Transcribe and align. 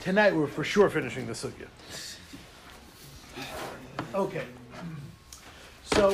tonight 0.00 0.34
we're 0.34 0.46
for 0.46 0.64
sure 0.64 0.90
finishing 0.90 1.26
the 1.26 1.32
sugya. 1.32 1.66
Okay. 4.14 4.44
So, 5.84 6.10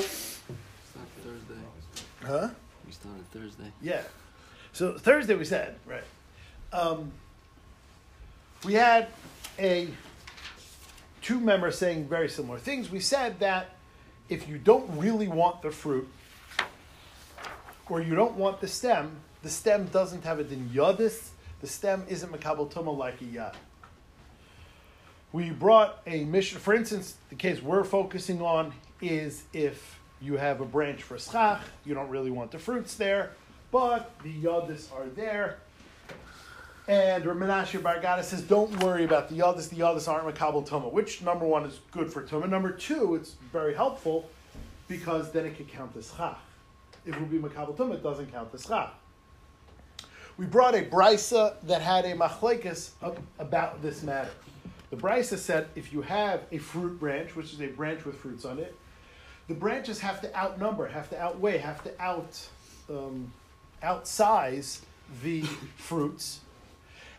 Thursday. 1.23 1.55
huh? 2.23 2.49
We 2.87 2.93
started 2.93 3.31
Thursday. 3.31 3.73
Yeah. 3.81 4.03
So 4.73 4.99
Thursday 4.99 5.35
we 5.35 5.45
said 5.45 5.77
right. 5.87 6.05
Um, 6.73 7.13
we 8.65 8.75
had 8.75 9.09
a 9.59 9.89
two 11.23 11.41
members 11.41 11.79
saying 11.79 12.09
very 12.09 12.29
similar 12.29 12.59
things. 12.59 12.91
We 12.91 13.01
said 13.01 13.41
that 13.41 13.71
if 14.29 14.49
you 14.49 14.59
don't 14.59 14.99
really 14.99 15.29
want 15.29 15.63
the 15.63 15.71
fruit, 15.71 16.09
or 17.89 18.03
you 18.03 18.15
don't 18.15 18.37
want 18.37 18.61
the 18.61 18.69
stem, 18.69 19.17
the 19.43 19.49
stem 19.49 19.87
doesn't 19.87 20.25
have 20.25 20.39
a 20.41 20.45
din 20.45 20.71
yodis. 20.75 21.31
The 21.61 21.67
stem 21.67 22.05
isn't 22.09 22.31
makabel 22.31 22.71
tuma 22.71 22.97
like 22.97 23.21
a 23.23 23.25
yad. 23.25 23.55
We 25.37 25.51
brought 25.51 26.01
a 26.07 26.25
mission. 26.25 26.59
For 26.59 26.73
instance, 26.73 27.17
the 27.29 27.35
case 27.35 27.61
we're 27.61 27.85
focusing 27.85 28.41
on 28.41 28.73
is 29.03 29.43
if 29.53 30.01
you 30.19 30.39
have 30.39 30.63
a 30.63 30.65
branch 30.65 31.03
for 31.03 31.19
schach, 31.19 31.61
you 31.85 31.93
don't 31.93 32.09
really 32.09 32.31
want 32.31 32.53
the 32.53 32.59
fruits 32.59 32.95
there, 32.95 33.33
but 33.71 34.19
the 34.23 34.33
yodis 34.33 34.91
are 34.95 35.05
there. 35.15 35.59
And 36.89 37.23
Ramanashe 37.23 37.79
Bargada 37.83 38.25
says, 38.25 38.41
don't 38.41 38.83
worry 38.83 39.05
about 39.05 39.29
the 39.29 39.37
yodis. 39.37 39.69
The 39.69 39.77
yodis 39.77 40.09
aren't 40.09 40.27
makabel 40.35 40.67
tuma, 40.67 40.91
which 40.91 41.21
number 41.21 41.45
one 41.45 41.67
is 41.67 41.81
good 41.91 42.11
for 42.11 42.23
tuma. 42.23 42.49
Number 42.49 42.71
two, 42.71 43.15
it's 43.15 43.33
very 43.53 43.75
helpful 43.75 44.31
because 44.89 45.33
then 45.33 45.45
it 45.45 45.59
could 45.59 45.69
count 45.69 45.95
as 45.99 46.15
schach. 46.17 46.39
If 47.05 47.15
it 47.15 47.21
would 47.21 47.31
be 47.31 47.39
makabel 47.39 47.77
tuma, 47.77 47.97
it 47.97 48.03
doesn't 48.03 48.33
count 48.33 48.49
as 48.55 48.65
schach. 48.65 48.95
We 50.39 50.47
brought 50.47 50.75
a 50.75 50.81
brisa 50.81 51.57
that 51.65 51.83
had 51.83 52.07
a 52.07 52.15
machlekes 52.15 52.93
about 53.39 53.83
this 53.83 54.03
matter. 54.03 54.31
The 54.99 55.23
said 55.23 55.69
if 55.75 55.93
you 55.93 56.03
have 56.03 56.43
a 56.53 56.59
fruit 56.59 56.99
branch, 56.99 57.37
which 57.37 57.53
is 57.53 57.61
a 57.61 57.69
branch 57.69 58.05
with 58.05 58.17
fruits 58.17 58.45
on 58.45 58.59
it, 58.59 58.75
the 59.49 59.55
branches 59.55 60.01
have 60.01 60.21
to 60.23 60.37
outnumber, 60.37 60.87
have 60.87 61.09
to 61.11 61.21
outweigh, 61.21 61.59
have 61.59 61.83
to 61.85 62.03
out 62.03 62.49
um, 62.89 63.33
outsize 63.83 64.83
the 65.23 65.43
fruits. 65.77 66.41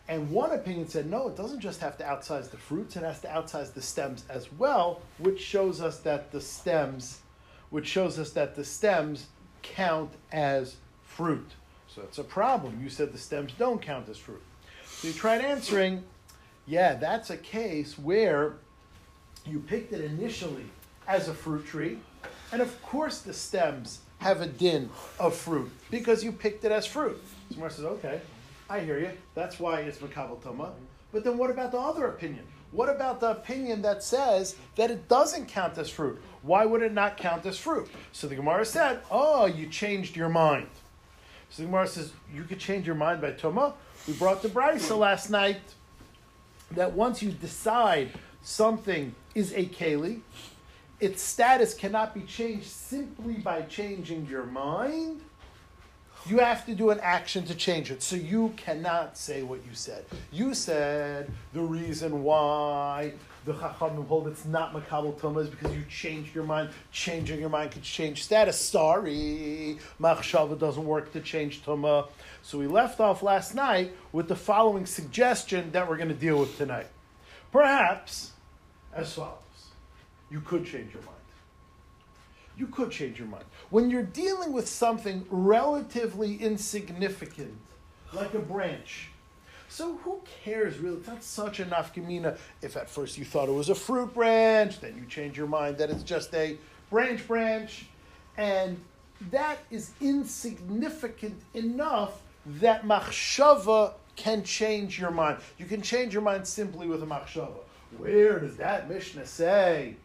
And 0.10 0.30
one 0.32 0.52
opinion 0.52 0.88
said, 0.88 1.10
no, 1.10 1.28
it 1.28 1.36
doesn't 1.36 1.60
just 1.60 1.82
have 1.82 1.98
to 1.98 2.06
outsize 2.06 2.50
the 2.50 2.58
fruits, 2.58 2.96
it 2.96 3.04
has 3.04 3.20
to 3.22 3.30
outsize 3.30 3.72
the 3.72 3.82
stems 3.82 4.24
as 4.30 4.52
well, 4.54 5.02
which 5.18 5.40
shows 5.40 5.82
us 5.82 6.00
that 6.00 6.32
the 6.32 6.40
stems, 6.40 7.20
which 7.70 7.88
shows 7.88 8.18
us 8.18 8.32
that 8.32 8.56
the 8.56 8.64
stems 8.64 9.28
count 9.64 10.12
as 10.32 10.78
fruit. 11.04 11.52
So 11.94 12.02
it's 12.04 12.20
a 12.20 12.24
problem. 12.24 12.80
You 12.82 12.90
said 12.90 13.12
the 13.12 13.18
stems 13.18 13.54
don't 13.58 13.82
count 13.82 14.08
as 14.08 14.18
fruit. 14.18 14.42
So 14.86 15.10
you 15.10 15.14
tried 15.14 15.42
answering, 15.42 16.04
yeah, 16.68 16.96
that's 16.96 17.30
a 17.30 17.38
case 17.38 17.98
where 17.98 18.58
you 19.46 19.60
picked 19.60 19.94
it 19.94 20.02
initially 20.02 20.66
as 21.08 21.30
a 21.30 21.34
fruit 21.34 21.66
tree, 21.66 21.98
and 22.52 22.62
of 22.62 22.82
course 22.84 23.20
the 23.20 23.34
stems 23.34 24.00
have 24.20 24.42
a 24.42 24.48
din 24.48 24.90
of 25.20 25.34
fruit 25.36 25.72
because 25.90 26.24
you 26.24 26.32
picked 26.32 26.66
it 26.66 26.72
as 26.72 26.86
fruit. 26.86 27.22
So 27.52 27.60
Mar 27.60 27.70
says, 27.70 27.86
okay, 27.86 28.20
I 28.70 28.82
hear 28.82 29.00
you. 29.00 29.12
That's 29.36 29.60
why 29.60 29.82
it's 29.82 30.00
makabel 30.00 30.42
toma. 30.44 30.74
But 31.14 31.24
then 31.24 31.38
what 31.38 31.50
about 31.50 31.72
the 31.72 31.80
other 31.80 32.08
opinion? 32.08 32.44
What 32.72 32.90
about 32.90 33.22
the 33.22 33.32
opinion 33.32 33.82
that 33.84 34.04
says 34.04 34.58
that 34.76 34.92
it 34.92 35.08
doesn't 35.08 35.48
count 35.48 35.78
as 35.78 35.90
fruit? 35.90 36.22
Why 36.42 36.66
would 36.66 36.82
it 36.82 36.92
not 36.92 37.16
count 37.16 37.46
as 37.46 37.58
fruit? 37.58 37.90
So 38.12 38.28
the 38.28 38.36
Gemara 38.36 38.66
said, 38.66 39.00
oh, 39.10 39.46
you 39.46 39.68
changed 39.68 40.18
your 40.18 40.28
mind. 40.28 40.68
So 41.50 41.62
the 41.62 41.68
Gemara 41.68 41.88
says, 41.88 42.12
you 42.34 42.44
could 42.44 42.60
change 42.60 42.86
your 42.86 42.96
mind 42.96 43.22
by 43.22 43.32
toma. 43.32 43.76
We 44.06 44.14
brought 44.14 44.42
the 44.42 44.50
brisa 44.50 44.98
last 44.98 45.30
night 45.30 45.62
that 46.72 46.94
once 46.94 47.22
you 47.22 47.32
decide 47.32 48.12
something 48.42 49.14
is 49.36 49.54
a 49.54 49.66
keli, 49.66 50.22
its 51.00 51.22
status 51.22 51.74
cannot 51.74 52.14
be 52.14 52.22
changed 52.22 52.68
simply 52.68 53.34
by 53.36 53.62
changing 53.64 54.26
your 54.26 54.46
mind. 54.46 55.22
You 56.26 56.40
have 56.40 56.66
to 56.66 56.76
do 56.76 56.90
an 56.90 57.00
action 57.02 57.46
to 57.46 57.56
change 57.56 57.92
it. 57.92 58.02
So 58.04 58.16
you 58.16 58.54
cannot 58.58 59.18
say 59.18 59.44
what 59.44 59.60
you 59.66 59.74
said. 59.74 60.06
You 60.32 60.54
said 60.54 61.32
the 61.54 61.62
reason 61.62 62.24
why 62.24 63.14
the 63.46 63.54
Chachamim 63.54 64.06
hold 64.08 64.28
it's 64.28 64.44
not 64.44 64.74
Makabal 64.74 65.18
Tumah 65.18 65.44
is 65.44 65.50
because 65.50 65.74
you 65.74 65.84
changed 65.90 66.36
your 66.36 66.44
mind. 66.44 66.70
Changing 66.92 67.40
your 67.40 67.50
mind 67.50 67.72
could 67.72 67.84
change 67.84 68.24
status. 68.24 68.60
Sorry, 68.60 69.78
Machshava 70.02 70.60
doesn't 70.60 70.84
work 70.84 71.14
to 71.14 71.22
change 71.22 71.64
Tumah. 71.64 72.10
So 72.48 72.58
we 72.58 72.66
left 72.66 73.02
off 73.02 73.24
last 73.24 73.56
night 73.56 73.92
with 74.14 74.30
the 74.30 74.36
following 74.38 74.86
suggestion 74.86 75.70
that 75.74 75.90
we're 75.90 75.98
going 75.98 76.08
to 76.08 76.16
deal 76.16 76.40
with 76.40 76.58
tonight. 76.58 76.88
Perhaps 77.52 78.32
as 78.94 79.12
follows 79.12 79.34
you 80.32 80.40
could 80.40 80.66
change 80.66 80.94
your 80.94 81.04
mind. 81.04 81.16
You 82.58 82.68
could 82.68 82.90
change 82.90 83.20
your 83.20 83.28
mind. 83.28 83.44
When 83.70 83.90
you're 83.90 84.02
dealing 84.02 84.54
with 84.54 84.66
something 84.66 85.26
relatively 85.30 86.38
insignificant, 86.38 87.58
like 88.14 88.34
a 88.34 88.40
branch, 88.40 89.10
so 89.68 89.98
who 89.98 90.22
cares 90.46 90.78
really? 90.78 91.00
It's 91.00 91.08
not 91.08 91.24
such 91.24 91.60
a 91.60 91.66
nafkamina. 91.66 92.38
If 92.62 92.78
at 92.78 92.90
first 92.90 93.18
you 93.18 93.26
thought 93.26 93.50
it 93.50 93.56
was 93.56 93.68
a 93.68 93.76
fruit 93.76 94.14
branch, 94.14 94.80
then 94.80 94.96
you 94.96 95.06
change 95.10 95.38
your 95.38 95.48
mind 95.48 95.80
that 95.80 95.90
it's 95.90 96.02
just 96.02 96.34
a 96.34 96.58
branch 96.90 97.28
branch, 97.28 97.88
and 98.38 98.80
that 99.32 99.58
is 99.70 99.92
insignificant 100.00 101.42
enough 101.54 102.22
that 102.62 102.86
machshava 102.86 103.94
can 104.16 104.44
change 104.44 105.00
your 105.00 105.12
mind. 105.12 105.38
You 105.58 105.66
can 105.66 105.82
change 105.82 106.14
your 106.14 106.24
mind 106.24 106.48
simply 106.48 106.88
with 106.88 107.04
a 107.04 107.06
machshava. 107.06 107.60
Where 107.98 108.40
does 108.40 108.58
that 108.58 108.90
Mishnah 108.90 109.26
say? 109.26 109.96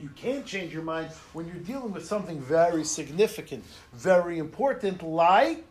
You 0.00 0.10
can't 0.16 0.44
change 0.44 0.72
your 0.72 0.82
mind 0.82 1.08
when 1.32 1.46
you're 1.46 1.56
dealing 1.56 1.92
with 1.92 2.04
something 2.04 2.40
very 2.40 2.84
significant, 2.84 3.64
very 3.92 4.38
important, 4.38 5.02
like, 5.02 5.64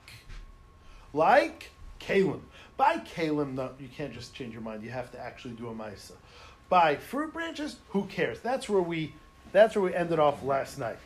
like 1.14 1.70
kalim. 2.00 2.40
By 2.78 2.98
kalim, 2.98 3.54
no, 3.54 3.72
you 3.80 3.90
can't 3.96 4.14
just 4.14 4.34
change 4.34 4.54
your 4.54 4.62
mind. 4.62 4.84
You 4.84 4.90
have 4.90 5.12
to 5.12 5.20
actually 5.20 5.54
do 5.54 5.68
a 5.68 5.74
ma'isa. 5.74 6.14
By 6.70 6.96
fruit 6.96 7.34
branches, 7.34 7.78
who 7.90 8.06
cares? 8.06 8.40
That's 8.40 8.68
where 8.68 8.82
we, 8.82 9.14
that's 9.52 9.76
where 9.76 9.84
we 9.84 9.94
ended 9.94 10.20
off 10.20 10.44
last 10.44 10.80
night. 10.80 10.98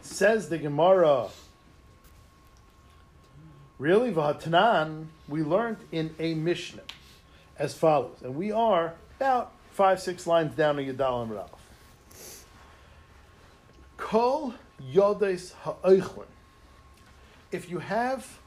Says 0.00 0.48
the 0.48 0.58
Gemara. 0.58 1.28
Really, 3.78 4.10
Vahatanan, 4.10 5.06
we 5.28 5.42
learned 5.42 5.76
in 5.92 6.14
a 6.18 6.32
Mishnah 6.32 6.84
as 7.58 7.74
follows, 7.74 8.16
and 8.22 8.34
we 8.34 8.50
are 8.50 8.94
about 9.18 9.52
five, 9.70 10.00
six 10.00 10.26
lines 10.26 10.54
down 10.54 10.78
in 10.78 10.96
Yadal 10.96 11.24
and 11.24 11.32
Ralph. 11.32 12.46
Kol 13.98 14.54
yodes 14.82 15.52
ha'oichlin. 15.52 16.24
If 17.52 17.68
you 17.68 17.78
have 17.80 18.38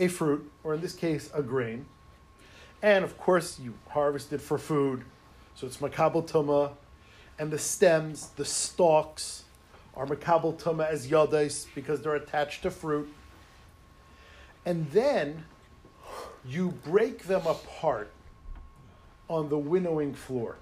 a 0.00 0.08
fruit, 0.08 0.50
or 0.64 0.74
in 0.74 0.80
this 0.80 0.94
case, 0.94 1.30
a 1.32 1.42
grain, 1.42 1.86
and 2.82 3.04
of 3.04 3.16
course 3.18 3.60
you 3.60 3.74
harvest 3.90 4.32
it 4.32 4.40
for 4.40 4.58
food, 4.58 5.04
so 5.54 5.68
it's 5.68 5.76
makabel 5.76 6.28
tuma, 6.28 6.72
and 7.38 7.52
the 7.52 7.58
stems, 7.58 8.30
the 8.30 8.44
stalks, 8.44 9.44
are 9.94 10.04
makabel 10.04 10.58
tuma 10.60 10.88
as 10.88 11.06
yodes 11.06 11.66
because 11.76 12.02
they're 12.02 12.16
attached 12.16 12.62
to 12.62 12.72
fruit, 12.72 13.08
and 14.64 14.90
then 14.90 15.44
you 16.44 16.70
break 16.84 17.24
them 17.24 17.46
apart 17.46 18.10
on 19.28 19.48
the 19.48 19.58
winnowing 19.58 20.14
floor. 20.14 20.56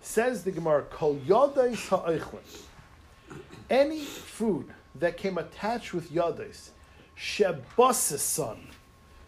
Says 0.00 0.42
the 0.42 0.50
Gemara, 0.50 0.82
Kol 0.82 1.16
yodais. 1.26 2.62
Any 3.70 4.00
food 4.00 4.66
that 4.96 5.16
came 5.16 5.38
attached 5.38 5.94
with 5.94 6.10
yodais, 6.10 6.70
shebasasan, 7.16 8.58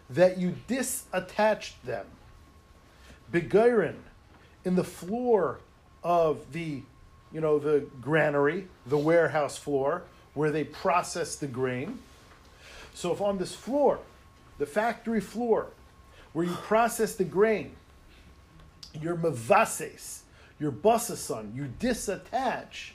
that 0.09 0.37
you 0.37 0.55
disattached 0.67 1.81
them, 1.83 2.05
begirin, 3.31 3.95
in 4.65 4.75
the 4.75 4.83
floor 4.83 5.59
of 6.03 6.51
the, 6.51 6.81
you 7.31 7.41
know, 7.41 7.57
the 7.57 7.85
granary, 8.01 8.67
the 8.85 8.97
warehouse 8.97 9.57
floor, 9.57 10.03
where 10.33 10.51
they 10.51 10.63
process 10.63 11.35
the 11.35 11.47
grain. 11.47 11.99
So 12.95 13.11
if 13.11 13.19
on 13.19 13.37
this 13.37 13.53
floor, 13.53 13.99
the 14.57 14.65
factory 14.65 15.19
floor, 15.19 15.67
where 16.31 16.45
you 16.45 16.53
process 16.53 17.13
the 17.15 17.25
grain, 17.25 17.75
your 19.01 19.17
mavases, 19.17 20.21
your 20.59 20.71
basasan, 20.71 21.53
you 21.53 21.69
disattach 21.77 22.91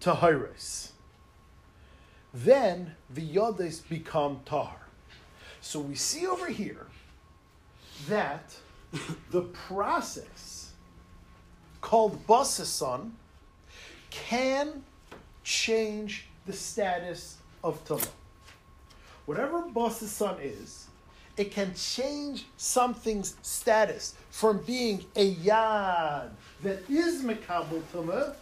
to 0.00 0.12
hyres. 0.12 0.90
Then 2.34 2.94
the 3.08 3.26
yodes 3.26 3.88
become 3.88 4.40
tahar. 4.44 4.88
So 5.62 5.80
we 5.80 5.94
see 5.94 6.26
over 6.26 6.48
here 6.48 6.86
that 8.08 8.54
the 9.30 9.42
process 9.42 10.72
called 11.80 12.26
basasan 12.26 13.12
can 14.10 14.82
change 15.44 16.26
the 16.44 16.52
status 16.52 17.38
of 17.62 17.82
tumah. 17.86 18.06
Whatever 19.26 19.62
basasan 19.62 20.38
is, 20.42 20.86
it 21.36 21.50
can 21.50 21.74
change 21.74 22.46
something's 22.56 23.36
status 23.42 24.14
from 24.30 24.58
being 24.64 25.04
a 25.16 25.34
yad 25.36 26.30
that 26.62 26.88
is 26.88 27.22
mekabel 27.22 27.82
tumah 27.92 28.34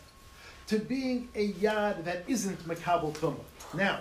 to 0.67 0.79
being 0.79 1.29
a 1.35 1.53
yad 1.53 2.05
that 2.05 2.25
isn't 2.27 2.59
mekabel 2.67 3.15
tumah. 3.15 3.39
Now, 3.75 4.01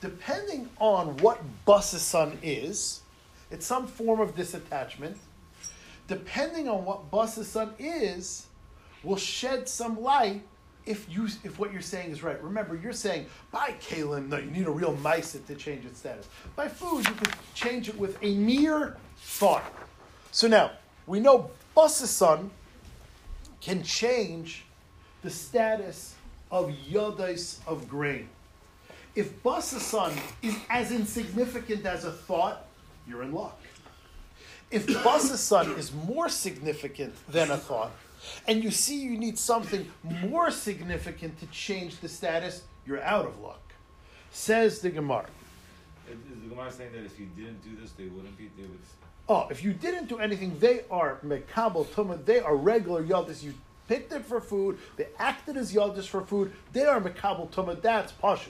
depending 0.00 0.68
on 0.78 1.16
what 1.18 1.40
basasan 1.66 2.36
is, 2.42 3.02
it's 3.50 3.66
some 3.66 3.86
form 3.86 4.20
of 4.20 4.34
disattachment. 4.34 5.16
Depending 6.08 6.68
on 6.68 6.84
what 6.84 7.10
basasan 7.10 7.72
is, 7.78 8.46
will 9.02 9.16
shed 9.16 9.68
some 9.68 10.00
light 10.00 10.42
if 10.86 11.06
you 11.08 11.26
if 11.44 11.58
what 11.58 11.72
you're 11.72 11.80
saying 11.80 12.10
is 12.10 12.22
right. 12.22 12.42
Remember, 12.42 12.74
you're 12.74 12.92
saying 12.92 13.26
by 13.50 13.74
kalim, 13.80 14.28
no, 14.28 14.38
you 14.38 14.50
need 14.50 14.66
a 14.66 14.70
real 14.70 14.96
meisit 14.96 15.46
to 15.46 15.54
change 15.54 15.84
its 15.84 15.98
status. 15.98 16.28
By 16.56 16.68
food, 16.68 17.06
you 17.08 17.14
could 17.14 17.32
change 17.54 17.88
it 17.88 17.96
with 17.96 18.16
a 18.22 18.34
mere 18.34 18.96
thought. 19.18 19.64
So 20.30 20.48
now 20.48 20.72
we 21.06 21.20
know 21.20 21.50
basasan 21.76 22.50
can 23.60 23.82
change 23.82 24.64
the 25.22 25.30
status 25.30 26.14
of 26.50 26.70
yodais 26.90 27.58
of 27.66 27.88
grain. 27.88 28.28
If 29.14 29.42
basasan 29.42 30.18
is 30.42 30.56
as 30.68 30.90
insignificant 30.90 31.86
as 31.86 32.04
a 32.04 32.12
thought, 32.12 32.66
you're 33.06 33.22
in 33.22 33.32
luck. 33.32 33.60
If 34.70 34.86
basasan 34.86 35.76
is 35.78 35.92
more 35.92 36.28
significant 36.28 37.14
than 37.28 37.50
a 37.50 37.58
thought, 37.58 37.92
and 38.46 38.62
you 38.62 38.70
see 38.70 38.98
you 38.98 39.18
need 39.18 39.38
something 39.38 39.90
more 40.02 40.50
significant 40.50 41.38
to 41.40 41.46
change 41.46 41.98
the 42.00 42.08
status, 42.08 42.62
you're 42.86 43.02
out 43.02 43.26
of 43.26 43.38
luck. 43.40 43.60
Says 44.30 44.80
the 44.80 44.90
Gemara. 44.90 45.26
Is 46.10 46.16
the 46.42 46.48
Gemara 46.48 46.70
saying 46.70 46.92
that 46.92 47.04
if 47.04 47.18
you 47.18 47.26
didn't 47.36 47.62
do 47.62 47.80
this, 47.80 47.92
they 47.92 48.06
wouldn't 48.06 48.36
be? 48.36 48.50
They 48.56 48.62
would. 48.62 48.78
Oh, 49.28 49.46
if 49.50 49.62
you 49.62 49.72
didn't 49.72 50.08
do 50.08 50.18
anything, 50.18 50.58
they 50.58 50.80
are 50.90 51.18
mekabel 51.24 51.86
tumah. 51.86 52.24
They 52.24 52.40
are 52.40 52.56
regular 52.56 53.02
yaldis. 53.04 53.42
You 53.42 53.54
picked 53.88 54.12
it 54.12 54.24
for 54.24 54.40
food. 54.40 54.78
They 54.96 55.06
acted 55.18 55.56
as 55.56 55.72
yaldis 55.72 56.06
for 56.06 56.22
food. 56.22 56.52
They 56.72 56.84
are 56.84 57.00
mekabel 57.00 57.50
tumah. 57.50 57.80
That's 57.80 58.12
pashut. 58.12 58.48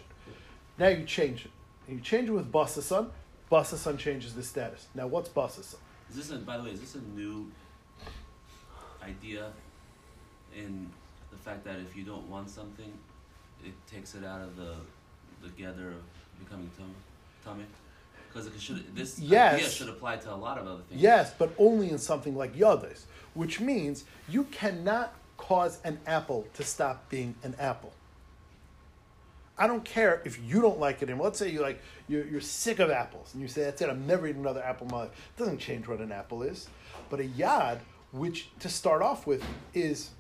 Now 0.79 0.89
you 0.89 1.05
change 1.05 1.45
it. 1.45 1.51
And 1.87 1.99
you 1.99 2.03
change 2.03 2.29
it 2.29 2.33
with 2.33 2.51
basasan. 2.51 3.11
Basasan 3.51 3.99
changes 3.99 4.35
the 4.35 4.43
status. 4.43 4.87
Now 4.95 5.07
what's 5.07 5.29
basasan? 5.29 5.77
Is 6.11 6.17
this 6.17 6.31
a, 6.31 6.37
by 6.39 6.57
the 6.57 6.65
way, 6.65 6.71
is 6.71 6.81
this 6.81 6.95
a 6.95 7.01
new 7.15 7.51
idea 9.05 9.51
in 10.57 10.91
the 11.31 11.37
fact 11.39 11.65
that 11.65 11.79
if 11.79 11.97
you 11.97 12.05
don't 12.05 12.29
want 12.29 12.51
something, 12.51 12.93
it 13.65 13.73
takes 13.91 14.15
it 14.15 14.25
out 14.25 14.41
of 14.41 14.57
the 14.57 14.75
the 15.43 15.49
gather 15.51 15.89
of 15.89 16.03
becoming 16.39 16.71
tum- 16.79 16.95
tummy? 17.45 17.65
Because 18.29 18.47
it 18.47 18.61
should 18.61 18.95
this 18.95 19.19
Yes. 19.19 19.55
idea 19.55 19.69
should 19.69 19.89
apply 19.89 20.17
to 20.17 20.33
a 20.33 20.37
lot 20.37 20.59
of 20.59 20.67
other 20.67 20.83
things. 20.89 21.01
Yes, 21.01 21.33
but 21.37 21.53
only 21.59 21.91
in 21.91 21.99
something 21.99 22.37
like 22.37 22.55
yodis, 22.55 23.03
which 23.35 23.61
means 23.61 24.05
you 24.29 24.45
cannot 24.45 25.13
cause 25.37 25.81
an 25.85 25.99
apple 26.07 26.47
to 26.55 26.63
stop 26.63 27.09
being 27.09 27.35
an 27.43 27.55
apple. 27.59 27.93
I 29.59 29.67
don't 29.67 29.85
care 29.85 30.23
if 30.25 30.43
you 30.43 30.61
don't 30.63 30.79
like 30.81 31.03
it 31.03 31.09
anymore. 31.09 31.27
Let's 31.27 31.39
say 31.39 31.51
you 31.51 31.61
like 31.61 31.81
you're, 32.09 32.25
you're 32.27 32.41
sick 32.41 32.79
of 32.79 32.91
apples 32.91 33.31
and 33.33 33.43
you 33.43 33.49
say 33.49 33.63
that's 33.65 33.83
it. 33.83 33.91
I'm 33.91 34.07
never 34.07 34.27
eating 34.27 34.41
another 34.41 34.63
apple 34.63 34.87
in 34.87 34.93
my 34.93 34.99
life. 35.03 35.11
It 35.37 35.39
doesn't 35.39 35.59
change 35.59 35.87
what 35.89 35.99
an 36.01 36.13
apple 36.13 36.43
is, 36.43 36.69
but 37.11 37.21
a 37.21 37.25
yad, 37.25 37.79
which 38.13 38.49
to 38.61 38.69
start 38.69 39.03
off 39.03 39.27
with 39.27 39.43
is 39.75 40.11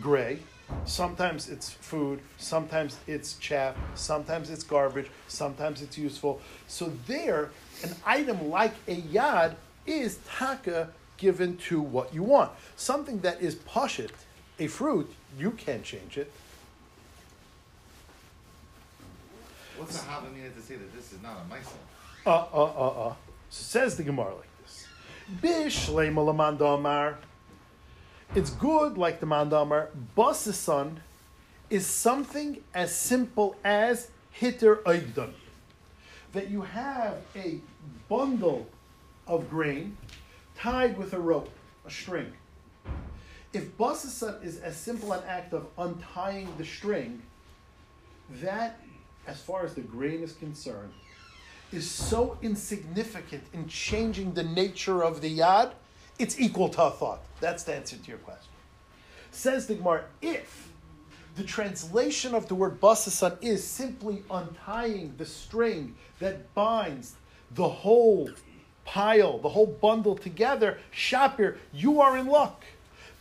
gray. 0.00 0.38
Sometimes 0.84 1.48
it's 1.48 1.68
food, 1.68 2.20
sometimes 2.38 2.96
it's 3.08 3.34
chaff, 3.34 3.74
sometimes 3.96 4.50
it's 4.50 4.62
garbage, 4.62 5.08
sometimes 5.26 5.82
it's 5.82 5.98
useful. 5.98 6.40
So 6.68 6.92
there, 7.08 7.50
an 7.82 7.94
item 8.06 8.50
like 8.50 8.74
a 8.86 8.96
yad 8.96 9.56
is 9.84 10.20
taka 10.28 10.90
given 11.16 11.56
to 11.56 11.80
what 11.80 12.14
you 12.14 12.22
want. 12.22 12.52
Something 12.76 13.18
that 13.20 13.40
is 13.42 13.56
pashit, 13.56 14.10
a 14.60 14.68
fruit, 14.68 15.12
you 15.36 15.50
can't 15.50 15.82
change 15.82 16.16
it. 16.16 16.30
What's 19.76 19.98
the 19.98 20.08
Hava 20.08 20.28
amina 20.28 20.50
to 20.50 20.60
say 20.60 20.76
that 20.76 20.94
this 20.94 21.12
is 21.12 21.22
not 21.22 21.38
a 21.38 21.52
Maisa? 21.52 21.72
Uh, 22.26 22.46
uh, 22.52 22.64
uh, 22.64 23.08
uh. 23.08 23.14
So 23.48 23.64
says 23.64 23.96
the 23.96 24.02
Gemara 24.02 24.34
like 24.34 24.48
this. 24.62 24.86
Bishlema 25.40 26.22
lamanda 26.22 26.74
amar. 26.74 27.18
It's 28.32 28.50
good 28.50 28.96
like 28.96 29.18
the 29.18 29.26
mandamar. 29.26 29.88
Basasan 30.16 30.98
is 31.68 31.84
something 31.84 32.62
as 32.72 32.94
simple 32.94 33.56
as 33.64 34.08
hitter 34.30 34.76
oigdon. 34.86 35.32
That 36.32 36.48
you 36.48 36.62
have 36.62 37.16
a 37.34 37.58
bundle 38.08 38.68
of 39.26 39.50
grain 39.50 39.96
tied 40.56 40.96
with 40.96 41.12
a 41.12 41.18
rope, 41.18 41.50
a 41.84 41.90
string. 41.90 42.32
If 43.52 43.76
basasan 43.76 44.44
is 44.44 44.58
as 44.60 44.76
simple 44.76 45.10
an 45.10 45.24
act 45.26 45.52
of 45.52 45.66
untying 45.76 46.46
the 46.56 46.64
string, 46.64 47.22
that, 48.42 48.78
as 49.26 49.40
far 49.40 49.64
as 49.64 49.74
the 49.74 49.80
grain 49.80 50.22
is 50.22 50.34
concerned, 50.34 50.92
is 51.72 51.90
so 51.90 52.38
insignificant 52.42 53.42
in 53.52 53.66
changing 53.66 54.34
the 54.34 54.44
nature 54.44 55.02
of 55.02 55.20
the 55.20 55.38
yad, 55.38 55.72
it's 56.20 56.38
equal 56.38 56.68
to 56.68 56.82
a 56.82 56.90
thought. 56.90 57.20
That's 57.40 57.62
the 57.64 57.74
answer 57.74 57.96
to 57.96 58.08
your 58.08 58.18
question. 58.18 58.52
Says 59.32 59.66
the 59.66 59.74
Gemara, 59.74 60.04
if 60.20 60.68
the 61.36 61.44
translation 61.44 62.34
of 62.34 62.48
the 62.48 62.54
word 62.54 62.80
basasan 62.80 63.36
is 63.40 63.64
simply 63.64 64.22
untying 64.30 65.14
the 65.16 65.24
string 65.24 65.94
that 66.18 66.52
binds 66.54 67.14
the 67.52 67.68
whole 67.68 68.28
pile, 68.84 69.38
the 69.38 69.48
whole 69.48 69.66
bundle 69.66 70.16
together, 70.16 70.78
Shapir, 70.92 71.56
you 71.72 72.00
are 72.00 72.18
in 72.18 72.26
luck. 72.26 72.64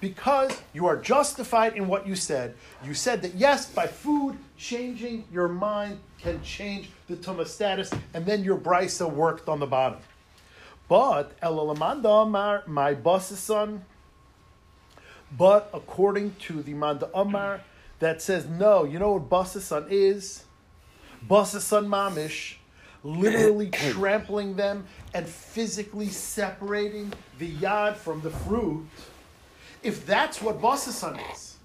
Because 0.02 0.62
you 0.74 0.86
are 0.86 0.96
justified 0.96 1.76
in 1.76 1.88
what 1.88 2.08
you 2.08 2.16
said. 2.16 2.56
You 2.86 2.94
said 2.94 3.22
that 3.22 3.36
yes, 3.36 3.70
by 3.70 3.86
food, 3.86 4.38
changing 4.58 5.26
your 5.32 5.50
mind 5.50 6.00
can 6.22 6.42
change 6.42 6.90
the 7.08 7.18
tumah 7.18 7.46
status, 7.46 7.92
and 8.14 8.26
then 8.26 8.44
your 8.44 8.58
brisa 8.58 9.12
worked 9.12 9.50
on 9.50 9.60
the 9.60 9.68
bottom. 9.68 10.00
But 10.90 11.40
Elalamanda 11.40 12.24
Amar, 12.24 12.64
my 12.66 12.96
basasan. 12.96 13.82
But 15.38 15.70
according 15.72 16.36
to 16.48 16.64
the 16.64 16.74
Manda 16.74 17.12
Amar, 17.14 17.62
that 18.00 18.24
says 18.24 18.48
no, 18.48 18.86
you 18.86 18.98
know 18.98 19.14
what 19.14 19.30
basasan 19.30 19.86
is? 19.92 20.46
Basasan 21.30 21.86
mamish, 21.86 22.56
literally 23.04 23.70
trampling 23.92 24.56
them 24.56 24.88
and 25.14 25.28
physically 25.28 26.10
separating 26.10 27.14
the 27.38 27.52
yad 27.52 27.96
from 27.96 28.22
the 28.22 28.32
fruit. 28.32 28.88
If 29.84 30.08
that's 30.08 30.42
what 30.42 30.60
basasan 30.60 31.22
is, 31.32 31.58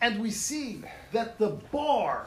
and 0.00 0.20
we 0.20 0.32
see 0.32 0.82
that 1.12 1.38
the 1.38 1.50
bar 1.70 2.26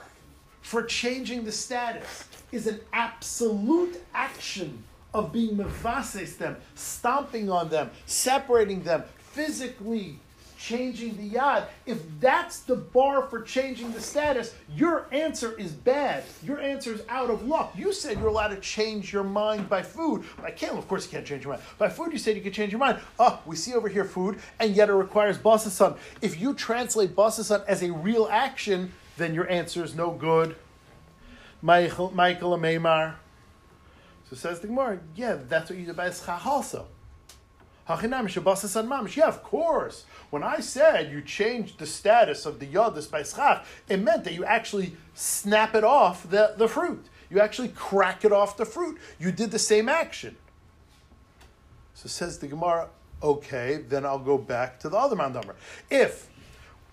for 0.62 0.84
changing 0.84 1.44
the 1.44 1.52
status 1.52 2.24
is 2.54 2.66
an 2.66 2.80
absolute 2.94 4.02
action 4.13 4.86
of 5.13 5.32
being 5.32 5.58
mevases 5.58 6.38
them, 6.38 6.56
stomping 6.75 7.50
on 7.50 7.70
them, 7.70 7.89
separating 8.06 8.84
them, 8.84 9.04
physically 9.18 10.20
changing 10.60 11.16
the 11.16 11.38
yad. 11.38 11.63
If 11.86 12.00
that's 12.20 12.60
the 12.60 12.75
bar 12.75 13.24
for 13.24 13.42
changing 13.42 13.94
the 13.94 14.01
status, 14.01 14.54
your 14.75 15.08
answer 15.12 15.58
is 15.58 15.72
bad. 15.72 16.24
Your 16.44 16.60
answer 16.60 16.94
is 16.94 17.01
out 17.08 17.30
of 17.30 17.48
luck. 17.48 17.74
You 17.75 17.94
said 17.94 18.20
you're 18.20 18.28
allowed 18.28 18.50
to 18.50 18.60
change 18.60 19.13
your 19.13 19.24
mind 19.24 19.70
by 19.70 19.82
food. 19.82 20.25
By 20.42 20.51
can't, 20.51 20.78
of 20.78 20.88
course, 20.88 21.06
you 21.06 21.12
can't 21.12 21.25
change 21.25 21.46
your 21.46 21.54
mind. 21.54 21.63
By 21.78 21.89
food, 21.89 22.12
you 22.12 22.20
said 22.20 22.36
you 22.36 22.42
can 22.42 22.51
change 22.51 22.72
your 22.72 22.80
mind. 22.80 23.00
Oh, 23.18 23.39
we 23.46 23.56
see 23.56 23.74
over 23.74 23.88
here 23.88 24.04
food, 24.04 24.39
and 24.60 24.75
yet 24.75 24.89
it 24.89 24.94
requires 24.94 25.38
basasan. 25.38 25.98
If 26.22 26.39
you 26.39 26.54
translate 26.54 27.16
basasan 27.16 27.66
as 27.66 27.82
a 27.82 27.92
real 27.92 28.28
action, 28.30 28.92
then 29.18 29.34
your 29.34 29.50
answer 29.50 29.84
is 29.84 29.96
no 29.96 30.12
good. 30.12 30.56
Michael, 31.62 32.12
Michael 32.12 32.58
Maymar. 32.58 33.16
So 34.30 34.36
says 34.36 34.60
the 34.60 34.68
Gemara, 34.68 35.00
yeah, 35.16 35.38
that's 35.48 35.70
what 35.70 35.80
you 35.80 35.86
did 35.86 35.96
by 35.96 36.10
Eschach 36.10 36.46
also. 36.46 36.88
Yeah, 37.90 39.28
of 39.28 39.44
course. 39.44 40.06
When 40.30 40.44
I 40.44 40.60
said 40.60 41.12
you 41.12 41.24
changed 41.24 41.80
the 41.80 41.88
status 41.88 42.46
of 42.46 42.60
the 42.60 42.68
yodis 42.68 43.10
by 43.10 43.24
schach, 43.24 43.66
it 43.88 43.98
meant 43.98 44.26
that 44.26 44.34
you 44.34 44.46
actually 44.46 44.96
snap 45.16 45.74
it 45.74 45.84
off 45.84 46.30
the, 46.30 46.54
the 46.56 46.68
fruit. 46.68 47.04
You 47.32 47.40
actually 47.40 47.70
crack 47.70 48.24
it 48.24 48.32
off 48.32 48.58
the 48.58 48.66
fruit. 48.66 49.00
You 49.20 49.32
did 49.32 49.50
the 49.50 49.58
same 49.60 49.90
action. 49.90 50.36
So 51.96 52.08
says 52.08 52.38
the 52.38 52.48
Gemara, 52.48 52.90
okay, 53.24 53.84
then 53.90 54.06
I'll 54.06 54.20
go 54.20 54.38
back 54.38 54.80
to 54.82 54.90
the 54.90 54.98
other 54.98 55.16
mandamar. 55.16 55.56
If 55.90 56.30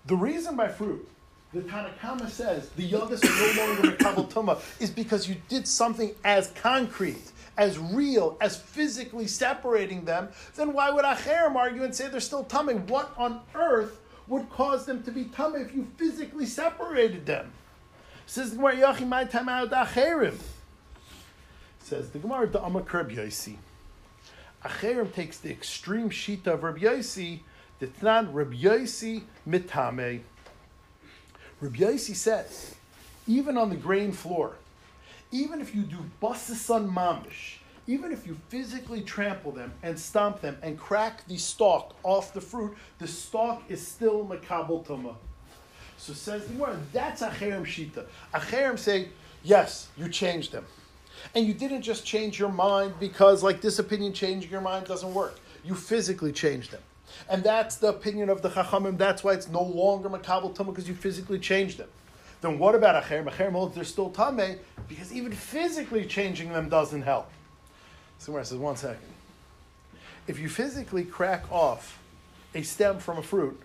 the 0.07 0.15
reason 0.15 0.55
by 0.55 0.69
fruit 0.69 1.07
the 1.57 1.63
Tanakama 1.67 2.29
says 2.29 2.69
the 2.69 2.85
are 2.93 2.99
no 2.99 3.65
longer 3.65 3.91
mekabel 3.91 4.29
tuma 4.31 4.59
is 4.79 4.91
because 4.91 5.27
you 5.27 5.35
did 5.49 5.67
something 5.67 6.13
as 6.23 6.51
concrete, 6.51 7.31
as 7.57 7.79
real, 7.79 8.37
as 8.39 8.57
physically 8.57 9.25
separating 9.25 10.05
them. 10.05 10.29
Then 10.55 10.73
why 10.73 10.91
would 10.91 11.03
Acherim 11.03 11.55
argue 11.55 11.83
and 11.83 11.95
say 11.95 12.09
they're 12.09 12.19
still 12.19 12.43
tummy? 12.43 12.75
What 12.75 13.11
on 13.17 13.41
earth 13.55 13.99
would 14.27 14.49
cause 14.51 14.85
them 14.85 15.01
to 15.03 15.11
be 15.11 15.25
tummy 15.25 15.61
if 15.61 15.73
you 15.73 15.87
physically 15.97 16.45
separated 16.45 17.25
them? 17.25 17.51
Says 18.27 18.51
the 18.51 18.57
Gemara, 18.57 18.75
Yachim 18.75 19.07
my 19.07 19.23
time 19.23 19.49
out 19.49 19.71
Acherim. 19.71 20.37
Says 21.79 22.09
the 22.11 22.19
Gemara, 22.19 22.47
the 22.47 22.59
Amakrib 22.59 23.15
Yosi. 23.15 23.55
Acherim 24.63 25.11
takes 25.11 25.39
the 25.39 25.49
extreme 25.49 26.09
shita 26.09 26.47
of 26.47 26.63
Rabbi 26.63 26.79
Yossi, 26.79 27.39
the 27.79 27.87
Tnan 27.87 28.29
Rabbi 28.31 28.55
Yossi 28.55 29.23
mitame. 29.47 30.21
Rabbi 31.59 31.77
Yossi 31.77 32.15
says, 32.15 32.75
even 33.27 33.57
on 33.57 33.69
the 33.69 33.75
grain 33.75 34.11
floor, 34.11 34.53
even 35.31 35.59
if 35.59 35.73
you 35.73 35.81
do 35.81 35.97
basasan 36.21 36.91
mamish, 36.91 37.57
even 37.87 38.11
if 38.11 38.27
you 38.27 38.37
physically 38.49 39.01
trample 39.01 39.51
them 39.51 39.73
and 39.81 39.97
stomp 39.97 40.41
them 40.41 40.57
and 40.61 40.77
crack 40.77 41.25
the 41.27 41.37
stalk 41.37 41.95
off 42.03 42.33
the 42.33 42.41
fruit, 42.41 42.77
the 42.99 43.07
stalk 43.07 43.63
is 43.69 43.85
still 43.85 44.25
makabel 44.25 44.85
tuma. 44.85 45.15
So 45.97 46.13
says 46.13 46.45
the 46.47 46.53
word, 46.55 46.79
that's 46.93 47.21
acherem 47.21 47.65
shita. 47.65 48.05
Acherem 48.33 48.77
say, 48.77 49.09
yes, 49.43 49.87
you 49.97 50.09
changed 50.09 50.51
them. 50.51 50.65
And 51.33 51.47
you 51.47 51.53
didn't 51.53 51.81
just 51.81 52.05
change 52.05 52.37
your 52.37 52.51
mind 52.51 52.93
because, 52.99 53.41
like, 53.41 53.61
this 53.61 53.79
opinion 53.79 54.13
changing 54.13 54.51
your 54.51 54.61
mind 54.61 54.85
doesn't 54.85 55.13
work. 55.13 55.39
You 55.65 55.73
physically 55.73 56.31
changed 56.31 56.71
them. 56.71 56.81
And 57.29 57.43
that's 57.43 57.77
the 57.77 57.89
opinion 57.89 58.29
of 58.29 58.41
the 58.41 58.49
Chachamim. 58.49 58.97
That's 58.97 59.23
why 59.23 59.33
it's 59.33 59.47
no 59.47 59.63
longer 59.63 60.09
Makabal 60.09 60.55
Tumah 60.55 60.67
because 60.67 60.87
you 60.87 60.95
physically 60.95 61.39
changed 61.39 61.77
them. 61.77 61.89
Then 62.41 62.59
what 62.59 62.75
about 62.75 63.03
Acherem? 63.03 63.29
Acherem 63.29 63.53
holds 63.53 63.75
they're 63.75 63.83
still 63.83 64.11
Tameh 64.11 64.59
because 64.87 65.11
even 65.11 65.31
physically 65.31 66.05
changing 66.05 66.53
them 66.53 66.69
doesn't 66.69 67.01
help. 67.01 67.29
Somewhere 68.19 68.43
says, 68.43 68.57
one 68.57 68.75
second. 68.75 68.99
If 70.27 70.39
you 70.39 70.49
physically 70.49 71.03
crack 71.03 71.51
off 71.51 71.99
a 72.53 72.61
stem 72.61 72.99
from 72.99 73.17
a 73.17 73.23
fruit, 73.23 73.59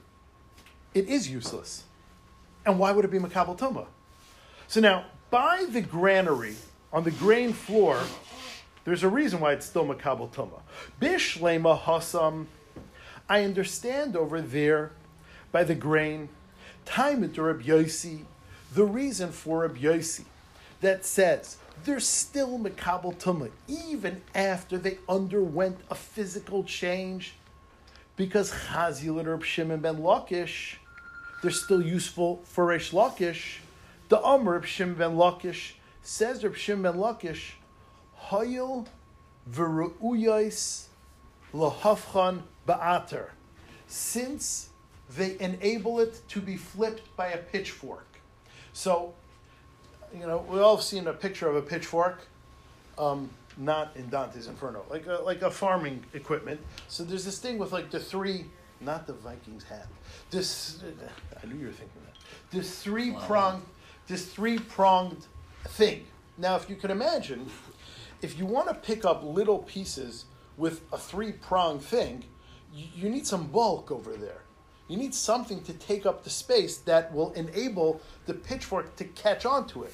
it 0.94 1.08
is 1.08 1.30
useless. 1.30 1.84
And 2.64 2.78
why 2.78 2.92
would 2.92 3.04
it 3.04 3.10
be 3.10 3.18
Makabal 3.18 3.58
Tumah? 3.58 3.86
So 4.68 4.80
now, 4.80 5.06
by 5.30 5.66
the 5.68 5.80
granary, 5.80 6.54
on 6.92 7.04
the 7.04 7.10
grain 7.10 7.52
floor, 7.52 8.00
there's 8.84 9.02
a 9.02 9.08
reason 9.08 9.40
why 9.40 9.52
it's 9.52 9.66
still 9.66 9.84
Makabal 9.86 10.30
Tumah. 10.30 10.60
Bishlema 11.00 11.80
Hasam, 11.80 12.46
I 13.32 13.44
understand 13.44 14.14
over 14.14 14.42
there 14.42 14.92
by 15.52 15.64
the 15.64 15.74
grain, 15.74 16.28
time 16.84 17.24
at 17.24 17.38
Reb 17.38 17.62
Yossi, 17.62 18.24
the 18.74 18.84
reason 18.84 19.32
for 19.32 19.60
Reb 19.60 19.78
Yossi 19.78 20.26
that 20.82 21.06
says 21.06 21.56
they're 21.86 21.98
still 21.98 22.58
Makabal 22.58 23.16
Tumah 23.16 23.50
even 23.66 24.20
after 24.34 24.76
they 24.76 24.98
underwent 25.08 25.78
a 25.90 25.94
physical 25.94 26.62
change 26.62 27.32
because 28.16 28.52
Chazil 28.52 29.18
and 29.18 29.26
Reb 29.26 29.44
Shimon 29.44 29.80
ben 29.80 29.96
Lakish, 29.96 30.74
they're 31.40 31.50
still 31.50 31.80
useful 31.80 32.42
for 32.44 32.66
Reish 32.66 32.92
Lakish. 32.92 33.60
The 34.10 34.20
Amr 34.20 34.52
Reb 34.52 34.66
Shimon 34.66 34.96
ben 34.96 35.16
Lakish 35.16 35.72
says 36.02 36.44
Reb 36.44 36.54
Shimon 36.54 36.82
ben 36.82 37.00
Lakish, 37.00 37.52
Hayil 38.26 38.86
v'ru'uyais 39.50 40.84
lahafchan 41.54 42.42
ba'ater, 42.66 43.30
since 43.86 44.70
they 45.16 45.36
enable 45.40 46.00
it 46.00 46.20
to 46.28 46.40
be 46.40 46.56
flipped 46.56 47.14
by 47.16 47.28
a 47.28 47.38
pitchfork. 47.38 48.06
So, 48.72 49.12
you 50.14 50.26
know, 50.26 50.44
we 50.48 50.58
all 50.60 50.76
have 50.76 50.84
seen 50.84 51.06
a 51.06 51.12
picture 51.12 51.48
of 51.48 51.56
a 51.56 51.62
pitchfork, 51.62 52.26
um, 52.98 53.28
not 53.58 53.94
in 53.96 54.08
Dante's 54.08 54.46
Inferno, 54.46 54.84
like 54.88 55.06
a, 55.06 55.20
like 55.24 55.42
a 55.42 55.50
farming 55.50 56.02
equipment. 56.14 56.60
So 56.88 57.04
there's 57.04 57.24
this 57.24 57.38
thing 57.38 57.58
with 57.58 57.72
like 57.72 57.90
the 57.90 58.00
three, 58.00 58.46
not 58.80 59.06
the 59.06 59.12
Vikings 59.12 59.64
hat. 59.64 59.86
This, 60.30 60.82
I 61.42 61.46
knew 61.46 61.58
you 61.58 61.66
were 61.66 61.72
thinking 61.72 62.00
that. 62.06 62.16
This 62.50 62.82
three 62.82 63.12
pronged, 63.26 63.62
this 64.06 64.26
three 64.26 64.58
pronged 64.58 65.26
thing. 65.64 66.06
Now, 66.38 66.56
if 66.56 66.70
you 66.70 66.76
can 66.76 66.90
imagine, 66.90 67.50
if 68.22 68.38
you 68.38 68.46
want 68.46 68.68
to 68.68 68.74
pick 68.74 69.04
up 69.04 69.22
little 69.22 69.58
pieces 69.58 70.24
with 70.56 70.82
a 70.92 70.98
three 70.98 71.32
pronged 71.32 71.82
thing, 71.82 72.24
you, 72.74 73.08
need 73.08 73.26
some 73.26 73.46
bulk 73.48 73.90
over 73.90 74.12
there. 74.14 74.42
You 74.88 74.96
need 74.96 75.14
something 75.14 75.62
to 75.62 75.72
take 75.74 76.06
up 76.06 76.24
the 76.24 76.30
space 76.30 76.78
that 76.78 77.12
will 77.12 77.32
enable 77.32 78.00
the 78.26 78.34
pitchfork 78.34 78.96
to 78.96 79.04
catch 79.04 79.46
onto 79.46 79.82
it. 79.82 79.92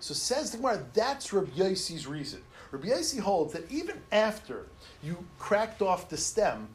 So 0.00 0.14
says 0.14 0.50
the 0.50 0.58
Gemara, 0.58 0.84
that's 0.94 1.32
Rabbi 1.32 1.50
Yossi's 1.50 2.06
reason. 2.06 2.42
Rabbi 2.70 2.88
Yossi 2.88 3.18
holds 3.18 3.52
that 3.52 3.70
even 3.70 4.00
after 4.12 4.66
you 5.02 5.24
cracked 5.38 5.82
off 5.82 6.08
the 6.08 6.16
stem, 6.16 6.68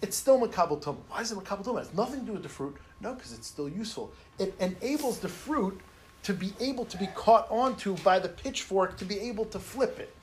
it's 0.00 0.16
still 0.16 0.40
makabel 0.40 0.80
tumah. 0.82 0.98
Why 1.08 1.20
is 1.20 1.32
it 1.32 1.38
makabel 1.38 1.64
tumah? 1.64 1.80
It 1.80 1.86
has 1.86 1.94
nothing 1.94 2.20
to 2.20 2.26
do 2.26 2.32
with 2.32 2.42
the 2.42 2.48
fruit. 2.48 2.76
No, 3.00 3.14
because 3.14 3.32
it's 3.32 3.46
still 3.46 3.68
useful. 3.68 4.12
It 4.38 4.54
enables 4.60 5.18
the 5.18 5.28
fruit 5.28 5.80
to 6.22 6.32
be 6.32 6.52
able 6.60 6.84
to 6.86 6.96
be 6.96 7.08
caught 7.14 7.46
onto 7.50 7.96
by 7.98 8.18
the 8.18 8.28
pitchfork 8.28 8.96
to 8.98 9.04
be 9.04 9.18
able 9.20 9.44
to 9.46 9.58
flip 9.58 9.98
it. 9.98 10.14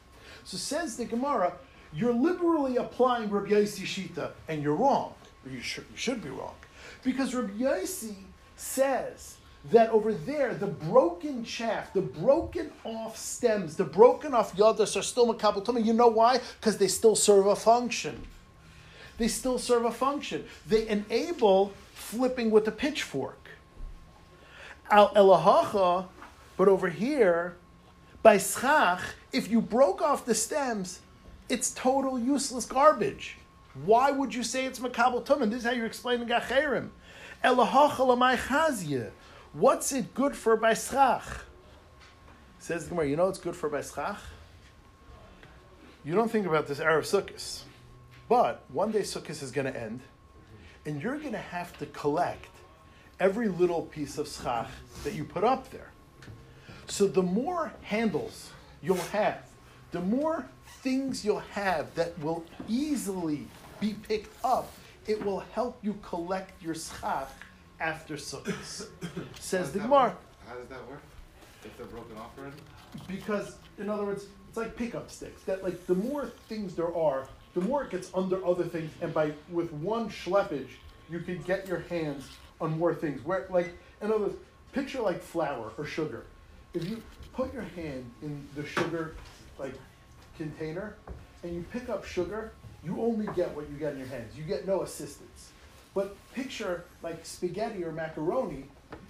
So 0.43 0.57
says 0.57 0.97
the 0.97 1.05
Gemara, 1.05 1.53
you're 1.95 2.13
liberally 2.13 2.77
applying 2.77 3.29
Rabbi 3.29 3.51
Yossi 3.51 3.85
Shita, 3.85 4.31
and 4.47 4.63
you're 4.63 4.75
wrong. 4.75 5.13
You 5.49 5.61
should, 5.61 5.85
you 5.91 5.97
should 5.97 6.23
be 6.23 6.29
wrong. 6.29 6.55
Because 7.03 7.35
Rabbi 7.35 7.53
Yossi 7.53 8.15
says 8.55 9.37
that 9.71 9.89
over 9.91 10.13
there, 10.13 10.53
the 10.53 10.67
broken 10.67 11.43
chaff, 11.45 11.93
the 11.93 12.01
broken 12.01 12.71
off 12.83 13.17
stems, 13.17 13.75
the 13.75 13.83
broken 13.83 14.33
off 14.33 14.55
yadas 14.55 14.97
are 14.97 15.01
still 15.01 15.33
makabel. 15.33 15.83
You 15.83 15.93
know 15.93 16.07
why? 16.07 16.39
Because 16.59 16.77
they 16.77 16.87
still 16.87 17.15
serve 17.15 17.47
a 17.47 17.55
function. 17.55 18.23
They 19.17 19.27
still 19.27 19.59
serve 19.59 19.85
a 19.85 19.91
function. 19.91 20.45
They 20.67 20.87
enable 20.87 21.71
flipping 21.93 22.51
with 22.51 22.67
a 22.67 22.71
pitchfork. 22.71 23.49
Al 24.89 25.13
elahacha, 25.13 26.07
but 26.57 26.67
over 26.67 26.89
here, 26.89 27.55
by 28.21 28.37
schach, 28.37 29.01
if 29.31 29.49
you 29.49 29.61
broke 29.61 30.01
off 30.01 30.25
the 30.25 30.35
stems, 30.35 30.99
it's 31.49 31.71
total 31.71 32.19
useless 32.19 32.65
garbage. 32.65 33.37
Why 33.85 34.11
would 34.11 34.33
you 34.33 34.43
say 34.43 34.65
it's 34.65 34.79
makabel 34.79 35.25
tumah? 35.25 35.49
This 35.49 35.59
is 35.59 35.65
how 35.65 35.71
you're 35.71 35.85
explaining 35.85 36.27
gacherim. 36.27 36.89
What's 39.53 39.91
it 39.91 40.13
good 40.13 40.35
for 40.35 40.55
by 40.55 40.73
schach? 40.73 41.23
Says 42.59 42.85
the 42.85 42.89
Gemara, 42.89 43.07
you 43.07 43.15
know 43.15 43.25
what's 43.25 43.39
good 43.39 43.55
for 43.55 43.69
by 43.69 43.81
schach? 43.81 44.19
You 46.05 46.15
don't 46.15 46.29
think 46.29 46.45
about 46.45 46.67
this 46.67 46.79
Erev 46.79 47.01
Sukkot. 47.01 47.63
But 48.29 48.63
one 48.69 48.91
day 48.91 49.01
Sukkot 49.01 49.41
is 49.43 49.51
going 49.51 49.71
to 49.71 49.79
end, 49.79 50.01
and 50.85 51.01
you're 51.01 51.17
going 51.17 51.33
to 51.33 51.37
have 51.37 51.77
to 51.79 51.85
collect 51.87 52.47
every 53.19 53.47
little 53.47 53.83
piece 53.83 54.17
of 54.17 54.27
schach 54.27 54.69
that 55.03 55.13
you 55.13 55.23
put 55.23 55.43
up 55.43 55.69
there. 55.71 55.91
So 56.87 57.07
the 57.07 57.21
more 57.21 57.73
handles 57.81 58.51
you'll 58.81 58.97
have, 58.97 59.45
the 59.91 60.01
more 60.01 60.45
things 60.83 61.23
you'll 61.23 61.39
have 61.39 61.95
that 61.95 62.17
will 62.19 62.43
easily 62.67 63.47
be 63.79 63.93
picked 64.07 64.35
up, 64.45 64.71
it 65.07 65.23
will 65.25 65.39
help 65.39 65.79
you 65.81 65.97
collect 66.03 66.61
your 66.61 66.75
schach 66.75 67.31
after 67.79 68.15
Sukkot. 68.15 68.87
Says 69.39 69.71
the 69.71 69.79
Gemara. 69.79 70.15
How 70.47 70.55
does 70.55 70.67
that 70.67 70.87
work? 70.89 71.01
If 71.63 71.75
they're 71.77 71.87
broken 71.87 72.17
off 72.17 72.37
already? 72.37 72.57
Because, 73.07 73.55
in 73.79 73.89
other 73.89 74.03
words, 74.03 74.25
it's 74.49 74.57
like 74.57 74.75
pickup 74.75 75.09
sticks. 75.09 75.41
That 75.43 75.63
like 75.63 75.87
the 75.87 75.95
more 75.95 76.27
things 76.49 76.75
there 76.75 76.95
are, 76.95 77.27
the 77.53 77.61
more 77.61 77.83
it 77.85 77.89
gets 77.89 78.11
under 78.13 78.45
other 78.45 78.65
things, 78.65 78.91
and 79.01 79.13
by 79.13 79.31
with 79.49 79.71
one 79.73 80.09
schleppage, 80.09 80.69
you 81.09 81.19
can 81.19 81.41
get 81.43 81.67
your 81.67 81.79
hands 81.79 82.27
on 82.59 82.77
more 82.77 82.93
things. 82.93 83.25
Where 83.25 83.47
like 83.49 83.73
in 84.01 84.11
other 84.11 84.25
words, 84.25 84.35
picture 84.73 85.01
like 85.01 85.21
flour 85.21 85.71
or 85.77 85.85
sugar. 85.85 86.25
If 86.73 86.87
you 86.87 87.01
put 87.33 87.53
your 87.53 87.63
hand 87.63 88.09
in 88.21 88.45
the 88.55 88.65
sugar 88.65 89.15
like 89.57 89.73
container 90.37 90.95
and 91.43 91.53
you 91.53 91.65
pick 91.71 91.89
up 91.89 92.05
sugar, 92.05 92.53
you 92.83 93.01
only 93.01 93.27
get 93.33 93.53
what 93.55 93.69
you 93.69 93.77
get 93.77 93.93
in 93.93 93.99
your 93.99 94.07
hands. 94.07 94.37
You 94.37 94.43
get 94.43 94.67
no 94.67 94.81
assistance. 94.81 95.51
But 95.93 96.15
picture 96.33 96.85
like 97.01 97.25
spaghetti 97.25 97.83
or 97.83 97.91
macaroni 97.91 98.65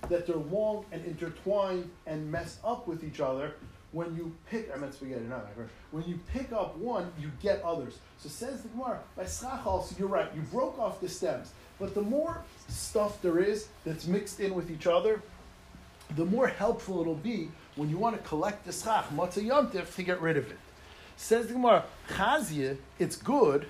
that 0.10 0.28
they're 0.28 0.36
long 0.36 0.86
and 0.92 1.04
intertwined 1.06 1.90
and 2.06 2.30
messed 2.32 2.60
up 2.64 2.88
with 2.88 3.04
each 3.04 3.20
other. 3.20 3.54
When 3.92 4.16
you 4.16 4.36
pick, 4.50 4.72
I 4.74 4.78
meant 4.78 4.96
spaghetti, 4.96 5.22
not 5.26 5.46
macaroni. 5.48 5.70
When 5.92 6.04
you 6.06 6.20
pick 6.34 6.52
up 6.52 6.76
one, 6.78 7.12
you 7.20 7.32
get 7.42 7.62
others. 7.64 8.00
So 8.18 8.28
says 8.28 8.64
the 8.64 8.70
Gemara, 8.70 9.00
by 9.16 9.26
schach 9.26 9.66
also, 9.66 9.96
you're 10.00 10.08
right. 10.08 10.28
You 10.36 10.42
broke 10.42 10.80
off 10.80 11.00
the 11.00 11.08
stems, 11.08 11.54
but 11.80 11.94
the 11.94 12.02
more 12.02 12.42
stuff 12.68 13.22
there 13.22 13.40
is 13.40 13.68
that's 13.86 14.08
mixed 14.08 14.40
in 14.40 14.56
with 14.56 14.72
each 14.72 14.88
other, 14.88 15.22
the 16.16 16.26
more 16.26 16.48
helpful 16.48 17.02
it'll 17.02 17.16
be 17.16 17.50
when 17.76 17.90
you 17.90 17.98
want 17.98 18.16
to 18.16 18.28
collect 18.28 18.66
the 18.66 18.72
schach, 18.72 19.06
motzei 19.10 19.46
yontif, 19.46 19.96
to 19.96 20.04
get 20.04 20.20
rid 20.22 20.38
of 20.38 20.50
it. 20.50 20.58
Says 21.18 21.48
the 21.48 21.54
Gemara, 21.54 21.86
chazia, 22.10 22.78
it's 23.00 23.16
good, 23.16 23.68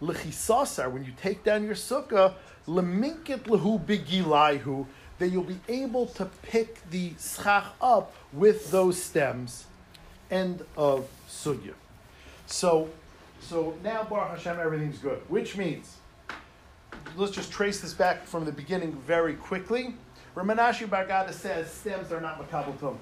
lechisasar, 0.00 0.90
when 0.90 1.04
you 1.04 1.12
take 1.20 1.44
down 1.44 1.64
your 1.64 1.74
sukkah, 1.74 2.34
leminkit 2.66 3.44
lehu 3.44 3.84
bigilaihu, 3.84 4.86
that 5.18 5.28
you'll 5.28 5.44
be 5.44 5.60
able 5.68 6.06
to 6.06 6.26
pick 6.42 6.88
the 6.90 7.12
schach 7.18 7.66
up 7.80 8.14
with 8.32 8.70
those 8.70 9.02
stems. 9.02 9.66
End 10.30 10.64
of 10.76 11.08
sugya. 11.28 11.72
So, 12.46 12.90
so 13.40 13.74
now 13.82 14.04
Baruch 14.04 14.38
Hashem, 14.38 14.58
everything's 14.60 14.98
good, 14.98 15.20
which 15.28 15.56
means, 15.56 15.96
let's 17.16 17.32
just 17.32 17.50
trace 17.50 17.80
this 17.80 17.94
back 17.94 18.26
from 18.26 18.44
the 18.44 18.52
beginning 18.52 18.92
very 19.06 19.34
quickly. 19.34 19.94
Ramanashi 20.34 20.86
Bargada 20.86 21.32
says 21.32 21.70
stems 21.70 22.12
are 22.12 22.20
not 22.20 22.38
makabel. 22.38 22.96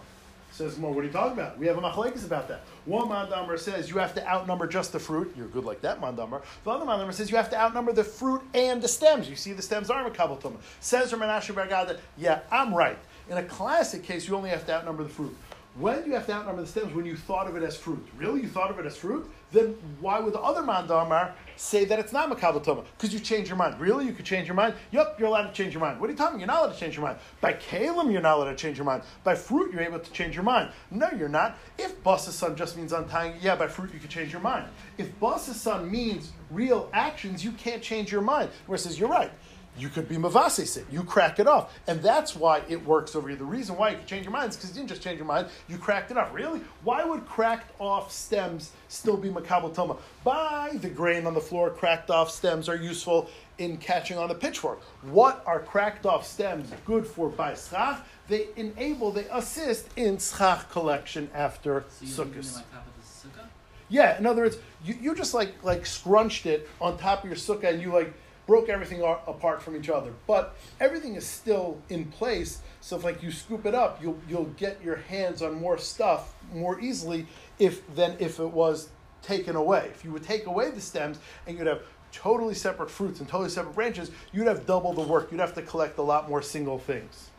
Says 0.54 0.78
more, 0.78 0.92
what 0.92 1.00
are 1.00 1.08
you 1.08 1.12
talking 1.12 1.32
about? 1.32 1.58
We 1.58 1.66
have 1.66 1.78
a 1.78 1.80
machlekes 1.80 2.24
about 2.24 2.46
that. 2.46 2.60
One 2.84 3.08
mandamar 3.08 3.58
says 3.58 3.90
you 3.90 3.98
have 3.98 4.14
to 4.14 4.24
outnumber 4.24 4.68
just 4.68 4.92
the 4.92 5.00
fruit. 5.00 5.34
You're 5.36 5.48
good 5.48 5.64
like 5.64 5.80
that 5.80 6.00
mandamar. 6.00 6.42
The 6.62 6.70
other 6.70 6.86
mandamar 6.86 7.12
says 7.12 7.28
you 7.28 7.36
have 7.36 7.50
to 7.50 7.60
outnumber 7.60 7.92
the 7.92 8.04
fruit 8.04 8.40
and 8.54 8.80
the 8.80 8.86
stems. 8.86 9.28
You 9.28 9.34
see 9.34 9.52
the 9.52 9.62
stems 9.62 9.90
are 9.90 10.08
makabel 10.08 10.40
tuma. 10.40 10.58
Says 10.78 11.10
Ramanashe 11.10 11.52
Bargada, 11.52 11.98
yeah, 12.16 12.42
I'm 12.52 12.72
right. 12.72 12.96
In 13.28 13.36
a 13.36 13.42
classic 13.42 14.04
case, 14.04 14.28
you 14.28 14.36
only 14.36 14.50
have 14.50 14.64
to 14.66 14.74
outnumber 14.74 15.02
the 15.02 15.08
fruit. 15.08 15.36
When 15.74 16.02
do 16.02 16.08
you 16.10 16.14
have 16.14 16.26
to 16.26 16.32
outnumber 16.32 16.60
the 16.60 16.68
stems? 16.68 16.94
When 16.94 17.04
you 17.04 17.16
thought 17.16 17.48
of 17.48 17.56
it 17.56 17.64
as 17.64 17.76
fruit. 17.76 18.06
Really, 18.16 18.42
you 18.42 18.48
thought 18.48 18.70
of 18.70 18.78
it 18.78 18.86
as 18.86 18.96
fruit? 18.96 19.28
Then 19.54 19.76
why 20.00 20.18
would 20.18 20.34
the 20.34 20.40
other 20.40 20.62
mandamar 20.62 21.32
say 21.56 21.84
that 21.84 22.00
it's 22.00 22.12
not 22.12 22.28
makabel 22.28 22.62
tuma? 22.62 22.84
Because 22.96 23.14
you 23.14 23.20
change 23.20 23.48
your 23.48 23.56
mind. 23.56 23.78
Really, 23.78 24.04
you 24.04 24.12
could 24.12 24.24
change 24.24 24.48
your 24.48 24.56
mind. 24.56 24.74
Yep, 24.90 25.16
you're 25.20 25.28
allowed 25.28 25.46
to 25.46 25.52
change 25.52 25.72
your 25.72 25.80
mind. 25.80 26.00
What 26.00 26.08
are 26.08 26.12
you 26.12 26.18
talking? 26.18 26.40
You're 26.40 26.48
not 26.48 26.64
allowed 26.64 26.72
to 26.74 26.80
change 26.80 26.96
your 26.96 27.04
mind. 27.04 27.18
By 27.40 27.52
kalim, 27.52 28.12
you're 28.12 28.20
not 28.20 28.38
allowed 28.38 28.50
to 28.50 28.56
change 28.56 28.76
your 28.76 28.84
mind. 28.84 29.04
By 29.22 29.36
fruit, 29.36 29.72
you're 29.72 29.82
able 29.82 30.00
to 30.00 30.10
change 30.10 30.34
your 30.34 30.42
mind. 30.42 30.72
No, 30.90 31.08
you're 31.16 31.28
not. 31.28 31.56
If 31.78 32.02
basasan 32.02 32.56
just 32.56 32.76
means 32.76 32.92
untying, 32.92 33.34
yeah, 33.40 33.54
by 33.54 33.68
fruit 33.68 33.94
you 33.94 34.00
can 34.00 34.08
change 34.08 34.32
your 34.32 34.42
mind. 34.42 34.66
If 34.98 35.18
basasan 35.20 35.88
means 35.88 36.32
real 36.50 36.90
actions, 36.92 37.44
you 37.44 37.52
can't 37.52 37.80
change 37.80 38.10
your 38.10 38.22
mind. 38.22 38.50
Where 38.66 38.76
says 38.76 38.98
you're 38.98 39.08
right 39.08 39.30
you 39.76 39.88
could 39.88 40.08
be 40.08 40.16
mavasis 40.16 40.76
it. 40.76 40.86
You 40.90 41.02
crack 41.02 41.38
it 41.40 41.46
off. 41.46 41.76
And 41.86 42.02
that's 42.02 42.36
why 42.36 42.62
it 42.68 42.84
works 42.84 43.16
over 43.16 43.28
here. 43.28 43.36
The 43.36 43.44
reason 43.44 43.76
why 43.76 43.90
you 43.90 43.96
can 43.96 44.06
change 44.06 44.24
your 44.24 44.32
mind 44.32 44.50
is 44.50 44.56
because 44.56 44.70
you 44.70 44.76
didn't 44.76 44.88
just 44.88 45.02
change 45.02 45.18
your 45.18 45.26
mind, 45.26 45.48
you 45.68 45.78
cracked 45.78 46.10
it 46.10 46.16
off. 46.16 46.32
Really? 46.32 46.60
Why 46.84 47.04
would 47.04 47.26
cracked 47.26 47.72
off 47.80 48.12
stems 48.12 48.72
still 48.88 49.16
be 49.16 49.28
makabel 49.28 49.74
toma? 49.74 49.96
By 50.22 50.78
the 50.80 50.88
grain 50.88 51.26
on 51.26 51.34
the 51.34 51.40
floor, 51.40 51.70
cracked 51.70 52.10
off 52.10 52.30
stems 52.30 52.68
are 52.68 52.76
useful 52.76 53.28
in 53.58 53.76
catching 53.78 54.18
on 54.18 54.28
the 54.28 54.34
pitchfork. 54.34 54.80
What 55.02 55.42
are 55.46 55.60
cracked 55.60 56.06
off 56.06 56.26
stems 56.26 56.72
good 56.84 57.06
for 57.06 57.28
by 57.28 57.54
schach? 57.54 58.00
They 58.28 58.48
enable, 58.56 59.10
they 59.10 59.26
assist 59.30 59.88
in 59.96 60.18
schach 60.18 60.70
collection 60.70 61.30
after 61.34 61.84
So 61.90 62.24
sukkahs. 62.24 62.54
them 62.54 62.62
on 62.62 62.78
top 62.78 62.86
of 62.86 62.94
the 62.96 63.28
sukkah? 63.28 63.46
Yeah, 63.88 64.18
in 64.18 64.26
other 64.26 64.42
words, 64.42 64.56
you, 64.84 64.96
you 65.00 65.14
just 65.14 65.34
like 65.34 65.62
like 65.62 65.84
scrunched 65.84 66.46
it 66.46 66.68
on 66.80 66.96
top 66.96 67.22
of 67.22 67.28
your 67.28 67.36
sukkah 67.36 67.72
and 67.72 67.82
you 67.82 67.92
like 67.92 68.12
broke 68.46 68.68
everything 68.68 69.02
apart 69.02 69.62
from 69.62 69.76
each 69.76 69.88
other. 69.88 70.12
But 70.26 70.56
everything 70.80 71.14
is 71.14 71.26
still 71.26 71.78
in 71.88 72.06
place. 72.06 72.60
So 72.80 72.96
if 72.96 73.04
like 73.04 73.22
you 73.22 73.30
scoop 73.30 73.66
it 73.66 73.74
up, 73.74 74.02
you'll 74.02 74.18
you'll 74.28 74.52
get 74.56 74.82
your 74.82 74.96
hands 74.96 75.42
on 75.42 75.54
more 75.54 75.78
stuff 75.78 76.34
more 76.52 76.80
easily 76.80 77.26
if 77.58 77.82
than 77.94 78.16
if 78.18 78.38
it 78.38 78.50
was 78.50 78.88
taken 79.22 79.56
away. 79.56 79.90
If 79.94 80.04
you 80.04 80.12
would 80.12 80.24
take 80.24 80.46
away 80.46 80.70
the 80.70 80.80
stems 80.80 81.18
and 81.46 81.56
you'd 81.56 81.66
have 81.66 81.82
totally 82.12 82.54
separate 82.54 82.90
fruits 82.90 83.20
and 83.20 83.28
totally 83.28 83.50
separate 83.50 83.74
branches, 83.74 84.10
you'd 84.32 84.46
have 84.46 84.66
double 84.66 84.92
the 84.92 85.02
work. 85.02 85.32
You'd 85.32 85.40
have 85.40 85.54
to 85.54 85.62
collect 85.62 85.98
a 85.98 86.02
lot 86.02 86.28
more 86.28 86.42
single 86.42 86.78
things. 86.78 87.30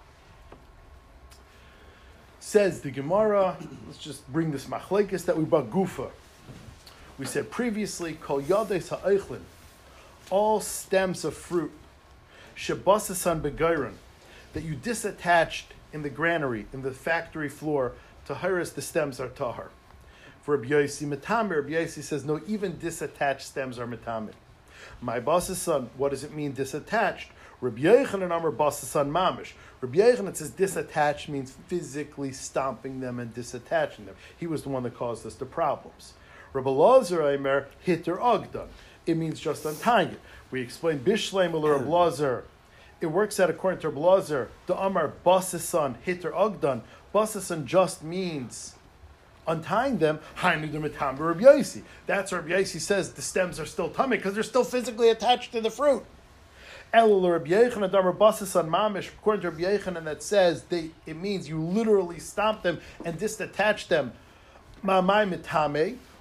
Says 2.40 2.82
the 2.82 2.92
Gemara, 2.92 3.58
let's 3.88 3.98
just 3.98 4.32
bring 4.32 4.52
this 4.52 4.66
machlekes 4.66 5.26
that 5.26 5.36
we 5.38 5.46
brought 5.46 5.72
gufa. 5.72 6.12
We 7.18 7.26
said 7.26 7.50
previously, 7.50 8.14
kol 8.22 8.42
yades 8.42 8.90
ha'eichlin, 8.90 9.40
all 10.30 10.60
stems 10.60 11.26
of 11.26 11.36
fruit, 11.36 11.72
shebasasan 12.56 13.42
begairon, 13.42 13.94
that 14.54 14.64
you 14.64 14.76
disattached 14.76 15.66
in 15.94 16.02
the 16.02 16.10
granary, 16.10 16.66
in 16.74 16.82
the 16.82 16.92
factory 16.92 17.50
floor, 17.50 17.94
taharis, 18.28 18.74
the 18.74 18.82
stems 18.82 19.20
are 19.20 19.30
tahar. 19.30 19.70
For 20.42 20.58
Metamer, 20.58 21.56
Rabbi 21.56 21.70
Yossi 21.70 22.04
says, 22.04 22.24
no, 22.24 22.40
even 22.48 22.74
disattached 22.74 23.42
stems 23.42 23.80
are 23.80 23.88
Metamer. 23.88 24.34
My 25.02 25.20
basasan, 25.20 25.88
what 25.98 26.12
does 26.12 26.24
it 26.24 26.34
mean 26.34 26.54
disattached? 26.54 27.28
Rabbi 27.62 27.82
Yochanan 27.82 28.26
Amar 28.26 28.52
basasan 28.52 29.10
Mamish. 29.10 29.54
Rabbi 29.82 29.98
Yochanan 29.98 30.36
says 30.36 30.52
disattached 30.52 31.30
means 31.30 31.56
physically 31.68 32.32
stomping 32.32 33.00
them 33.00 33.20
and 33.20 33.34
disattaching 33.34 34.06
them. 34.06 34.16
He 34.38 34.46
was 34.46 34.64
the 34.64 34.70
one 34.70 34.84
that 34.84 34.96
caused 34.96 35.26
us 35.26 35.36
the 35.36 35.46
problems. 35.46 36.14
Rabbi 36.54 36.70
Lazar 36.70 37.28
Aimer 37.28 37.68
hitter 37.80 38.18
ogdon. 38.18 38.68
It 39.06 39.18
means 39.18 39.40
just 39.40 39.66
untying 39.66 40.10
it. 40.10 40.20
We 40.52 40.62
explain 40.62 41.00
Bishleim 41.00 41.54
Rabbi 41.54 41.90
Lazar. 41.90 42.46
It 43.02 43.08
works 43.08 43.40
out 43.40 43.50
according 43.50 43.82
to 43.82 43.90
Rabbi 43.90 44.02
Lazar. 44.02 44.50
The 44.68 44.78
Amar 44.78 45.14
basasan 45.26 45.96
hitter 46.02 46.32
ogdon. 46.32 46.82
Boss's 47.14 47.52
just 47.66 48.04
means 48.04 48.76
untying 49.48 50.00
them, 50.00 50.20
That's 50.42 52.32
where 52.32 52.42
Rabbi 52.42 52.54
Yosi 52.54 52.80
says 52.80 53.14
the 53.14 53.22
stems 53.22 53.60
are 53.60 53.66
still 53.66 53.90
tummy 53.90 54.18
because 54.18 54.34
they're 54.34 54.44
still 54.44 54.66
physically 54.66 55.10
attached 55.10 55.52
to 55.54 55.62
the 55.62 55.70
fruit. 55.70 56.04
According 56.94 57.22
to 57.22 57.32
Rabbi 59.50 59.78
that 60.04 60.18
says 60.20 60.64
they, 60.64 60.90
it 61.06 61.16
means 61.16 61.48
you 61.48 61.62
literally 61.62 62.20
stomp 62.20 62.64
them 62.64 62.82
and 63.04 63.18
disattach 63.20 63.88
them. 63.88 64.12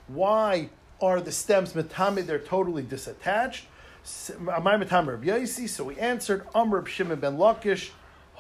Why 0.07 0.69
are 1.01 1.21
the 1.21 1.33
stems 1.33 1.73
mitame? 1.73 2.25
They're 2.27 2.39
totally 2.39 2.83
disattached. 2.83 3.63
So 4.05 5.85
we 5.85 5.99
answered 5.99 6.47
Amr 6.55 6.87
Shimon 6.87 7.21
ben 7.21 7.37
Lakish, 7.37 7.91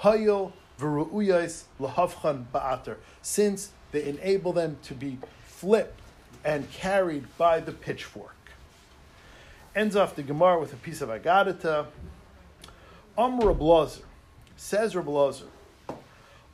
Hayil 0.00 0.52
v'ru'uyais 0.78 1.64
lahavchan 1.80 2.46
ba'ater. 2.52 2.96
Since 3.22 3.70
they 3.92 4.04
enable 4.04 4.52
them 4.52 4.76
to 4.82 4.94
be 4.94 5.18
flipped 5.46 6.00
and 6.44 6.70
carried 6.70 7.26
by 7.38 7.60
the 7.60 7.72
pitchfork. 7.72 8.36
Ends 9.74 9.96
off 9.96 10.14
the 10.14 10.22
Gemara 10.22 10.60
with 10.60 10.72
a 10.72 10.76
piece 10.76 11.00
of 11.00 11.08
Agadita. 11.08 11.86
Amr 13.16 13.54
Rablazer 13.54 14.02
says 14.56 14.94
Rablazer, 14.94 15.48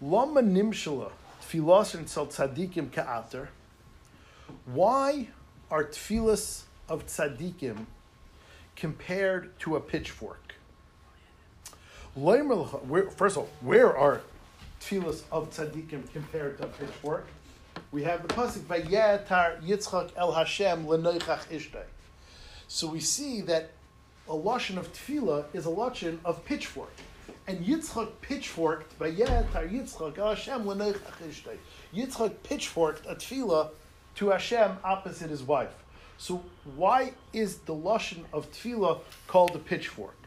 Lama 0.00 0.42
nimshala 0.42 1.10
tfilas 1.42 1.94
and 1.94 2.08
sal 2.08 2.26
tzadikim 2.26 2.92
ka'ater. 2.92 3.48
Why 4.64 5.28
are 5.70 5.84
tfilas 5.84 6.62
of 6.88 7.06
tzaddikim 7.06 7.86
compared 8.76 9.58
to 9.60 9.76
a 9.76 9.80
pitchfork? 9.80 10.54
First 12.14 13.36
of 13.36 13.38
all, 13.38 13.48
where 13.60 13.96
are 13.96 14.22
tfilas 14.80 15.22
of 15.30 15.50
tzaddikim 15.50 16.12
compared 16.12 16.58
to 16.58 16.64
a 16.64 16.68
pitchfork? 16.68 17.26
We 17.92 18.02
have 18.04 18.26
the 18.26 18.34
pasuk 18.34 18.60
Vayetar 18.62 19.62
Yitzchak 19.62 20.10
El 20.16 20.32
Hashem 20.32 20.86
Lenoichach 20.86 21.46
Ishtay. 21.48 21.84
So 22.68 22.88
we 22.88 23.00
see 23.00 23.40
that 23.42 23.70
a 24.28 24.32
lashon 24.32 24.76
of 24.76 24.92
tefillah 24.92 25.44
is 25.52 25.66
a 25.66 25.70
lashon 25.70 26.18
of 26.24 26.44
pitchfork. 26.44 26.92
And 27.48 27.64
Yitzchak 27.64 28.10
pitchforked 28.20 28.96
by 28.98 29.10
Yetar 29.10 29.68
Yitzchak 29.72 30.18
El 30.18 30.28
Hashem 30.28 30.64
Lenoichach 30.64 31.20
Ishtay. 31.28 31.58
Yitzchak 31.94 32.34
pitchforked 32.44 33.06
a 33.06 33.14
tefillah 33.14 33.70
to 34.20 34.28
Hashem 34.28 34.76
opposite 34.84 35.30
his 35.30 35.42
wife. 35.42 35.72
So 36.18 36.44
why 36.76 37.14
is 37.32 37.56
the 37.60 37.74
lashon 37.74 38.24
of 38.34 38.52
tefillah 38.52 39.00
called 39.26 39.56
a 39.56 39.58
pitchfork? 39.58 40.18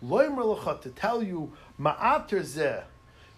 Loimer 0.00 0.56
lecha 0.56 0.80
to 0.82 0.90
tell 0.90 1.20
you 1.20 1.50
ma'ater 1.78 2.84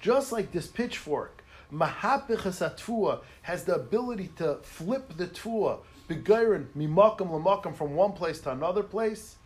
just 0.00 0.30
like 0.30 0.52
this 0.52 0.66
pitchfork, 0.66 1.42
mahapichas 1.72 3.20
has 3.40 3.64
the 3.64 3.74
ability 3.74 4.28
to 4.36 4.56
flip 4.56 5.16
the 5.16 5.28
tfua 5.28 5.78
begairin 6.10 6.66
mimakam 6.76 7.30
lamakam 7.30 7.74
from 7.74 7.94
one 7.94 8.12
place 8.12 8.38
to 8.40 8.50
another 8.50 8.82
place. 8.82 9.36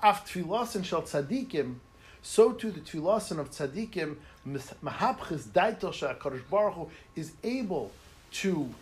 Af 0.00 0.24
tfilasin 0.28 0.84
shel 0.84 1.02
tzadikim, 1.02 1.74
so 2.22 2.52
too 2.52 2.70
the 2.70 2.78
tfilasin 2.78 3.40
of 3.40 3.50
tzadikim 3.50 4.14
mahapchis 4.46 5.48
shakadosh 5.48 6.48
baruch 6.48 6.74
Hu, 6.74 6.90
is 7.16 7.32
able 7.42 7.90
to 8.30 8.72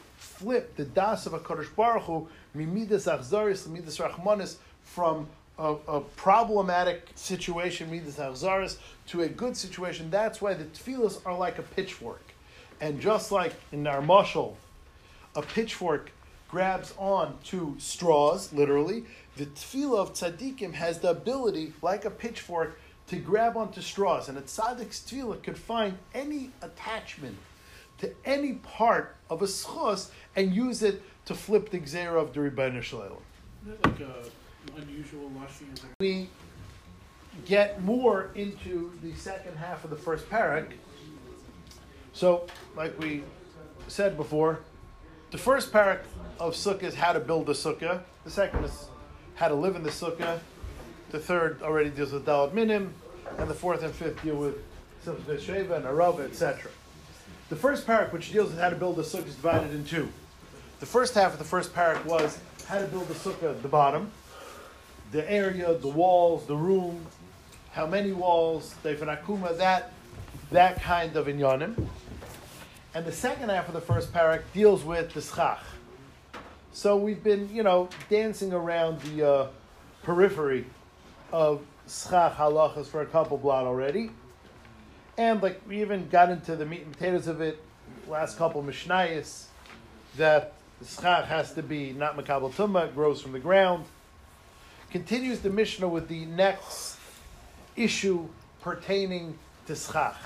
flip 0.43 0.75
the 0.75 0.85
das 0.85 1.27
of 1.27 1.33
Hakadosh 1.33 1.75
Baruch 1.77 2.03
Hu 2.03 2.29
mimidas 2.57 3.07
achzaris 3.07 3.69
midas 3.69 3.99
rachmanis 3.99 4.57
from 4.83 5.29
a, 5.57 5.75
a 5.87 6.01
problematic 6.01 7.09
situation 7.15 7.89
midas 7.89 8.17
achzaris 8.17 8.77
to 9.07 9.23
a 9.23 9.29
good 9.29 9.57
situation. 9.57 10.11
That's 10.11 10.43
why 10.43 10.55
the 10.55 10.65
tefillas 10.65 11.25
are 11.25 11.39
like 11.39 11.59
a 11.59 11.63
pitchfork, 11.63 12.35
and 12.81 13.01
just 13.01 13.31
like 13.31 13.55
in 13.71 13.87
our 13.87 14.03
mashal, 14.03 14.55
a 15.37 15.43
pitchfork 15.43 16.11
grabs 16.49 16.93
on 16.99 17.39
to 17.45 17.77
straws, 17.79 18.53
literally. 18.53 19.05
The 19.37 19.47
tefillah 19.47 19.99
of 19.99 20.13
tzaddikim 20.13 20.75
has 20.75 20.99
the 20.99 21.11
ability, 21.11 21.73
like 21.83 22.05
a 22.05 22.11
pitchfork, 22.11 22.79
to 23.07 23.17
grab 23.17 23.57
onto 23.57 23.81
straws. 23.81 24.29
And 24.29 24.37
a 24.37 24.43
tzaddik's 24.43 25.01
tefillah 25.01 25.43
could 25.43 25.57
find 25.57 25.99
any 26.15 26.51
attachment 26.61 27.39
to 28.03 28.13
any 28.25 28.55
part 28.55 29.17
of 29.31 29.43
a 29.43 29.47
schos 29.47 30.11
and 30.37 30.53
use 30.53 30.83
it 30.83 31.01
to 31.25 31.35
flip 31.35 31.71
the 31.71 31.79
gzera 31.79 32.21
of 32.21 32.35
the 32.35 32.41
Ribbono 32.41 32.83
Shel 32.83 32.99
Olam. 32.99 33.85
Like 33.85 34.01
a 34.01 34.25
unusual? 34.77 35.31
We 36.01 36.29
get 37.47 37.81
more 37.83 38.31
into 38.35 38.93
the 39.03 39.15
second 39.15 39.57
half 39.57 39.85
of 39.85 39.91
the 39.91 39.97
first 39.97 40.29
parak. 40.29 40.73
So, 42.13 42.47
like 42.77 42.99
we 42.99 43.23
said 43.87 44.17
before, 44.17 44.61
the 45.31 45.39
first 45.39 45.73
parak 45.73 46.01
of 46.41 46.55
sukkah 46.55 46.83
is 46.83 46.95
how 46.97 47.13
to 47.13 47.21
build 47.21 47.49
a 47.51 47.53
sukkah. 47.53 48.03
The 48.25 48.31
second 48.31 48.65
is 48.65 48.87
how 49.37 49.47
to 49.47 49.55
live 49.55 49.77
in 49.77 49.85
the 49.85 49.91
sukkah. 49.91 50.41
The 51.11 51.21
third 51.21 51.63
already 51.63 51.91
deals 51.91 52.13
with 52.13 52.27
daled 52.27 52.53
minim, 52.53 52.95
and 53.39 53.49
the 53.49 53.55
fourth 53.55 53.85
and 53.85 53.95
fifth 53.95 54.21
deal 54.23 54.37
with 54.37 54.57
simchas 55.07 55.41
sheva 55.41 55.77
and 55.77 55.85
arava, 55.85 56.25
etc. 56.25 56.71
The 57.53 57.59
first 57.59 57.87
parak, 57.87 58.15
which 58.15 58.33
deals 58.33 58.49
with 58.49 58.59
how 58.59 58.71
to 58.71 58.77
build 58.77 58.99
a 58.99 59.03
sukkah, 59.03 59.27
is 59.27 59.35
divided 59.35 59.73
in 59.73 59.85
two. 59.85 60.09
The 60.81 60.87
first 60.87 61.13
half 61.13 61.35
of 61.35 61.39
the 61.39 61.45
first 61.45 61.75
parak 61.75 62.03
was 62.07 62.39
how 62.67 62.79
to 62.79 62.87
build 62.87 63.11
a 63.11 63.13
sukkah 63.13 63.51
at 63.51 63.61
the 63.61 63.69
bottom, 63.69 64.11
the 65.11 65.31
area, 65.31 65.75
the 65.75 65.89
walls, 65.89 66.47
the 66.47 66.57
room, 66.57 67.05
how 67.73 67.87
many 67.87 68.11
walls, 68.11 68.75
the 68.83 68.95
akuma, 68.95 69.55
that, 69.59 69.93
that 70.51 70.81
kind 70.81 71.15
of 71.15 71.27
inyanim. 71.27 71.89
And 72.95 73.05
the 73.05 73.13
second 73.13 73.51
half 73.51 73.69
of 73.69 73.75
the 73.75 73.83
first 73.83 74.15
parak 74.15 74.45
deals 74.55 74.83
with 74.83 75.13
the 75.13 75.21
schach. 75.21 75.61
So 76.73 76.97
we've 76.97 77.23
been, 77.23 77.55
you 77.55 77.63
know, 77.63 77.91
dancing 78.09 78.55
around 78.55 79.03
the 79.03 79.31
uh, 79.31 79.47
periphery 80.05 80.65
of 81.31 81.61
schach 81.87 82.35
halachas 82.35 82.87
for 82.87 83.03
a 83.03 83.07
couple 83.07 83.37
blot 83.37 83.67
already. 83.67 84.09
And 85.19 85.43
like 85.43 85.61
we 85.69 85.81
even 85.81 86.09
got 86.09 86.31
into 86.31 86.57
the 86.57 86.65
meat 86.65 86.83
and 86.83 86.93
potatoes 86.93 87.27
of 87.27 87.41
it 87.41 87.63
last 88.09 88.39
couple 88.39 88.63
mishnayos 88.63 89.45
that 90.17 90.55
the 90.81 90.87
schach 90.87 91.27
has 91.27 91.53
to 91.55 91.63
be 91.63 91.93
not 91.93 92.17
makabel 92.17 92.53
tumma, 92.53 92.93
grows 92.95 93.21
from 93.21 93.33
the 93.33 93.39
ground. 93.39 93.85
Continues 94.91 95.41
the 95.41 95.51
Mishnah 95.51 95.89
with 95.89 96.09
the 96.09 96.27
next 96.27 96.99
issue 97.77 98.29
pertaining 98.61 99.39
to 99.67 99.75
schach. 99.75 100.17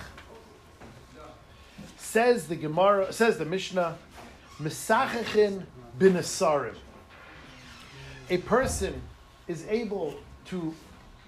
Says 1.96 2.48
the 2.48 2.56
Gemara, 2.56 3.12
says 3.12 3.38
the 3.38 3.44
Mishnah, 3.44 3.96
Misachechin 4.60 5.64
binasarim. 5.98 6.74
A 8.30 8.38
person 8.38 9.02
is 9.46 9.66
able 9.68 10.14
to, 10.46 10.74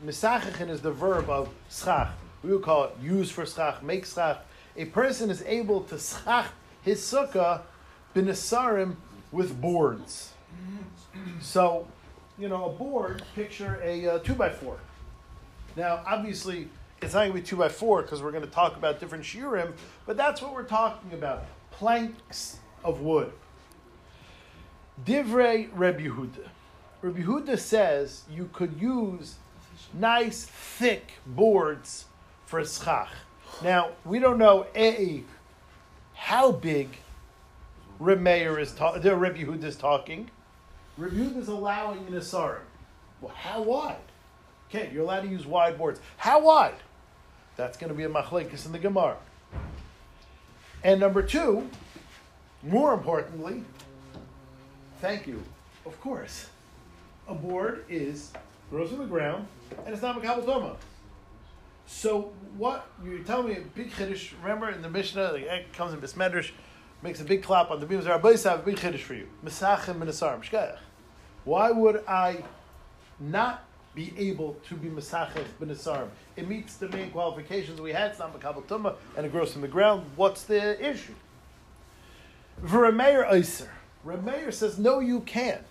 Misachechin 0.05 0.69
is 0.69 0.81
the 0.81 0.91
verb 0.91 1.29
of 1.29 1.49
schach. 1.71 2.11
We 2.43 2.53
would 2.53 2.63
call 2.63 2.85
it 2.85 2.97
use 3.03 3.31
for 3.31 3.45
schach, 3.45 3.83
make 3.83 4.07
schach. 4.07 4.39
A 4.77 4.85
person 4.87 5.31
is 5.31 5.43
able 5.43 5.83
to 5.83 5.99
schach 5.99 6.51
his 6.83 7.01
sukkah 7.01 7.63
binasarim 8.15 8.97
with 9.33 9.61
boards. 9.61 10.33
So, 11.41 11.87
you 12.39 12.49
know, 12.49 12.67
a 12.67 12.71
board, 12.71 13.23
picture 13.35 13.81
a 13.83 14.07
uh, 14.07 14.19
two 14.21 14.35
by 14.35 14.51
four. 14.51 14.79
Now, 15.77 16.03
obviously, 16.07 16.69
it's 17.03 17.15
not 17.15 17.21
going 17.21 17.33
to 17.33 17.39
be 17.41 17.43
two 17.43 17.57
by 17.57 17.69
four 17.69 18.03
because 18.03 18.23
we're 18.23 18.33
going 18.33 18.45
to 18.45 18.51
talk 18.51 18.77
about 18.77 19.01
different 19.01 19.25
shiurim, 19.25 19.73
but 20.07 20.17
that's 20.17 20.41
what 20.41 20.55
we're 20.55 20.65
talking 20.65 21.13
about 21.13 21.45
planks 21.71 22.59
of 22.85 23.01
wood. 23.01 23.33
Divrei 25.05 25.69
Rebbe 25.75 26.01
Yehuda. 26.01 26.49
Rebbe 27.03 27.23
Yehuda 27.23 27.59
says 27.59 28.23
you 28.31 28.51
could 28.53 28.81
use 28.81 29.37
nice, 29.95 30.45
thick 30.45 31.13
boards 31.27 32.07
for 32.49 32.65
schach. 32.65 33.11
Now, 33.63 33.91
we 34.07 34.19
don't 34.19 34.39
know 34.39 34.67
A, 34.75 35.23
how 36.15 36.51
big 36.51 36.89
Reb 37.99 38.21
Meir 38.21 38.59
is 38.59 38.73
talking, 38.73 39.03
Reb 39.03 39.37
Yehuda 39.37 39.65
is 39.65 39.77
talking. 39.77 40.31
Reb 40.97 41.13
Yehuda 41.13 41.37
is 41.37 41.49
allowing 41.49 42.07
an 42.07 42.15
asarim. 42.15 42.61
Well, 43.21 43.35
how 43.35 43.61
wide? 43.61 43.97
Okay, 44.71 44.91
you're 44.93 45.03
allowed 45.03 45.23
to 45.23 45.29
use 45.29 45.45
wide 45.45 45.77
boards. 45.77 46.01
How 46.17 46.41
wide? 46.41 46.75
That's 47.57 47.77
going 47.77 47.93
to 47.93 47.97
be 47.97 48.05
a 48.05 48.09
machlekes 48.09 48.65
in 48.65 48.73
the 48.73 48.79
Gemara. 48.79 49.19
And 50.83 51.01
number 51.01 51.23
two, 51.23 51.69
more 52.63 52.95
importantly, 52.95 53.63
thank 55.03 55.27
you. 55.27 55.43
Of 55.85 56.01
course, 56.01 56.47
a 57.29 57.35
board 57.35 57.85
is 57.91 58.33
grows 58.71 58.89
from 58.91 59.01
the 59.01 59.07
ground 59.07 59.47
and 59.85 59.93
it's 59.93 60.03
not 60.03 60.21
makabel 60.21 60.45
doma. 60.45 60.77
So 61.91 62.33
what 62.59 62.87
you 63.03 63.21
tell 63.25 63.43
me? 63.43 63.57
Big 63.75 63.91
chiddush. 63.91 64.33
Remember 64.43 64.69
in 64.69 64.83
the 64.83 64.91
Mishnah, 64.91 65.33
the 65.33 65.51
egg 65.51 65.73
comes 65.73 65.95
in 65.95 66.01
Bismedrash, 66.01 66.51
makes 67.03 67.21
a 67.23 67.25
big 67.25 67.43
clap 67.43 67.71
on 67.71 67.81
the 67.81 67.87
beams. 67.87 68.07
Rabbi 68.07 68.37
have 68.37 68.61
a 68.61 68.63
big 68.63 68.77
chiddush 68.77 69.01
for 69.01 69.15
you. 69.15 69.27
Mesachim 69.43 69.99
minasarim 69.99 70.45
shkayach. 70.45 70.77
Why 71.45 71.71
would 71.71 72.05
I 72.07 72.45
not 73.19 73.65
be 73.95 74.13
able 74.19 74.59
to 74.69 74.75
be 74.75 74.91
mesachich 74.91 75.47
b'nesarim? 75.59 76.09
It 76.37 76.47
meets 76.47 76.77
the 76.77 76.91
main 76.91 77.11
qualifications 77.11 77.81
we 77.81 77.93
had. 77.93 78.11
It's 78.11 78.19
not 78.19 78.39
makabel 78.39 78.65
tumah 78.65 78.97
and 79.17 79.25
it 79.25 79.33
grows 79.33 79.53
from 79.53 79.63
the 79.63 79.69
ground. 79.69 80.05
What's 80.15 80.43
the 80.43 80.87
issue? 80.87 81.15
V'Rameir 82.63 83.27
Eiser. 83.33 83.69
Rameir 84.05 84.53
says, 84.53 84.79
no, 84.79 85.01
you 85.01 85.21
can't. 85.21 85.65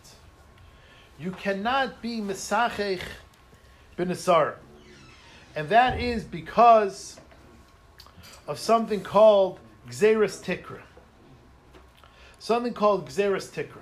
You 1.20 1.30
cannot 1.30 2.02
be 2.02 2.22
mesachich 2.22 3.02
b'nesarim. 3.96 4.56
And 5.58 5.70
that 5.70 6.00
is 6.00 6.24
because 6.24 7.20
of 8.48 8.60
something 8.60 9.02
called 9.02 9.60
Gzeras 9.90 10.40
Tikra. 10.40 10.82
Something 12.38 12.76
called 12.76 13.08
Gzeras 13.10 13.50
Tikra. 13.50 13.82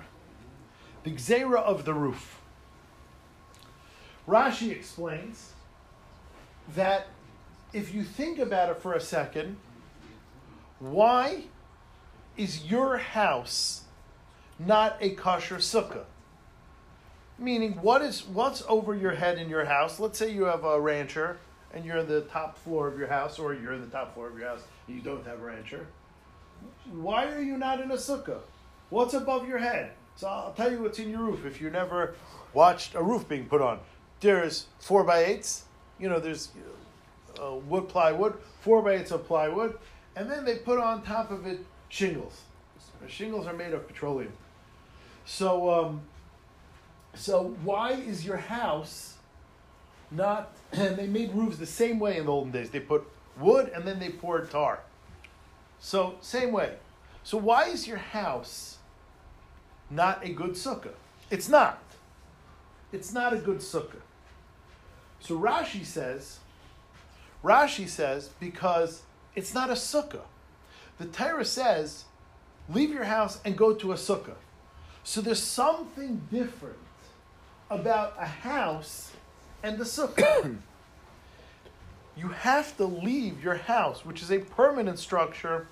The 1.04 1.10
Gzera 1.10 1.58
of 1.58 1.84
the 1.84 1.92
roof. 1.92 2.40
Rashi 4.26 4.70
explains 4.70 5.52
that 6.74 7.08
if 7.74 7.92
you 7.92 8.04
think 8.04 8.38
about 8.38 8.70
it 8.70 8.80
for 8.80 8.94
a 8.94 9.00
second, 9.00 9.58
why 10.78 11.42
is 12.38 12.64
your 12.64 12.96
house 12.96 13.82
not 14.58 14.96
a 15.02 15.10
kosher 15.10 15.56
sukkah? 15.56 16.04
Meaning, 17.38 17.72
what 17.82 18.00
is 18.00 18.26
what's 18.26 18.62
over 18.66 18.94
your 18.94 19.12
head 19.12 19.36
in 19.36 19.50
your 19.50 19.66
house? 19.66 20.00
Let's 20.00 20.18
say 20.18 20.32
you 20.32 20.44
have 20.44 20.64
a 20.64 20.80
rancher 20.80 21.36
and 21.76 21.84
you're 21.84 21.98
in 21.98 22.08
the 22.08 22.22
top 22.22 22.56
floor 22.56 22.88
of 22.88 22.98
your 22.98 23.06
house, 23.06 23.38
or 23.38 23.52
you're 23.52 23.74
in 23.74 23.82
the 23.82 23.86
top 23.88 24.14
floor 24.14 24.28
of 24.28 24.38
your 24.38 24.48
house 24.48 24.62
and 24.86 24.96
you 24.96 25.02
don't 25.02 25.24
have 25.26 25.40
a 25.40 25.44
rancher. 25.44 25.86
Why 26.90 27.30
are 27.30 27.42
you 27.42 27.58
not 27.58 27.80
in 27.80 27.90
a 27.90 27.96
sukkah? 27.96 28.40
What's 28.88 29.12
above 29.12 29.46
your 29.46 29.58
head? 29.58 29.92
So 30.16 30.26
I'll 30.26 30.54
tell 30.54 30.72
you 30.72 30.80
what's 30.80 30.98
in 30.98 31.10
your 31.10 31.20
roof 31.20 31.44
if 31.44 31.60
you 31.60 31.68
never 31.68 32.14
watched 32.54 32.94
a 32.94 33.02
roof 33.02 33.28
being 33.28 33.44
put 33.44 33.60
on. 33.60 33.80
There's 34.20 34.66
four 34.78 35.04
by 35.04 35.24
eights. 35.24 35.64
You 35.98 36.08
know, 36.08 36.18
there's 36.18 36.48
uh, 37.42 37.56
wood 37.56 37.88
plywood, 37.88 38.34
four 38.60 38.80
by 38.80 38.94
eights 38.94 39.10
of 39.10 39.26
plywood, 39.26 39.78
and 40.16 40.30
then 40.30 40.46
they 40.46 40.56
put 40.56 40.78
on 40.78 41.02
top 41.02 41.30
of 41.30 41.46
it 41.46 41.60
shingles. 41.90 42.40
The 43.02 43.08
shingles 43.08 43.46
are 43.46 43.52
made 43.52 43.74
of 43.74 43.86
petroleum. 43.86 44.32
So, 45.26 45.68
um, 45.68 46.00
so 47.14 47.54
why 47.62 47.92
is 47.92 48.24
your 48.24 48.38
house 48.38 49.15
not? 50.10 50.52
And 50.72 50.96
they 50.96 51.06
made 51.06 51.32
roofs 51.32 51.56
the 51.58 51.66
same 51.66 51.98
way 51.98 52.18
in 52.18 52.26
the 52.26 52.32
olden 52.32 52.52
days. 52.52 52.70
They 52.70 52.80
put 52.80 53.06
wood 53.38 53.70
and 53.74 53.84
then 53.84 53.98
they 53.98 54.10
poured 54.10 54.50
tar. 54.50 54.80
So 55.78 56.16
same 56.20 56.52
way. 56.52 56.74
So 57.22 57.38
why 57.38 57.68
is 57.68 57.86
your 57.86 57.98
house 57.98 58.78
not 59.90 60.24
a 60.24 60.30
good 60.30 60.50
sukkah? 60.50 60.94
It's 61.30 61.48
not. 61.48 61.82
It's 62.92 63.12
not 63.12 63.32
a 63.32 63.38
good 63.38 63.58
sukkah. 63.58 64.02
So 65.20 65.38
Rashi 65.38 65.84
says, 65.84 66.40
Rashi 67.42 67.88
says 67.88 68.30
because 68.40 69.02
it's 69.34 69.54
not 69.54 69.70
a 69.70 69.74
sukkah. 69.74 70.22
The 70.98 71.06
Torah 71.06 71.44
says, 71.44 72.04
leave 72.68 72.90
your 72.90 73.04
house 73.04 73.40
and 73.44 73.56
go 73.56 73.74
to 73.74 73.92
a 73.92 73.96
sukkah. 73.96 74.36
So 75.04 75.20
there's 75.20 75.42
something 75.42 76.22
different 76.30 76.78
about 77.70 78.14
a 78.18 78.26
house 78.26 79.12
and 79.62 79.78
the 79.78 79.84
sukkah. 79.84 80.56
you 82.16 82.28
have 82.28 82.76
to 82.76 82.84
leave 82.84 83.42
your 83.42 83.56
house, 83.56 84.04
which 84.04 84.22
is 84.22 84.30
a 84.30 84.38
permanent 84.38 84.98
structure, 84.98 85.66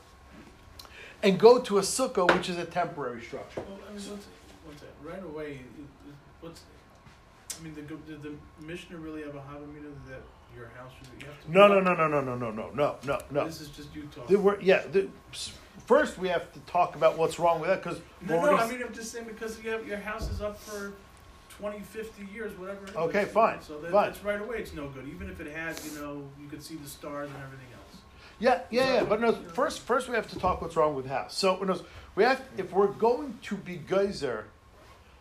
and 1.23 1.39
go 1.39 1.61
to 1.61 1.79
a 1.79 1.83
sukkah, 1.83 2.33
which 2.37 2.49
is 2.49 2.59
a 2.59 2.65
temporary 2.65 3.23
structure. 3.23 3.63
Well, 3.63 3.79
I 3.89 3.97
mean, 3.97 4.11
what's, 4.11 4.27
what's 4.65 4.81
that? 4.81 4.93
Right 5.03 5.23
away, 5.23 5.61
what's, 6.41 6.63
I 7.59 7.63
mean, 7.63 7.75
the, 7.75 7.83
did 7.83 8.23
the 8.23 8.33
Mishnah 8.61 8.97
really 8.99 9.23
have 9.23 9.35
a 9.35 9.39
Havamina 9.39 9.93
that 10.09 10.23
your 10.57 10.69
house 10.77 10.93
should, 10.99 11.21
you 11.21 11.27
have 11.27 11.45
to. 11.45 11.53
No, 11.53 11.69
no, 11.69 11.81
no, 11.81 11.95
no, 11.95 12.09
no, 12.09 12.21
no, 12.21 12.35
no, 12.37 12.51
no, 12.51 12.71
no, 12.75 12.97
no, 13.05 13.19
no. 13.31 13.45
This 13.47 13.61
is 13.61 13.69
just 13.69 13.95
you 13.95 14.09
talking. 14.15 14.43
word- 14.43 14.63
yeah, 14.63 14.83
the, 14.91 15.09
first 15.87 16.19
we 16.19 16.29
have 16.29 16.53
to 16.53 16.61
talk 16.61 16.95
about 16.97 17.19
what's 17.19 17.39
wrong 17.39 17.61
with 17.61 17.69
that 17.69 17.83
because 17.83 18.01
No, 18.23 18.41
no, 18.41 18.57
I 18.57 18.71
mean, 18.71 18.83
I'm 18.83 18.95
just 18.95 19.13
saying 19.13 19.27
because 19.27 19.63
you 19.63 19.71
have, 19.71 19.87
your 19.87 19.99
house 19.99 20.31
is 20.31 20.41
up 20.41 20.59
for 20.59 20.93
20, 21.59 21.81
50 21.81 22.27
years, 22.33 22.59
whatever 22.59 22.85
it 22.85 22.91
is. 22.91 22.97
Okay, 22.97 23.25
fine, 23.25 23.63
So 23.63 23.79
that, 23.79 23.93
fine. 23.93 24.07
that's 24.07 24.25
right 24.25 24.41
away, 24.41 24.59
it's 24.59 24.75
no 24.75 24.89
good. 24.89 25.09
Even 25.09 25.31
if 25.31 25.41
it 25.41 25.53
had, 25.53 25.81
you 25.85 26.01
know, 26.01 26.23
you 26.41 26.49
could 26.49 26.63
see 26.63 26.77
the 26.77 26.89
stars 26.89 27.29
and 27.29 27.39
everything 27.43 27.67
else. 27.73 28.01
Yeah, 28.41 28.61
yeah, 28.71 28.95
yeah. 28.95 29.05
But 29.05 29.21
no, 29.21 29.33
first, 29.33 29.81
first 29.81 30.09
we 30.09 30.15
have 30.17 30.29
to 30.31 30.39
talk 30.39 30.61
what's 30.61 30.77
wrong 30.77 30.95
with 30.95 31.05
the 31.05 31.13
house. 31.13 31.37
So 31.37 31.57
no, 31.63 31.81
we 32.17 32.25
have, 32.25 32.43
if 32.57 32.73
we're 32.73 32.89
going 32.89 33.39
to 33.43 33.57
be 33.57 33.79
gozer, 33.79 34.45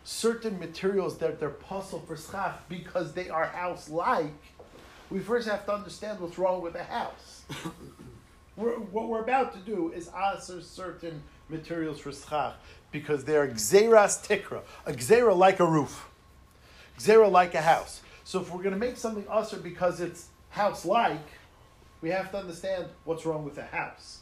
certain 0.02 0.58
materials 0.58 1.18
that 1.18 1.38
they're 1.40 1.50
pasul 1.50 2.00
for 2.00 2.16
schach 2.16 2.60
because 2.68 3.12
they 3.12 3.28
are 3.30 3.46
house-like, 3.46 4.34
we 5.10 5.20
first 5.20 5.48
have 5.48 5.64
to 5.66 5.72
understand 5.74 6.20
what's 6.20 6.38
wrong 6.38 6.60
with 6.62 6.72
the 6.72 6.82
house. 6.82 7.44
we're, 8.56 8.72
what 8.78 9.08
we're 9.08 9.22
about 9.22 9.52
to 9.52 9.60
do 9.60 9.92
is 9.92 10.08
answer 10.08 10.60
certain 10.60 11.22
materials 11.48 12.00
for 12.00 12.12
schach 12.12 12.54
because 12.90 13.24
they're 13.24 13.48
gzeras 13.48 14.26
tikra, 14.26 14.62
a 14.86 14.92
gzera 14.92 15.36
like 15.36 15.60
a 15.60 15.66
roof, 15.66 16.08
gzera 16.98 17.30
like 17.30 17.54
a 17.54 17.62
house. 17.62 18.02
So 18.24 18.40
if 18.40 18.50
we're 18.50 18.62
going 18.62 18.74
to 18.74 18.80
make 18.80 18.96
something 18.96 19.24
assur 19.30 19.58
because 19.58 20.00
it's 20.00 20.28
house-like, 20.50 21.26
we 22.00 22.10
have 22.10 22.30
to 22.32 22.38
understand 22.38 22.86
what's 23.04 23.26
wrong 23.26 23.44
with 23.44 23.56
the 23.56 23.64
house. 23.64 24.20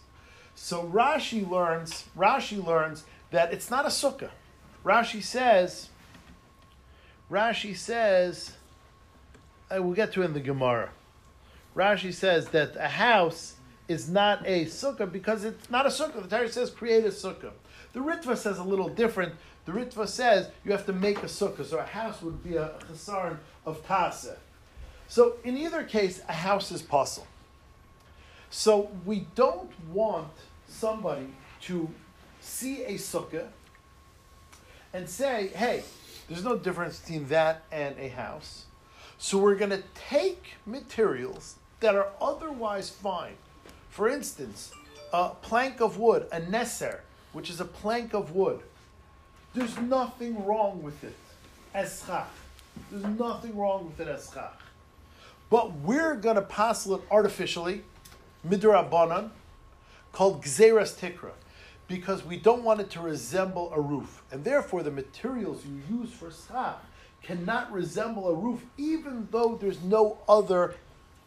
So 0.54 0.85
Rashi 0.85 1.48
learns, 1.48 2.04
Rashi 2.16 2.64
learns 2.64 3.04
that 3.30 3.52
it's 3.52 3.70
not 3.70 3.85
a 3.85 3.88
sukkah. 3.88 4.30
Rashi 4.85 5.22
says, 5.22 5.88
Rashi 7.30 7.76
says, 7.76 8.52
uh, 9.70 9.82
we'll 9.82 9.94
get 9.94 10.12
to 10.12 10.22
in 10.22 10.35
the 10.35 10.40
Gemara. 10.40 10.90
Rashi 11.76 12.12
says 12.12 12.48
that 12.48 12.76
a 12.76 12.88
house 12.88 13.54
is 13.88 14.08
not 14.08 14.46
a 14.46 14.66
sukkah 14.66 15.11
because 15.11 15.44
it's 15.44 15.70
not 15.70 15.87
a 15.87 15.88
sukkah. 15.88 16.22
The 16.22 16.37
Torah 16.37 16.48
says 16.48 16.70
create 16.70 17.04
a 17.04 17.08
sukkah. 17.08 17.52
The 17.92 18.00
Ritva 18.00 18.37
says 18.37 18.58
a 18.58 18.64
little 18.64 18.88
different. 18.88 19.35
The 19.64 19.72
Ritva 19.72 20.09
says 20.09 20.51
you 20.64 20.72
have 20.72 20.87
to 20.87 20.92
make 20.92 21.18
a 21.18 21.27
sukkah. 21.27 21.64
So 21.64 21.79
a 21.79 21.85
house 21.85 22.20
would 22.22 22.42
be 22.42 22.57
a 22.57 22.70
chesaron 22.90 23.38
of 23.64 23.87
taseh. 23.87 24.37
So 25.09 25.35
in 25.44 25.57
either 25.57 25.85
case, 25.85 26.22
a 26.29 26.33
house 26.33 26.72
is 26.72 26.83
possible. 26.83 27.27
So 28.51 28.90
we 29.05 29.27
don't 29.35 29.70
want 29.90 30.33
somebody 30.68 31.29
to 31.62 31.88
see 32.40 32.83
a 32.85 32.94
sukkah 32.94 33.46
and 34.92 35.09
say, 35.09 35.48
hey, 35.55 35.85
there's 36.29 36.44
no 36.44 36.57
difference 36.57 36.98
between 37.01 37.29
that 37.29 37.62
and 37.70 37.98
a 37.98 38.09
house. 38.09 38.66
So 39.18 39.38
we're 39.38 39.55
going 39.55 39.70
to 39.70 39.83
take 40.09 40.55
materials 40.66 41.55
that 41.81 41.94
are 41.94 42.09
otherwise 42.20 42.90
fine. 42.90 43.35
For 43.88 44.09
instance, 44.09 44.72
a 45.12 45.31
plank 45.31 45.81
of 45.81 45.98
wood, 45.98 46.27
a 46.33 46.40
neser, 46.40 47.01
which 47.33 47.48
is 47.51 47.61
a 47.61 47.64
plank 47.64 48.14
of 48.14 48.35
wood. 48.35 48.61
There's 49.55 49.77
nothing 49.79 50.45
wrong 50.47 50.83
with 50.83 51.05
it 51.05 51.17
as 51.75 52.03
schach. 52.07 52.29
There's 52.91 53.05
nothing 53.19 53.57
wrong 53.57 53.85
with 53.87 54.07
it 54.07 54.11
as 54.11 54.31
schach. 54.33 54.59
But 55.51 55.73
we're 55.81 56.15
going 56.15 56.37
to 56.37 56.43
passel 56.43 56.95
it 56.95 57.03
artificially, 57.11 57.83
midrabanan, 58.49 59.31
called 60.12 60.43
gzeras 60.43 60.99
tikra, 60.99 61.33
because 61.87 62.25
we 62.25 62.38
don't 62.38 62.65
want 62.65 62.81
it 62.81 62.88
to 62.91 63.01
resemble 63.01 63.71
a 63.75 63.81
roof. 63.81 64.23
And 64.33 64.43
therefore, 64.43 64.83
the 64.83 64.91
materials 64.91 65.62
you 65.67 65.99
use 65.99 66.11
for 66.11 66.31
schach 66.31 66.79
cannot 67.23 67.71
resemble 67.71 68.29
a 68.29 68.35
roof, 68.35 68.65
even 68.79 69.29
though 69.31 69.59
there's 69.61 69.83
no 69.83 70.19
other 70.27 70.77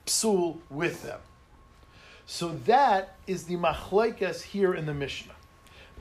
psul 0.08 0.58
with 0.72 1.04
them. 1.04 1.20
So 2.26 2.50
that 2.66 3.16
is 3.28 3.44
the 3.44 3.56
machlekes 3.56 4.42
here 4.42 4.74
in 4.74 4.88
the 4.88 4.94
Mishnah. 4.94 5.35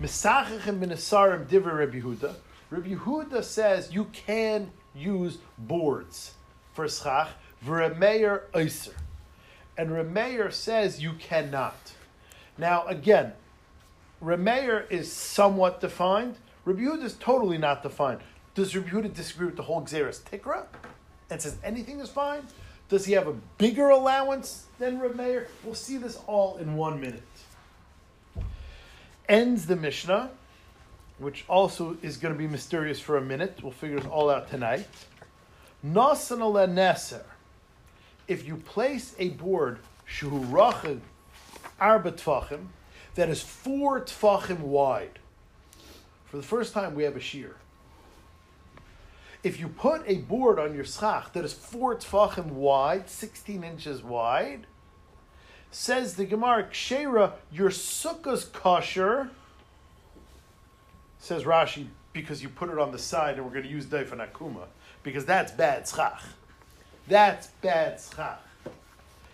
Misachichem 0.00 0.80
b'nesarim 0.80 1.46
divrei 1.46 1.78
Rabbi 1.78 2.00
Yehuda. 2.00 2.34
Rabbi 2.70 2.94
Yehuda 2.94 3.44
says 3.44 3.92
you 3.92 4.06
can 4.06 4.70
use 4.94 5.38
boards 5.56 6.34
for 6.72 6.88
schach, 6.88 7.28
v'remeir 7.64 8.42
oiser. 8.52 8.94
And 9.76 9.90
Remeir 9.90 10.52
says 10.52 11.02
you 11.02 11.12
cannot. 11.14 11.92
Now, 12.58 12.86
again, 12.86 13.32
Remeir 14.22 14.90
is 14.90 15.12
somewhat 15.12 15.80
defined. 15.80 16.36
Rabbi 16.64 16.82
Yehuda 16.82 17.04
is 17.04 17.14
totally 17.14 17.58
not 17.58 17.82
defined. 17.82 18.20
Does 18.54 18.74
Rabbi 18.74 18.88
Yehuda 18.88 19.14
disagree 19.14 19.46
with 19.46 19.56
the 19.56 19.62
whole 19.62 19.82
Gzeras 19.82 20.22
Tikra 20.22 20.66
and 21.30 21.40
says 21.40 21.56
anything 21.62 22.00
is 22.00 22.08
fine? 22.08 22.42
Does 22.88 23.04
he 23.06 23.12
have 23.14 23.26
a 23.26 23.32
bigger 23.58 23.88
allowance 23.88 24.66
than 24.78 24.98
Meir? 25.16 25.48
We'll 25.64 25.74
see 25.74 25.96
this 25.96 26.18
all 26.26 26.56
in 26.58 26.76
one 26.76 27.00
minute. 27.00 27.22
Ends 29.28 29.66
the 29.66 29.76
Mishnah, 29.76 30.30
which 31.18 31.44
also 31.48 31.96
is 32.02 32.16
going 32.16 32.34
to 32.34 32.38
be 32.38 32.46
mysterious 32.46 33.00
for 33.00 33.16
a 33.16 33.22
minute. 33.22 33.58
We'll 33.62 33.72
figure 33.72 33.96
it 33.96 34.06
all 34.06 34.28
out 34.28 34.50
tonight. 34.50 34.86
Nasan 35.84 36.40
ala 36.40 36.66
neser. 36.66 37.24
If 38.28 38.46
you 38.46 38.56
place 38.56 39.14
a 39.18 39.30
board 39.30 39.78
shuhu 40.08 41.00
that 43.14 43.28
is 43.28 43.42
four 43.42 44.00
tfachim 44.00 44.60
wide. 44.60 45.18
For 46.26 46.36
the 46.36 46.42
first 46.42 46.72
time, 46.72 46.94
we 46.94 47.04
have 47.04 47.16
a 47.16 47.20
shiur. 47.20 47.54
If 49.42 49.60
you 49.60 49.68
put 49.68 50.02
a 50.06 50.16
board 50.18 50.58
on 50.58 50.74
your 50.74 50.84
schach 50.84 51.32
that 51.34 51.44
is 51.44 51.52
four 51.52 51.96
tfachim 51.96 52.46
wide, 52.46 53.08
16 53.08 53.62
inches 53.62 54.02
wide, 54.02 54.66
says 55.74 56.14
the 56.14 56.24
Gemara, 56.24 56.64
Kshera, 56.64 57.32
your 57.52 57.68
sukkah's 57.68 58.44
kosher, 58.44 59.28
says 61.18 61.42
Rashi, 61.42 61.88
because 62.12 62.42
you 62.42 62.48
put 62.48 62.70
it 62.70 62.78
on 62.78 62.92
the 62.92 62.98
side 62.98 63.36
and 63.36 63.44
we're 63.44 63.50
going 63.50 63.64
to 63.64 63.70
use 63.70 63.86
Daifan 63.86 64.24
Akuma, 64.24 64.66
because 65.02 65.24
that's 65.24 65.50
bad 65.50 65.88
schach. 65.88 66.22
That's 67.08 67.48
bad 67.60 68.00
schach. 68.00 68.40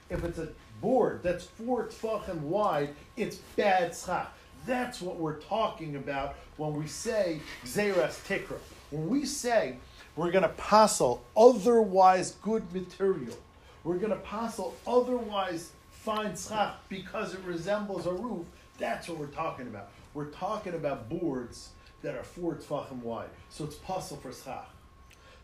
If 0.08 0.24
it's 0.24 0.38
a 0.38 0.48
board 0.80 1.20
that's 1.22 1.44
four 1.44 1.88
tfachim 1.88 2.40
wide, 2.40 2.94
it's 3.18 3.36
bad 3.54 3.94
schach. 3.94 4.32
That's 4.66 5.02
what 5.02 5.16
we're 5.16 5.40
talking 5.40 5.96
about 5.96 6.36
when 6.56 6.72
we 6.72 6.86
say 6.86 7.40
Gzeras 7.64 8.26
Tikra. 8.26 8.58
When 8.90 9.10
we 9.10 9.26
say 9.26 9.76
we're 10.16 10.30
going 10.30 10.42
to 10.42 10.48
passel 10.50 11.22
otherwise 11.36 12.32
good 12.42 12.72
material, 12.72 13.36
we're 13.84 13.98
going 13.98 14.10
to 14.10 14.16
passel 14.16 14.74
otherwise 14.86 15.72
fine 16.02 16.34
schach 16.34 16.76
because 16.88 17.34
it 17.34 17.40
resembles 17.44 18.06
a 18.06 18.12
roof, 18.12 18.46
that's 18.78 19.08
what 19.08 19.18
we're 19.18 19.26
talking 19.26 19.66
about. 19.66 19.90
We're 20.14 20.26
talking 20.26 20.74
about 20.74 21.08
boards 21.08 21.70
that 22.02 22.14
are 22.14 22.22
four 22.22 22.54
tfachim 22.54 23.02
wide. 23.02 23.28
So 23.50 23.64
it's 23.64 23.76
passel 23.76 24.16
for 24.16 24.32
schach. 24.32 24.68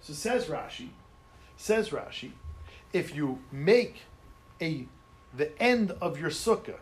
So 0.01 0.15
says 0.15 0.47
Rashi, 0.47 0.89
says 1.57 1.91
Rashi, 1.91 2.33
if 2.93 3.15
you 3.15 3.41
make 3.53 4.03
a 4.61 4.87
the 5.37 5.61
end 5.61 5.91
of 6.01 6.19
your 6.19 6.31
sukkah 6.31 6.79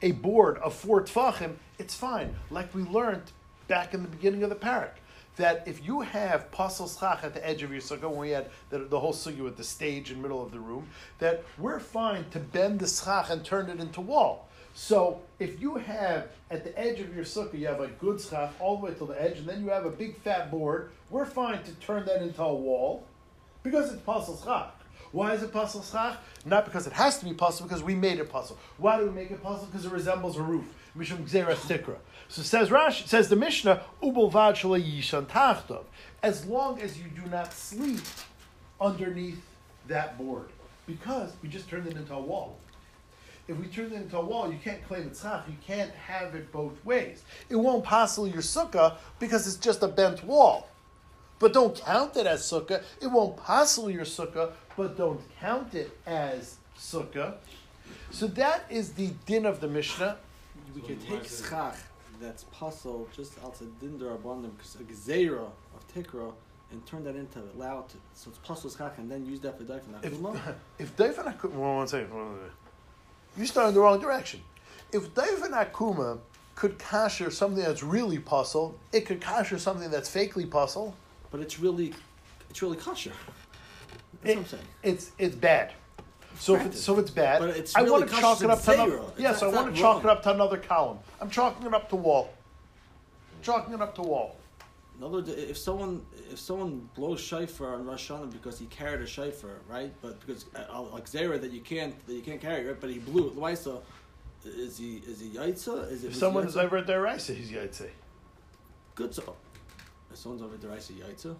a 0.00 0.12
board 0.12 0.56
of 0.58 0.74
four 0.74 1.02
tfachim, 1.02 1.56
it's 1.78 1.94
fine. 1.94 2.36
Like 2.50 2.74
we 2.74 2.82
learned 2.82 3.32
back 3.68 3.92
in 3.92 4.02
the 4.02 4.08
beginning 4.08 4.42
of 4.42 4.50
the 4.50 4.56
parak, 4.56 4.92
that 5.36 5.66
if 5.66 5.84
you 5.84 6.00
have 6.00 6.50
pasal 6.50 6.88
schach 6.88 7.24
at 7.24 7.34
the 7.34 7.46
edge 7.46 7.62
of 7.62 7.72
your 7.72 7.80
sukkah, 7.80 8.08
when 8.08 8.18
we 8.18 8.30
had 8.30 8.50
the, 8.70 8.78
the 8.80 8.98
whole 8.98 9.12
sukkah 9.12 9.42
with 9.42 9.56
the 9.56 9.64
stage 9.64 10.10
in 10.10 10.18
the 10.18 10.22
middle 10.22 10.42
of 10.42 10.52
the 10.52 10.60
room, 10.60 10.86
that 11.18 11.42
we're 11.58 11.80
fine 11.80 12.24
to 12.30 12.38
bend 12.38 12.80
the 12.80 12.86
schach 12.86 13.30
and 13.30 13.44
turn 13.44 13.70
it 13.70 13.80
into 13.80 14.00
wall. 14.00 14.48
So 14.74 15.20
if 15.38 15.60
you 15.60 15.76
have 15.76 16.28
at 16.50 16.64
the 16.64 16.78
edge 16.78 17.00
of 17.00 17.14
your 17.14 17.24
sukkah, 17.24 17.58
you 17.58 17.66
have 17.66 17.80
a 17.80 17.88
good 17.88 18.20
schach 18.20 18.52
all 18.58 18.78
the 18.78 18.86
way 18.86 18.94
to 18.94 19.06
the 19.06 19.22
edge, 19.22 19.38
and 19.38 19.46
then 19.46 19.62
you 19.62 19.70
have 19.70 19.84
a 19.84 19.90
big 19.90 20.16
fat 20.18 20.50
board, 20.50 20.90
we're 21.10 21.26
fine 21.26 21.62
to 21.64 21.72
turn 21.74 22.06
that 22.06 22.22
into 22.22 22.42
a 22.42 22.54
wall 22.54 23.04
because 23.62 23.92
it's 23.92 24.02
pasal 24.02 24.42
schach. 24.42 24.74
Why 25.12 25.34
is 25.34 25.42
it 25.42 25.52
pasal 25.52 25.88
schach? 25.90 26.16
Not 26.46 26.64
because 26.64 26.86
it 26.86 26.94
has 26.94 27.18
to 27.18 27.26
be 27.26 27.32
pasal, 27.32 27.64
because 27.64 27.82
we 27.82 27.94
made 27.94 28.18
it 28.18 28.32
pasal. 28.32 28.56
Why 28.78 28.98
do 28.98 29.04
we 29.04 29.12
make 29.12 29.30
it 29.30 29.42
pasal? 29.42 29.66
Because 29.66 29.84
it 29.84 29.92
resembles 29.92 30.38
a 30.38 30.42
roof. 30.42 30.64
Mishum 30.96 31.24
gzeras 31.28 31.56
tikra. 31.66 31.96
So 32.28 32.42
says 32.42 32.68
Rashi, 32.68 33.06
says 33.06 33.28
the 33.28 33.36
Mishnah, 33.36 33.82
ubulvad 34.02 34.56
yishan 34.56 35.26
tachtov. 35.26 35.84
As 36.22 36.46
long 36.46 36.80
as 36.80 36.98
you 36.98 37.04
do 37.08 37.28
not 37.30 37.52
sleep 37.52 38.00
underneath 38.80 39.42
that 39.88 40.18
board, 40.18 40.48
because 40.86 41.32
we 41.42 41.48
just 41.48 41.68
turned 41.68 41.86
it 41.86 41.96
into 41.96 42.14
a 42.14 42.20
wall. 42.20 42.58
If 43.48 43.58
we 43.58 43.66
turn 43.66 43.86
it 43.86 43.94
into 43.94 44.16
a 44.18 44.24
wall, 44.24 44.52
you 44.52 44.58
can't 44.62 44.86
claim 44.86 45.08
it's 45.08 45.22
schach. 45.22 45.44
You 45.48 45.56
can't 45.66 45.90
have 45.92 46.34
it 46.34 46.52
both 46.52 46.82
ways. 46.84 47.22
It 47.48 47.56
won't 47.56 47.84
passel 47.84 48.26
your 48.28 48.42
sukkah 48.42 48.96
because 49.18 49.46
it's 49.46 49.56
just 49.56 49.82
a 49.82 49.88
bent 49.88 50.24
wall. 50.24 50.68
But 51.38 51.52
don't 51.52 51.76
count 51.76 52.16
it 52.16 52.26
as 52.26 52.42
sukkah. 52.42 52.82
It 53.00 53.08
won't 53.08 53.36
passel 53.36 53.90
your 53.90 54.04
sukkah, 54.04 54.52
but 54.76 54.96
don't 54.96 55.20
count 55.40 55.74
it 55.74 55.90
as 56.06 56.56
sukkah. 56.78 57.34
So 58.12 58.28
that 58.28 58.64
is 58.70 58.92
the 58.92 59.10
din 59.26 59.44
of 59.44 59.60
the 59.60 59.68
Mishnah. 59.68 60.18
We 60.74 60.80
So 60.80 60.86
could 60.86 61.00
take 61.00 61.08
Gemara 61.08 61.24
schach 61.24 61.76
that's 62.20 62.44
pasul 62.44 63.08
just 63.16 63.32
outside 63.44 63.68
dindar 63.80 64.14
abundant 64.14 64.56
because 64.56 64.76
a 64.76 64.84
gzeira 64.84 65.40
of 65.74 65.94
tikra 65.94 66.32
and 66.70 66.84
turn 66.86 67.04
that 67.04 67.16
into 67.16 67.40
allow 67.56 67.84
so 68.14 68.30
it's 68.30 68.38
pasul 68.46 68.70
schach 68.70 68.94
and 68.98 69.10
then 69.10 69.26
use 69.26 69.40
that 69.40 69.58
for 69.58 69.64
daifan 69.64 70.02
If 70.02 70.12
akuma. 70.14 70.54
if 70.78 70.96
Daifan 70.96 71.36
Akuma, 71.36 71.50
one 71.52 71.76
one 71.76 71.88
second, 71.88 72.14
one 72.14 72.34
second. 72.36 72.50
you 73.36 73.46
start 73.46 73.68
in 73.68 73.74
the 73.74 73.80
wrong 73.80 74.00
direction. 74.00 74.40
If 74.92 75.14
Daifan 75.14 75.50
Akuma 75.52 76.18
could 76.54 76.78
kasher 76.78 77.32
something 77.32 77.62
that's 77.64 77.82
really 77.82 78.18
pasul, 78.18 78.74
it 78.92 79.06
could 79.06 79.20
kasher 79.20 79.58
something 79.58 79.90
that's 79.90 80.08
fakely 80.14 80.46
pasul. 80.48 80.94
But 81.30 81.40
it's 81.40 81.58
really, 81.58 81.94
it's 82.50 82.60
really 82.60 82.76
kosher. 82.76 83.12
That's 84.22 84.32
It- 84.32 84.36
what 84.36 84.42
I'm 84.44 84.48
saying. 84.50 84.64
It's 84.82 85.10
it's 85.18 85.34
bad. 85.34 85.72
So 86.42 86.56
if 86.56 86.66
it's 86.66 86.80
so 86.80 86.98
it's 86.98 87.10
bad. 87.12 87.38
But 87.38 87.50
it's 87.50 87.76
I 87.76 87.82
want 87.82 88.08
to 88.08 88.16
chalk 88.16 88.42
it 88.42 88.50
up 88.50 88.60
to 88.62 88.72
another. 88.72 88.90
zero. 88.90 89.06
It's 89.12 89.20
Yes, 89.20 89.42
I 89.44 89.46
want 89.46 89.72
to 89.72 89.80
chalk 89.80 90.02
it 90.02 90.10
up 90.10 90.24
to 90.24 90.34
another 90.34 90.56
column. 90.56 90.98
I'm 91.20 91.30
chalking 91.30 91.64
it 91.68 91.72
up 91.72 91.88
to 91.90 91.94
wall. 91.96 92.32
Chalking 93.42 93.74
it 93.74 93.80
up 93.80 93.94
to 93.94 94.02
wall. 94.02 94.36
In 94.98 95.04
other 95.04 95.14
words, 95.18 95.28
if 95.28 95.56
someone 95.56 96.04
if 96.32 96.40
someone 96.40 96.88
blows 96.96 97.20
shofar 97.20 97.74
on 97.76 97.86
Rosh 97.86 98.10
Hashanah 98.10 98.32
because 98.32 98.58
he 98.58 98.66
carried 98.66 99.02
a 99.02 99.06
shofar, 99.06 99.60
right? 99.68 99.92
But 100.02 100.18
because 100.18 100.46
uh, 100.56 100.82
like 100.82 101.08
zera 101.08 101.40
that 101.40 101.52
you 101.52 101.60
can't 101.60 101.94
that 102.08 102.12
you 102.12 102.22
can't 102.22 102.40
carry, 102.40 102.66
right? 102.66 102.80
But 102.80 102.90
he 102.90 102.98
blew 102.98 103.28
it. 103.28 103.36
Why 103.36 103.54
so? 103.54 103.80
Is 104.44 104.76
he 104.78 104.96
is 105.06 105.20
he 105.20 105.28
yaitza? 105.28 105.92
Is 105.92 106.02
it 106.02 106.06
If 106.08 106.12
was 106.14 106.18
someone 106.18 106.42
he 106.42 106.48
is 106.48 106.56
over 106.56 106.78
at 106.78 106.88
their 106.88 107.02
rice, 107.02 107.28
he's 107.28 107.52
yaitse. 107.52 107.88
good 108.96 109.14
so. 109.14 109.36
If 110.10 110.18
someone's 110.18 110.42
over 110.42 110.56
there, 110.56 110.72
I 110.72 110.80
say 110.80 110.94
yaitza. 110.94 111.36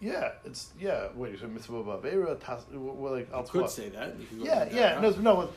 Yeah, 0.00 0.32
it's 0.44 0.70
yeah. 0.80 1.08
Wait, 1.14 1.38
so 1.38 1.46
mitzvah 1.46 1.82
bavera, 1.84 2.38
tas, 2.40 2.62
well, 2.72 3.12
like 3.12 3.28
You 3.28 3.34
I'll 3.34 3.42
could 3.42 3.68
say 3.68 3.90
that. 3.90 4.14
Yeah, 4.36 4.66
yeah. 4.72 4.98
that 5.00 5.20
No, 5.20 5.42
no. 5.42 5.50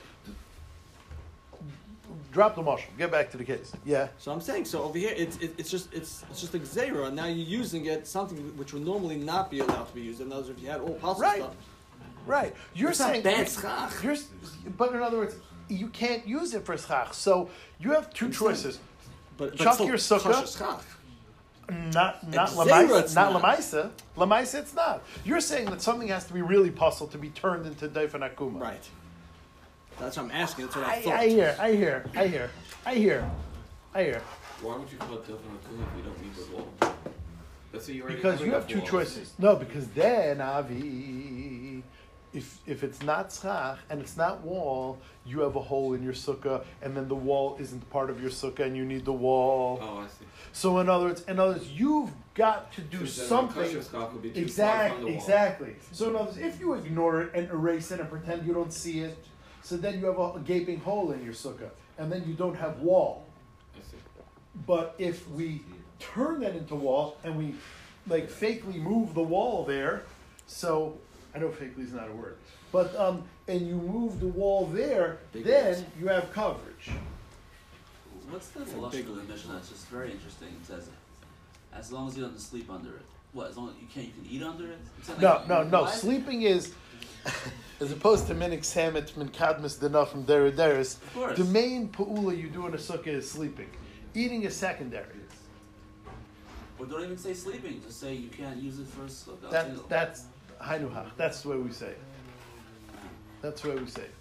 drop 2.33 2.55
the 2.55 2.61
mashal. 2.61 2.83
Get 2.97 3.09
back 3.09 3.31
to 3.31 3.37
the 3.37 3.45
case. 3.45 3.71
Yeah. 3.85 4.09
So 4.17 4.31
I'm 4.33 4.41
saying 4.41 4.65
so 4.65 4.83
over 4.83 4.97
here 4.97 5.13
it's 5.15 5.37
it, 5.37 5.53
it's 5.57 5.69
just 5.71 5.93
it's 5.93 6.25
it's 6.29 6.41
just 6.41 6.53
a 6.55 6.59
and 7.05 7.15
now 7.15 7.25
you're 7.25 7.47
using 7.61 7.85
it 7.85 8.05
something 8.05 8.37
which 8.57 8.73
would 8.73 8.85
normally 8.85 9.15
not 9.15 9.49
be 9.49 9.59
allowed 9.59 9.87
to 9.87 9.93
be 9.95 10.01
used. 10.01 10.19
In 10.19 10.27
other 10.31 10.41
words, 10.41 10.49
if 10.49 10.59
you 10.61 10.69
had 10.69 10.81
all 10.81 10.95
possible 10.95 11.21
Right. 11.23 11.41
stuff, 11.41 11.55
Right. 12.25 12.55
You're 12.73 12.89
It's 12.89 12.99
saying 12.99 13.23
schach. 13.45 14.03
You're, 14.03 14.15
but 14.77 14.93
in 14.93 15.01
other 15.01 15.17
words, 15.17 15.35
you 15.69 15.87
can't 15.89 16.25
use 16.27 16.53
it 16.53 16.65
for 16.65 16.77
schach. 16.77 17.13
So 17.13 17.49
you 17.79 17.91
have 17.91 18.13
two 18.13 18.29
choices. 18.29 18.79
but, 19.37 19.51
but 19.51 19.59
Chuck 19.59 19.79
your 19.79 19.95
sukkah. 19.97 20.81
Kosher 21.67 21.91
schach. 21.91 21.93
Not 21.93 22.27
not 22.29 22.49
At 22.49 22.55
lamaisa. 22.55 22.87
zero 22.87 22.97
it's 22.99 23.15
Not 23.15 23.33
not. 23.33 23.41
lamaisa. 23.43 23.91
Lamaisa, 24.17 24.59
it's 24.59 24.73
not. 24.73 25.03
You're 25.23 25.41
saying 25.41 25.65
that 25.69 25.81
something 25.81 26.07
has 26.09 26.25
to 26.25 26.33
be 26.33 26.41
really 26.41 26.71
puzzled 26.71 27.11
to 27.11 27.17
be 27.17 27.29
turned 27.29 27.65
into 27.65 27.87
daifan 27.87 28.21
akuma. 28.29 28.59
Right. 28.59 28.89
That's 29.99 30.17
what 30.17 30.23
I'm 30.23 30.31
asking. 30.31 30.65
That's 30.65 30.75
what 30.77 30.85
I, 30.87 30.93
I, 30.95 31.01
thought. 31.01 31.13
I 31.13 31.27
hear. 31.27 31.55
I 31.59 31.71
hear. 31.73 32.05
I 32.15 32.27
hear. 32.27 32.49
I 32.85 32.95
hear. 32.95 33.31
I 33.93 34.03
hear. 34.03 34.21
Why 34.61 34.77
would 34.77 34.91
you 34.91 34.97
call 34.97 35.15
it 35.15 35.25
Daifan 35.27 35.37
Akuma 35.37 35.83
if 35.87 35.95
we 35.95 36.01
don't 36.01 36.21
need 36.21 36.35
the 36.35 36.55
wall? 36.55 36.95
Let's 37.71 37.85
say 37.85 37.93
you 37.93 38.01
already 38.03 38.15
Because 38.15 38.39
have 38.39 38.47
you 38.47 38.53
have 38.53 38.67
two 38.67 38.79
walls. 38.79 38.89
choices. 38.89 39.33
No, 39.37 39.55
because 39.55 39.87
then 39.89 40.41
avi, 40.41 41.83
if 42.33 42.59
if 42.65 42.83
it's 42.83 43.01
not 43.03 43.31
schach 43.31 43.77
and 43.89 44.01
it's 44.01 44.17
not 44.17 44.41
wall, 44.41 44.97
you 45.25 45.41
have 45.41 45.55
a 45.55 45.61
hole 45.61 45.93
in 45.93 46.03
your 46.03 46.13
sukkah, 46.13 46.63
and 46.81 46.95
then 46.97 47.07
the 47.07 47.15
wall 47.15 47.57
isn't 47.59 47.87
part 47.89 48.09
of 48.09 48.21
your 48.21 48.31
sukkah, 48.31 48.61
and 48.61 48.75
you 48.75 48.85
need 48.85 49.05
the 49.05 49.13
wall. 49.13 49.79
Oh, 49.81 49.99
I 49.99 50.07
see. 50.07 50.25
So 50.51 50.79
in 50.79 50.89
other 50.89 51.05
words, 51.05 51.23
in 51.27 51.39
other 51.39 51.53
words, 51.53 51.69
you've 51.69 52.11
got 52.33 52.71
to 52.73 52.81
do 52.81 53.05
So 53.05 53.25
something. 53.27 53.63
kosher 53.63 53.83
schach 53.83 54.11
would 54.13 54.21
be 54.21 54.29
too 54.31 54.47
far 54.47 54.89
from 54.89 55.07
Exactly, 55.07 55.15
exactly. 55.15 55.75
So 55.91 56.09
in 56.09 56.15
other 56.15 56.25
words, 56.25 56.37
if 56.37 56.59
you 56.59 56.73
ignore 56.73 57.21
it 57.23 57.31
and 57.33 57.49
erase 57.49 57.91
it 57.91 57.99
and 57.99 58.09
pretend 58.09 58.45
you 58.45 58.53
don't 58.53 58.73
see 58.73 58.99
it, 59.01 59.17
so 59.61 59.77
then 59.77 59.99
you 59.99 60.05
have 60.07 60.19
a, 60.19 60.39
gaping 60.39 60.79
hole 60.79 61.11
in 61.11 61.23
your 61.23 61.33
sukkah, 61.33 61.69
and 61.97 62.11
then 62.11 62.23
you 62.27 62.33
don't 62.33 62.55
have 62.55 62.79
wall. 62.79 63.25
I 63.75 63.81
see. 63.81 63.97
But 64.67 64.95
if 64.97 65.29
we 65.29 65.61
turn 65.99 66.41
that 66.41 66.55
into 66.55 66.75
wall 66.75 67.17
and 67.23 67.37
we 67.37 67.55
like 68.07 68.29
fakely 68.29 68.75
move 68.75 69.13
the 69.13 69.21
wall 69.23 69.63
there, 69.63 70.03
so 70.47 70.97
I 71.35 71.39
know 71.39 71.49
fakely 71.49 71.83
is 71.83 71.93
not 71.93 72.09
a 72.09 72.13
word, 72.13 72.37
but 72.71 72.95
um, 72.95 73.23
and 73.47 73.67
you 73.67 73.75
move 73.75 74.19
the 74.19 74.27
wall 74.27 74.67
there, 74.67 75.17
Big 75.31 75.43
then 75.43 75.65
words. 75.65 75.83
you 75.99 76.07
have 76.07 76.31
coverage. 76.31 76.91
What's 78.29 78.49
the 78.49 78.61
a 78.61 78.65
lashon 78.65 78.91
big 78.91 79.09
of 79.09 79.15
the 79.15 79.23
Mishnah? 79.23 79.57
It's 79.57 79.69
just 79.69 79.87
very 79.87 80.11
interesting. 80.11 80.49
It 80.61 80.65
says, 80.65 80.89
as 81.73 81.91
long 81.91 82.07
as 82.07 82.17
you 82.17 82.23
don't 82.23 82.39
sleep 82.39 82.69
under 82.69 82.89
it. 82.89 83.01
What? 83.33 83.49
As 83.49 83.57
long 83.57 83.69
as 83.69 83.75
you 83.81 83.87
can, 83.91 84.03
you 84.03 84.11
can 84.11 84.25
eat 84.29 84.43
under 84.43 84.71
it. 84.71 84.79
It 85.09 85.19
No, 85.19 85.27
like, 85.29 85.47
no, 85.47 85.63
no. 85.63 85.81
why? 85.83 85.91
Sleeping 85.91 86.43
is, 86.43 86.73
as 87.79 87.91
opposed 87.91 88.27
to 88.27 88.35
minik 88.35 88.59
samet 88.59 89.15
min 89.17 89.29
kadmis 89.29 89.79
denaf 89.79 90.09
from 90.09 90.23
derederis. 90.25 90.95
Of 90.97 91.13
course. 91.15 91.37
The 91.37 91.45
main 91.45 91.89
pu'ula 91.89 92.37
you 92.39 92.49
do 92.49 92.67
in 92.67 92.73
a 92.75 92.77
sukkah 92.77 93.07
is 93.07 93.29
sleeping. 93.29 93.69
Eating 94.13 94.43
is 94.43 94.55
secondary. 94.55 95.07
Or 96.79 96.85
don't 96.85 97.03
even 97.03 97.17
say 97.17 97.33
sleeping. 97.33 97.81
Just 97.85 97.99
say 97.99 98.13
you 98.13 98.29
can't 98.29 98.57
use 98.57 98.79
it 98.79 98.87
for 98.87 99.03
sukkah. 99.03 99.49
That, 99.49 99.89
that's 99.89 100.25
hainuhach. 100.63 101.11
That's 101.17 101.41
the 101.41 101.49
way 101.49 101.57
we 101.57 101.71
say 101.71 101.87
it. 101.87 102.01
That's 103.41 103.61
the 103.61 103.69
way 103.69 103.75
we 103.75 103.87
say 103.87 104.03
it. 104.03 104.13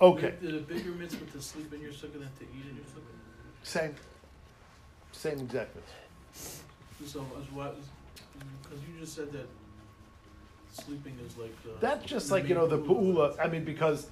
Okay, 0.00 0.34
Is 0.42 0.54
it 0.54 0.68
bigger 0.68 0.90
mitzvah 0.90 1.24
to 1.26 1.40
sleep 1.40 1.72
in 1.72 1.80
your 1.80 1.92
sukkah 1.92 2.12
than 2.14 2.22
to 2.38 2.44
eat 2.44 2.66
in 2.68 2.76
your 2.76 2.84
sukkah? 2.84 3.14
same, 3.62 3.94
same 5.12 5.38
exactly. 5.40 5.82
So 7.06 7.24
as 7.40 7.50
what? 7.52 7.76
Because 8.62 8.80
you 8.80 9.00
just 9.00 9.14
said 9.14 9.32
that 9.32 9.46
sleeping 10.72 11.16
is 11.24 11.36
like. 11.38 11.54
Uh, 11.64 11.78
That's 11.80 12.04
just 12.04 12.30
like 12.30 12.48
you 12.48 12.54
know 12.54 12.66
the 12.66 12.78
pu'ula. 12.78 13.36
pu'ula. 13.36 13.44
I 13.44 13.48
mean 13.48 13.64
because 13.64 14.08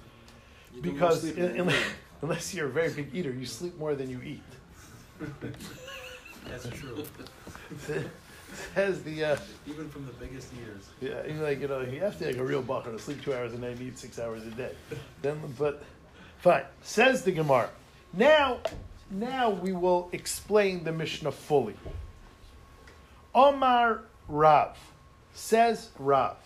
You 0.73 0.81
because 0.81 1.23
in- 1.25 1.55
in- 1.69 1.73
unless 2.21 2.53
you're 2.53 2.67
a 2.67 2.71
very 2.71 2.89
big 2.91 3.13
eater, 3.13 3.31
you 3.31 3.45
sleep 3.45 3.77
more 3.77 3.93
than 3.93 4.09
you 4.09 4.21
eat. 4.23 4.41
That's 6.49 6.67
true. 6.69 7.03
Says 8.75 9.03
the. 9.03 9.25
Uh, 9.25 9.37
Even 9.67 9.89
from 9.89 10.05
the 10.05 10.11
biggest 10.13 10.49
eaters. 10.53 10.89
Yeah, 11.01 11.25
he's 11.25 11.41
like, 11.41 11.59
you 11.61 11.67
know, 11.67 11.81
you 11.81 11.99
have 11.99 12.17
to 12.19 12.25
like 12.25 12.37
a 12.37 12.43
real 12.43 12.63
bacher 12.63 12.91
to 12.91 12.99
sleep 12.99 13.23
two 13.23 13.33
hours 13.33 13.53
a 13.53 13.57
night 13.57 13.71
and 13.71 13.81
eat 13.81 13.97
six 13.97 14.19
hours 14.19 14.45
a 14.45 14.51
day. 14.51 14.71
Then, 15.21 15.39
but 15.57 15.83
fine. 16.39 16.63
Says 16.81 17.23
the 17.23 17.31
Gemara. 17.31 17.69
Now, 18.13 18.59
now 19.09 19.49
we 19.49 19.71
will 19.71 20.09
explain 20.11 20.83
the 20.83 20.91
Mishnah 20.91 21.31
fully. 21.31 21.75
Omar 23.33 24.01
Rav 24.27 24.77
says 25.33 25.89
Rav. 25.97 26.37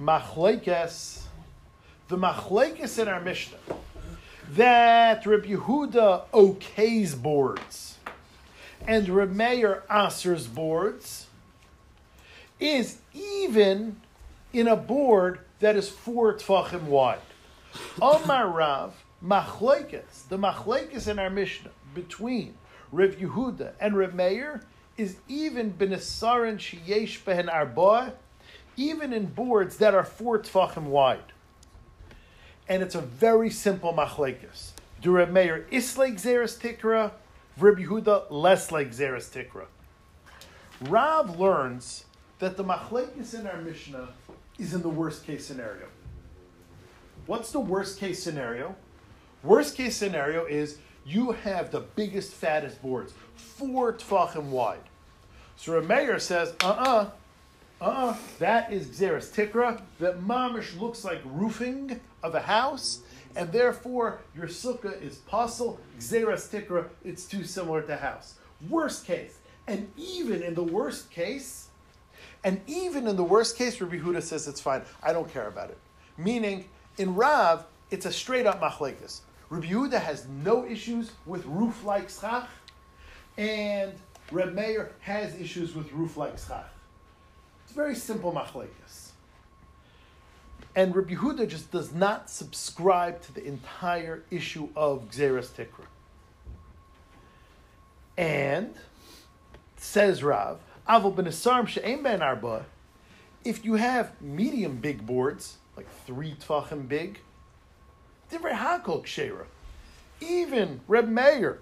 Machlekes, 0.00 1.22
the 2.08 2.16
machlekes 2.16 2.98
in 2.98 3.06
our 3.06 3.20
Mishnah 3.20 3.58
that 4.52 5.24
Reb 5.26 5.44
Yehuda 5.44 6.24
okays 6.32 7.20
boards 7.20 7.89
and 8.90 9.08
Reb 9.08 9.30
Meir 9.30 9.84
asers 9.88 10.52
boards 10.52 11.28
is 12.58 12.98
even 13.14 14.00
in 14.52 14.66
a 14.66 14.74
board 14.74 15.38
that 15.60 15.76
is 15.76 15.88
four 15.88 16.34
tfachim 16.34 16.82
wide. 16.82 17.20
Omar 18.02 18.48
Rav, 18.48 19.04
machlekes, 19.24 20.26
the 20.28 20.36
machlekes 20.36 21.06
in 21.06 21.20
our 21.20 21.30
Mishnah 21.30 21.70
between 21.94 22.54
Rav 22.90 23.10
Yehuda 23.10 23.74
and 23.80 23.96
Rav 23.96 24.12
Meir 24.12 24.64
is 24.96 25.18
even 25.28 25.72
b'nesarin 25.72 26.58
sheyesh 26.58 27.22
behen 27.22 27.48
arba, 27.48 28.14
even 28.76 29.12
in 29.12 29.26
boards 29.26 29.76
that 29.76 29.94
are 29.94 30.02
four 30.02 30.40
tfachim 30.40 30.86
wide. 30.86 31.32
And 32.68 32.82
it's 32.82 32.96
a 32.96 33.00
very 33.00 33.50
simple 33.50 33.94
machlekes. 33.94 34.72
Do 35.00 35.12
Rav 35.12 35.30
Meir 35.30 35.64
is 35.70 35.96
like 35.96 36.14
gzeras 36.14 36.58
tikra, 36.58 37.12
Rav 37.60 37.76
Yehuda 37.76 38.30
less 38.30 38.72
like 38.72 38.90
gzeras 38.90 39.30
tikra. 39.30 39.66
Rav 40.80 41.38
learns 41.38 42.04
that 42.38 42.56
the 42.56 42.64
machlekes 42.64 43.38
in 43.38 43.46
our 43.46 43.60
Mishnah 43.60 44.08
is 44.58 44.72
in 44.72 44.80
the 44.80 44.88
worst 44.88 45.24
case 45.24 45.44
scenario. 45.44 45.86
What's 47.26 47.52
the 47.52 47.60
worst 47.60 47.98
case 47.98 48.22
scenario? 48.22 48.74
Worst 49.42 49.76
case 49.76 49.94
scenario 49.94 50.46
is 50.46 50.78
you 51.04 51.32
have 51.32 51.70
the 51.70 51.80
biggest, 51.80 52.32
fattest 52.32 52.80
boards, 52.80 53.12
four 53.34 53.92
tfachim 53.92 54.44
wide. 54.44 54.80
So 55.56 55.74
Rav 55.74 55.86
Meir 55.86 56.18
says, 56.18 56.54
uh-uh, 56.64 57.10
uh-uh, 57.80 58.16
that 58.38 58.72
is 58.72 58.86
Gzeras 58.86 59.30
Tikra, 59.34 59.82
that 59.98 60.20
mamish 60.20 60.78
looks 60.80 61.04
like 61.04 61.20
roofing 61.24 62.00
of 62.22 62.34
a 62.34 62.40
house, 62.40 63.00
and 63.36 63.52
therefore 63.52 64.20
your 64.34 64.46
sukkah 64.46 65.00
is 65.00 65.18
pasul, 65.18 65.78
Gzeras 65.98 66.48
Tikra, 66.48 66.88
it's 67.04 67.24
too 67.24 67.44
similar 67.44 67.82
to 67.82 67.96
house. 67.96 68.34
Worst 68.68 69.06
case. 69.06 69.38
And 69.66 69.90
even 69.96 70.42
in 70.42 70.54
the 70.54 70.62
worst 70.62 71.10
case, 71.10 71.68
and 72.42 72.60
even 72.66 73.06
in 73.06 73.16
the 73.16 73.24
worst 73.24 73.56
case, 73.56 73.80
Rabbi 73.80 73.98
Huda 73.98 74.22
says 74.22 74.48
it's 74.48 74.60
fine. 74.60 74.82
I 75.02 75.12
don't 75.12 75.30
care 75.30 75.46
about 75.46 75.70
it. 75.70 75.78
Meaning, 76.16 76.68
in 76.98 77.14
Rav, 77.14 77.66
it's 77.90 78.06
a 78.06 78.12
straight 78.12 78.46
up 78.46 78.60
machlekes. 78.60 79.20
Rabbi 79.50 79.66
Huda 79.66 80.00
has 80.00 80.26
no 80.28 80.64
issues 80.64 81.12
with 81.26 81.44
roof 81.46 81.84
like 81.84 82.08
schach, 82.08 82.48
and 83.36 83.92
Reb 84.30 84.54
Meir 84.54 84.92
has 85.00 85.34
issues 85.40 85.74
with 85.74 85.92
roof 85.92 86.16
like 86.16 86.38
schach. 86.38 86.68
It's 87.64 87.72
very 87.72 87.94
simple 87.94 88.32
machlekes. 88.32 89.09
And 90.76 90.94
Rabbi 90.94 91.14
Yehuda 91.14 91.48
just 91.48 91.72
does 91.72 91.92
not 91.92 92.30
subscribe 92.30 93.22
to 93.22 93.32
the 93.34 93.44
entire 93.44 94.22
issue 94.30 94.68
of 94.76 95.10
Gzeras 95.10 95.48
Tikra. 95.48 95.86
And 98.16 98.74
says 99.76 100.22
Rav, 100.22 100.60
ben 100.86 102.22
arba, 102.22 102.66
if 103.44 103.64
you 103.64 103.74
have 103.74 104.20
medium 104.20 104.76
big 104.76 105.06
boards, 105.06 105.56
like 105.76 105.88
three 106.06 106.34
tvachim 106.34 106.86
big, 106.86 107.20
divrei 108.30 108.52
hakol 108.52 109.02
kshera. 109.02 109.46
Even 110.20 110.82
Reb 110.86 111.08
Meir, 111.08 111.60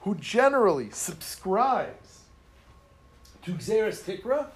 who 0.00 0.14
generally 0.14 0.90
subscribes 0.90 2.20
to 3.44 3.52
Gzeras 3.52 4.02
Tikra, 4.02 4.46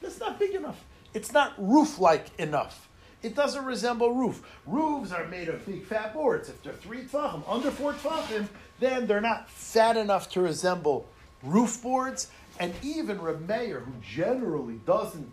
that's 0.00 0.18
not 0.18 0.38
big 0.38 0.54
enough. 0.54 0.82
It's 1.12 1.32
not 1.32 1.52
roof-like 1.58 2.28
enough. 2.38 2.88
It 3.24 3.34
doesn't 3.34 3.64
resemble 3.64 4.12
roof. 4.12 4.42
Roofs 4.66 5.10
are 5.10 5.26
made 5.28 5.48
of 5.48 5.64
big 5.64 5.86
fat 5.86 6.12
boards. 6.12 6.50
If 6.50 6.62
they're 6.62 6.74
three 6.74 7.04
tfachim, 7.04 7.42
under 7.48 7.70
four 7.70 7.94
tfachim, 7.94 8.46
then 8.80 9.06
they're 9.06 9.22
not 9.22 9.48
fat 9.48 9.96
enough 9.96 10.28
to 10.32 10.42
resemble 10.42 11.08
roof 11.42 11.82
boards. 11.82 12.30
And 12.60 12.74
even 12.82 13.18
Reb 13.22 13.48
Meir, 13.48 13.80
who 13.80 13.92
generally 14.02 14.78
doesn't 14.84 15.32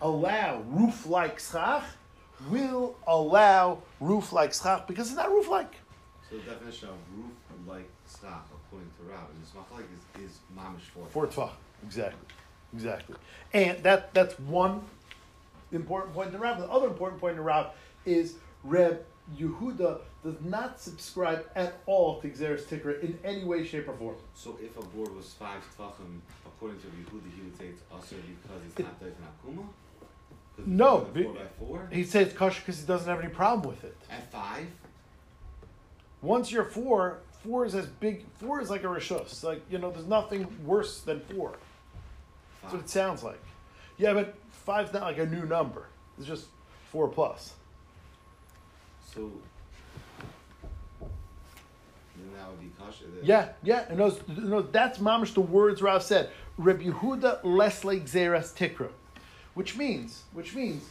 allow 0.00 0.62
roof-like 0.68 1.38
schach, 1.38 1.84
will 2.48 2.96
allow 3.06 3.82
roof-like 4.00 4.54
schach 4.54 4.86
because 4.86 5.08
it's 5.08 5.16
not 5.16 5.30
roof-like. 5.30 5.74
So 6.30 6.36
the 6.36 6.42
definition 6.42 6.88
of 6.88 6.94
roof 7.14 7.32
like 7.66 7.88
stock, 8.06 8.48
according 8.54 8.88
to 8.98 9.12
Rav, 9.12 9.28
is 9.42 10.24
is, 10.24 10.30
is 10.30 10.38
mamish 10.56 10.88
for. 10.94 11.06
Four 11.10 11.26
tfach. 11.26 11.50
Exactly. 11.84 12.26
Exactly. 12.72 13.16
And 13.52 13.82
that 13.82 14.14
that's 14.14 14.38
one 14.40 14.82
important 15.76 16.14
point 16.14 16.34
in 16.34 16.40
Rav. 16.40 16.58
The 16.58 16.68
other 16.68 16.86
important 16.86 17.20
point 17.20 17.36
in 17.36 17.44
Rav 17.44 17.68
is 18.06 18.34
Reb 18.64 19.04
Yehuda 19.36 20.00
does 20.24 20.34
not 20.42 20.80
subscribe 20.80 21.46
at 21.54 21.74
all 21.86 22.20
to 22.20 22.28
Gzeras 22.28 22.62
Tikra 22.62 23.00
in 23.02 23.18
any 23.24 23.44
way, 23.44 23.64
shape, 23.64 23.88
or 23.88 23.94
form. 23.94 24.16
So 24.34 24.58
if 24.60 24.76
a 24.76 24.82
board 24.82 25.14
was 25.14 25.34
five 25.38 25.62
tvachim, 25.78 26.20
according 26.46 26.80
to 26.80 26.86
Yehuda, 26.86 27.30
he 27.36 27.42
would 27.42 27.56
say 27.58 27.66
it's 27.66 27.82
usher 27.92 28.16
because 28.16 28.62
it's 28.66 28.80
It- 28.80 28.82
not 28.84 29.00
Daifan 29.00 29.12
Akuma? 29.54 29.56
'Cause 30.56 30.58
it's 30.58 30.66
No, 30.66 31.00
than 31.04 31.12
be- 31.12 31.22
four 31.24 31.36
four? 31.58 31.88
He'd 31.92 32.08
say 32.08 32.22
it's 32.22 32.34
kosher 32.34 32.60
because 32.62 32.80
he 32.80 32.86
doesn't 32.86 33.08
have 33.08 33.20
any 33.22 33.32
problem 33.32 33.68
with 33.68 33.84
it. 33.84 33.96
At 34.10 34.30
five? 34.32 34.66
Once 36.22 36.50
you're 36.50 36.64
four, 36.64 37.20
four 37.44 37.64
is 37.64 37.74
as 37.74 37.86
big. 37.86 38.24
Four 38.40 38.60
is 38.60 38.70
like 38.70 38.82
a 38.82 38.86
rishus. 38.88 39.44
Like 39.44 39.62
you 39.70 39.78
know, 39.78 39.90
there's 39.90 40.06
nothing 40.06 40.46
worse 40.66 41.00
than 41.02 41.20
four. 41.20 41.52
That's 42.62 42.74
what 42.74 42.82
it 42.82 42.88
sounds 42.90 43.22
like. 43.22 43.40
Yeah, 43.98 44.14
but 44.14 44.34
five's 44.68 44.92
not 44.92 45.02
like 45.02 45.16
a 45.16 45.24
new 45.24 45.46
number. 45.46 45.86
It's 46.18 46.26
just 46.26 46.44
four 46.92 47.08
plus. 47.08 47.54
So 49.14 49.32
then 51.00 52.28
that 52.36 52.50
would 52.50 52.60
be 52.60 52.70
kosher. 52.78 53.06
Yeah, 53.22 53.48
yeah. 53.62 53.86
And 53.88 53.98
those, 53.98 54.20
no, 54.28 54.60
that's 54.60 54.98
mamish 54.98 55.32
the 55.32 55.40
words 55.40 55.80
Rav 55.80 56.02
said. 56.02 56.28
Reb 56.58 56.82
Yehuda 56.82 57.42
lesle 57.44 57.98
gzeras 58.02 58.52
tikra, 58.54 58.90
which 59.54 59.74
means, 59.74 60.24
which 60.34 60.54
means, 60.54 60.84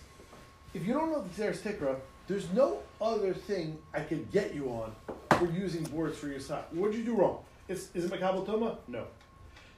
if 0.73 0.83
you 0.87 0.93
don't 0.95 1.11
know 1.11 1.21
the 1.21 1.43
gzeras 1.43 1.59
tikra, 1.59 1.97
there's 2.27 2.51
no 2.53 2.79
other 2.99 3.31
thing 3.31 3.77
I 3.93 3.99
could 3.99 4.31
get 4.31 4.55
you 4.55 4.69
on 4.69 4.91
for 5.37 5.45
using 5.51 5.83
boards 5.83 6.17
for 6.17 6.29
your 6.29 6.39
side. 6.39 6.63
What 6.71 6.91
did 6.91 6.97
you 6.97 7.05
do 7.05 7.15
wrong? 7.15 7.43
Is, 7.67 7.89
is 7.93 8.05
it 8.05 8.11
makabel 8.11 8.43
toma? 8.43 8.79
No. 8.87 9.05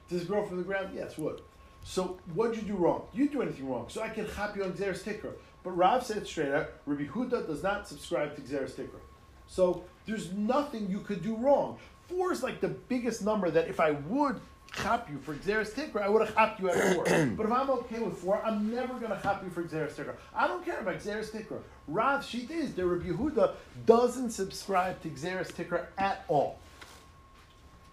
Does 0.08 0.22
it 0.22 0.28
grow 0.28 0.46
from 0.46 0.56
the 0.56 0.62
ground? 0.62 0.88
Yes, 0.94 1.18
wood. 1.18 1.42
So 1.82 2.18
what 2.34 2.52
did 2.52 2.62
you 2.62 2.68
do 2.68 2.76
wrong? 2.76 3.02
You 3.12 3.24
didn't 3.24 3.32
do 3.32 3.42
anything 3.42 3.68
wrong. 3.68 3.86
So 3.88 4.02
I 4.02 4.08
can 4.08 4.26
chop 4.34 4.56
you 4.56 4.64
on 4.64 4.72
gzeras 4.72 5.02
tikra. 5.02 5.32
But 5.62 5.70
Rav 5.76 6.04
said 6.04 6.26
straight 6.26 6.52
out, 6.52 6.70
Rabbi 6.86 7.04
Yehuda 7.04 7.46
does 7.46 7.62
not 7.62 7.88
subscribe 7.88 8.36
to 8.36 8.42
gzeras 8.42 8.72
tikra. 8.72 9.00
So 9.46 9.84
there's 10.06 10.32
nothing 10.32 10.88
you 10.90 11.00
could 11.00 11.22
do 11.22 11.36
wrong. 11.36 11.78
Four 12.08 12.32
is 12.32 12.42
like 12.42 12.60
the 12.60 12.68
biggest 12.68 13.24
number 13.24 13.50
that 13.50 13.68
if 13.68 13.80
I 13.80 13.92
would 13.92 14.40
chop 14.72 15.10
you 15.10 15.18
for 15.18 15.34
Gzeras 15.34 15.72
Tikra, 15.72 16.02
I 16.02 16.08
would 16.08 16.26
have 16.26 16.34
chopped 16.34 16.60
you 16.60 16.70
at 16.70 16.94
four. 16.94 17.04
but 17.36 17.46
if 17.46 17.52
I'm 17.52 17.70
okay 17.70 17.98
with 18.00 18.16
four, 18.18 18.42
I'm 18.44 18.72
never 18.72 18.94
going 18.94 19.10
to 19.10 19.20
chop 19.22 19.42
you 19.42 19.50
for 19.50 19.62
Gzeras 19.62 19.92
Tikra. 19.92 20.14
I 20.34 20.46
don't 20.46 20.64
care 20.64 20.80
about 20.80 20.96
Gzeras 20.96 21.30
Tikra. 21.30 21.60
Rav 21.88 22.22
Shita 22.22 22.50
is 22.50 22.74
the 22.74 22.86
Rabbi 22.86 23.10
Yehuda 23.10 23.54
doesn't 23.86 24.30
subscribe 24.30 25.00
to 25.02 25.08
Gzeras 25.08 25.52
Tikra 25.52 25.86
at 25.98 26.24
all. 26.28 26.58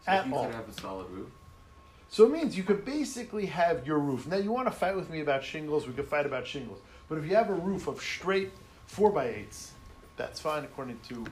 So 0.05 0.11
At 0.11 0.27
you 0.27 0.35
all. 0.35 0.45
could 0.45 0.55
have 0.55 0.69
a 0.69 0.73
solid 0.73 1.09
roof. 1.09 1.29
So 2.09 2.25
it 2.25 2.31
means 2.31 2.57
you 2.57 2.63
could 2.63 2.85
basically 2.85 3.45
have 3.47 3.85
your 3.85 3.99
roof. 3.99 4.27
Now 4.27 4.37
you 4.37 4.51
want 4.51 4.67
to 4.67 4.71
fight 4.71 4.95
with 4.95 5.09
me 5.09 5.21
about 5.21 5.43
shingles, 5.43 5.87
we 5.87 5.93
could 5.93 6.07
fight 6.07 6.25
about 6.25 6.47
shingles. 6.47 6.79
But 7.09 7.17
if 7.17 7.25
you 7.25 7.35
have 7.35 7.49
a 7.49 7.53
roof 7.53 7.87
of 7.87 8.01
straight 8.01 8.51
four 8.85 9.11
by 9.11 9.27
eights, 9.27 9.73
that's 10.15 10.39
fine 10.39 10.63
according 10.63 10.99
to 11.09 11.25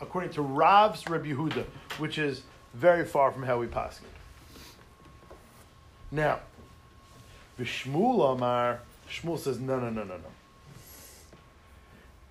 according 0.00 0.30
to 0.30 0.42
Rav's 0.42 1.08
Rabbi 1.08 1.28
Yehuda, 1.28 1.64
which 1.98 2.18
is 2.18 2.42
very 2.74 3.04
far 3.04 3.30
from 3.30 3.42
how 3.44 3.58
we 3.58 3.66
pass 3.66 3.98
it. 3.98 4.04
Now, 6.10 6.40
Vishmul 7.58 8.34
Amar, 8.34 8.80
Shmuel 9.08 9.38
says, 9.38 9.60
no, 9.60 9.78
no, 9.78 9.90
no, 9.90 10.02
no, 10.04 10.16
no. 10.16 10.22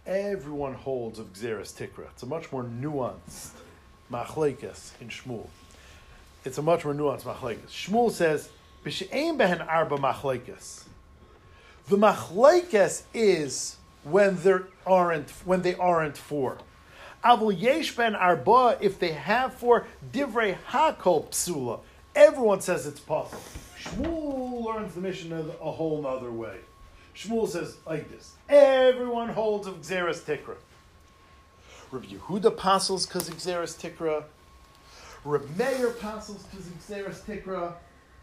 Everyone 0.05 0.73
holds 0.73 1.19
of 1.19 1.31
Gzeras 1.33 1.73
Tikra. 1.73 2.09
It's 2.09 2.23
a 2.23 2.25
much 2.25 2.51
more 2.51 2.63
nuanced 2.63 3.51
machlekes 4.11 4.91
in 4.99 5.07
Shmuel 5.07 5.47
it's 6.43 6.57
a 6.57 6.61
much 6.61 6.85
more 6.85 6.93
nuanced 6.93 7.23
machlekes. 7.23 7.69
Shmuel 7.69 8.11
says, 8.11 8.49
"B'she'ein 8.85 9.37
behen 9.37 9.65
arba 9.67 9.97
machlekes." 9.97 10.83
The 11.87 11.97
machlekes 11.97 13.03
is 13.13 13.77
when 14.03 14.37
there 14.37 14.67
aren't 14.85 15.29
when 15.45 15.61
they 15.61 15.75
aren't 15.75 16.17
four. 16.17 16.57
Avul 17.23 17.59
yesh 17.59 17.95
ben 17.95 18.15
arba 18.15 18.77
if 18.81 18.97
they 18.99 19.11
have 19.11 19.53
four 19.53 19.85
divrei 20.11 20.57
hakol 20.69 21.29
psula. 21.29 21.81
Everyone 22.15 22.61
says 22.61 22.87
it's 22.87 22.99
possible. 22.99 23.41
Shmuel 23.79 24.65
learns 24.65 24.93
the 24.95 25.01
Mishnah, 25.01 25.43
whole 25.59 26.01
nother 26.01 26.31
way. 26.31 26.57
Shmuel 27.15 27.47
says 27.47 27.77
like 27.85 28.09
this: 28.09 28.33
Everyone 28.49 29.29
holds 29.29 29.67
of 29.67 29.81
Gzeras 29.81 30.21
Tikra. 30.21 30.55
Rabbi 31.91 32.07
Yehuda 32.07 32.45
apostles 32.45 33.05
because 33.05 33.29
Gzeras 33.29 33.77
Tikra. 33.79 34.23
Reb 35.23 35.57
Meir 35.57 35.91
passes 35.91 36.43
to 36.43 36.57
Gzeras 36.57 37.21
Tikra, 37.21 37.73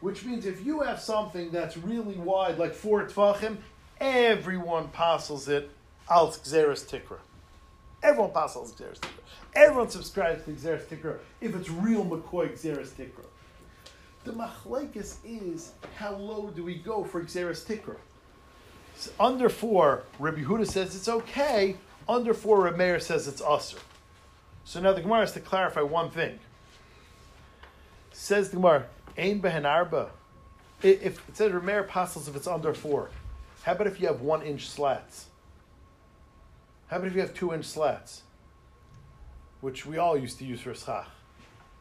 which 0.01 0.25
means 0.25 0.47
if 0.47 0.65
you 0.65 0.81
have 0.81 1.01
something 1.01 1.51
that's 1.51 1.77
really 1.77 2.17
wide, 2.17 2.59
like 2.59 2.75
four 2.75 3.07
Tvachim, 3.07 3.59
everyone 4.01 4.89
passes 4.89 5.49
it 5.49 5.71
al 6.11 6.29
Gzeras 6.29 6.85
Tikra. 6.85 7.19
Everyone 8.03 8.33
passes 8.33 8.73
Gzeras 8.73 8.99
Tikra. 8.99 9.23
Everyone 9.55 9.89
subscribes 9.89 10.45
to 10.45 10.53
Gzeras 10.53 10.85
Tikra 10.87 11.19
if 11.41 11.55
it's 11.55 11.71
real 11.71 12.05
McCoy 12.05 12.53
Gzeras 12.53 12.91
Tikra. 12.91 13.25
The 14.25 14.33
machlekes 14.33 15.17
is 15.25 15.73
how 15.97 16.17
low 16.17 16.51
do 16.51 16.65
we 16.65 16.75
go 16.75 17.05
for 17.05 17.23
Gzeras 17.23 17.65
Tikra? 17.65 17.97
So 18.97 19.13
under 19.21 19.49
four, 19.49 20.03
Rabbi 20.19 20.43
Huda 20.43 20.67
says 20.67 20.97
it's 20.97 21.09
okay. 21.09 21.77
Under 22.09 22.35
four, 22.35 22.63
Reb 22.63 23.01
says 23.01 23.29
it's 23.29 23.41
usher. 23.41 23.79
So 24.65 24.81
now 24.81 24.93
the 24.93 25.01
Gemara 25.01 25.21
has 25.21 25.33
to 25.33 25.41
clarify 25.41 25.83
one 25.83 26.11
thing. 26.11 26.41
Says 28.21 28.51
the 28.51 28.57
Gemara, 28.57 28.87
Ein 29.17 29.41
behen 29.41 29.65
arba. 29.65 30.11
If 30.83 31.29
it 31.29 31.37
says 31.37 31.53
Remeir 31.53 31.83
apostles 31.83 32.27
if 32.27 32.35
it's 32.35 32.49
under 32.49 32.75
four, 32.75 33.11
how 33.63 33.73
about 33.73 33.87
if 33.87 34.01
you 34.01 34.09
have 34.09 34.23
one 34.23 34.43
inch 34.43 34.69
slats? 34.69 35.27
How 36.89 36.97
about 36.97 37.07
if 37.07 37.15
you 37.15 37.21
have 37.21 37.33
two 37.33 37.55
inch 37.55 37.65
slats? 37.65 38.23
Which 39.61 39.87
we 39.87 39.99
all 39.99 40.19
used 40.19 40.41
to 40.41 40.45
use 40.45 40.61
for 40.61 40.75
schach. 40.75 41.07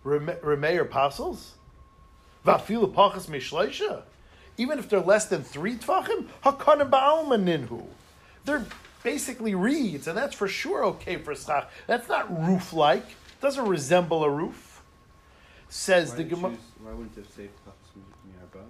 Remeir 0.06 0.82
apostles? 0.82 1.56
Vafilu 2.46 2.94
pachas 2.94 3.26
mishleisha? 3.26 4.04
Even 4.58 4.78
if 4.78 4.88
they're 4.90 5.00
less 5.00 5.26
than 5.26 5.44
three 5.44 5.76
tvachim? 5.76 6.28
Hakanim 6.46 6.92
ba'almaninhu. 6.92 7.84
They're 8.46 8.64
basically 9.02 9.56
reeds, 9.56 10.08
and 10.08 10.16
that's 10.16 10.36
for 10.36 10.48
sure 10.48 10.86
okay 10.86 11.18
for 11.18 11.34
schach. 11.34 11.68
That's 11.88 12.08
not 12.08 12.48
roof-like. 12.48 13.08
Doesn't 13.42 13.68
resemble 13.68 14.24
a 14.24 14.30
roof. 14.30 14.67
Says 15.70 16.14
the 16.14 16.24
Gemara. 16.24 16.54
Why 16.82 16.92
wouldn't 16.92 17.18
it 17.18 17.32
say 17.34 17.50
Yarba? 18.40 18.64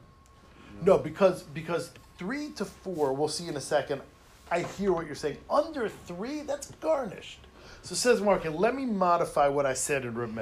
No, 0.83 0.97
because 0.97 1.43
because 1.43 1.91
three 2.17 2.49
to 2.51 2.65
four, 2.65 3.13
we'll 3.13 3.27
see 3.27 3.47
in 3.47 3.55
a 3.55 3.61
second. 3.61 4.01
I 4.49 4.61
hear 4.61 4.93
what 4.93 5.05
you're 5.05 5.15
saying. 5.15 5.37
Under 5.49 5.89
three, 5.89 6.41
that's 6.41 6.71
garnished. 6.71 7.39
So 7.81 7.95
says 7.95 8.21
Mark, 8.21 8.45
let 8.45 8.75
me 8.75 8.85
modify 8.85 9.47
what 9.47 9.65
I 9.65 9.73
said 9.73 10.03
in 10.03 10.15
Reb 10.15 10.37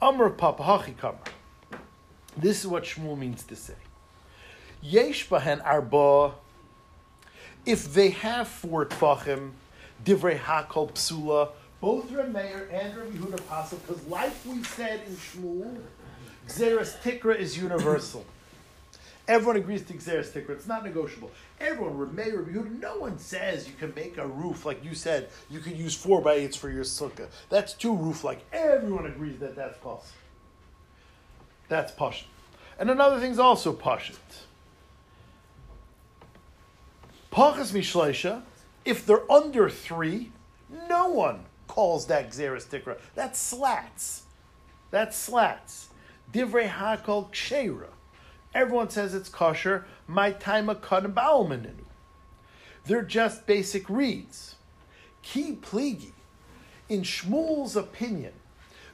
Amr 0.00 0.30
Papa 0.30 0.62
Hachi 0.62 0.96
Kamar. 0.96 1.18
This 2.36 2.60
is 2.60 2.66
what 2.66 2.84
Shmuel 2.84 3.18
means 3.18 3.42
to 3.44 3.56
say. 3.56 3.74
Yesh 4.82 5.28
bahen 5.28 5.64
arba. 5.64 6.34
If 7.64 7.92
they 7.94 8.10
have 8.10 8.46
four 8.46 8.84
tfachim, 8.86 9.52
divrei 10.04 10.38
hakol 10.38 10.92
psula, 10.92 11.50
both 11.80 12.10
Reb 12.10 12.32
Meir 12.32 12.68
and 12.72 12.96
Reb 12.96 13.12
Yehuda 13.12 13.40
Pasuk, 13.42 13.78
because 13.86 14.04
like 14.06 14.32
we 14.46 14.62
said 14.62 15.02
in 15.06 15.14
Shmuel, 15.16 15.78
Gzeras 16.48 17.00
Tikra 17.02 17.36
is 17.36 17.58
universal. 17.58 18.24
Everyone 19.28 19.56
agrees 19.56 19.82
to 19.86 19.92
Gzeras 19.92 20.30
Tikra. 20.30 20.50
It's 20.50 20.68
not 20.68 20.84
negotiable. 20.84 21.30
Everyone, 21.60 21.98
Reb 21.98 22.14
Meir, 22.14 22.40
Reb 22.40 22.54
Yehuda, 22.54 22.80
no 22.80 22.98
one 22.98 23.18
says 23.18 23.66
you 23.66 23.74
can 23.74 23.92
make 23.94 24.18
a 24.18 24.26
roof 24.26 24.64
like 24.64 24.84
you 24.84 24.94
said. 24.94 25.28
You 25.50 25.60
can 25.60 25.76
use 25.76 25.94
four 25.94 26.20
by 26.20 26.34
eights 26.34 26.56
for 26.56 26.70
your 26.70 26.84
sukkah. 26.84 27.28
That's 27.50 27.72
too 27.72 27.94
roof-like. 27.94 28.44
Everyone 28.52 29.06
agrees 29.06 29.38
that 29.40 29.56
that's 29.56 29.76
possible. 29.78 30.12
That's 31.68 31.92
pashit. 31.92 32.24
And 32.78 32.90
another 32.90 33.18
thing's 33.18 33.38
also 33.38 33.72
pashit. 33.72 34.16
Pachas 37.32 37.72
mishleisha, 37.72 38.42
if 38.84 39.04
they're 39.04 39.30
under 39.30 39.68
three, 39.68 40.30
no 40.88 41.08
one 41.08 41.45
calls 41.66 42.06
that 42.06 42.30
Gzeras 42.30 42.66
Tikra. 42.66 42.98
That's 43.14 43.38
slats. 43.38 44.22
That's 44.90 45.16
slats. 45.16 45.88
Divrei 46.32 46.68
hakol 46.68 47.30
ksheira. 47.30 47.88
Everyone 48.54 48.88
says 48.88 49.14
it's 49.14 49.28
kosher. 49.28 49.84
My 50.06 50.32
time 50.32 50.68
a 50.68 50.74
kanabaumaninu. 50.74 51.84
They're 52.86 53.02
just 53.02 53.46
basic 53.46 53.88
reeds. 53.90 54.54
Ki 55.22 55.58
pligi. 55.60 56.12
In 56.88 57.02
Shmuel's 57.02 57.74
opinion, 57.76 58.32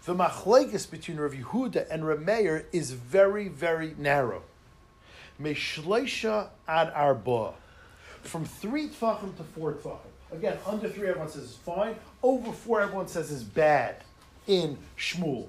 the 0.05 0.14
machlekes 0.14 0.91
between 0.91 1.18
Rav 1.18 1.33
Yehuda 1.33 1.87
and 1.91 2.07
Rav 2.07 2.20
Meir 2.20 2.66
is 2.73 2.93
very, 2.93 3.49
very 3.49 3.95
narrow. 3.99 4.43
Meshleisha 5.41 6.49
ad 6.66 6.91
arba. 6.95 7.53
From 8.23 8.45
three 8.45 8.89
tfachim 8.89 9.37
to 9.37 9.45
four 9.45 9.75
tfachim. 9.75 10.11
Again, 10.33 10.57
under 10.66 10.89
three, 10.89 11.09
everyone 11.09 11.28
says 11.28 11.43
is 11.45 11.57
fine. 11.57 11.95
Over 12.22 12.53
four, 12.53 12.80
everyone 12.80 13.07
says 13.07 13.30
is 13.30 13.45
bad 13.45 13.97
in 14.47 14.78
Shmuel. 14.97 15.47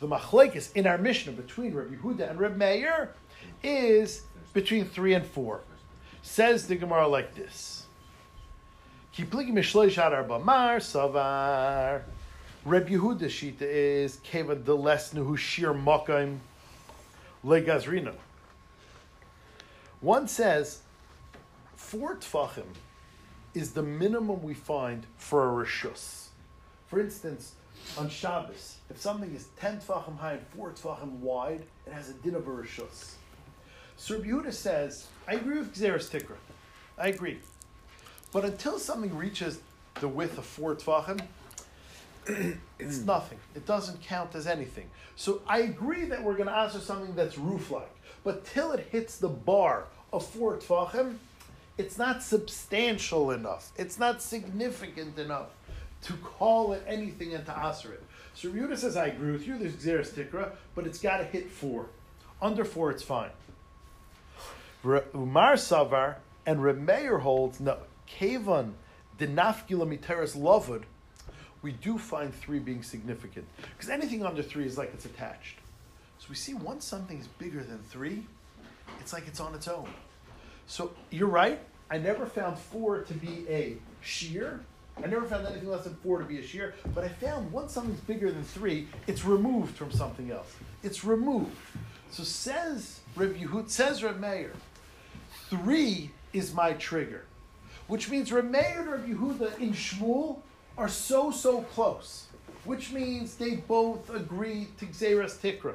The 0.00 0.08
machlekes 0.08 0.74
in 0.74 0.86
our 0.86 0.98
Mishnah 0.98 1.32
between 1.32 1.74
Rabbi 1.74 1.96
Yehuda 1.96 2.30
and 2.30 2.40
Rabbi 2.40 2.56
Meir 2.56 3.10
is 3.62 4.22
between 4.54 4.86
three 4.86 5.14
and 5.14 5.24
four. 5.24 5.60
Says 6.22 6.66
the 6.66 6.76
Gemara 6.76 7.06
like 7.06 7.34
this: 7.34 7.84
Kipligi 9.14 9.52
mishloish 9.52 9.94
hadar 9.94 10.26
bamar 10.26 10.78
savar. 10.78 12.02
Reb 12.64 12.88
Yehuda 12.88 13.24
shita 13.24 13.62
is 13.62 14.16
keva 14.18 14.64
the 14.64 14.76
lesnu 14.76 15.26
hu 15.26 15.36
shir 15.36 15.74
makaim 15.74 16.38
legazrina. 17.44 18.14
One 20.00 20.26
says 20.26 20.80
four 21.76 22.16
tfachim 22.16 22.66
is 23.54 23.72
the 23.72 23.82
minimum 23.82 24.42
we 24.42 24.54
find 24.54 25.06
for 25.16 25.48
a 25.48 25.64
rishus. 25.64 26.28
For 26.86 27.00
instance, 27.00 27.54
on 27.98 28.08
Shabbos, 28.08 28.76
if 28.90 29.00
something 29.00 29.34
is 29.34 29.48
ten 29.58 29.78
tfachim 29.80 30.18
high 30.18 30.34
and 30.34 30.46
four 30.48 30.70
tfachim 30.70 31.18
wide, 31.20 31.64
it 31.86 31.92
has 31.92 32.10
a 32.10 32.14
din 32.14 32.34
of 32.34 32.46
a 32.46 32.50
rishus. 32.50 33.14
Reb 34.10 34.24
Yehuda 34.24 34.52
says, 34.52 35.06
I 35.28 35.34
agree 35.34 35.58
with 35.58 35.74
Gzeras 35.74 36.10
Tikra. 36.10 36.36
I 36.98 37.08
agree. 37.08 37.38
But 38.32 38.44
until 38.44 38.78
something 38.78 39.14
reaches 39.16 39.60
the 40.00 40.08
width 40.08 40.38
of 40.38 40.46
four 40.46 40.74
tfachim, 40.74 41.20
it's 42.78 42.98
nothing. 43.00 43.38
It 43.54 43.66
doesn't 43.66 44.00
count 44.02 44.34
as 44.34 44.46
anything. 44.46 44.88
So 45.16 45.42
I 45.46 45.58
agree 45.60 46.04
that 46.06 46.22
we're 46.22 46.34
going 46.34 46.48
to 46.48 46.56
answer 46.56 46.80
something 46.80 47.14
that's 47.14 47.38
roof-like. 47.38 47.94
But 48.24 48.44
till 48.44 48.72
it 48.72 48.88
hits 48.90 49.18
the 49.18 49.28
bar 49.28 49.84
of 50.12 50.26
four 50.26 50.56
tfachim, 50.56 51.16
it's 51.78 51.98
not 51.98 52.22
substantial 52.22 53.30
enough. 53.30 53.72
It's 53.76 53.98
not 53.98 54.22
significant 54.22 55.18
enough 55.18 55.48
to 56.02 56.12
call 56.14 56.72
it 56.72 56.82
anything 56.86 57.34
and 57.34 57.44
to 57.46 57.56
answer 57.56 57.92
it. 57.92 58.02
So 58.34 58.48
Yehuda 58.48 58.76
says, 58.76 58.96
I 58.96 59.06
agree 59.06 59.32
with 59.32 59.46
you. 59.46 59.58
There's 59.58 59.76
Gzeras 59.76 60.10
Tikra, 60.10 60.52
but 60.74 60.86
it's 60.86 60.98
got 60.98 61.18
to 61.18 61.24
hit 61.24 61.50
four. 61.50 61.86
Under 62.40 62.64
four, 62.64 62.90
it's 62.90 63.02
fine. 63.02 63.30
Umar 64.84 65.54
Savar 65.54 66.16
and 66.44 66.60
Remeir 66.60 67.20
holds 67.20 67.60
no 67.60 67.78
Kavan 68.08 68.72
Dinafgila 69.18 69.98
Miteras 69.98 70.36
Lovud. 70.36 70.82
We 71.62 71.72
do 71.72 71.98
find 71.98 72.34
three 72.34 72.58
being 72.58 72.82
significant 72.82 73.46
because 73.76 73.88
anything 73.88 74.26
under 74.26 74.42
three 74.42 74.66
is 74.66 74.76
like 74.76 74.92
it's 74.92 75.04
attached. 75.04 75.58
So 76.18 76.26
we 76.28 76.34
see 76.34 76.54
once 76.54 76.84
something 76.84 77.18
is 77.18 77.28
bigger 77.28 77.62
than 77.62 77.78
three, 77.78 78.26
it's 78.98 79.12
like 79.12 79.28
it's 79.28 79.38
on 79.38 79.54
its 79.54 79.68
own. 79.68 79.88
So 80.72 80.90
you're 81.10 81.28
right. 81.28 81.60
I 81.90 81.98
never 81.98 82.24
found 82.24 82.58
four 82.58 83.02
to 83.02 83.12
be 83.12 83.44
a 83.46 83.76
shiur. 84.02 84.60
I 84.96 85.06
never 85.06 85.26
found 85.26 85.46
anything 85.46 85.68
less 85.68 85.84
than 85.84 85.94
four 85.96 86.18
to 86.18 86.24
be 86.24 86.38
a 86.38 86.42
shiur. 86.42 86.72
But 86.94 87.04
I 87.04 87.08
found 87.08 87.52
once 87.52 87.74
something's 87.74 88.00
bigger 88.00 88.32
than 88.32 88.42
three, 88.42 88.88
it's 89.06 89.22
removed 89.22 89.76
from 89.76 89.92
something 89.92 90.30
else. 90.30 90.50
It's 90.82 91.04
removed. 91.04 91.54
So 92.10 92.22
says 92.22 93.00
Reb 93.16 93.36
Yehud, 93.36 93.68
says 93.68 94.02
Reb 94.02 94.18
Meir, 94.18 94.54
three 95.50 96.10
is 96.32 96.54
my 96.54 96.72
trigger, 96.72 97.26
which 97.86 98.08
means 98.08 98.32
Reb 98.32 98.50
Meir 98.50 98.80
and 98.80 98.90
Reb 98.90 99.06
Yehuda 99.06 99.58
in 99.58 99.74
Shmuel 99.74 100.38
are 100.78 100.88
so 100.88 101.30
so 101.30 101.60
close, 101.74 102.28
which 102.64 102.92
means 102.92 103.34
they 103.34 103.56
both 103.56 104.08
agree 104.08 104.68
to 104.78 104.86
Gzeras 104.86 105.36
Tikra, 105.38 105.74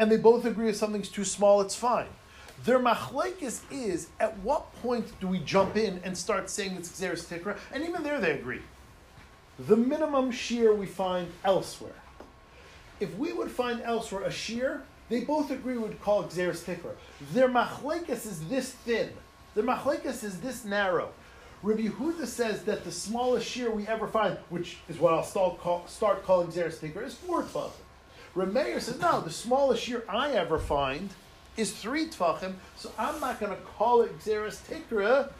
and 0.00 0.10
they 0.10 0.16
both 0.16 0.44
agree 0.44 0.68
if 0.68 0.74
something's 0.74 1.08
too 1.08 1.24
small, 1.24 1.60
it's 1.60 1.76
fine. 1.76 2.08
Their 2.64 2.78
machlekes 2.78 3.60
is 3.70 4.08
at 4.18 4.38
what 4.38 4.74
point 4.82 5.18
do 5.20 5.28
we 5.28 5.38
jump 5.40 5.76
in 5.76 6.00
and 6.04 6.16
start 6.16 6.50
saying 6.50 6.76
it's 6.76 6.88
Gzeras 6.88 7.26
Tikra, 7.26 7.56
and 7.72 7.84
even 7.84 8.02
there 8.02 8.20
they 8.20 8.32
agree. 8.32 8.62
The 9.58 9.76
minimum 9.76 10.32
shiur 10.32 10.76
we 10.76 10.86
find 10.86 11.28
elsewhere. 11.44 11.94
If 12.98 13.16
we 13.16 13.32
would 13.32 13.50
find 13.50 13.82
elsewhere 13.82 14.22
a 14.24 14.30
shiur, 14.30 14.80
they 15.08 15.20
both 15.20 15.50
agree 15.50 15.76
we'd 15.76 16.00
call 16.02 16.24
Gzeras 16.24 16.64
Tikra. 16.64 16.92
Their 17.32 17.48
machlekes 17.48 18.26
is 18.26 18.48
this 18.48 18.72
thin. 18.72 19.10
Their 19.54 19.64
machlekes 19.64 20.24
is 20.24 20.40
this 20.40 20.64
narrow. 20.64 21.10
Rabbi 21.62 21.88
Yehuda 21.88 22.26
says 22.26 22.64
that 22.64 22.84
the 22.84 22.92
smallest 22.92 23.48
shiur 23.48 23.72
we 23.72 23.86
ever 23.86 24.06
find, 24.06 24.36
which 24.50 24.78
is 24.88 24.98
what 24.98 25.14
I'll 25.14 25.22
start, 25.22 25.58
call, 25.58 25.86
start 25.86 26.24
calling 26.24 26.48
Gzeras 26.48 26.78
Tikra, 26.78 27.04
is 27.04 27.14
four 27.14 27.42
tefachim. 27.42 27.70
Rameir 28.34 28.80
says, 28.80 29.00
no, 29.00 29.20
the 29.22 29.30
smallest 29.30 29.86
shiur 29.86 30.02
I 30.08 30.32
ever 30.32 30.58
find 30.58 31.10
is 31.56 31.72
three 31.72 32.06
tefachim, 32.06 32.54
so 32.76 32.90
I'm 32.98 33.20
not 33.20 33.40
going 33.40 33.52
to 33.52 33.62
call 33.62 34.02
it 34.02 34.18
Gzeras 34.20 34.58
Tikra 34.68 35.30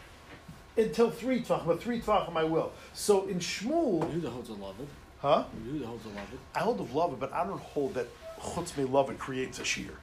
until 0.77 1.11
three 1.11 1.41
tefachim, 1.43 1.67
but 1.67 1.83
three 1.83 2.01
tefachim 2.01 2.37
I 2.37 2.45
will. 2.45 2.73
So 2.95 3.27
in 3.27 3.39
Shmuel, 3.39 4.03
Yehuda 4.13 4.29
holds 4.33 4.49
a 4.49 4.55
loved. 4.55 4.81
huh? 5.21 5.45
Yehuda 5.67 5.85
holds 5.85 6.05
a 6.07 6.09
loved. 6.09 6.33
I 6.55 6.61
hold 6.61 6.81
of 6.81 6.95
love, 6.95 7.19
but 7.19 7.33
I 7.33 7.45
don't 7.47 7.61
hold 7.61 7.95
that 7.95 8.09
chutz 8.41 8.77
me 8.77 8.85
love 8.85 9.17
creates 9.19 9.59
a 9.59 9.63
shiur. 9.63 9.95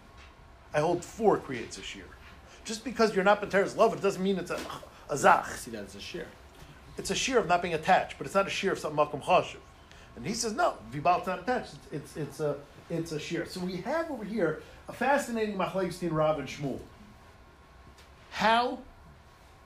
I 0.73 0.79
hold 0.79 1.03
four 1.03 1.37
creates 1.37 1.77
a 1.77 1.81
shiur. 1.81 2.03
Just 2.65 2.83
because 2.83 3.13
you're 3.13 3.23
not 3.23 3.41
B'teres 3.41 3.75
love, 3.75 3.93
it 3.93 4.01
doesn't 4.01 4.23
mean 4.23 4.37
it's 4.37 4.51
a, 4.51 4.59
a 5.09 5.17
zach. 5.17 5.47
see 5.47 5.71
that 5.71 5.85
as 5.85 5.95
a 5.95 5.99
shiur. 5.99 6.25
It's 6.97 7.11
a 7.11 7.15
shiur 7.15 7.37
of 7.37 7.47
not 7.47 7.61
being 7.61 7.73
attached, 7.73 8.17
but 8.17 8.25
it's 8.25 8.35
not 8.35 8.47
a 8.47 8.49
shiur 8.49 8.71
of 8.71 8.79
something 8.79 8.97
makom 9.03 9.21
chashiv. 9.21 9.57
And 10.15 10.25
he 10.25 10.33
says 10.33 10.53
no, 10.53 10.75
vibal's 10.91 11.27
not 11.27 11.39
attached. 11.39 11.73
It's, 11.91 12.15
it's 12.15 12.17
it's 12.17 12.39
a 12.39 12.55
it's 12.89 13.11
a 13.11 13.17
shiur. 13.17 13.47
So 13.47 13.59
we 13.61 13.77
have 13.77 14.09
over 14.11 14.23
here 14.23 14.61
a 14.87 14.93
fascinating 14.93 15.57
machlekes 15.57 15.93
between 15.93 16.13
Rav 16.13 16.39
and 16.39 16.47
Shmuel. 16.47 16.79
How 18.31 18.79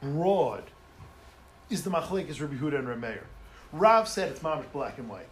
broad 0.02 0.64
is 1.70 1.84
the 1.84 1.90
machlekes 1.90 2.40
Rabbi 2.40 2.56
Huda 2.56 2.80
and 2.80 2.88
Rabbi? 2.88 3.16
Rav 3.72 4.08
said 4.08 4.30
it's 4.30 4.40
mamish 4.42 4.72
black 4.72 4.98
and 4.98 5.10
white. 5.10 5.26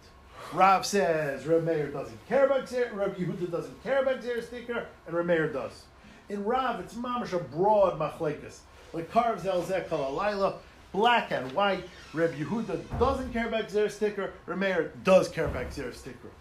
Rav 0.54 0.86
says 0.86 1.46
Rabbi 1.46 1.86
doesn't 1.92 2.28
care 2.28 2.46
about 2.46 2.68
Xer, 2.68 2.94
Rabbi 2.94 3.16
Yehuda 3.16 3.52
doesn't 3.52 3.84
care 3.84 4.02
about 4.02 4.22
Gzeras 4.22 4.46
Tikra, 4.46 4.86
and 5.08 5.16
Rabbi 5.16 5.52
does. 5.52 5.84
In 6.30 6.44
Rav, 6.44 6.80
it's 6.80 6.94
mamish 6.94 7.34
a 7.34 7.40
broad 7.40 8.00
machlekes. 8.00 8.60
Like 8.94 9.12
carves 9.12 9.46
El 9.46 9.64
Zekal 9.64 9.90
Alayla, 9.90 10.56
black 10.92 11.32
and 11.32 11.52
white. 11.52 11.88
Rabbi 12.14 12.36
Yehuda 12.36 13.00
doesn't 13.00 13.34
care 13.34 13.48
about 13.48 13.70
Gzeras 13.70 13.98
Tikra, 13.98 14.30
Meir 14.58 14.92
does 15.04 15.30
care 15.30 15.46
about 15.46 15.70
Gzeras 15.72 16.02
Tikra. 16.02 16.32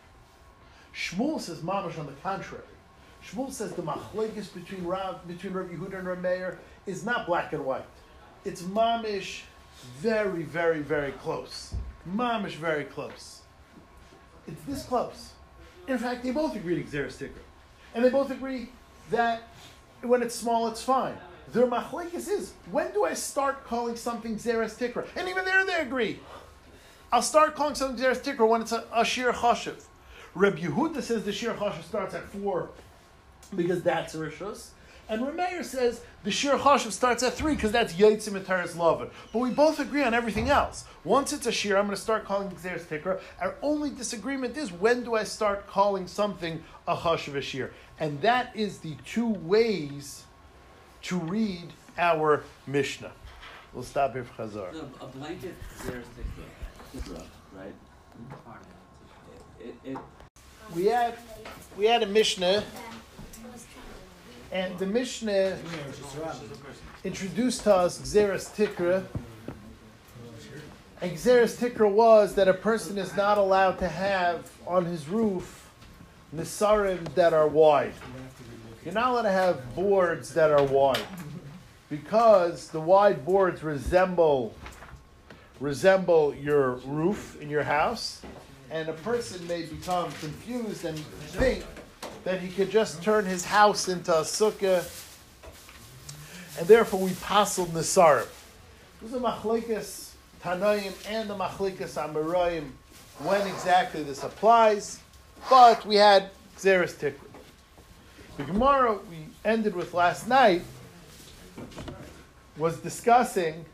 Shmuel 0.95 1.40
says 1.40 1.59
mamish 1.61 1.99
on 1.99 2.07
the 2.07 2.12
contrary. 2.22 2.62
Shmuel 3.31 3.53
says 3.53 3.72
the 3.72 3.83
machlekes 3.83 4.53
between 4.53 4.85
Rav, 4.85 5.27
between 5.27 5.53
Rabbi 5.53 5.75
Yehuda 5.75 5.99
and 5.99 6.09
Rabbi 6.09 6.20
Meir 6.20 6.59
is 6.87 7.05
not 7.05 7.27
black 7.27 7.53
and 7.53 7.64
white. 7.64 7.87
It's 8.45 8.62
mamish 8.62 9.43
very, 9.99 10.43
very, 10.43 10.81
very 10.81 11.12
close. 11.12 11.75
Mamish 12.09 12.57
very 12.57 12.85
close. 12.85 13.41
It's 14.47 14.62
this 14.64 14.85
close. 14.85 15.33
In 15.89 15.99
fact, 15.99 16.22
they 16.22 16.31
both 16.31 16.55
agree 16.55 16.83
to 16.83 16.83
Gzeras 16.83 17.16
Tikra. 17.16 17.43
And 17.95 18.05
they 18.05 18.11
both 18.11 18.31
agree 18.31 18.68
that 19.11 19.43
when 20.03 20.22
it's 20.22 20.35
small, 20.35 20.68
it's 20.68 20.83
fine. 20.83 21.16
Their 21.53 21.66
machlekes 21.66 22.29
is, 22.29 22.53
when 22.70 22.93
do 22.93 23.05
I 23.05 23.14
start 23.14 23.64
calling 23.64 23.97
something 23.97 24.37
Gzeras 24.37 24.79
Tikra? 24.79 25.07
And 25.16 25.29
even 25.29 25.45
there, 25.45 25.64
they 25.64 25.81
agree. 25.81 26.20
I'll 27.12 27.22
start 27.22 27.55
calling 27.55 27.75
something 27.75 28.03
Gzeras 28.03 28.22
Tikra 28.22 28.47
when 28.47 28.62
it's 28.62 28.72
a, 28.72 28.85
a 28.93 29.03
Shiur 29.03 29.33
Chashiv. 29.33 29.85
Reb 30.35 30.59
Yehuda 30.59 31.01
says 31.01 31.25
the 31.25 31.31
Shiur 31.31 31.57
Chashiv 31.57 31.85
starts 31.85 32.14
at 32.14 32.25
four 32.25 32.70
because 33.55 33.82
that's 33.82 34.14
a 34.14 34.18
Rishus. 34.18 34.68
And 35.09 35.20
Rameir 35.22 35.64
says 35.64 36.01
the 36.22 36.30
Shiur 36.30 36.59
Chashiv 36.59 36.90
starts 36.92 37.22
at 37.22 37.34
three 37.34 37.55
because 37.55 37.72
that's 37.72 37.92
Yitzim 37.95 38.42
Teres 38.45 38.74
Lovin. 38.74 39.11
But 39.32 39.40
we 39.40 39.51
both 39.51 39.78
agree 39.78 40.03
on 40.03 40.14
everything 40.14 40.49
else. 40.49 40.84
Once 41.05 41.32
it's 41.34 41.47
a 41.47 41.51
Shiur, 41.51 41.76
I'm 41.76 41.84
going 41.84 41.97
to 41.97 42.01
start 42.01 42.24
calling 42.24 42.49
it 42.49 42.57
Gzeras 42.57 42.84
Tikra. 42.86 43.20
Our 43.40 43.55
only 43.61 43.90
disagreement 43.90 44.57
is 44.57 44.72
when 44.72 45.05
do 45.05 45.14
I 45.14 45.24
start 45.24 45.66
calling 45.66 46.07
something 46.07 46.62
a 46.88 46.97
Chashiv 46.97 47.34
a 47.34 47.40
Shiur? 47.40 47.70
And 48.01 48.20
that 48.22 48.57
is 48.57 48.78
the 48.78 48.97
two 49.05 49.28
ways 49.28 50.24
to 51.03 51.18
read 51.18 51.72
our 51.99 52.42
Mishnah. 52.66 53.12
We'll 53.74 53.84
stop 53.84 54.14
here 54.14 54.24
for 54.24 54.45
Chazar. 54.45 54.72
The, 54.72 55.05
a 55.05 55.09
blanket 55.09 55.55
Gzeras 55.80 56.05
Tikra, 56.97 57.22
right? 57.55 57.74
It, 59.61 59.74
it, 59.84 59.99
We 60.74 60.86
had, 60.86 61.14
we 61.76 61.84
had 61.84 62.03
a 62.03 62.07
Mishnah, 62.07 62.64
and 64.53 64.78
the 64.78 64.86
Mishnah 64.86 65.59
introduced 67.03 67.62
to 67.64 67.74
us 67.74 68.01
Gzeras 68.01 68.55
Tikra. 68.55 69.05
And 71.01 71.12
Gzeras 71.12 71.57
Tikra 71.57 71.90
was 71.90 72.34
that 72.34 72.49
a 72.49 72.55
person 72.55 72.99
is 72.99 73.14
not 73.16 73.36
allowed 73.38 73.78
to 73.80 73.88
have 73.88 74.51
on 74.66 74.84
his 74.84 75.09
roof 75.09 75.70
Nisarim 76.34 77.14
that 77.14 77.32
are 77.32 77.49
wide. 77.49 77.95
You're 78.84 78.95
not 78.95 79.11
allowed 79.11 79.22
to 79.22 79.32
have 79.32 79.74
boards 79.74 80.34
that 80.34 80.51
are 80.51 80.64
wide. 80.64 81.05
Because 81.90 82.68
the 82.68 82.80
wide 82.80 83.24
boards 83.24 83.62
resemble 83.62 84.55
resemble 85.61 86.34
your 86.34 86.72
roof 86.86 87.40
in 87.40 87.49
your 87.49 87.62
house, 87.62 88.22
and 88.70 88.88
a 88.88 88.92
person 88.92 89.47
may 89.47 89.62
become 89.62 90.11
confused 90.20 90.84
and 90.84 90.99
think 90.99 91.64
that 92.25 92.41
he 92.41 92.49
could 92.49 92.70
just 92.70 93.03
turn 93.03 93.27
his 93.27 93.45
house 93.45 93.89
into 93.89 94.12
a 94.12 94.22
sukkah, 94.22 94.85
and 96.59 96.66
therefore 96.66 97.01
we 97.01 97.12
passed 97.14 97.59
Nisarim. 97.59 98.27
This 99.01 99.11
is 99.11 99.16
a 99.16 99.20
machlekes 99.20 100.11
Tanoim 100.43 100.93
and 101.09 101.29
the 101.29 101.35
machlekes 101.35 101.95
Amoraim 101.97 102.70
when 103.18 103.47
exactly 103.47 104.03
this 104.03 104.25
applies, 104.25 105.01
but 105.49 105.85
we 105.87 105.97
had 105.97 106.31
Xeris. 106.59 106.97
The 106.99 108.45
Gemara 108.45 108.99
we 109.11 109.29
ended 109.45 109.77
with 109.77 109.95
last 109.95 110.27
night 110.27 110.62
was 112.57 112.79
discussing 112.79 113.64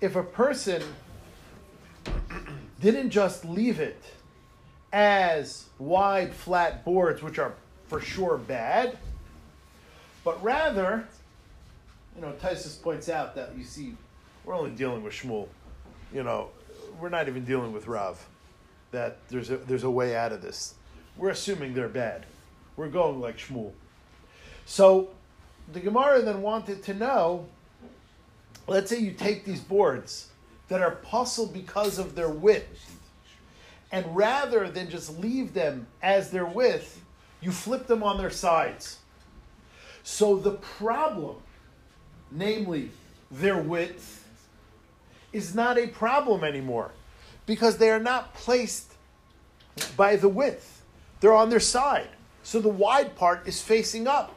if 0.00 0.16
a 0.16 0.22
person 0.22 0.82
didn't 2.80 3.10
just 3.10 3.44
leave 3.44 3.78
it 3.80 4.02
as 4.92 5.66
wide, 5.78 6.34
flat 6.34 6.84
boards, 6.84 7.22
which 7.22 7.38
are 7.38 7.54
for 7.86 8.00
sure 8.00 8.36
bad, 8.36 8.96
but 10.24 10.42
rather, 10.42 11.06
you 12.14 12.22
know, 12.22 12.32
Tosfos 12.32 12.80
points 12.80 13.08
out 13.08 13.34
that 13.34 13.56
you 13.56 13.64
see, 13.64 13.94
we're 14.44 14.54
only 14.54 14.70
dealing 14.70 15.02
with 15.02 15.12
Shmuel. 15.12 15.48
You 16.12 16.22
know, 16.22 16.48
we're 17.00 17.08
not 17.08 17.28
even 17.28 17.44
dealing 17.44 17.72
with 17.72 17.86
Rav. 17.86 18.24
That 18.90 19.18
there's 19.28 19.50
a 19.50 19.58
there's 19.58 19.84
a 19.84 19.90
way 19.90 20.16
out 20.16 20.32
of 20.32 20.40
this. 20.40 20.74
We're 21.16 21.30
assuming 21.30 21.74
they're 21.74 21.88
bad. 21.88 22.24
We're 22.76 22.88
going 22.88 23.20
like 23.20 23.38
Shmuel. 23.38 23.72
So 24.64 25.10
the 25.72 25.80
Gemara 25.80 26.22
then 26.22 26.42
wanted 26.42 26.82
to 26.84 26.94
know. 26.94 27.46
Let's 28.66 28.90
say 28.90 28.98
you 28.98 29.12
take 29.12 29.44
these 29.44 29.60
boards 29.60 30.28
that 30.68 30.82
are 30.82 30.92
puzzled 30.96 31.52
because 31.52 31.98
of 31.98 32.14
their 32.14 32.28
width, 32.28 32.97
and 33.90 34.04
rather 34.14 34.68
than 34.68 34.90
just 34.90 35.18
leave 35.18 35.54
them 35.54 35.86
as 36.02 36.30
their 36.30 36.46
width, 36.46 37.02
you 37.40 37.50
flip 37.50 37.86
them 37.86 38.02
on 38.02 38.18
their 38.18 38.30
sides. 38.30 38.98
So 40.02 40.36
the 40.36 40.52
problem, 40.52 41.36
namely 42.30 42.90
their 43.30 43.58
width, 43.58 44.26
is 45.32 45.54
not 45.54 45.78
a 45.78 45.86
problem 45.86 46.44
anymore 46.44 46.92
because 47.46 47.78
they 47.78 47.90
are 47.90 48.00
not 48.00 48.34
placed 48.34 48.92
by 49.96 50.16
the 50.16 50.28
width. 50.28 50.82
They're 51.20 51.34
on 51.34 51.50
their 51.50 51.60
side. 51.60 52.08
So 52.42 52.60
the 52.60 52.68
wide 52.68 53.16
part 53.16 53.46
is 53.46 53.60
facing 53.60 54.06
up. 54.06 54.34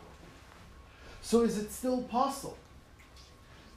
So 1.22 1.41
is 1.41 1.58
it 1.58 1.72
still 1.72 2.02
possible? 2.04 2.58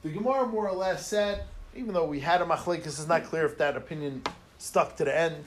The 0.03 0.09
Gemara 0.09 0.47
more 0.47 0.67
or 0.67 0.75
less 0.75 1.07
said, 1.07 1.45
even 1.75 1.93
though 1.93 2.05
we 2.05 2.19
had 2.19 2.41
a 2.41 2.45
machlekes, 2.45 2.85
it's 2.85 3.07
not 3.07 3.23
clear 3.23 3.45
if 3.45 3.57
that 3.57 3.75
opinion 3.77 4.23
stuck 4.57 4.95
to 4.97 5.05
the 5.05 5.17
end. 5.17 5.43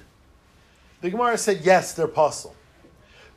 The 1.01 1.11
Gemara 1.11 1.39
said, 1.39 1.61
yes, 1.63 1.95
they're 1.95 2.09
pasul. 2.09 2.55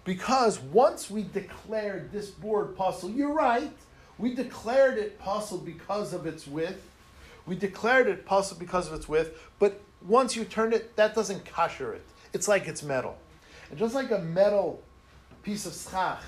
Because 0.04 0.60
once 0.60 1.12
we 1.12 1.24
declared 1.24 2.12
this 2.12 2.30
board 2.30 2.76
pasul, 2.76 3.12
you're 3.12 3.34
right, 3.34 3.72
we 4.18 4.34
declared 4.34 4.98
it 4.98 5.20
pasul 5.20 5.60
because 5.60 6.14
of 6.14 6.26
its 6.26 6.48
width. 6.48 6.88
We 7.46 7.56
declared 7.56 8.08
it 8.08 8.26
pasul 8.26 8.58
because 8.58 8.88
of 8.88 8.94
its 8.94 9.08
width, 9.08 9.38
but 9.60 9.80
once 10.08 10.36
you 10.36 10.44
turn 10.44 10.74
it, 10.74 10.96
that 10.96 11.14
doesn't 11.14 11.46
kasher 11.46 11.94
it. 11.94 12.04
It's 12.34 12.48
like 12.48 12.68
it's 12.68 12.82
metal. 12.82 13.18
And 13.70 13.78
just 13.78 13.94
like 13.94 14.10
a 14.10 14.20
metal 14.20 14.82
piece 15.44 15.68
of 15.68 15.74
schach 15.74 16.24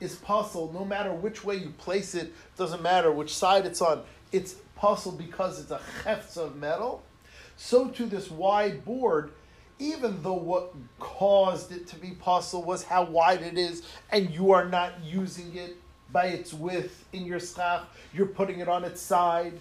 is 0.00 0.16
pasul, 0.16 0.72
no 0.72 0.84
matter 0.84 1.12
which 1.12 1.44
way 1.44 1.56
you 1.56 1.70
place 1.78 2.16
it, 2.16 2.32
doesn't 2.56 2.82
matter 2.82 3.12
which 3.12 3.34
side 3.34 3.66
it's 3.66 3.80
on, 3.80 4.02
it's 4.32 4.56
pasul 4.76 5.12
because 5.12 5.60
it's 5.60 5.70
a 5.70 5.80
hefts 6.04 6.36
of 6.36 6.56
metal. 6.56 7.04
So 7.56 7.88
to 7.88 8.06
this 8.06 8.30
wide 8.30 8.84
board, 8.84 9.30
even 9.82 10.22
though 10.22 10.32
what 10.32 10.72
caused 11.00 11.72
it 11.72 11.88
to 11.88 11.96
be 11.96 12.12
possible 12.12 12.62
was 12.62 12.84
how 12.84 13.02
wide 13.02 13.42
it 13.42 13.58
is, 13.58 13.82
and 14.10 14.30
you 14.30 14.52
are 14.52 14.68
not 14.68 14.92
using 15.02 15.54
it 15.56 15.76
by 16.12 16.26
its 16.26 16.52
width 16.52 17.04
in 17.12 17.26
your 17.26 17.40
schach, 17.40 17.84
you're 18.14 18.26
putting 18.26 18.60
it 18.60 18.68
on 18.68 18.84
its 18.84 19.00
side, 19.00 19.54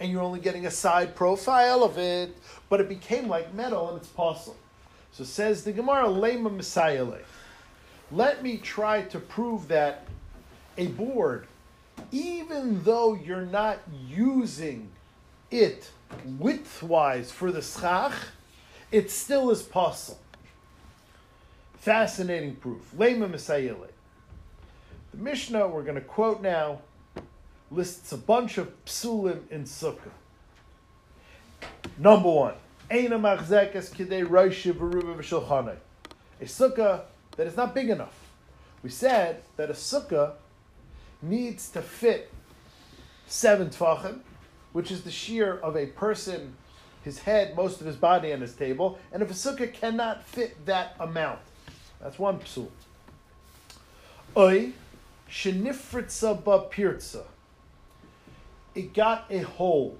and 0.00 0.10
you're 0.10 0.22
only 0.22 0.40
getting 0.40 0.66
a 0.66 0.70
side 0.70 1.14
profile 1.14 1.84
of 1.84 1.98
it, 1.98 2.36
but 2.68 2.80
it 2.80 2.88
became 2.88 3.28
like 3.28 3.54
metal 3.54 3.88
and 3.90 3.98
it's 3.98 4.08
possible. 4.08 4.56
So 5.12 5.24
says 5.24 5.62
the 5.62 5.72
Gemara, 5.72 6.08
Lema 6.08 6.54
Messiah. 6.54 7.06
Let 8.10 8.42
me 8.42 8.56
try 8.56 9.02
to 9.02 9.20
prove 9.20 9.68
that 9.68 10.06
a 10.78 10.88
board, 10.88 11.46
even 12.10 12.82
though 12.82 13.14
you're 13.14 13.46
not 13.46 13.78
using 14.08 14.88
it 15.50 15.90
widthwise 16.40 17.26
for 17.26 17.52
the 17.52 17.62
schach, 17.62 18.14
it 18.90 19.10
still 19.10 19.50
is 19.50 19.62
possible. 19.62 20.20
Fascinating 21.74 22.56
proof. 22.56 22.92
Lema 22.96 23.30
Messiah. 23.30 23.74
The 25.12 25.16
Mishnah 25.16 25.68
we're 25.68 25.82
going 25.82 25.94
to 25.94 26.00
quote 26.00 26.42
now 26.42 26.80
lists 27.70 28.12
a 28.12 28.16
bunch 28.16 28.58
of 28.58 28.72
psulim 28.84 29.40
in 29.50 29.64
Sukkah. 29.64 30.10
Number 31.98 32.30
one, 32.30 32.54
Eina 32.90 33.10
machzekes 33.10 33.94
kidei 33.94 34.26
v'ruba 34.26 35.16
v'shulchanai. 35.16 35.76
A 36.40 36.44
sukkah 36.44 37.02
that 37.36 37.46
is 37.46 37.56
not 37.56 37.74
big 37.74 37.90
enough. 37.90 38.14
We 38.82 38.90
said 38.90 39.42
that 39.56 39.70
a 39.70 39.74
sukkah 39.74 40.32
needs 41.22 41.68
to 41.70 41.82
fit 41.82 42.32
seven 43.26 43.70
tfachim, 43.70 44.20
which 44.72 44.90
is 44.90 45.02
the 45.02 45.10
shiur 45.10 45.60
of 45.60 45.76
a 45.76 45.86
person, 45.86 46.56
his 47.02 47.20
head, 47.20 47.56
most 47.56 47.80
of 47.80 47.86
his 47.86 47.96
body, 47.96 48.30
and 48.32 48.42
his 48.42 48.54
table. 48.54 48.98
And 49.12 49.22
if 49.22 49.30
a 49.30 49.34
sukkah 49.34 49.72
cannot 49.72 50.24
fit 50.24 50.66
that 50.66 50.94
amount, 51.00 51.40
that's 52.00 52.18
one 52.18 52.38
psul. 52.40 52.68
Oy 54.36 54.72
shenifritza 55.28 56.44
ba 56.44 56.66
pirtza. 56.70 57.24
It 58.74 58.94
got 58.94 59.26
a 59.30 59.38
hole. 59.38 59.96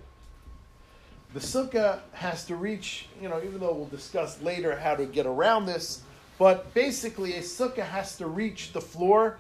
The 1.33 1.41
sukkah 1.41 2.01
has 2.13 2.45
to 2.47 2.57
reach, 2.57 3.07
you 3.21 3.29
know, 3.29 3.41
even 3.43 3.61
though 3.61 3.73
we'll 3.73 3.87
discuss 3.87 4.41
later 4.43 4.77
how 4.77 4.97
to 4.97 5.07
get 5.07 5.27
around 5.27 5.67
this, 5.67 6.03
but 6.39 6.73
basically 6.75 7.35
a 7.35 7.41
sukkah 7.41 7.85
has 7.85 8.17
to 8.17 8.27
reach 8.27 8.73
the 8.73 8.81
floor. 8.81 9.39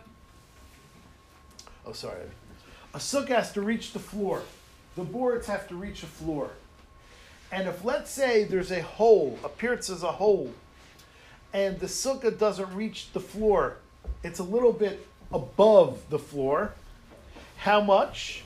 Oh, 1.87 1.93
sorry. 1.93 2.21
A 2.95 2.99
sukkah 2.99 3.37
has 3.37 3.53
to 3.53 3.61
reach 3.61 3.93
the 3.93 3.99
floor. 3.99 4.43
The 4.97 5.03
boards 5.03 5.47
have 5.47 5.69
to 5.69 5.75
reach 5.75 6.03
the 6.03 6.07
floor. 6.07 6.51
And 7.53 7.69
if, 7.69 7.85
let's 7.85 8.11
say, 8.11 8.45
there's 8.45 8.71
a 8.71 8.83
hole, 8.83 9.39
appears 9.43 9.91
as 9.91 10.03
a 10.03 10.13
hole, 10.13 10.53
and 11.53 11.81
the 11.81 11.87
sukkah 11.87 12.37
doesn't 12.37 12.73
reach 12.75 13.13
the 13.13 13.21
floor, 13.21 13.77
it's 14.23 14.39
a 14.39 14.45
little 14.45 14.73
bit 14.73 15.07
above 15.33 15.99
the 16.11 16.19
floor. 16.19 16.73
How 17.57 17.81
much? 17.81 18.45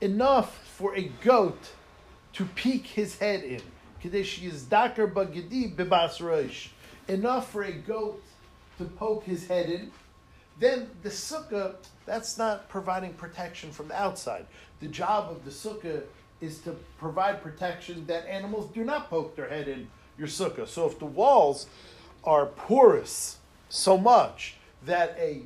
Enough 0.00 0.64
for 0.76 0.94
a 0.94 1.10
goat 1.22 1.70
to 2.34 2.44
peek 2.44 2.86
his 2.86 3.18
head 3.18 3.42
in. 3.42 3.62
Enough 7.08 7.50
for 7.50 7.64
a 7.64 7.72
goat 7.72 8.22
to 8.78 8.84
poke 8.84 9.24
his 9.24 9.48
head 9.48 9.68
in. 9.68 9.90
Then 10.58 10.88
the 11.02 11.08
sukkah, 11.08 11.74
that's 12.06 12.38
not 12.38 12.68
providing 12.68 13.14
protection 13.14 13.72
from 13.72 13.88
the 13.88 14.00
outside. 14.00 14.46
The 14.80 14.86
job 14.86 15.30
of 15.30 15.44
the 15.44 15.50
sukkah 15.50 16.02
is 16.40 16.58
to 16.60 16.72
provide 16.98 17.42
protection 17.42 18.06
that 18.06 18.26
animals 18.26 18.70
do 18.72 18.84
not 18.84 19.10
poke 19.10 19.34
their 19.34 19.48
head 19.48 19.66
in 19.68 19.88
your 20.18 20.28
sukkah. 20.28 20.68
So 20.68 20.86
if 20.86 20.98
the 20.98 21.06
walls 21.06 21.66
are 22.22 22.46
porous 22.46 23.38
so 23.68 23.98
much 23.98 24.56
that 24.84 25.16
a 25.18 25.42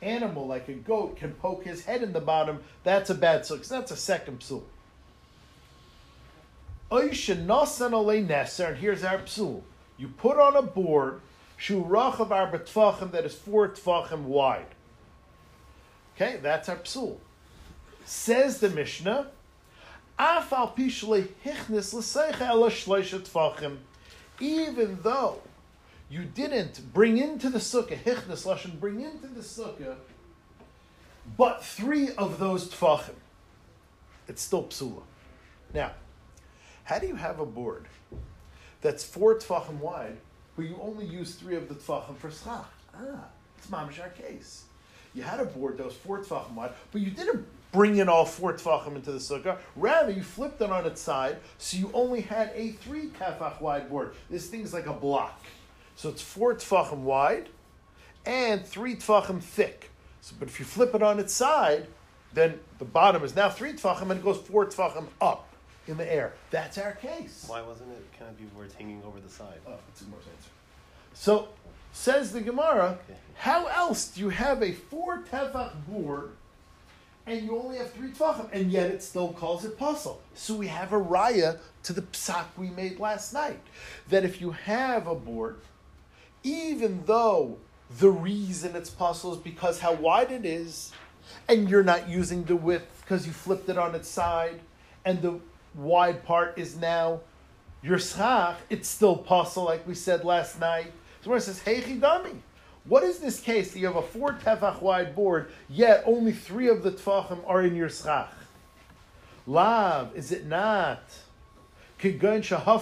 animal 0.00 0.46
like 0.46 0.68
a 0.68 0.74
goat 0.74 1.16
can 1.16 1.32
poke 1.34 1.64
his 1.64 1.84
head 1.84 2.02
in 2.02 2.12
the 2.12 2.20
bottom, 2.20 2.60
that's 2.84 3.10
a 3.10 3.14
bad 3.14 3.42
sukkah. 3.42 3.68
That's 3.68 3.90
a 3.90 3.96
second 3.96 4.40
psul. 4.40 4.62
And 6.90 7.12
here's 8.78 9.04
our 9.04 9.18
psul. 9.18 9.62
You 9.98 10.08
put 10.08 10.38
on 10.38 10.56
a 10.56 10.62
board 10.62 11.20
shurachav 11.58 12.30
arba 12.30 12.58
tfachim 12.60 13.10
that 13.12 13.24
is 13.24 13.34
four 13.34 13.68
tfachim 13.68 14.22
wide. 14.22 14.66
Okay, 16.16 16.38
that's 16.42 16.68
our 16.68 16.76
psul. 16.76 17.18
Says 18.04 18.58
the 18.58 18.70
Mishnah, 18.70 19.28
Afal 20.18 20.74
pishle 20.76 21.28
hichnis 21.44 21.94
l'seicha 21.94 22.40
ela 22.40 22.70
tfachim. 22.70 23.78
Even 24.40 24.98
though 25.02 25.40
you 26.10 26.24
didn't 26.24 26.92
bring 26.92 27.18
into 27.18 27.50
the 27.50 27.58
sukkah, 27.58 27.98
hichnis 27.98 28.46
lashon, 28.46 28.80
bring 28.80 29.00
into 29.00 29.28
the 29.28 29.40
sukkah, 29.40 29.96
but 31.36 31.64
three 31.64 32.10
of 32.12 32.38
those 32.38 32.68
tfachim, 32.68 33.14
it's 34.26 34.42
still 34.42 34.64
psula. 34.64 35.02
Now, 35.72 35.92
how 36.84 36.98
do 36.98 37.06
you 37.06 37.16
have 37.16 37.38
a 37.38 37.46
board 37.46 37.86
that's 38.80 39.04
four 39.04 39.38
tfachim 39.38 39.78
wide, 39.78 40.16
but 40.58 40.66
you 40.66 40.76
only 40.82 41.06
use 41.06 41.36
three 41.36 41.54
of 41.54 41.68
the 41.68 41.74
tfachim 41.76 42.16
for 42.16 42.32
schach? 42.32 42.66
Ah, 42.92 43.26
it's 43.56 43.68
mamish 43.68 44.02
our 44.02 44.08
case. 44.08 44.64
You 45.14 45.22
had 45.22 45.38
a 45.38 45.44
board 45.44 45.78
that 45.78 45.86
was 45.86 45.94
four 45.94 46.18
tfachim 46.18 46.54
wide, 46.54 46.72
but 46.90 47.00
you 47.00 47.12
didn't 47.12 47.46
bring 47.70 47.98
in 47.98 48.08
all 48.08 48.24
four 48.24 48.52
tfachim 48.54 48.96
into 48.96 49.12
the 49.12 49.18
sukkah. 49.18 49.58
Rather, 49.76 50.10
you 50.10 50.20
flipped 50.20 50.60
it 50.60 50.68
on 50.68 50.84
its 50.84 51.00
side, 51.00 51.36
so 51.58 51.76
you 51.76 51.92
only 51.94 52.22
had 52.22 52.50
a 52.56 52.72
three 52.72 53.06
kafach 53.20 53.60
wide 53.60 53.88
board. 53.88 54.14
This 54.28 54.48
thing's 54.48 54.74
like 54.74 54.86
a 54.86 54.92
block. 54.92 55.44
So 55.94 56.08
it's 56.08 56.22
four 56.22 56.56
tfachim 56.56 57.02
wide 57.02 57.48
and 58.26 58.66
three 58.66 58.96
tfachim 58.96 59.40
thick. 59.40 59.92
So, 60.22 60.34
but 60.40 60.48
if 60.48 60.58
you 60.58 60.64
flip 60.66 60.92
it 60.92 61.04
on 61.04 61.20
its 61.20 61.32
side, 61.32 61.86
then 62.34 62.58
the 62.80 62.84
bottom 62.84 63.22
is 63.22 63.36
now 63.36 63.48
three 63.48 63.74
tfachim 63.74 64.10
and 64.10 64.18
it 64.18 64.24
goes 64.24 64.38
four 64.38 64.66
tfachim 64.66 65.06
up 65.20 65.47
in 65.88 65.96
the 65.96 66.12
air. 66.12 66.32
That's 66.50 66.78
our 66.78 66.92
case. 66.92 67.44
Why 67.46 67.62
wasn't 67.62 67.92
it 67.92 68.04
kind 68.18 68.30
of 68.30 68.38
before 68.38 68.64
it's 68.64 68.74
hanging 68.74 69.02
over 69.04 69.20
the 69.20 69.28
side? 69.28 69.58
Oh, 69.66 69.74
that's 69.86 70.02
a 70.02 70.04
more 70.06 70.18
answer. 70.18 70.50
So 71.14 71.48
says 71.92 72.32
the 72.32 72.40
Gemara, 72.40 72.98
Okay. 73.04 73.18
how 73.36 73.66
else 73.66 74.08
do 74.08 74.20
you 74.20 74.28
have 74.28 74.62
a 74.62 74.72
four 74.72 75.22
tefach 75.22 75.72
board 75.88 76.32
and 77.26 77.42
you 77.44 77.58
only 77.58 77.76
have 77.76 77.92
three 77.92 78.10
tvachim, 78.10 78.48
and 78.52 78.70
yet 78.72 78.90
it 78.90 79.02
still 79.02 79.32
calls 79.34 79.62
it 79.64 79.78
pasul. 79.78 80.18
So 80.34 80.54
we 80.54 80.66
have 80.68 80.94
a 80.94 81.00
raya 81.00 81.58
to 81.82 81.92
the 81.92 82.00
psak 82.00 82.46
we 82.56 82.70
made 82.70 82.98
last 82.98 83.34
night 83.34 83.60
that 84.08 84.24
if 84.24 84.40
you 84.40 84.52
have 84.52 85.06
a 85.06 85.14
board, 85.14 85.60
even 86.42 87.02
though 87.04 87.58
the 87.98 88.10
reason 88.10 88.74
it's 88.76 88.88
pasul 88.90 89.32
is 89.34 89.38
because 89.38 89.80
how 89.80 89.92
wide 89.92 90.32
it 90.32 90.46
is, 90.46 90.92
and 91.48 91.68
you're 91.68 91.82
not 91.84 92.08
using 92.08 92.44
the 92.44 92.56
width 92.56 93.02
because 93.02 93.26
you 93.26 93.32
flipped 93.32 93.68
it 93.68 93.76
on 93.76 93.94
its 93.94 94.08
side, 94.08 94.60
and 95.04 95.20
the 95.20 95.38
wide 95.78 96.24
part 96.24 96.58
is 96.58 96.76
now 96.76 97.20
your 97.82 97.98
schach, 97.98 98.56
it's 98.68 98.88
still 98.88 99.16
pasul, 99.16 99.64
like 99.64 99.86
we 99.86 99.94
said 99.94 100.24
last 100.24 100.60
night. 100.60 100.92
So 101.22 101.30
where 101.30 101.38
it 101.38 101.42
says, 101.42 101.60
Heichi 101.60 102.00
dami, 102.00 102.34
what 102.84 103.04
is 103.04 103.18
this 103.18 103.40
case 103.40 103.72
that 103.72 103.78
you 103.78 103.86
have 103.86 103.96
a 103.96 104.02
four 104.02 104.32
tefach 104.32 104.82
wide 104.82 105.14
board, 105.14 105.50
yet 105.68 106.02
only 106.06 106.32
three 106.32 106.68
of 106.68 106.82
the 106.82 106.90
tefachim 106.90 107.40
are 107.46 107.62
in 107.62 107.76
your 107.76 107.88
schach? 107.88 108.32
Lav, 109.46 110.14
is 110.16 110.32
it 110.32 110.46
not? 110.46 111.02
Al 112.04 112.78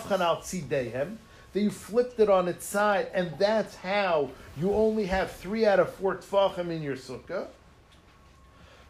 that 1.52 1.62
you 1.62 1.70
flipped 1.70 2.20
it 2.20 2.28
on 2.28 2.48
its 2.48 2.66
side, 2.66 3.08
and 3.14 3.32
that's 3.38 3.76
how 3.76 4.30
you 4.58 4.74
only 4.74 5.06
have 5.06 5.30
three 5.30 5.64
out 5.64 5.80
of 5.80 5.90
four 5.94 6.16
tefachim 6.16 6.70
in 6.70 6.82
your 6.82 6.96
sukkah? 6.96 7.48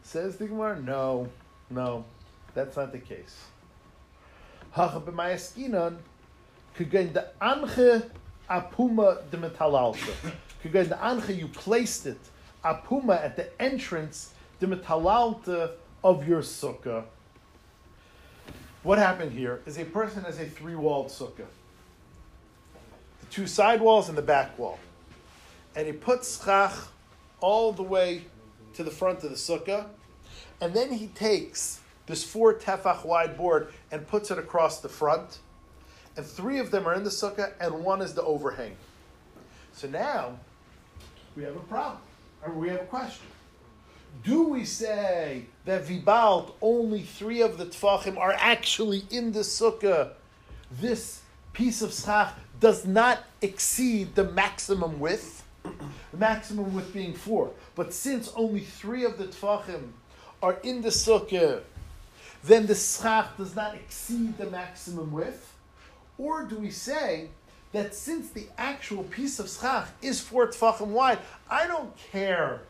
Says 0.02 0.36
the 0.36 0.46
Gemara, 0.46 0.80
no, 0.80 1.28
no, 1.70 2.04
that's 2.54 2.76
not 2.76 2.92
the 2.92 2.98
case. 2.98 3.46
Hacha 4.77 5.01
b'mayaskinan, 5.01 5.97
kigun 6.79 7.14
the 7.14 7.31
anche 7.41 8.03
apuma 8.51 9.22
de 9.31 9.39
metalalta. 9.39 10.12
Kigun 10.62 10.91
the 10.91 11.03
anche, 11.03 11.31
you 11.31 11.49
placed 11.49 12.05
it, 12.05 12.20
apuma 12.62 13.18
at 13.24 13.37
the 13.37 13.49
entrance, 13.61 14.35
the 14.61 14.66
metalalta 14.66 15.70
of 16.05 16.29
your 16.29 16.43
sukkah. 16.43 17.05
What 18.83 18.99
happened 18.99 19.33
here 19.33 19.62
is 19.64 19.79
a 19.79 19.85
person 19.87 20.24
has 20.24 20.39
a 20.39 20.45
three-walled 20.45 21.07
sukkah. 21.07 21.47
The 23.20 23.27
two 23.31 23.47
side 23.47 23.81
walls 23.81 24.11
and 24.11 24.18
the 24.18 24.20
back 24.20 24.59
wall. 24.59 24.79
And 25.74 25.87
he 25.87 25.95
puts 25.95 26.45
schach 26.45 26.74
all 27.41 27.72
the 27.72 27.83
way 27.83 28.27
to 28.74 28.85
the 28.85 28.91
front 28.91 29.24
of 29.24 29.31
the 29.31 29.37
sukkah, 29.37 29.87
and 30.61 30.74
then 30.74 30.93
he 30.93 31.07
takes 31.07 31.81
this 32.07 32.24
four 32.24 32.54
tefach 32.54 33.04
wide 33.04 33.36
board 33.36 33.72
and 33.90 34.07
puts 34.07 34.30
it 34.30 34.38
across 34.38 34.80
the 34.80 34.88
front, 34.88 35.38
and 36.16 36.24
three 36.24 36.59
of 36.59 36.70
them 36.70 36.86
are 36.86 36.94
in 36.94 37.04
the 37.04 37.11
sukkah, 37.11 37.52
and 37.61 37.84
one 37.84 38.00
is 38.00 38.14
the 38.14 38.22
overhang. 38.22 38.76
So 39.72 39.88
now 39.88 40.38
we 41.36 41.42
have 41.42 41.57
a 41.57 41.61
problem, 41.61 41.98
or 42.42 42.52
we 42.52 42.68
have 42.68 42.80
a 42.80 42.86
question. 42.86 43.26
Do 44.24 44.44
we 44.48 44.64
say 44.64 45.44
that 45.66 45.84
Vibalt 45.84 46.54
only 46.62 47.02
three 47.02 47.42
of 47.42 47.59
the 47.59 47.66
tefachim 47.66 48.16
are 48.16 48.32
actually 48.38 49.04
in 49.11 49.32
the 49.32 49.40
sukkah? 49.40 50.12
This 50.70 51.20
piece 51.52 51.82
of 51.82 51.92
schach 51.92 52.32
does 52.59 52.86
not 52.86 53.24
exceed 53.42 54.14
the 54.14 54.24
maximum 54.24 54.98
width, 54.98 55.44
the 55.62 56.16
maximum 56.16 56.74
width 56.74 56.92
being 56.94 57.12
four. 57.12 57.50
But 57.74 57.92
since 57.92 58.32
only 58.34 58.61
three 58.61 59.04
of 59.04 59.18
the 59.18 59.26
tefachim 59.26 59.90
are 60.42 60.59
in 60.62 60.80
the 60.80 60.88
sukkah, 60.88 61.62
then 62.45 62.66
the 62.66 62.74
schach 62.74 63.37
does 63.37 63.55
not 63.55 63.74
exceed 63.74 64.39
the 64.39 64.47
maximum 64.47 65.12
width? 65.12 65.55
Or 66.18 66.45
do 66.45 66.57
we 66.57 66.70
say 66.70 67.28
that 67.72 67.95
since 67.95 68.30
the 68.30 68.47
actual 68.57 69.05
piece 69.05 69.39
of 69.39 69.51
schach 69.51 69.89
is 70.01 70.20
four 70.20 70.47
tefachim 70.49 70.89
wide, 70.89 71.18
I 71.51 71.66
don't 71.66 71.95
care 72.11 72.62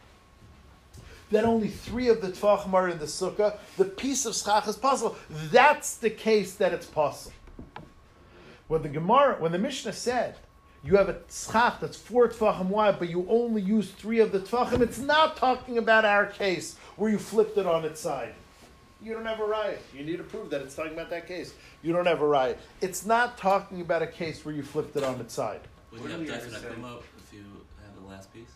that 1.31 1.45
only 1.45 1.69
three 1.69 2.09
of 2.09 2.21
the 2.21 2.29
tefachim 2.29 2.73
are 2.73 2.89
in 2.89 2.99
the 2.99 3.05
sukkah, 3.05 3.57
the 3.77 3.85
piece 3.85 4.27
of 4.27 4.35
schach 4.35 4.67
is 4.69 4.77
possible. 4.77 5.17
That's 5.51 5.97
the 5.97 6.11
case 6.11 6.55
that 6.55 6.73
it's 6.73 6.87
possible. 6.87 7.35
When 8.69 8.83
the 8.83 8.89
Gemara, 8.89 9.37
when 9.39 9.53
the 9.53 9.59
Mishnah 9.59 9.93
said 9.93 10.37
you 10.85 10.97
have 10.97 11.09
a 11.09 11.19
schach 11.31 11.81
that's 11.81 11.97
four 11.97 12.29
tefachim 12.29 12.67
wide, 12.67 12.99
but 12.99 13.09
you 13.09 13.27
only 13.29 13.63
use 13.63 13.91
three 13.91 14.21
of 14.21 14.33
the 14.33 14.41
tefachim, 14.41 14.81
it's 14.81 14.99
not 14.99 15.37
talking 15.37 15.79
about 15.79 16.05
our 16.05 16.27
case 16.27 16.77
where 16.97 17.11
you 17.11 17.19
flipped 17.19 17.59
it 17.59 17.67
on 17.67 17.85
its 17.85 18.01
side. 18.01 18.35
You 19.07 19.15
don't 19.15 19.25
have 19.25 19.39
a 19.39 19.45
riot. 19.45 19.81
You 19.97 20.05
need 20.05 20.17
to 20.17 20.25
prove 20.25 20.51
that 20.51 20.63
it's 20.63 20.75
talking 20.75 20.93
about 20.95 21.11
that 21.11 21.29
case. 21.29 21.55
You 21.81 21.93
don't 21.93 22.07
have 22.07 22.23
a 22.23 22.27
riot. 22.27 22.59
It's 22.81 23.07
not 23.07 23.39
talking 23.39 23.81
about 23.81 24.03
a 24.03 24.07
case 24.09 24.45
where 24.45 24.53
you 24.53 24.65
flipped 24.65 24.97
it 24.97 25.05
on 25.05 25.21
its 25.21 25.33
side. 25.33 25.61
Would 25.93 26.01
What 26.01 26.11
you 26.11 26.17
do 26.17 26.23
have 26.25 26.29
we 26.29 26.35
ever 26.35 26.51
definite 26.51 26.75
say? 26.75 26.81
akuma 26.83 27.03
if 27.17 27.33
you 27.33 27.45
have 27.85 27.95
the 28.03 28.09
last 28.09 28.35
piece? 28.35 28.51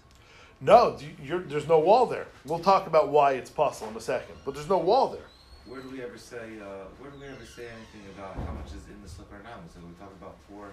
No, 0.61 0.99
you're, 1.23 1.39
there's 1.39 1.69
no 1.69 1.79
wall 1.79 2.05
there. 2.07 2.27
We'll 2.45 2.59
talk 2.59 2.89
about 2.89 3.11
why 3.11 3.35
it's 3.35 3.49
possible 3.49 3.93
in 3.93 3.97
a 3.97 4.01
second, 4.01 4.35
but 4.45 4.55
there's 4.55 4.69
no 4.69 4.79
wall 4.79 5.07
there. 5.11 5.23
Where 5.67 5.83
do 5.83 5.89
we 5.89 6.03
ever 6.03 6.19
say, 6.19 6.59
uh, 6.61 6.87
where 6.99 7.13
do 7.13 7.21
we 7.21 7.27
ever 7.27 7.47
say 7.47 7.67
anything 7.67 8.11
about 8.19 8.35
how 8.45 8.53
much 8.53 8.67
is 8.75 8.89
in 8.89 9.01
the 9.03 9.09
sukkah 9.09 9.41
now? 9.45 9.61
So 9.73 9.79
we 9.87 9.95
talk 10.01 10.13
about 10.21 10.35
four. 10.49 10.71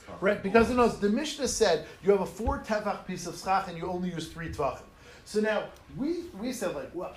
tefachim 0.00 0.22
Right, 0.22 0.42
because 0.42 0.70
you 0.70 0.76
know, 0.76 0.86
boards. 0.88 1.00
the 1.00 1.10
Mishnah 1.10 1.48
said 1.48 1.86
you 2.02 2.10
have 2.12 2.22
a 2.22 2.26
four 2.26 2.60
tefach 2.66 3.06
piece 3.06 3.26
of 3.26 3.36
schach 3.36 3.68
and 3.68 3.76
you 3.76 3.88
only 3.90 4.08
use 4.08 4.28
three 4.32 4.48
tvachim. 4.48 4.80
So 5.26 5.40
now 5.40 5.64
we 5.98 6.20
we 6.40 6.54
said 6.54 6.74
like, 6.74 6.90
well, 6.94 7.12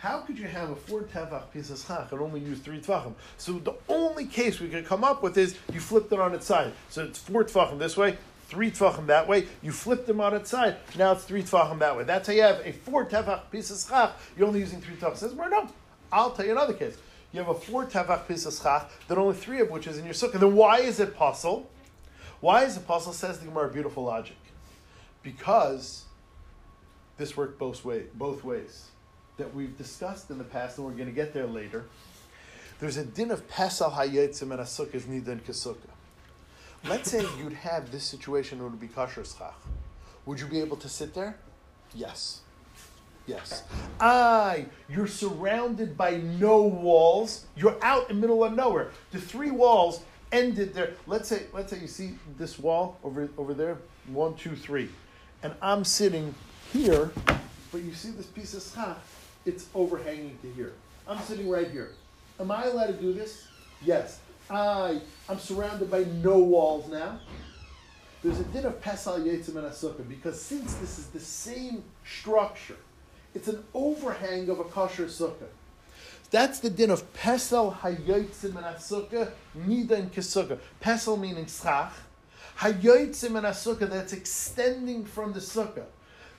how 0.00 0.20
could 0.20 0.38
you 0.38 0.46
have 0.46 0.70
a 0.70 0.74
four 0.74 1.02
tefach 1.02 1.52
piece 1.52 1.68
of 1.68 1.78
schach 1.78 2.10
and 2.10 2.22
only 2.22 2.40
use 2.40 2.58
three 2.60 2.80
tvachim? 2.80 3.12
So 3.36 3.58
the 3.58 3.74
only 3.86 4.24
case 4.24 4.58
we 4.58 4.68
could 4.68 4.86
come 4.86 5.04
up 5.04 5.22
with 5.22 5.36
is 5.36 5.58
you 5.74 5.78
flipped 5.78 6.10
it 6.10 6.18
on 6.18 6.34
its 6.34 6.46
side. 6.46 6.72
So 6.88 7.04
it's 7.04 7.18
four 7.18 7.44
tvachim 7.44 7.78
this 7.78 7.98
way, 7.98 8.16
three 8.48 8.70
tvachim 8.70 9.06
that 9.08 9.28
way. 9.28 9.46
You 9.60 9.72
flipped 9.72 10.06
them 10.06 10.18
on 10.22 10.32
its 10.32 10.48
side. 10.48 10.76
Now 10.96 11.12
it's 11.12 11.24
three 11.24 11.42
tvachim 11.42 11.80
that 11.80 11.94
way. 11.94 12.04
That's 12.04 12.26
how 12.26 12.32
you 12.32 12.40
have 12.40 12.64
a 12.64 12.72
four 12.72 13.04
tefach 13.04 13.50
piece 13.50 13.70
of 13.70 13.76
schach. 13.76 14.12
You're 14.38 14.48
only 14.48 14.60
using 14.60 14.80
three 14.80 14.96
tvachim. 14.96 15.18
Says, 15.18 15.34
well, 15.34 15.50
no. 15.50 15.68
I'll 16.10 16.30
tell 16.30 16.46
you 16.46 16.52
another 16.52 16.72
case. 16.72 16.96
You 17.32 17.40
have 17.40 17.50
a 17.50 17.54
four 17.54 17.84
tefach 17.84 18.26
piece 18.26 18.46
of 18.46 18.54
schach 18.54 18.90
that 19.06 19.18
only 19.18 19.34
three 19.36 19.60
of 19.60 19.70
which 19.70 19.86
is 19.86 19.98
in 19.98 20.06
your 20.06 20.14
sukkah. 20.14 20.40
Then 20.40 20.54
why 20.54 20.78
is 20.78 20.98
it 20.98 21.14
possible? 21.14 21.68
Why 22.40 22.64
is 22.64 22.78
it 22.78 22.86
possible? 22.86 23.12
Says 23.12 23.38
the 23.38 23.44
Gemara, 23.44 23.68
beautiful 23.68 24.04
logic. 24.04 24.38
Because 25.22 26.04
this 27.18 27.36
worked 27.36 27.58
both 27.58 27.84
way, 27.84 28.04
both 28.14 28.42
ways 28.42 28.89
that 29.40 29.54
we've 29.54 29.76
discussed 29.76 30.30
in 30.30 30.38
the 30.38 30.44
past, 30.44 30.78
and 30.78 30.86
we're 30.86 30.92
going 30.92 31.06
to 31.06 31.12
get 31.12 31.34
there 31.34 31.46
later. 31.46 31.86
There's 32.78 32.96
a 32.96 33.04
din 33.04 33.30
of 33.30 33.48
pesal 33.48 33.90
hayetzim 33.90 34.52
and 34.52 34.60
a 34.60 34.64
sukkah 34.64 34.94
is 34.94 35.04
nidan 35.04 35.40
kesukah. 35.40 35.76
Let's 36.88 37.10
say 37.10 37.26
you'd 37.38 37.52
have 37.52 37.90
this 37.90 38.04
situation 38.04 38.60
it 38.60 38.62
would 38.62 38.80
be 38.80 38.88
kasher 38.88 39.24
schach. 39.24 39.54
Would 40.24 40.40
you 40.40 40.46
be 40.46 40.60
able 40.60 40.76
to 40.78 40.88
sit 40.88 41.14
there? 41.14 41.36
Yes. 41.94 42.40
Yes. 43.26 43.64
I, 44.00 44.66
you're 44.88 45.06
surrounded 45.06 45.96
by 45.96 46.16
no 46.16 46.62
walls. 46.62 47.46
You're 47.54 47.78
out 47.82 48.08
in 48.10 48.16
the 48.16 48.20
middle 48.20 48.42
of 48.44 48.54
nowhere. 48.54 48.90
The 49.12 49.20
three 49.20 49.50
walls 49.50 50.02
ended 50.32 50.74
there. 50.74 50.94
Let's 51.06 51.28
say, 51.28 51.44
let's 51.52 51.70
say 51.70 51.80
you 51.80 51.86
see 51.86 52.14
this 52.38 52.58
wall 52.58 52.98
over 53.04 53.28
over 53.36 53.54
there, 53.54 53.78
one, 54.08 54.34
two, 54.34 54.56
three, 54.56 54.88
and 55.42 55.54
I'm 55.60 55.84
sitting 55.84 56.34
here, 56.72 57.10
but 57.72 57.82
you 57.82 57.92
see 57.92 58.10
this 58.10 58.26
piece 58.26 58.54
of 58.54 58.62
schach, 58.62 58.98
it's 59.50 59.66
overhanging 59.74 60.38
to 60.42 60.52
here. 60.52 60.72
I'm 61.08 61.20
sitting 61.22 61.48
right 61.48 61.68
here. 61.68 61.90
Am 62.38 62.50
I 62.52 62.66
allowed 62.66 62.86
to 62.86 62.92
do 62.92 63.12
this? 63.12 63.48
Yes. 63.84 64.20
I 64.48 65.00
I'm 65.28 65.38
surrounded 65.38 65.90
by 65.90 66.04
no 66.22 66.38
walls 66.38 66.88
now. 66.88 67.20
There's 68.22 68.38
a 68.38 68.44
din 68.44 68.64
of 68.66 68.80
pesal 68.80 69.18
yetzim 69.18 69.56
and 69.56 69.66
asukah 69.66 70.08
because 70.08 70.40
since 70.40 70.74
this 70.74 70.98
is 70.98 71.06
the 71.06 71.20
same 71.20 71.82
structure, 72.04 72.76
it's 73.34 73.48
an 73.48 73.64
overhang 73.74 74.48
of 74.50 74.60
a 74.60 74.64
kosher 74.64 75.06
sukkah. 75.06 75.50
That's 76.30 76.60
the 76.60 76.70
din 76.70 76.90
of 76.90 77.12
pesel 77.12 77.76
hayotzim 77.78 78.56
and 78.56 78.66
asukah, 78.76 79.32
nida 79.58 79.92
and 79.92 80.12
kesukah. 80.12 80.58
Pesel 80.80 81.18
meaning 81.18 81.46
schach, 81.46 81.92
hayotzim 82.58 83.36
and 83.36 83.46
asukah 83.46 83.90
that's 83.90 84.12
extending 84.12 85.04
from 85.04 85.32
the 85.32 85.40
sukkah. 85.40 85.86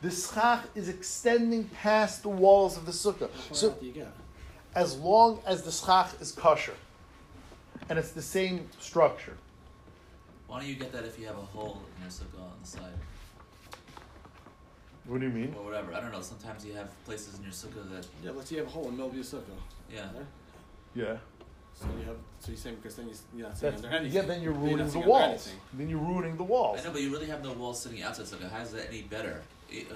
The 0.01 0.09
schach 0.11 0.65
is 0.75 0.89
extending 0.89 1.65
past 1.65 2.23
the 2.23 2.29
walls 2.29 2.75
of 2.77 2.85
the 2.85 2.91
sukkah. 2.91 3.21
How 3.21 3.27
far 3.27 3.55
So 3.55 3.69
out 3.71 3.79
do 3.79 3.85
you 3.85 3.91
get? 3.93 4.07
as 4.75 4.97
long 4.97 5.41
as 5.45 5.61
the 5.63 5.71
schach 5.71 6.09
is 6.19 6.31
kosher, 6.31 6.73
and 7.89 7.99
it's 7.99 8.11
the 8.11 8.21
same 8.21 8.67
structure. 8.79 9.37
Why 10.47 10.59
don't 10.59 10.67
you 10.69 10.75
get 10.75 10.91
that 10.93 11.03
if 11.05 11.19
you 11.19 11.27
have 11.27 11.37
a 11.37 11.41
hole 11.41 11.81
in 11.97 12.01
your 12.03 12.11
sukkah 12.11 12.41
on 12.41 12.53
the 12.61 12.67
side? 12.67 12.93
What 15.05 15.19
do 15.19 15.27
you 15.27 15.31
mean? 15.33 15.55
Or 15.57 15.65
whatever. 15.65 15.93
I 15.93 15.99
don't 15.99 16.11
know. 16.11 16.21
Sometimes 16.21 16.65
you 16.65 16.73
have 16.73 16.89
places 17.05 17.37
in 17.37 17.43
your 17.43 17.51
sukkah 17.51 17.89
that, 17.91 18.07
Yeah, 18.23 18.31
let's 18.31 18.49
say 18.49 18.55
you 18.57 18.61
have 18.63 18.69
a 18.69 18.73
hole 18.73 18.83
in 18.85 18.91
the 18.91 19.03
middle 19.03 19.09
of 19.09 19.15
your 19.15 19.23
sukkah. 19.23 19.57
yeah. 19.93 20.01
Right? 20.01 20.25
Yeah. 20.95 21.17
So 21.73 21.85
you 21.97 22.05
have, 22.05 22.17
so 22.39 22.49
you're 22.49 22.57
saying 22.57 22.75
because 22.75 22.95
then 22.97 23.07
you, 23.07 23.15
you're 23.35 23.47
not 23.47 23.57
sitting 23.57 23.71
That's, 23.71 23.85
under 23.85 23.97
anything. 23.97 24.15
yeah, 24.15 24.21
then 24.23 24.41
you're 24.41 24.51
ruining 24.53 24.77
the 24.79 24.85
sitting 24.87 25.01
under 25.03 25.09
walls. 25.09 25.51
Then 25.73 25.89
you're 25.89 25.99
ruining 25.99 26.37
the 26.37 26.43
walls. 26.43 26.79
I 26.79 26.83
know, 26.83 26.91
but 26.91 27.01
you 27.01 27.11
really 27.11 27.27
have 27.27 27.43
no 27.43 27.53
walls 27.53 27.81
sitting 27.81 28.03
outside 28.03 28.25
sukkah. 28.25 28.51
How 28.51 28.59
is 28.61 28.71
that 28.71 28.87
any 28.89 29.01
better? 29.03 29.41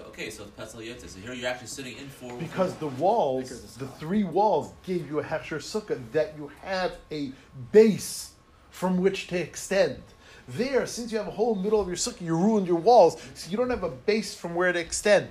Okay, 0.07 0.29
so 0.29 0.43
it's 0.43 0.51
pesel 0.51 0.81
yotzei. 0.81 1.09
So 1.09 1.19
here 1.19 1.33
you're 1.33 1.49
actually 1.49 1.67
sitting 1.67 1.97
in 1.97 2.07
four. 2.07 2.37
Because 2.37 2.73
the 2.75 2.87
walls, 2.87 3.49
Because 3.49 3.75
the 3.75 3.87
three 3.87 4.23
walls 4.23 4.71
gave 4.85 5.09
you 5.09 5.19
a 5.19 5.23
hechsher 5.23 5.57
sukkah 5.57 5.99
that 6.13 6.33
you 6.37 6.49
have 6.61 6.95
a 7.11 7.31
base 7.71 8.31
from 8.69 8.97
which 8.97 9.27
to 9.27 9.37
extend. 9.37 10.01
There, 10.47 10.85
since 10.85 11.11
you 11.11 11.17
have 11.17 11.27
a 11.27 11.31
hole 11.31 11.53
in 11.53 11.57
the 11.57 11.63
middle 11.63 11.81
of 11.81 11.87
your 11.87 11.97
sukkah, 11.97 12.21
you 12.21 12.35
ruined 12.35 12.67
your 12.67 12.77
walls, 12.77 13.21
so 13.33 13.49
you 13.49 13.57
don't 13.57 13.69
have 13.69 13.83
a 13.83 13.89
base 13.89 14.35
from 14.35 14.55
where 14.55 14.71
to 14.71 14.79
extend. 14.79 15.29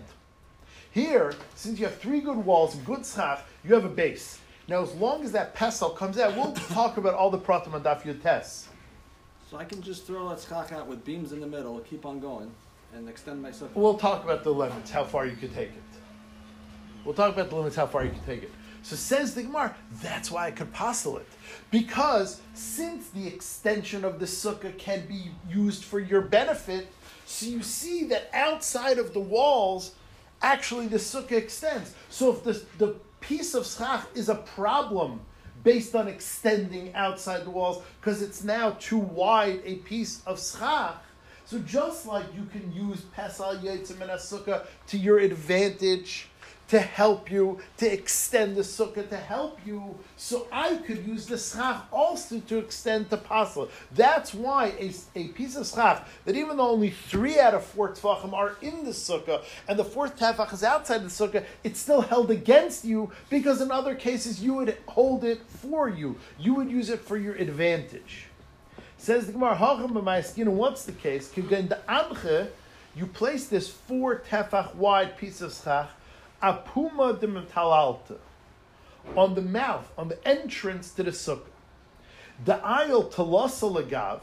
Here, 0.91 1.35
since 1.55 1.79
you 1.79 1.87
have 1.87 1.97
three 1.97 2.21
good 2.21 2.37
walls 2.37 2.75
and 2.75 2.85
good 2.85 3.07
schach, 3.07 3.41
you 3.65 3.75
have 3.75 3.85
a 3.85 3.89
base. 3.89 4.39
Now, 4.69 4.83
as 4.83 4.93
long 4.95 5.25
as 5.25 5.33
that 5.33 5.55
pestle 5.55 5.91
comes 5.91 6.19
out, 6.19 6.37
we'll 6.37 6.53
talk 6.73 6.97
about 6.97 7.15
all 7.15 7.31
the 7.31 7.39
pratim 7.39 7.75
on 7.75 7.83
daf 7.83 8.03
yud. 8.03 8.65
So 9.51 9.57
I 9.57 9.65
can 9.65 9.83
just 9.83 10.07
throw 10.07 10.29
that 10.29 10.41
schach 10.41 10.73
out 10.73 10.87
with 10.87 11.05
beams 11.05 11.33
in 11.33 11.41
the 11.41 11.47
middle, 11.47 11.77
and 11.77 11.87
keep 11.87 12.05
on 12.05 12.21
going, 12.21 12.51
and 12.95 13.09
extend 13.09 13.43
my 13.43 13.51
sukkah. 13.51 13.75
We'll 13.75 13.99
talk 13.99 14.25
about 14.25 14.45
the 14.45 14.53
limits, 14.53 14.91
how 14.91 15.05
far 15.05 15.27
you 15.27 15.37
can 15.37 15.53
take 15.53 15.71
it. 15.71 15.83
We'll 17.05 17.15
talk 17.15 17.35
about 17.35 17.51
the 17.51 17.57
limits, 17.57 17.77
how 17.77 17.87
far 17.87 18.05
you 18.05 18.11
can 18.11 18.25
take 18.25 18.43
it. 18.43 18.51
So 18.83 18.97
says 18.97 19.35
the 19.35 19.43
Gemara, 19.43 19.75
that's 20.03 20.31
why 20.31 20.47
I 20.47 20.51
could 20.51 20.73
postle 20.73 21.19
it. 21.19 21.27
Because 21.71 22.41
since 22.53 23.09
the 23.09 23.27
extension 23.27 24.05
of 24.05 24.21
the 24.21 24.27
sukkah 24.27 24.77
can 24.79 25.07
be 25.07 25.31
used 25.49 25.85
for 25.85 25.99
your 25.99 26.21
benefit, 26.21 26.89
so 27.27 27.47
you 27.47 27.63
see 27.63 28.05
that 28.05 28.31
outside 28.33 28.99
of 28.99 29.13
the 29.13 29.21
walls, 29.21 29.95
actually 30.43 30.87
the 30.87 30.99
sukkah 30.99 31.33
extends. 31.33 31.95
So 32.11 32.33
if 32.33 32.45
the, 32.45 32.63
the 32.79 32.97
piece 33.21 33.55
of 33.55 33.67
schach 33.67 34.07
is 34.15 34.29
a 34.29 34.35
problem 34.35 35.21
based 35.63 35.95
on 35.95 36.07
extending 36.07 36.95
outside 36.95 37.45
the 37.45 37.51
walls, 37.51 37.83
because 38.01 38.21
it's 38.21 38.45
now 38.45 38.73
too 38.73 38.99
wide 38.99 39.63
a 39.65 39.77
piece 39.77 40.23
of 40.27 40.39
schach, 40.39 40.97
so 41.55 41.61
just 41.61 42.05
like 42.05 42.25
you 42.35 42.45
can 42.47 42.73
use 42.73 43.03
Pesal 43.15 43.55
Yetzim 43.59 44.01
and 44.01 44.11
Sukkah 44.19 44.67
to 44.89 44.99
your 44.99 45.21
advantage, 45.21 46.27
to 46.67 46.81
help 46.81 47.31
you, 47.31 47.61
to 47.77 47.93
extend 47.93 48.57
the 48.57 48.63
Sukkah 48.63 49.09
to 49.09 49.17
help 49.17 49.61
you, 49.65 49.97
so 50.17 50.49
I 50.51 50.75
could 50.79 51.07
use 51.07 51.27
the 51.27 51.39
Schach 51.39 51.85
also 51.93 52.41
to 52.41 52.59
extend 52.59 53.09
to 53.11 53.19
Pasal. 53.19 53.71
That's 53.93 54.35
why 54.35 54.73
a, 54.81 54.93
a 55.15 55.29
piece 55.29 55.55
of 55.55 55.65
Schach, 55.69 56.09
that 56.25 56.35
even 56.35 56.57
though 56.57 56.71
only 56.71 56.91
three 56.91 57.39
out 57.39 57.55
of 57.55 57.65
four 57.65 57.91
Tvachim 57.91 58.33
are 58.33 58.57
in 58.61 58.83
the 58.83 58.91
Sukkah, 58.91 59.45
and 59.69 59.79
the 59.79 59.85
fourth 59.85 60.19
Tefach 60.19 60.53
is 60.53 60.65
outside 60.65 61.05
the 61.05 61.07
Sukkah, 61.07 61.45
it's 61.63 61.79
still 61.79 62.01
held 62.01 62.33
against 62.33 62.85
you, 62.85 63.13
because 63.31 63.61
in 63.61 63.71
other 63.71 63.95
cases 63.95 64.43
you 64.43 64.55
would 64.55 64.77
hold 64.89 65.23
it 65.23 65.41
for 65.47 65.89
you. 65.89 66.17
You 66.37 66.55
would 66.55 66.69
use 66.69 66.91
it 66.91 66.99
for 66.99 67.17
your 67.17 67.37
advantage. 67.37 68.27
Says 69.05 69.27
the 69.27 69.33
Gemara, 69.33 69.55
Hacham 69.55 69.93
b'ma'askin, 69.93 70.49
what's 70.49 70.87
the 70.87 70.93
case? 70.93 71.31
Kigen 71.31 71.69
amche, 71.87 72.49
you 72.97 73.07
place 73.07 73.49
this 73.49 73.69
four 73.69 74.21
tefach 74.21 74.75
wide 74.77 75.19
piece 75.19 75.43
of 75.43 75.53
schach, 75.53 75.91
apuma 76.43 77.21
de 77.21 77.27
on 79.15 79.35
the 79.35 79.43
mouth, 79.43 79.93
on 79.99 80.09
the 80.09 80.27
entrance 80.27 80.91
to 80.93 81.03
the 81.03 81.11
sukkah. 81.11 81.43
The 82.47 82.55
aisle 82.65 83.11
talasa 83.11 83.71
lagav, 83.71 84.21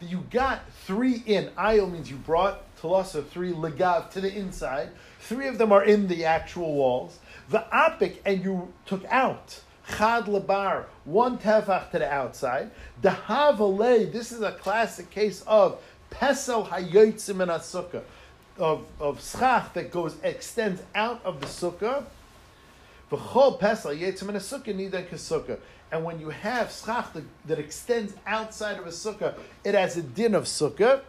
that 0.00 0.08
you 0.08 0.24
got 0.30 0.62
three 0.86 1.22
in. 1.26 1.50
Aisle 1.58 1.88
means 1.88 2.10
you 2.10 2.16
brought 2.16 2.62
talasa, 2.80 3.26
three 3.26 3.52
lagav 3.52 4.08
to 4.12 4.22
the 4.22 4.34
inside. 4.34 4.88
Three 5.20 5.46
of 5.46 5.58
them 5.58 5.72
are 5.72 5.84
in 5.84 6.08
the 6.08 6.24
actual 6.24 6.72
walls. 6.72 7.18
The 7.50 7.66
apik, 7.70 8.16
and 8.24 8.42
you 8.42 8.72
took 8.86 9.04
out 9.10 9.60
chad 9.88 10.24
labar, 10.26 10.84
one 11.04 11.38
tefach 11.38 11.90
to 11.90 11.98
the 11.98 12.10
outside. 12.10 12.70
The 13.00 13.10
havalei, 13.10 14.10
this 14.12 14.32
is 14.32 14.42
a 14.42 14.52
classic 14.52 15.10
case 15.10 15.42
of 15.46 15.80
pesel 16.10 16.68
hayotzim 16.68 17.42
a 17.42 17.58
sukkah, 17.58 18.02
of, 18.58 18.84
of 19.00 19.22
schach 19.22 19.72
that 19.74 19.90
goes, 19.90 20.16
extends 20.22 20.82
out 20.94 21.20
of 21.24 21.40
the 21.40 21.46
sukkah. 21.46 22.04
V'chol 23.10 23.60
pesel 23.60 23.98
yetzim 23.98 24.28
in 24.28 24.36
a 24.36 24.40
sukkah, 24.40 24.74
nidan 24.74 25.06
kesukkah. 25.06 25.58
And 25.90 26.04
when 26.04 26.18
you 26.18 26.30
have 26.30 26.72
schach 26.72 27.12
that, 27.12 27.24
that 27.46 27.58
extends 27.58 28.14
outside 28.26 28.78
of 28.78 28.86
a 28.86 28.90
sukkah, 28.90 29.34
it 29.64 29.74
has 29.74 29.96
a 29.96 30.02
din 30.02 30.34
of 30.34 30.44
sukkah. 30.44 31.02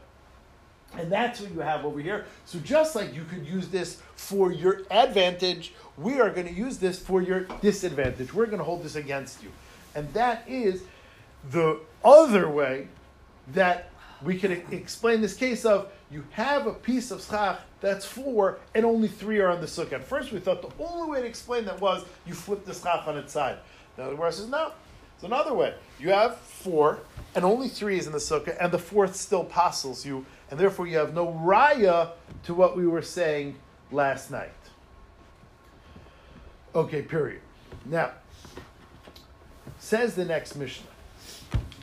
And 0.97 1.11
that's 1.11 1.39
what 1.39 1.51
you 1.51 1.61
have 1.61 1.85
over 1.85 1.99
here. 1.99 2.25
So 2.45 2.59
just 2.59 2.95
like 2.95 3.15
you 3.15 3.23
could 3.23 3.47
use 3.47 3.69
this 3.69 4.01
for 4.15 4.51
your 4.51 4.81
advantage, 4.89 5.73
we 5.97 6.19
are 6.19 6.29
going 6.29 6.47
to 6.47 6.53
use 6.53 6.77
this 6.77 6.99
for 6.99 7.21
your 7.21 7.41
disadvantage. 7.61 8.33
We're 8.33 8.45
going 8.45 8.59
to 8.59 8.63
hold 8.63 8.83
this 8.83 8.95
against 8.95 9.43
you. 9.43 9.51
And 9.95 10.11
that 10.13 10.43
is 10.47 10.83
the 11.51 11.79
other 12.03 12.49
way 12.49 12.87
that 13.53 13.89
we 14.23 14.37
can 14.39 14.51
explain 14.71 15.21
this 15.21 15.35
case 15.35 15.65
of 15.65 15.91
you 16.09 16.23
have 16.31 16.67
a 16.67 16.73
piece 16.73 17.11
of 17.11 17.21
schach 17.21 17.59
that's 17.81 18.05
four 18.05 18.59
and 18.73 18.85
only 18.85 19.07
three 19.07 19.39
are 19.39 19.49
on 19.49 19.59
the 19.59 19.67
sukkah. 19.67 19.93
At 19.93 20.03
first 20.03 20.31
we 20.31 20.39
thought 20.39 20.61
the 20.61 20.83
only 20.83 21.09
way 21.09 21.21
to 21.21 21.27
explain 21.27 21.65
that 21.65 21.79
was 21.81 22.05
you 22.25 22.33
flip 22.33 22.65
the 22.65 22.73
schach 22.73 23.07
on 23.07 23.17
its 23.17 23.33
side. 23.33 23.57
Now 23.97 24.09
the 24.09 24.15
verse 24.15 24.37
says 24.37 24.47
no. 24.47 24.71
It's 25.15 25.23
another 25.23 25.53
way. 25.53 25.73
You 25.99 26.09
have 26.11 26.37
four 26.37 26.99
and 27.35 27.43
only 27.43 27.67
three 27.67 27.97
is 27.97 28.07
in 28.07 28.13
the 28.13 28.19
sukkah 28.19 28.55
and 28.59 28.71
the 28.71 28.79
fourth 28.79 29.15
still 29.15 29.43
postles 29.43 30.05
you 30.05 30.25
and 30.49 30.59
therefore 30.59 30.87
you 30.87 30.97
have 30.97 31.13
no 31.13 31.27
raya 31.43 32.11
to 32.43 32.53
what 32.53 32.77
we 32.77 32.87
were 32.87 33.01
saying 33.01 33.55
last 33.93 34.31
night. 34.31 34.51
Okay, 36.75 37.03
period. 37.03 37.41
Now, 37.85 38.11
says 39.77 40.15
the 40.15 40.25
next 40.25 40.55
Mishnah. 40.55 40.87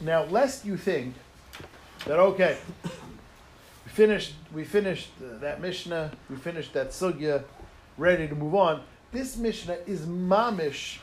Now, 0.01 0.25
lest 0.25 0.65
you 0.65 0.77
think 0.77 1.15
that 2.07 2.19
okay, 2.19 2.59
we 2.85 3.91
finished, 3.93 4.35
we 4.53 4.65
finished 4.65 5.11
uh, 5.23 5.39
that 5.39 5.61
Mishnah, 5.61 6.11
we 6.29 6.37
finished 6.37 6.73
that 6.73 6.91
sugya, 6.91 7.45
ready 7.99 8.27
to 8.27 8.35
move 8.35 8.55
on. 8.55 8.83
This 9.13 9.37
Mishnah 9.37 9.79
is 9.87 10.03
mamish, 10.03 10.99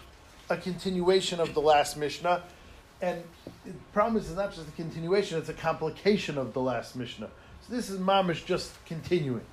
a 0.49 0.58
continuation 0.58 1.39
of 1.39 1.53
the 1.53 1.62
last 1.62 1.97
Mishnah, 1.97 2.43
and 3.01 3.22
the 3.66 3.74
problem 3.93 4.18
is 4.18 4.28
it's 4.28 4.38
not 4.38 4.53
just 4.53 4.68
a 4.68 4.72
continuation; 4.72 5.38
it's 5.38 5.49
a 5.49 5.53
complication 5.53 6.38
of 6.38 6.53
the 6.53 6.62
last 6.62 6.95
Mishnah. 6.95 7.30
So 7.68 7.76
this 7.76 7.89
is 7.89 7.99
mamish 7.99 8.45
just 8.45 8.74
continuing. 8.86 9.45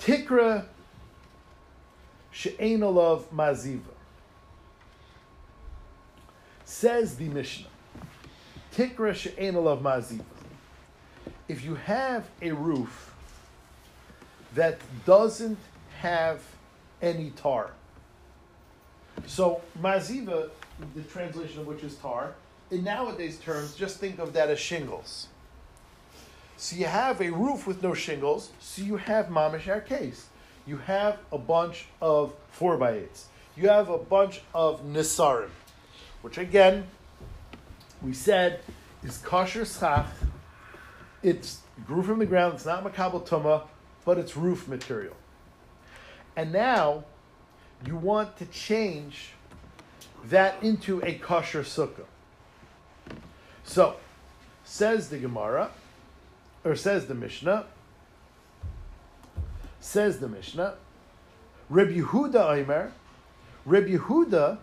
Tikra 0.00 0.66
she'ein 2.30 2.82
olav 2.82 3.30
maziva. 3.30 3.80
Says 6.64 7.16
the 7.16 7.28
Mishnah. 7.28 7.68
Tikra 8.74 9.14
she'ein 9.14 9.56
olav 9.56 9.80
maziva. 9.80 10.24
If 11.48 11.64
you 11.64 11.74
have 11.76 12.28
a 12.42 12.52
roof 12.52 13.14
that 14.54 14.78
doesn't 15.06 15.58
have 16.00 16.42
any 17.00 17.30
tar, 17.30 17.70
so 19.26 19.60
maziva, 19.80 20.50
the 20.94 21.02
translation 21.02 21.60
of 21.60 21.66
which 21.66 21.82
is 21.82 21.96
tar, 21.96 22.34
in 22.70 22.84
nowadays 22.84 23.38
terms, 23.38 23.74
just 23.74 23.98
think 23.98 24.18
of 24.18 24.32
that 24.34 24.50
as 24.50 24.58
shingles. 24.58 25.28
So 26.60 26.74
you 26.74 26.86
have 26.86 27.20
a 27.20 27.30
roof 27.30 27.68
with 27.68 27.84
no 27.84 27.94
shingles, 27.94 28.50
so 28.58 28.82
you 28.82 28.96
have 28.96 29.28
mamish 29.28 29.86
case. 29.86 30.26
You 30.66 30.78
have 30.78 31.18
a 31.30 31.38
bunch 31.38 31.86
of 32.02 32.34
four 32.50 32.76
by 32.76 32.94
eights. 32.94 33.26
You 33.56 33.68
have 33.68 33.88
a 33.88 33.96
bunch 33.96 34.42
of 34.52 34.84
nisarim, 34.84 35.50
which 36.20 36.36
again, 36.36 36.88
we 38.02 38.12
said 38.12 38.58
is 39.04 39.18
kosher 39.18 39.64
schach. 39.64 40.08
It's 41.22 41.60
grew 41.86 42.02
from 42.02 42.18
the 42.18 42.26
ground. 42.26 42.54
It's 42.54 42.66
not 42.66 42.82
makabel 42.82 43.24
tuma, 43.24 43.62
but 44.04 44.18
it's 44.18 44.36
roof 44.36 44.66
material. 44.66 45.14
And 46.34 46.52
now, 46.52 47.04
you 47.86 47.94
want 47.94 48.36
to 48.38 48.46
change 48.46 49.30
that 50.24 50.60
into 50.60 51.00
a 51.04 51.14
kosher 51.14 51.62
sukkah. 51.62 52.06
So, 53.62 53.94
says 54.64 55.08
the 55.08 55.18
Gemara, 55.18 55.70
or 56.64 56.74
says 56.74 57.06
the 57.06 57.14
Mishnah, 57.14 57.66
says 59.80 60.18
the 60.18 60.28
Mishnah, 60.28 60.74
Reb 61.70 61.88
Yehuda 61.88 62.62
Omer, 62.62 62.92
Reb 63.64 63.86
Yehuda, 63.86 64.58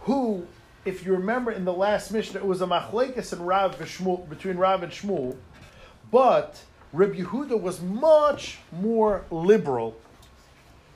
who, 0.00 0.46
if 0.84 1.04
you 1.04 1.12
remember 1.12 1.52
in 1.52 1.64
the 1.64 1.72
last 1.72 2.10
Mishnah, 2.10 2.40
it 2.40 2.46
was 2.46 2.60
a 2.62 2.66
machlekes 2.66 3.32
and 3.32 3.46
Rav 3.46 3.78
Shmuel, 3.78 4.28
between 4.28 4.56
Rav 4.56 4.82
and 4.82 4.92
Shmuel, 4.92 5.36
but 6.10 6.62
Reb 6.92 7.14
Yehuda 7.14 7.60
was 7.60 7.80
much 7.80 8.58
more 8.72 9.24
liberal 9.30 9.96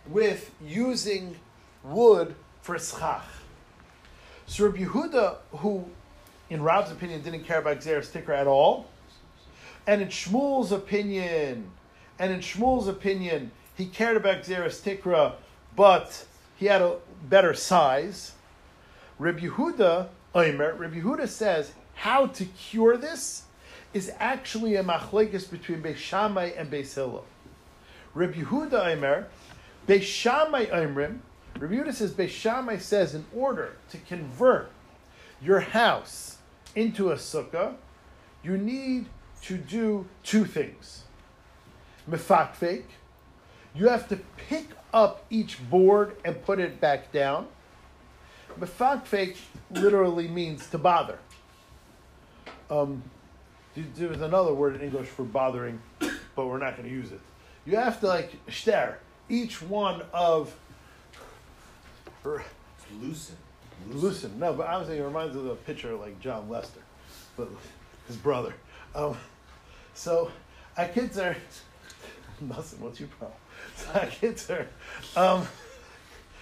with 0.09 0.51
using 0.64 1.37
wood 1.82 2.34
for 2.62 2.78
schach. 2.78 3.24
So 4.47 4.66
Reb 4.66 4.76
Yehuda, 4.76 5.37
who 5.53 5.84
in 6.51 6.62
Rav's 6.62 6.91
opinion 6.91 7.22
didn't 7.22 7.45
care 7.45 7.59
about 7.59 7.78
Gzeras 7.78 8.11
Tikra 8.11 8.39
at 8.39 8.47
all, 8.47 8.89
and 9.87 10.03
in 10.03 10.09
Shmuel's 10.09 10.72
opinion, 10.72 11.70
and 12.18 12.32
in 12.32 12.41
Shmuel's 12.41 12.89
opinion, 12.89 13.51
he 13.76 13.87
cared 13.87 14.16
about 14.16 14.43
Gzeras 14.43 14.82
Tikra, 14.82 15.34
but 15.74 16.26
he 16.57 16.66
had 16.66 16.82
a 16.82 16.97
better 17.28 17.55
size. 17.55 18.32
Reb 19.18 19.39
Yehuda, 19.41 20.09
Omer, 20.34 20.74
Reb 20.74 20.95
Yehuda 20.95 21.28
says 21.28 21.72
how 21.95 22.26
to 22.26 22.45
cure 22.45 22.97
this 22.97 23.45
is 23.95 24.12
actually 24.18 24.76
a 24.76 24.84
machlekes 24.84 25.51
between 25.51 25.82
Beis 25.82 25.97
Shammai 25.97 26.51
and 26.57 26.70
Beis 26.70 26.95
Hillel. 26.95 27.24
Reb 28.14 28.34
Yehuda 28.34 28.97
Omer, 28.97 29.28
Beis 29.87 30.03
Shammai 30.03 30.66
Omrim, 30.66 31.18
Reb 31.59 31.70
Yehuda 31.70 31.95
says 31.95 32.12
Beis 32.12 32.30
Shammai 32.30 32.78
says 32.78 33.14
in 33.14 33.24
order 33.34 33.76
to 33.91 33.99
convert 33.99 34.70
your 35.41 35.61
house 35.61 36.39
into 36.74 37.11
a 37.11 37.16
sukkah, 37.16 37.74
you 38.43 38.57
need 38.59 39.07
to 39.47 39.57
do 39.57 40.07
two 40.22 40.44
things. 40.44 41.05
mefakfek. 42.11 42.84
You 43.74 43.88
have 43.88 44.09
to 44.09 44.16
pick 44.49 44.68
up 44.94 45.24
each 45.30 45.59
board 45.70 46.16
and 46.24 46.42
put 46.44 46.59
it 46.59 46.80
back 46.80 47.12
down. 47.12 47.47
Mefakfek 48.59 49.36
literally 49.70 50.28
means 50.28 50.66
to 50.70 50.78
bother. 50.78 51.18
Um, 52.70 53.03
th- 53.74 53.86
there 53.97 54.09
was 54.09 54.20
another 54.22 54.55
word 54.55 54.76
in 54.76 54.80
English 54.80 55.09
for 55.09 55.24
bothering, 55.24 55.80
but 56.01 56.47
we're 56.47 56.59
not 56.59 56.76
going 56.76 56.88
to 56.88 56.94
use 56.94 57.12
it. 57.12 57.20
You 57.66 57.76
have 57.76 58.01
to 58.01 58.07
like 58.07 58.32
stare 58.51 58.99
each 59.28 59.61
one 59.61 60.03
of 60.12 60.55
It's 62.24 62.42
loosen. 63.01 63.36
loosen. 63.90 64.38
No, 64.38 64.53
but 64.55 64.66
honestly, 64.68 64.99
it 64.99 65.03
reminds 65.03 65.34
me 65.34 65.40
of 65.42 65.47
the 65.49 65.55
picture 65.57 65.94
like 65.94 66.18
John 66.20 66.49
Lester, 66.49 66.80
but 67.36 67.49
his 68.07 68.16
brother. 68.16 68.55
Um, 68.94 69.16
so, 69.97 70.30
our 70.76 70.86
kids 70.88 71.18
are 71.18 71.36
nothing. 72.40 72.80
What's 72.80 73.01
your 73.01 73.09
problem? 73.09 73.38
So 73.76 73.90
our 73.94 74.07
kids 74.07 74.51
are. 74.51 74.66
Um, 75.16 75.49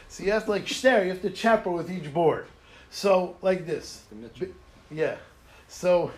so 0.09 0.25
you 0.25 0.33
have 0.33 0.45
to 0.45 0.51
like 0.51 0.69
stare. 0.69 1.05
You 1.05 1.11
have 1.11 1.23
to 1.23 1.31
chapper 1.31 1.71
with 1.71 1.91
each 1.91 2.13
board. 2.13 2.47
So 2.91 3.37
like 3.43 3.65
this. 3.65 4.05
Yeah. 4.91 5.17
So 5.69 6.11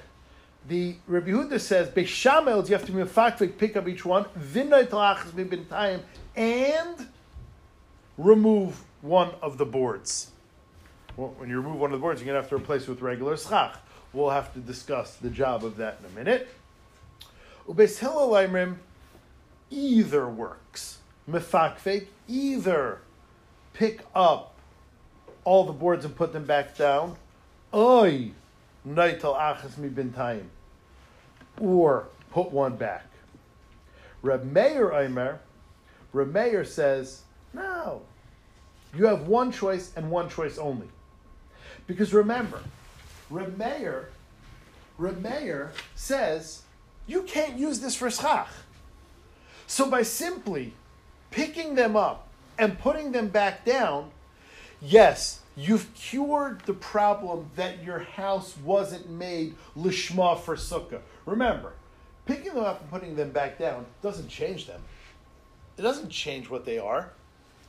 the 0.67 0.97
Rabbi 1.07 1.31
Huda 1.31 1.61
says, 1.61 1.89
Beis 1.89 2.07
Shammai, 2.07 2.57
you 2.57 2.75
have 2.75 2.87
to 2.87 2.93
be 2.93 3.01
a 3.01 3.07
fakvik, 3.07 3.59
pick 3.59 3.77
up 3.77 3.87
each 3.87 4.05
one, 4.05 4.25
talachas 4.25 5.31
bintayim, 5.31 6.01
and 6.35 7.09
remove 8.19 8.83
one 9.03 9.31
of 9.43 9.59
the 9.59 9.67
boards. 9.67 10.31
Well, 11.17 11.35
when 11.39 11.49
you 11.49 11.61
remove 11.61 11.79
one 11.79 11.93
of 11.93 11.99
the 11.99 12.03
boards, 12.03 12.21
you're 12.21 12.27
going 12.27 12.37
to 12.37 12.43
have 12.43 12.51
to 12.51 12.57
replace 12.57 12.83
it 12.83 12.89
with 12.89 13.01
regular 13.01 13.37
schach. 13.37 13.77
We'll 14.13 14.31
have 14.31 14.53
to 14.55 14.61
discuss 14.61 15.17
the 15.17 15.31
job 15.31 15.65
of 15.65 15.77
that 15.77 15.99
in 16.01 16.11
a 16.11 16.15
minute. 16.15 16.49
Ubeis 17.69 17.99
Hillel 17.99 18.29
Leimrim, 18.31 18.77
either 19.71 20.29
works. 20.29 20.99
Mefakvik, 21.29 22.07
either 22.29 23.01
pick 23.73 24.03
up 24.15 24.55
all 25.45 25.65
the 25.65 25.73
boards 25.73 26.05
and 26.05 26.15
put 26.15 26.33
them 26.33 26.45
back 26.45 26.77
down. 26.77 27.17
Achas 27.73 28.33
mi 29.79 29.89
bintayim. 29.89 30.47
Or 31.61 32.07
put 32.31 32.53
one 32.53 32.77
back. 32.77 33.07
Reb 34.23 34.45
Meir 34.45 34.91
Eimer, 34.91 35.39
Reb 36.13 36.33
Meir 36.33 36.65
says, 36.65 37.23
no. 37.53 38.03
You 38.95 39.07
have 39.07 39.27
one 39.27 39.51
choice 39.53 39.93
and 39.97 40.11
one 40.11 40.29
choice 40.29 40.59
only. 40.59 40.89
Because 41.87 42.15
remember, 42.15 42.61
Reb 43.31 43.59
Meir, 43.59 44.11
Reb 44.99 45.21
Meir 45.23 45.73
says, 45.95 46.63
you 47.07 47.23
can't 47.23 47.59
use 47.59 47.81
this 47.81 47.95
for 47.95 48.11
schach. 48.11 48.49
So 49.67 49.91
by 49.91 50.03
simply 50.03 50.73
picking 51.31 51.75
them 51.75 51.97
up 51.97 52.29
and 52.59 52.79
putting 52.79 53.13
them 53.13 53.29
back 53.29 53.65
down, 53.65 54.11
yes, 54.81 55.41
you've 55.57 55.93
cured 55.95 56.61
the 56.63 56.75
problem 56.75 57.51
that 57.57 57.83
your 57.83 58.01
house 58.01 58.57
wasn't 58.59 59.09
made 59.11 59.55
lishma 59.77 60.39
for 60.41 60.57
sukkah. 60.57 61.01
Remember, 61.25 61.73
picking 62.27 62.55
them 62.55 62.65
up 62.65 62.81
and 62.81 62.91
putting 62.91 63.17
them 63.17 63.31
back 63.31 63.59
down 63.59 63.87
doesn't 64.03 64.29
change 64.29 64.67
them. 64.67 64.81
It 65.77 65.83
doesn't 65.83 66.11
change 66.11 66.49
what 66.49 66.65
they 66.65 66.79
are. 66.79 67.11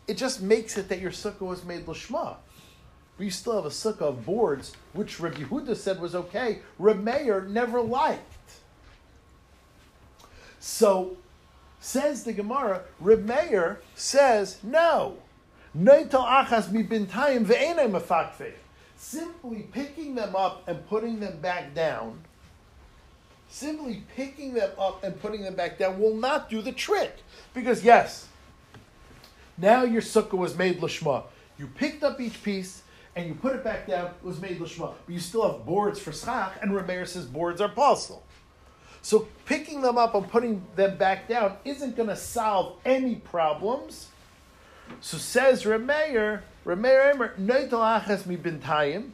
It 0.08 0.18
just 0.18 0.42
makes 0.42 0.78
it 0.78 0.88
that 0.90 1.00
your 1.00 1.12
sukkah 1.12 1.42
was 1.42 1.66
made 1.66 1.86
lishma. 1.86 2.38
But 3.18 3.24
you 3.24 3.32
still 3.32 3.56
have 3.56 3.66
a 3.66 3.70
sukkah 3.70 4.02
of 4.02 4.26
boards, 4.26 4.74
which 4.94 5.20
Rabbi 5.20 5.42
Yehuda 5.42 5.76
said 5.76 6.00
was 6.00 6.16
okay. 6.16 6.60
Reb 6.78 7.04
never 7.04 7.82
liked. 7.82 8.37
So, 10.68 11.16
says 11.80 12.26
the 12.26 12.34
Gemara, 12.34 12.82
Reb 13.00 13.24
Meir 13.24 13.80
says, 13.96 14.58
no. 14.62 15.20
Simply 15.74 16.04
picking 19.72 20.16
them 20.16 20.36
up 20.36 20.68
and 20.68 20.86
putting 20.90 21.22
them 21.22 21.40
back 21.40 21.74
down, 21.74 22.20
simply 23.48 24.04
picking 24.14 24.54
them 24.54 24.72
up 24.78 25.06
and 25.06 25.18
putting 25.22 25.42
them 25.42 25.56
back 25.56 25.78
down 25.78 26.02
will 26.02 26.18
not 26.18 26.50
do 26.50 26.62
the 26.62 26.74
trick. 26.74 27.16
Because 27.54 27.86
yes, 27.86 28.28
now 29.58 29.84
your 29.84 30.02
sukkah 30.02 30.34
was 30.34 30.58
made 30.58 30.82
lishma. 30.82 31.24
You 31.58 31.68
picked 31.68 32.04
up 32.04 32.20
each 32.20 32.44
piece 32.44 32.82
and 33.16 33.26
you 33.26 33.36
put 33.36 33.56
it 33.56 33.64
back 33.64 33.88
down, 33.88 34.08
it 34.08 34.16
was 34.22 34.42
made 34.42 34.60
lishma. 34.60 34.96
But 35.06 35.14
you 35.14 35.22
still 35.22 35.50
have 35.50 35.66
boards 35.66 35.98
for 35.98 36.12
schach, 36.12 36.58
and 36.62 36.72
Rameir 36.72 37.08
says 37.08 37.26
boards 37.26 37.62
are 37.62 37.70
possible. 37.70 38.27
So 39.02 39.28
picking 39.46 39.82
them 39.82 39.98
up 39.98 40.16
and 40.16 40.28
putting 40.30 40.66
them 40.76 40.98
back 40.98 41.28
down 41.28 41.58
isn't 41.64 41.96
going 41.96 42.10
to 42.10 42.16
solve 42.16 42.78
any 42.86 43.16
problems. 43.16 44.10
So 45.02 45.18
says 45.18 45.64
Rameir, 45.64 46.42
Rameir 46.66 47.14
Emer, 47.14 47.36
achas 47.38 48.26
mi 48.26 48.38
bintayim, 48.38 49.12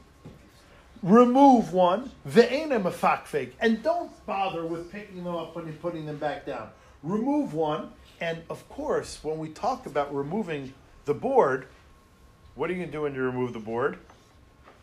remove 1.02 1.74
one, 1.74 2.12
ve'enem 2.28 2.86
a 2.86 2.92
fakfake, 2.92 3.52
and 3.60 3.84
don't 3.84 4.26
bother 4.26 4.66
with 4.66 4.92
picking 4.92 5.24
them 5.24 5.36
up 5.36 5.56
you're 5.56 5.66
putting 5.74 6.06
them 6.06 6.18
back 6.18 6.46
down. 6.46 6.70
Remove 7.02 7.54
one, 7.54 7.92
and 8.22 8.42
of 8.50 8.68
course, 8.70 9.20
when 9.24 9.38
we 9.38 9.50
talk 9.50 9.86
about 9.86 10.14
removing 10.16 10.74
the 11.06 11.14
board, 11.14 11.68
what 12.56 12.70
are 12.70 12.74
you 12.74 12.80
going 12.80 12.92
to 12.92 12.98
do 12.98 13.02
when 13.02 13.14
you 13.14 13.22
remove 13.22 13.54
the 13.54 13.60
board? 13.60 13.98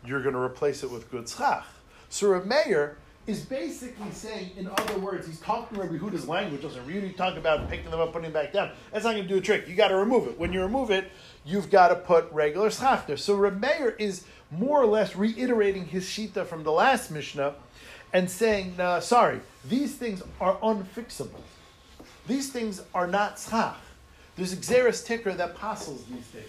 You're 0.05 0.21
going 0.21 0.35
to 0.35 0.41
replace 0.41 0.83
it 0.83 0.91
with 0.91 1.09
good 1.09 1.27
schach. 1.27 1.65
So 2.09 2.27
Rameir 2.27 2.95
is 3.27 3.45
basically 3.45 4.11
saying, 4.11 4.51
in 4.57 4.67
other 4.67 4.97
words, 4.97 5.27
he's 5.27 5.39
talking 5.39 5.77
Rabbi 5.77 5.97
Huda's 5.97 6.27
language. 6.27 6.61
Doesn't 6.61 6.85
really 6.85 7.11
talk 7.11 7.37
about 7.37 7.69
picking 7.69 7.91
them 7.91 7.99
up, 7.99 8.13
putting 8.13 8.31
them 8.31 8.33
back 8.33 8.51
down. 8.51 8.71
That's 8.91 9.05
not 9.05 9.11
going 9.11 9.27
to 9.27 9.29
do 9.29 9.37
a 9.37 9.41
trick. 9.41 9.67
You 9.67 9.75
got 9.75 9.89
to 9.89 9.95
remove 9.95 10.27
it. 10.27 10.39
When 10.39 10.51
you 10.51 10.61
remove 10.61 10.89
it, 10.89 11.11
you've 11.45 11.69
got 11.69 11.89
to 11.89 11.95
put 11.95 12.31
regular 12.31 12.71
schach 12.71 13.05
there. 13.07 13.17
So 13.17 13.37
Meir 13.37 13.91
is 13.99 14.25
more 14.49 14.81
or 14.81 14.87
less 14.87 15.15
reiterating 15.15 15.85
his 15.85 16.05
shita 16.05 16.45
from 16.45 16.63
the 16.63 16.71
last 16.71 17.11
Mishnah 17.11 17.53
and 18.11 18.29
saying, 18.29 18.75
nah, 18.77 18.99
sorry, 18.99 19.39
these 19.69 19.95
things 19.95 20.21
are 20.39 20.57
unfixable. 20.57 21.41
These 22.27 22.51
things 22.51 22.81
are 22.93 23.07
not 23.07 23.39
schach. 23.39 23.77
There's 24.35 24.53
a 24.53 24.57
gzeras 24.57 25.05
tikra 25.05 25.37
that 25.37 25.51
apostles 25.51 26.03
these 26.05 26.25
things. 26.25 26.45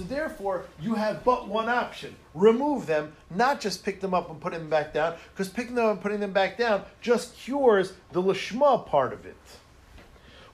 So 0.00 0.06
therefore, 0.06 0.64
you 0.80 0.94
have 0.94 1.24
but 1.24 1.46
one 1.46 1.68
option: 1.68 2.16
remove 2.32 2.86
them, 2.86 3.12
not 3.28 3.60
just 3.60 3.84
pick 3.84 4.00
them 4.00 4.14
up 4.14 4.30
and 4.30 4.40
put 4.40 4.54
them 4.54 4.70
back 4.70 4.94
down, 4.94 5.16
because 5.30 5.50
picking 5.50 5.74
them 5.74 5.84
up 5.84 5.92
and 5.92 6.00
putting 6.00 6.20
them 6.20 6.32
back 6.32 6.56
down 6.56 6.84
just 7.02 7.36
cures 7.36 7.92
the 8.12 8.22
lishma 8.22 8.86
part 8.86 9.12
of 9.12 9.26
it, 9.26 9.36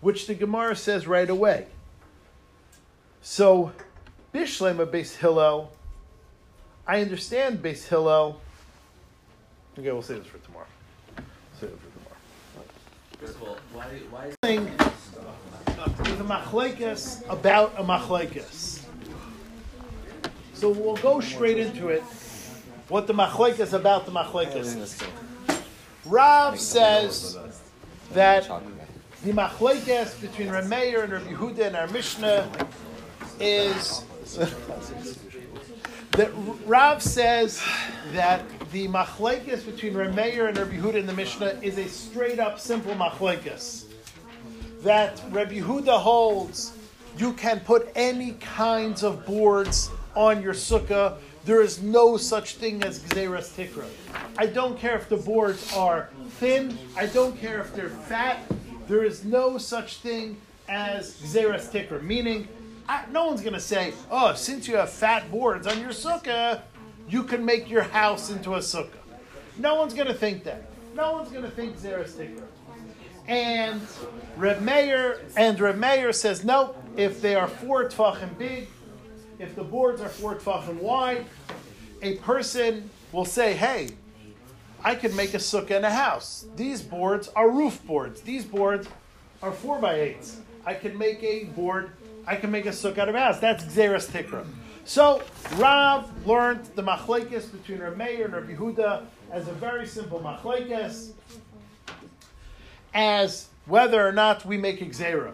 which 0.01 0.26
the 0.26 0.34
Gemara 0.34 0.74
says 0.74 1.07
right 1.07 1.30
away. 1.30 1.68
So, 3.22 3.70
Bishlema 4.34 4.84
Beis 4.84 5.14
Hillel, 5.14 5.70
I 6.84 7.01
understand 7.01 7.62
Beis 7.62 7.86
Hillel. 7.86 8.40
Okay, 9.78 9.92
we'll 9.92 10.03
save 10.03 10.24
this 10.24 10.26
for 10.26 10.38
tomorrow. 10.38 10.66
Save 11.61 11.70
it 11.70 11.78
for 11.78 11.99
tomorrow. 11.99 12.68
First 13.20 13.36
of 13.36 13.42
all, 13.44 13.59
why 13.72 13.84
why 14.11 14.26
is 14.26 14.36
with 15.76 16.20
a 16.20 16.24
machlekes 16.24 17.28
about 17.28 17.74
a 17.78 17.84
machlekes. 17.84 18.76
So 20.57 20.71
we'll 20.71 20.97
go 20.97 21.21
straight 21.21 21.59
into 21.59 21.89
it. 21.89 22.03
What 22.89 23.07
the 23.07 23.13
machlekes 23.13 23.75
about 23.75 24.07
the 24.07 24.13
machlekes 24.13 24.57
is. 24.57 24.99
Rav 26.07 26.59
says 26.59 27.37
that 28.15 28.49
the 29.23 29.33
machlekes 29.33 30.19
between 30.19 30.49
Rameir 30.49 31.05
and 31.05 31.13
Rabbi 31.13 31.33
Yehuda 31.33 31.67
and 31.67 31.77
our 31.77 31.89
Mishnah 31.89 32.51
is 33.39 34.03
that 36.13 36.31
Rav 36.65 37.03
says 37.03 37.63
that 38.13 38.43
the 38.73 38.89
machlekes 38.89 39.67
between 39.67 39.93
Rameir 39.93 40.49
and 40.49 40.57
Rabbi 40.57 40.79
Yehuda 40.79 40.95
in 40.95 41.07
the 41.07 41.13
Mishnah 41.13 41.59
is 41.61 41.77
a 41.77 41.87
straight 41.87 42.39
up 42.39 42.59
simple 42.59 42.95
machlekes. 42.95 43.85
That 44.81 45.21
Rabbi 45.31 45.61
Yehuda 45.61 46.01
holds 46.01 46.73
you 47.19 47.35
can 47.35 47.61
put 47.61 47.91
any 47.95 48.33
kinds 48.33 49.03
of 49.03 49.27
boards 49.27 49.91
on 50.17 50.43
your 50.43 50.55
sukkah. 50.55 51.19
There 51.45 51.62
is 51.62 51.81
no 51.81 52.17
such 52.17 52.57
thing 52.57 52.83
as 52.83 52.99
gzeras 52.99 53.55
tikra. 53.55 53.85
I 54.37 54.47
don't 54.47 54.77
care 54.77 54.97
if 54.97 55.09
the 55.09 55.17
boards 55.17 55.73
are 55.73 56.09
thin. 56.41 56.77
I 56.97 57.07
don't 57.07 57.39
care 57.39 57.61
if 57.61 57.73
they're 57.75 57.91
fat. 57.91 58.41
There 58.89 59.05
is 59.05 59.25
no 59.25 59.59
such 59.59 59.99
thing 59.99 60.39
as 60.69 61.14
gzeras 61.21 61.71
tikra. 61.71 62.03
Meaning, 62.03 62.49
I, 62.89 63.05
no 63.12 63.27
one's 63.27 63.43
going 63.43 63.55
to 63.55 63.61
say, 63.61 63.93
"Oh, 64.11 64.35
since 64.35 64.67
you 64.67 64.77
have 64.77 64.91
fat 64.91 65.31
boards 65.31 65.67
on 65.69 65.81
your 65.81 65.91
sukkah, 65.91 66.62
you 67.09 67.23
can 67.23 67.45
make 67.45 67.71
your 67.71 67.83
house 67.83 68.31
into 68.31 68.55
a 68.55 68.59
sukkah." 68.59 68.91
No 69.59 69.77
one's 69.77 69.95
going 69.95 70.09
to 70.09 70.14
think 70.14 70.43
that. 70.45 70.64
No 70.95 71.12
one's 71.12 71.31
going 71.31 71.45
to 71.45 71.51
think 71.51 71.77
gzeras 71.77 72.12
tikra. 72.12 72.43
And 73.29 73.81
Reb 74.37 74.62
Meir 74.62 75.21
and 75.37 75.59
Reb 75.59 75.77
Meir 75.77 76.12
says 76.12 76.45
no. 76.45 76.75
If 76.97 77.21
they 77.21 77.35
are 77.35 77.49
four 77.49 77.89
tefachim 77.89 78.39
big, 78.39 78.69
if 79.39 79.55
the 79.55 79.64
boards 79.64 80.01
are 80.01 80.09
four 80.09 80.34
tefachim 80.34 80.80
wide, 80.80 81.26
a 82.03 82.16
person 82.16 82.91
will 83.12 83.24
say, 83.24 83.55
"Hey, 83.55 83.91
I 84.84 84.95
can 84.95 85.14
make 85.16 85.34
a 85.34 85.39
sukkah 85.39 85.72
in 85.72 85.84
a 85.84 85.91
house. 85.91 86.47
These 86.57 86.82
boards 86.82 87.28
are 87.34 87.51
roof 87.51 87.84
boards. 87.87 88.20
These 88.20 88.45
boards 88.45 88.89
are 89.43 89.53
four 89.53 89.78
by 89.78 89.95
eights. 89.95 90.39
I 90.64 90.74
can 90.74 90.97
make 90.97 91.22
a 91.22 91.45
board. 91.45 91.91
I 92.26 92.37
can 92.37 92.51
make 92.51 92.66
a 92.66 92.70
sukkah 92.70 92.99
out 92.99 93.09
of 93.09 93.14
a 93.14 93.20
house. 93.20 93.39
That's 93.39 93.64
Gzeras 93.64 94.09
Tikra. 94.11 94.47
So 94.84 95.22
Rav 95.57 96.26
learned 96.26 96.66
the 96.76 96.82
machlekes 96.82 97.51
between 97.51 97.80
Rav 97.80 97.97
Meir 97.97 98.26
and 98.26 98.34
Rav 98.34 98.45
Yehuda 98.45 99.05
as 99.32 99.49
a 99.49 99.53
very 99.53 99.87
simple 99.87 100.20
machlekes, 100.20 101.11
as 102.95 103.49
whether 103.66 104.07
or 104.07 104.12
not 104.12 104.45
we 104.47 104.57
make 104.57 104.80
Xera. 104.80 105.32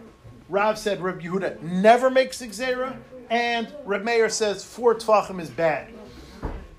Rav 0.49 0.77
said 0.79 1.01
Rav 1.01 1.19
Yehuda 1.19 1.61
never 1.61 2.09
makes 2.09 2.41
Xera, 2.41 2.97
and 3.29 3.73
Rav 3.85 4.03
Meir 4.03 4.29
says 4.29 4.63
four 4.63 4.95
tefachim 4.95 5.39
is 5.39 5.49
bad. 5.49 5.93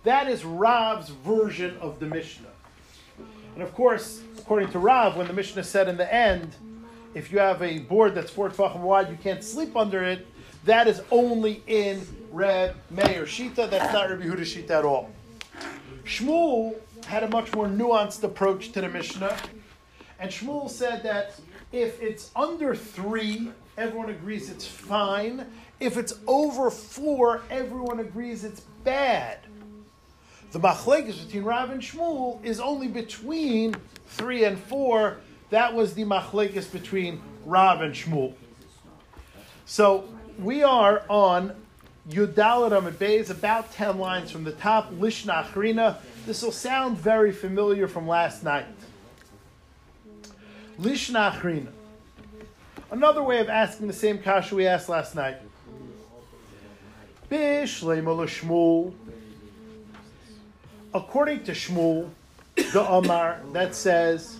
That 0.05 0.29
is 0.29 0.45
Rav's 0.45 1.09
version 1.09 1.77
of 1.81 1.99
the 1.99 2.07
Mishnah. 2.07 2.49
And 3.55 3.63
of 3.63 3.73
course, 3.75 4.23
according 4.39 4.71
to 4.73 4.79
Rav, 4.79 5.17
when 5.17 5.27
the 5.27 5.33
Mishnah 5.33 5.65
said 5.65 5.89
in 5.89 5.97
the 5.97 6.13
end, 6.13 6.55
if 7.15 7.31
you 7.33 7.39
have 7.39 7.63
a 7.63 7.79
board 7.79 8.15
that's 8.15 8.31
four 8.31 8.51
tefachim 8.51 8.81
wide, 8.81 9.09
you 9.09 9.17
can't 9.17 9.43
sleep 9.43 9.77
under 9.77 10.03
it. 10.03 10.27
That 10.65 10.89
is 10.89 11.03
only 11.11 11.63
in 11.67 12.07
Reb 12.31 12.75
Meir 12.91 13.25
Shita. 13.25 13.71
That's 13.71 13.93
not 13.93 14.11
Reb 14.11 14.23
Yehuda 14.23 14.41
Shita 14.41 14.71
at 14.71 14.85
all. 14.85 15.11
Shmuel 16.05 16.75
had 17.07 17.23
a 17.23 17.29
much 17.29 17.53
more 17.55 17.67
nuanced 17.67 18.23
approach 18.25 18.73
to 18.73 18.81
the 18.81 18.89
Mishnah, 18.89 19.37
and 20.19 20.31
Shmuel 20.31 20.69
said 20.69 21.03
that 21.03 21.35
if 21.73 22.01
it's 22.03 22.31
under 22.37 22.75
three, 22.75 23.51
everyone 23.77 24.11
agrees 24.11 24.51
it's 24.51 24.67
fine. 24.67 25.47
If 25.81 25.97
it's 25.97 26.15
over 26.27 26.71
four, 26.71 27.43
everyone 27.51 28.01
agrees 28.01 28.45
it's 28.45 28.61
bad. 28.85 29.39
The 30.53 30.61
machlekes 30.61 31.25
between 31.25 31.43
Rav 31.43 31.71
and 31.71 31.83
Shmuel 31.83 32.43
is 32.45 32.61
only 32.61 32.87
between 32.87 33.75
three 34.07 34.45
and 34.45 34.59
four. 34.59 35.17
That 35.51 35.75
was 35.75 35.95
the 35.95 36.05
machlekes 36.05 36.71
between 36.71 37.21
Rav 37.45 37.81
and 37.81 37.93
Shmuel. 37.93 38.35
So 39.67 40.09
we 40.39 40.63
are 40.63 41.03
on 41.09 41.55
Yudalit 42.09 42.77
Amid 42.77 42.99
Beis, 42.99 43.31
about 43.31 43.73
10 43.73 43.99
lines 43.99 44.31
from 44.31 44.45
the 44.45 44.53
top, 44.53 44.93
Lishna 44.93 45.45
Achrina. 45.45 45.97
This 46.27 46.43
will 46.43 46.53
sound 46.53 46.99
very 46.99 47.33
familiar 47.33 47.89
from 47.89 48.07
last 48.07 48.45
night. 48.45 48.67
Lishna 50.79 51.33
Achrina. 51.33 51.69
Another 52.91 53.23
way 53.23 53.41
of 53.41 53.49
asking 53.49 53.87
the 53.87 53.93
same 53.93 54.19
kasha 54.19 54.55
we 54.55 54.67
asked 54.67 54.89
last 54.89 55.15
night. 55.15 55.39
According 60.95 61.43
to 61.45 61.53
Shmuel, 61.53 62.11
the 62.55 62.85
Amar 62.89 63.41
that 63.53 63.75
says, 63.75 64.37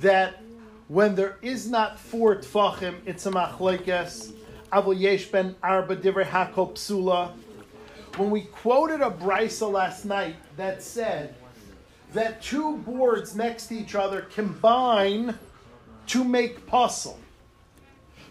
that 0.00 0.34
when 0.88 1.14
there 1.14 1.38
is 1.40 1.70
not 1.70 1.98
four 1.98 2.36
tfachim, 2.36 2.96
it's 3.06 3.24
a 3.24 3.30
machlekas. 3.30 4.32
Avol 4.70 5.00
yesh 5.00 5.26
ben 5.26 5.56
arba 5.62 5.96
divrei 5.96 6.26
hakol. 6.26 7.32
When 8.16 8.30
we 8.30 8.42
quoted 8.42 9.00
a 9.00 9.10
brisa 9.10 9.70
last 9.70 10.04
night 10.04 10.36
that 10.58 10.82
said 10.82 11.34
that 12.12 12.42
two 12.42 12.76
boards 12.78 13.34
next 13.34 13.68
to 13.68 13.76
each 13.76 13.94
other 13.94 14.20
combine 14.34 15.38
to 16.08 16.22
make 16.22 16.66
pasul. 16.66 17.18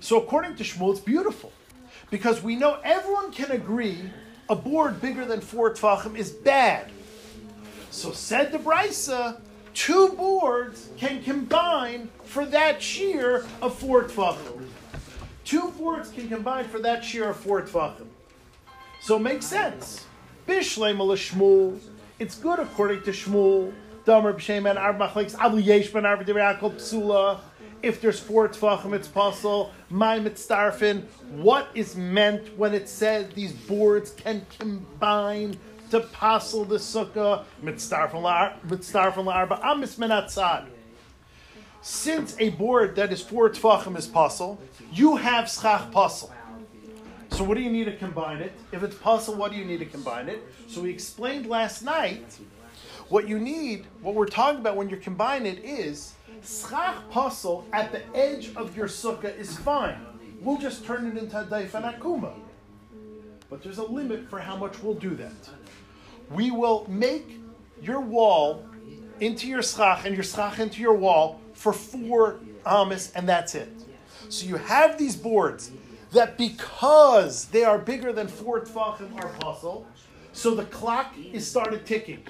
So 0.03 0.17
according 0.17 0.57
to 0.57 0.65
Shmuel, 0.65 0.91
it's 0.91 0.99
beautiful 0.99 1.53
because 2.11 2.43
we 2.43 2.57
know 2.57 2.77
everyone 2.83 3.31
can 3.31 3.51
agree 3.51 4.11
a 4.49 4.55
board 4.55 4.99
bigger 4.99 5.23
than 5.23 5.39
four 5.39 5.73
tfachim 5.73 6.17
is 6.17 6.29
bad. 6.29 6.91
So 7.89 8.11
said 8.11 8.51
the 8.51 8.57
brisa, 8.57 9.39
two 9.73 10.09
boards 10.09 10.89
can 10.97 11.23
combine 11.23 12.09
for 12.25 12.45
that 12.47 12.83
shear 12.83 13.45
of 13.61 13.75
four 13.75 14.03
tfachim. 14.03 14.67
Two 15.45 15.71
boards 15.71 16.09
can 16.09 16.27
combine 16.27 16.65
for 16.65 16.79
that 16.79 17.05
shear 17.05 17.29
of 17.29 17.37
four 17.37 17.61
tfachim. 17.61 18.07
So 18.99 19.15
it 19.15 19.21
makes 19.21 19.45
sense. 19.45 20.05
Bishlema 20.45 21.15
Shmuel. 21.15 21.79
It's 22.19 22.37
good 22.37 22.59
according 22.59 23.03
to 23.03 23.11
Shmuel. 23.11 23.71
Damer 24.05 24.33
b'shemen 24.33 24.75
arb 24.75 24.97
machlekes 24.97 25.33
abli 25.35 25.63
yesh 25.63 25.87
ben 25.93 26.03
psula. 26.03 27.39
If 27.83 27.99
there's 27.99 28.17
four 28.19 28.47
tfachim, 28.47 28.93
it's 28.93 29.09
possible. 29.09 29.73
My 29.89 30.17
mitzdarfin. 30.17 31.03
What 31.31 31.67
is 31.75 31.97
meant 31.97 32.57
when 32.57 32.73
it 32.73 32.87
says 32.87 33.29
these 33.33 33.51
boards 33.51 34.11
can 34.11 34.45
combine 34.57 35.57
to 35.91 35.99
passel 35.99 36.63
the 36.63 36.77
sukkah 36.77 37.43
mitzdarfin 37.61 38.13
la'arba 38.13 39.61
amis 39.61 39.97
menatzad. 39.97 40.67
Since 41.81 42.37
a 42.39 42.51
board 42.51 42.95
that 42.95 43.11
is 43.11 43.21
four 43.21 43.49
tfachim 43.49 43.97
is 43.97 44.07
passel, 44.07 44.61
you 44.93 45.17
have 45.17 45.49
schach 45.49 45.91
passel. 45.91 46.31
So 47.31 47.43
what 47.43 47.57
do 47.57 47.63
you 47.63 47.69
need 47.69 47.85
to 47.85 47.97
combine 47.97 48.37
it? 48.37 48.53
If 48.71 48.83
it's 48.83 48.95
possible, 48.95 49.37
what 49.37 49.51
do 49.51 49.57
you 49.57 49.65
need 49.65 49.79
to 49.79 49.85
combine 49.85 50.29
it? 50.29 50.41
So 50.69 50.81
we 50.81 50.89
explained 50.89 51.47
last 51.47 51.81
night 51.81 52.39
what 53.09 53.27
you 53.27 53.39
need, 53.39 53.87
what 54.01 54.15
we're 54.15 54.25
talking 54.25 54.61
about 54.61 54.77
when 54.77 54.89
you 54.89 54.95
combine 54.95 55.45
it 55.45 55.59
is 55.65 56.13
schach 56.43 57.09
pasul 57.09 57.65
at 57.73 57.91
the 57.91 58.01
edge 58.15 58.55
of 58.55 58.75
your 58.75 58.87
sukkah 58.87 59.35
is 59.37 59.57
fine. 59.57 59.97
We'll 60.41 60.57
just 60.57 60.85
turn 60.85 61.07
it 61.07 61.17
into 61.17 61.39
a 61.39 61.45
daifan 61.45 61.97
akuma. 61.97 62.33
But 63.49 63.63
there's 63.63 63.77
a 63.77 63.83
limit 63.83 64.29
for 64.29 64.39
how 64.39 64.57
much 64.57 64.81
we'll 64.81 64.95
do 64.95 65.15
that. 65.15 65.31
We 66.29 66.51
will 66.51 66.85
make 66.89 67.39
your 67.81 67.99
wall 67.99 68.65
into 69.19 69.47
your 69.47 69.61
schach 69.61 70.05
and 70.05 70.15
your 70.15 70.23
schach 70.23 70.59
into 70.59 70.81
your 70.81 70.95
wall 70.95 71.39
for 71.53 71.71
four 71.71 72.39
amis, 72.65 73.11
and 73.15 73.27
that's 73.29 73.55
it. 73.55 73.71
So 74.29 74.45
you 74.45 74.55
have 74.55 74.97
these 74.97 75.15
boards 75.15 75.71
that 76.11 76.37
because 76.37 77.45
they 77.45 77.63
are 77.63 77.77
bigger 77.77 78.11
than 78.11 78.27
four 78.27 78.61
tfachim 78.61 79.15
are 79.21 79.29
pasul, 79.39 79.85
so 80.31 80.55
the 80.55 80.65
clock 80.65 81.13
is 81.31 81.47
started 81.47 81.85
ticking. 81.85 82.25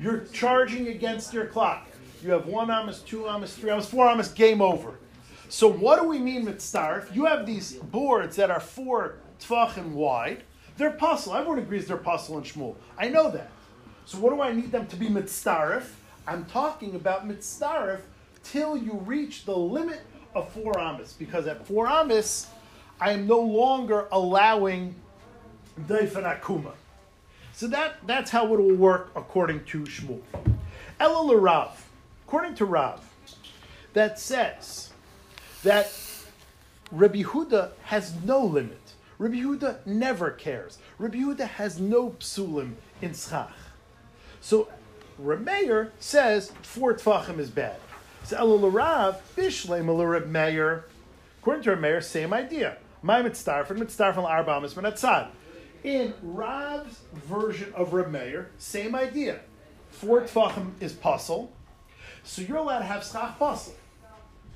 You're 0.00 0.26
charging 0.32 0.88
against 0.88 1.32
your 1.32 1.46
clock. 1.46 1.87
You 2.22 2.32
have 2.32 2.46
one 2.46 2.70
amas, 2.70 3.00
two 3.00 3.28
amas, 3.28 3.54
three 3.54 3.70
amas, 3.70 3.86
four 3.86 4.08
amas, 4.08 4.28
game 4.28 4.60
over. 4.60 4.94
So 5.48 5.68
what 5.68 6.00
do 6.00 6.08
we 6.08 6.18
mean 6.18 6.46
starf? 6.46 7.14
You 7.14 7.24
have 7.24 7.46
these 7.46 7.74
boards 7.74 8.36
that 8.36 8.50
are 8.50 8.60
four 8.60 9.16
tfachim 9.40 9.92
wide. 9.92 10.42
They're 10.76 10.90
pasul. 10.90 11.34
Everyone 11.34 11.58
agrees 11.58 11.86
they're 11.86 11.96
pasul 11.96 12.36
and 12.36 12.46
shmuel. 12.46 12.76
I 12.98 13.08
know 13.08 13.30
that. 13.30 13.50
So 14.04 14.18
what 14.18 14.30
do 14.30 14.42
I 14.42 14.52
need 14.52 14.72
them 14.72 14.86
to 14.86 14.96
be 14.96 15.06
mitzdarif? 15.06 15.84
I'm 16.26 16.44
talking 16.46 16.94
about 16.94 17.26
mitzdarif 17.26 18.00
till 18.42 18.76
you 18.76 18.94
reach 19.04 19.44
the 19.44 19.56
limit 19.56 20.00
of 20.34 20.50
four 20.52 20.78
amas. 20.78 21.14
Because 21.14 21.46
at 21.46 21.66
four 21.66 21.86
amas, 21.86 22.48
I 23.00 23.12
am 23.12 23.26
no 23.26 23.40
longer 23.40 24.08
allowing 24.12 24.94
daifan 25.86 26.24
akuma. 26.24 26.72
So 27.52 27.66
that, 27.68 27.96
that's 28.06 28.30
how 28.30 28.44
it 28.52 28.60
will 28.60 28.74
work 28.74 29.10
according 29.16 29.64
to 29.64 29.80
Shmuel. 29.80 30.20
Elul 31.00 31.40
Rav, 31.40 31.87
according 32.28 32.54
to 32.54 32.66
Rav, 32.66 33.00
that 33.94 34.18
says 34.18 34.90
that 35.62 35.90
Rabbi 36.92 37.22
Huda 37.22 37.70
has 37.84 38.12
no 38.22 38.44
limit. 38.44 38.92
Rabbi 39.16 39.36
Huda 39.36 39.78
never 39.86 40.32
cares. 40.32 40.76
Rabbi 40.98 41.20
Huda 41.20 41.48
has 41.48 41.80
no 41.80 42.10
psulim 42.20 42.74
in 43.00 43.14
schach. 43.14 43.54
So 44.42 44.68
Rameir 45.18 45.90
says 46.00 46.52
four 46.60 46.92
tfachim 46.92 47.38
is 47.38 47.48
bad. 47.48 47.76
So 48.24 48.36
Elul 48.36 48.74
Rav, 48.74 49.22
Bishleim 49.34 49.88
Reb 49.88 50.26
Meir. 50.26 50.84
According 51.40 51.62
to 51.62 51.70
Rameir, 51.70 52.04
same 52.04 52.34
idea. 52.34 52.76
My 53.00 53.22
mitzdarfen, 53.22 53.78
mitzdarfen 53.78 54.22
l'arba 54.22 54.58
amis 54.58 54.74
menatzad. 54.74 55.28
In 55.82 56.12
Rav's 56.22 57.00
version 57.14 57.72
of 57.72 57.94
Reb 57.94 58.10
Meir, 58.10 58.50
same 58.58 58.94
idea. 58.94 59.40
Four 59.88 60.20
tfachim 60.20 60.72
is 60.78 60.92
pasul, 60.92 61.48
so 62.28 62.42
you're 62.42 62.58
allowed 62.58 62.80
to 62.80 62.84
have 62.84 63.02
schach 63.02 63.38
pasul, 63.38 63.72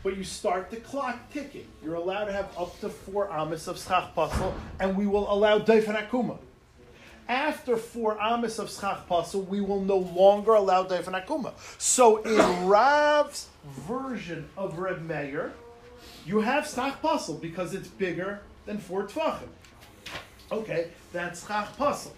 but 0.03 0.15
you 0.15 0.25
start 0.25 0.71
the 0.71 0.77
clock 0.77 1.33
ticking. 1.33 1.67
You're 1.83 1.95
allowed 1.95 2.27
to 2.27 2.33
have 2.33 2.51
up 2.59 2.79
to 2.81 2.91
four 2.91 3.33
amis 3.33 3.67
of 3.67 3.79
schach 3.79 4.15
pasul, 4.15 4.53
and 4.79 4.95
we 4.95 5.07
will 5.07 5.33
allow 5.33 5.59
daifan 5.59 5.97
akuma. 6.07 6.37
After 7.27 7.79
four 7.79 8.21
amis 8.21 8.59
of 8.59 8.71
schach 8.71 9.09
pasul, 9.09 9.47
we 9.47 9.63
will 9.63 9.81
no 9.81 9.97
longer 9.97 10.53
allow 10.53 10.85
daifan 10.85 11.19
akuma. 11.25 11.55
So 11.79 12.19
in 12.19 12.67
Rav's 12.67 13.49
version 13.89 14.51
of 14.59 14.79
Reb 14.79 15.01
Meir, 15.01 15.55
you 16.27 16.43
have 16.43 16.69
schach 16.69 17.01
pasul 17.01 17.41
because 17.41 17.73
it's 17.73 17.89
bigger 17.89 18.43
than 18.67 18.77
four 18.77 19.05
tfachim. 19.05 19.49
Okay, 20.53 20.89
that's 21.11 21.47
schach 21.47 21.75
pasul. 21.79 22.13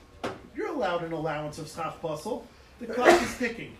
You're 0.57 0.75
allowed 0.75 1.05
an 1.05 1.13
allowance 1.13 1.59
of 1.59 1.69
schach 1.69 2.03
pasul. 2.03 2.43
The 2.81 2.89
clock 2.89 3.23
is 3.23 3.39
ticking. 3.39 3.77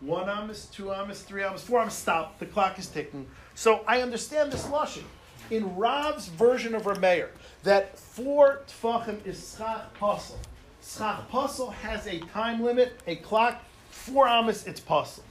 One 0.00 0.28
amis, 0.28 0.66
two 0.66 0.92
amis, 0.92 1.22
three 1.22 1.42
amis, 1.42 1.62
four 1.62 1.80
amis, 1.80 1.94
stop. 1.94 2.38
The 2.38 2.46
clock 2.46 2.78
is 2.78 2.86
ticking. 2.86 3.26
So 3.54 3.84
I 3.86 4.00
understand 4.00 4.52
this 4.52 4.66
lushing. 4.66 5.04
In 5.50 5.76
Rav's 5.76 6.28
version 6.28 6.74
of 6.74 6.82
Rameir, 6.82 7.30
that 7.64 7.98
four 7.98 8.60
tfachim 8.68 9.24
is 9.26 9.56
schach 9.56 9.92
pasul. 9.98 10.36
Schach 10.82 11.28
pasul 11.30 11.72
has 11.72 12.06
a 12.06 12.20
time 12.20 12.62
limit, 12.62 13.00
a 13.06 13.16
clock. 13.16 13.62
Four 13.90 14.28
amis, 14.28 14.66
it's 14.66 14.80
pasul. 14.80 15.24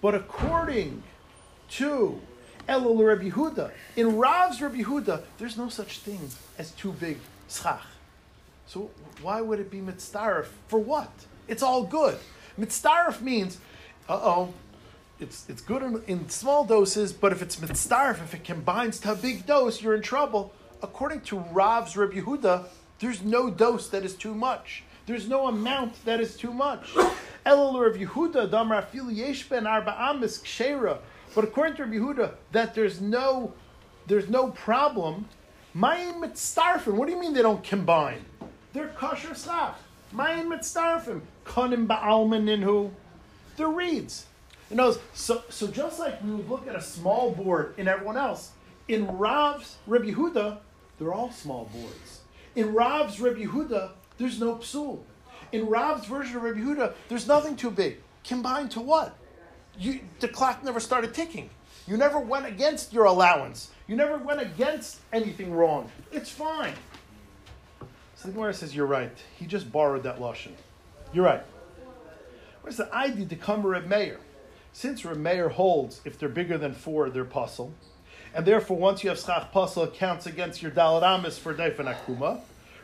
But 0.00 0.14
according 0.14 1.02
to 1.70 2.20
Elul 2.68 3.06
Rabbi 3.06 3.30
Huda, 3.30 3.72
in 3.96 4.18
Rav's 4.18 4.60
Rabbi 4.60 4.82
Huda, 4.82 5.22
there's 5.38 5.56
no 5.56 5.68
such 5.68 5.98
thing 5.98 6.20
as 6.58 6.70
too 6.72 6.92
big 6.92 7.18
schach. 7.48 7.82
So 8.66 8.90
why 9.20 9.40
would 9.40 9.58
it 9.58 9.70
be 9.70 9.78
mitzdarif? 9.78 10.46
For 10.68 10.78
what? 10.78 11.10
It's 11.48 11.62
all 11.62 11.84
good. 11.84 12.18
Mitzdarif 12.58 13.20
means, 13.20 13.58
uh 14.08 14.20
oh, 14.22 14.54
it's, 15.20 15.48
it's 15.48 15.62
good 15.62 15.82
in, 15.82 16.02
in 16.06 16.28
small 16.28 16.64
doses, 16.64 17.12
but 17.12 17.32
if 17.32 17.40
it's 17.42 17.56
mitzdarif, 17.56 18.22
if 18.22 18.34
it 18.34 18.44
combines 18.44 18.98
to 19.00 19.12
a 19.12 19.14
big 19.14 19.46
dose, 19.46 19.80
you're 19.80 19.94
in 19.94 20.02
trouble. 20.02 20.52
According 20.82 21.22
to 21.22 21.38
Rav's 21.52 21.96
Rabbi 21.96 22.20
Yehuda, 22.20 22.66
there's 22.98 23.22
no 23.22 23.50
dose 23.50 23.88
that 23.88 24.04
is 24.04 24.14
too 24.14 24.34
much. 24.34 24.82
There's 25.06 25.28
no 25.28 25.48
amount 25.48 26.04
that 26.04 26.20
is 26.20 26.36
too 26.36 26.52
much. 26.52 26.92
Elul 27.46 27.80
Rabbi 27.80 28.04
Yehuda, 28.04 28.50
Damar 28.50 28.82
Afil 28.82 29.14
Yesh 29.14 29.48
Ben 29.48 29.66
Arba 29.66 29.94
Amis 30.00 30.38
Kshera. 30.38 30.98
But 31.34 31.44
according 31.44 31.76
to 31.76 31.84
Rabbi 31.84 31.96
Yehuda, 31.96 32.34
that 32.52 32.74
there's 32.74 33.00
no, 33.00 33.52
there's 34.06 34.28
no 34.28 34.50
problem. 34.50 35.28
Mayim 35.76 36.20
mitzdarfim. 36.20 36.94
What 36.94 37.06
do 37.06 37.12
you 37.12 37.20
mean 37.20 37.34
they 37.34 37.42
don't 37.42 37.62
combine? 37.62 38.24
They're 38.72 38.88
kosher 38.88 39.34
sach. 39.34 39.78
Mayim 40.14 40.46
mitzdarfim. 40.46 41.22
Konim 41.44 41.86
ba'alman 41.86 42.44
inhu. 42.44 42.90
They're 43.56 43.68
reeds. 43.68 44.26
You 44.70 44.76
know, 44.76 44.96
so, 45.12 45.42
so 45.48 45.66
just 45.66 45.98
like 45.98 46.22
we 46.22 46.30
would 46.30 46.48
look 46.48 46.66
at 46.66 46.74
a 46.74 46.80
small 46.80 47.32
board 47.32 47.74
in 47.76 47.88
everyone 47.88 48.16
else, 48.16 48.52
in 48.88 49.18
Rav's 49.18 49.76
Rebbe 49.86 50.12
Yehuda, 50.12 50.58
they're 50.98 51.12
all 51.12 51.30
small 51.30 51.68
boards. 51.72 52.20
In 52.54 52.74
Rav's 52.74 53.20
Rebbe 53.20 53.40
Yehuda, 53.40 53.90
there's 54.18 54.40
no 54.40 54.56
psul. 54.56 55.00
In 55.52 55.66
Rav's 55.66 56.06
version 56.06 56.36
of 56.36 56.42
Rebbe 56.42 56.60
Yehuda, 56.60 56.94
there's 57.08 57.26
nothing 57.26 57.56
too 57.56 57.70
big. 57.70 57.98
Combined 58.24 58.70
to 58.72 58.80
what? 58.80 59.16
You, 59.78 60.00
the 60.20 60.28
clock 60.28 60.64
never 60.64 60.80
started 60.80 61.12
ticking. 61.14 61.50
You 61.86 61.96
never 61.96 62.18
went 62.18 62.46
against 62.46 62.92
your 62.92 63.04
allowance. 63.04 63.70
You 63.86 63.96
never 63.96 64.16
went 64.16 64.40
against 64.40 65.00
anything 65.12 65.52
wrong. 65.52 65.90
It's 66.12 66.30
fine. 66.30 66.74
So 68.24 68.28
the 68.28 68.36
Gemara 68.36 68.54
says, 68.54 68.74
You're 68.74 68.86
right. 68.86 69.12
He 69.38 69.44
just 69.44 69.70
borrowed 69.70 70.04
that 70.04 70.18
Lashon. 70.18 70.52
You're 71.12 71.26
right. 71.26 71.42
Where's 72.62 72.78
the 72.78 72.90
idea 72.94 73.26
to 73.26 73.36
come 73.36 73.66
Reb 73.66 73.86
Meir? 73.86 74.18
Since 74.72 75.04
Reb 75.04 75.18
Meir 75.18 75.50
holds 75.50 76.00
if 76.06 76.18
they're 76.18 76.30
bigger 76.30 76.56
than 76.56 76.72
four, 76.72 77.10
they're 77.10 77.26
pasul. 77.26 77.74
And 78.34 78.46
therefore, 78.46 78.78
once 78.78 79.04
you 79.04 79.10
have 79.10 79.18
schach 79.18 79.52
pasul, 79.52 79.84
it 79.84 79.92
counts 79.92 80.24
against 80.24 80.62
your 80.62 80.70
daled 80.70 81.02
amis 81.02 81.36
for 81.36 81.52
daifan 81.52 81.94
akuma. 81.94 82.40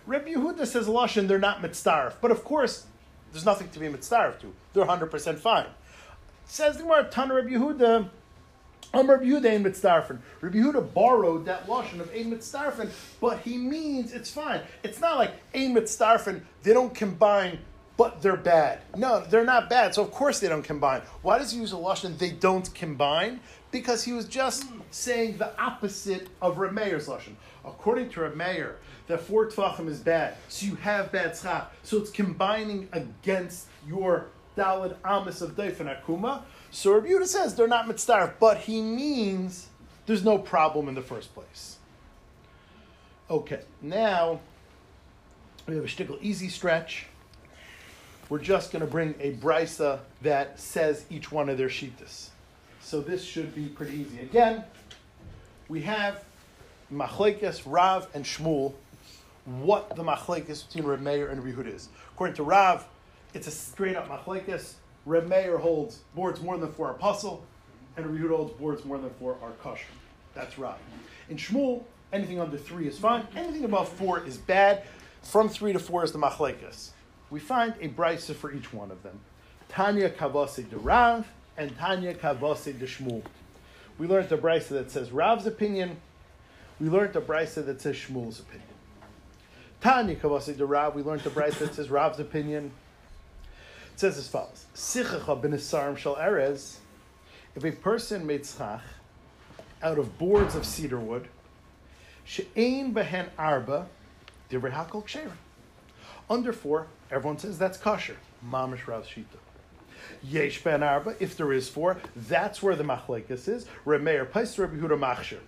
Reb 0.07 0.27
Yehuda 0.27 0.67
says 0.67 0.89
Lashon, 0.89 1.27
they're 1.27 1.39
not 1.39 1.63
mitzdarif. 1.63 2.17
But 2.21 2.33
of 2.33 2.45
course, 2.45 2.85
there's 3.33 3.47
nothing 3.47 3.71
to 3.71 3.79
be 3.79 3.87
mitzdarif 3.87 4.39
to. 4.41 4.53
They're 4.75 4.85
100% 4.85 5.39
fine. 5.39 5.69
Says 6.45 6.77
the 6.77 6.83
Gemara, 6.83 7.05
Tan 7.05 7.31
Reb 7.31 7.47
Yehuda, 7.47 8.11
um 8.93 9.11
Reb 9.11 9.23
Yehuda 9.23 9.51
ein 9.51 9.65
mitzdarfen. 9.65 10.19
Reb 10.41 10.55
Yehuda 10.55 10.93
borrowed 10.93 11.45
that 11.47 11.67
lashon 11.67 12.01
of 12.01 12.11
ein 12.15 12.31
mitzdarfen, 12.31 12.91
but 13.21 13.41
he 13.41 13.57
means 13.57 14.13
it's 14.13 14.31
fine. 14.31 14.61
It's 14.83 15.01
not 15.01 15.17
like 15.17 15.33
ein 15.55 15.75
mitzdarfen. 15.75 16.43
They 16.63 16.73
don't 16.73 16.95
combine, 16.95 17.59
but 17.97 18.21
they're 18.23 18.37
bad. 18.37 18.81
No, 18.97 19.25
they're 19.25 19.45
not 19.45 19.71
bad. 19.71 19.95
So 19.95 20.03
of 20.03 20.11
course 20.11 20.41
they 20.41 20.49
don't 20.49 20.65
combine. 20.65 21.03
Why 21.23 21.39
does 21.39 21.53
he 21.53 21.61
use 21.61 21.73
a 21.73 21.77
lashon? 21.77 22.19
They 22.19 22.31
don't 22.31 22.73
combine 22.75 23.41
because 23.71 24.03
he 24.03 24.13
was 24.13 24.27
just 24.27 24.65
saying 24.91 25.39
the 25.39 25.59
opposite 25.61 26.29
of 26.43 26.59
Reb 26.59 26.73
Meir's 26.73 27.07
lashon. 27.07 27.35
According 27.65 28.11
to 28.11 28.23
Reb 28.23 28.35
Meir, 28.35 28.77
that 29.07 29.21
four 29.21 29.47
tefachim 29.47 29.89
is 29.89 30.01
bad, 30.01 30.35
so 30.49 30.67
you 30.67 30.77
have 30.77 31.13
bad 31.13 31.33
tzchak. 31.33 31.67
So 31.83 31.99
it's 31.99 32.11
combining 32.11 32.89
against 32.93 33.67
your 33.87 34.27
daled 34.57 34.95
amis 35.05 35.43
of 35.43 35.57
Daifan 35.57 35.95
Akuma. 35.95 36.43
So 36.71 36.93
Rabbi 36.93 37.09
Yehuda 37.09 37.27
says 37.27 37.55
they're 37.55 37.67
not 37.67 37.87
mitzdarf, 37.87 38.35
but 38.39 38.59
he 38.59 38.81
means 38.81 39.69
there's 40.07 40.25
no 40.25 40.39
problem 40.39 40.89
in 40.89 40.95
the 40.95 41.03
first 41.03 41.35
place. 41.35 41.77
Okay, 43.29 43.61
now 43.83 44.41
we 45.67 45.75
have 45.75 45.85
a 45.85 45.89
shtickle 45.89 46.19
easy 46.21 46.49
stretch. 46.49 47.07
We're 48.29 48.39
just 48.39 48.73
going 48.73 48.85
to 48.85 48.91
bring 48.91 49.15
a 49.21 49.33
brisa 49.33 50.01
that 50.23 50.61
says 50.61 51.05
each 51.11 51.33
one 51.33 51.49
of 51.49 51.59
their 51.59 51.69
shittas. 51.69 52.29
So 52.81 53.01
this 53.01 53.25
should 53.25 53.55
be 53.55 53.67
pretty 53.67 53.99
easy. 53.99 54.21
Again, 54.21 54.65
we 55.69 55.81
have 55.83 56.25
machlekes, 56.93 57.63
Rav, 57.67 58.09
and 58.15 58.25
Shmuel. 58.25 58.75
What 59.45 59.97
the 59.97 60.05
machlekes 60.05 60.67
between 60.67 60.85
Reb 60.85 61.01
Meir 61.01 61.29
and 61.29 61.45
Reb 61.45 61.57
Yehuda 61.57 61.75
is. 61.75 61.89
According 62.13 62.37
to 62.37 62.43
Rav, 62.43 62.87
it's 63.35 63.47
a 63.47 63.51
straight 63.51 63.97
up 63.97 64.09
machlekes. 64.09 64.75
Reb 65.07 65.29
Meir 65.29 65.59
holds 65.59 66.01
boards 66.15 66.41
more 66.41 66.59
than 66.59 66.73
four 66.73 66.91
apostle, 66.91 67.45
and 67.97 68.07
Reb 68.07 68.21
Yehuda 68.21 68.37
holds 68.37 68.53
boards 68.55 68.85
more 68.85 68.99
than 68.99 69.11
four 69.19 69.37
are 69.43 69.53
kosher. 69.63 69.87
That's 70.35 70.59
right. 70.59 70.79
In 71.29 71.37
Shmuel, 71.37 71.83
anything 72.13 72.41
under 72.41 72.57
three 72.57 72.87
is 72.87 72.99
fine. 72.99 73.27
Anything 73.35 73.65
above 73.65 73.89
four 73.89 74.25
is 74.25 74.37
bad. 74.37 74.85
From 75.23 75.49
three 75.49 75.73
to 75.73 75.79
four 75.79 76.05
is 76.05 76.13
the 76.13 76.19
machlekes. 76.19 76.91
We 77.31 77.41
find 77.41 77.75
a 77.81 77.89
brisa 77.89 78.35
for 78.35 78.53
each 78.53 78.73
one 78.73 78.91
of 78.91 79.03
them. 79.03 79.21
Tanya 79.69 80.11
kavase 80.11 80.69
de 80.69 80.77
Rav 80.77 81.27
and 81.57 81.77
Tanya 81.79 82.15
kavase 82.15 82.79
de 82.79 82.87
Shmuel. 82.87 83.23
We 83.99 84.07
learned 84.07 84.29
the 84.29 84.39
brisa 84.39 84.69
that 84.71 84.91
says 84.91 85.13
Rav's 85.13 85.47
opinion. 85.47 85.99
We 86.81 86.89
learned 86.89 87.13
the 87.13 87.21
brisa 87.21 87.65
that 87.67 87.81
says 87.81 87.97
Shmuel's 87.97 88.41
opinion. 88.41 88.67
Tanya 89.81 90.17
kavase 90.17 90.57
de 90.57 90.67
Rav. 90.67 90.95
We 90.95 91.03
learned 91.03 91.23
the 91.23 91.31
brisa 91.31 91.59
that 91.59 91.75
says 91.75 91.91
Rav's 91.91 92.19
opinion. 92.19 92.73
Says 94.01 94.17
as 94.17 94.29
follows: 94.29 94.65
Sichacha 94.75 95.43
ben 95.43 95.53
Asarim 95.53 95.95
shal 95.95 96.17
Erez. 96.17 96.77
If 97.55 97.65
a 97.65 97.71
person 97.71 98.27
made 98.27 98.45
tzchach 98.45 98.81
out 99.83 99.99
of 99.99 100.17
boards 100.17 100.55
of 100.55 100.65
cedar 100.65 100.99
wood, 100.99 101.29
she'ein 102.25 102.95
behen 102.95 103.29
arba, 103.39 103.89
divrei 104.51 104.73
hakol. 104.73 105.05
Under 106.31 106.51
four, 106.55 106.87
everyone 107.11 107.37
says 107.37 107.59
that's 107.59 107.77
kosher. 107.77 108.17
Mamish 108.43 108.87
Rav 108.87 109.07
Shita. 109.07 109.37
Yesh 110.23 110.65
ben 110.65 110.83
arba, 110.83 111.15
if 111.21 111.37
there 111.37 111.53
is 111.53 111.69
four, 111.69 111.99
that's 112.17 112.63
where 112.63 112.77
the 112.77 112.85
machlekes 112.85 113.49
is. 113.49 113.67
Remeir 113.85 114.25
Pais 114.31 114.59
Rabbi 114.59 114.77
Huda 114.77 114.99
Machshir. 114.99 115.41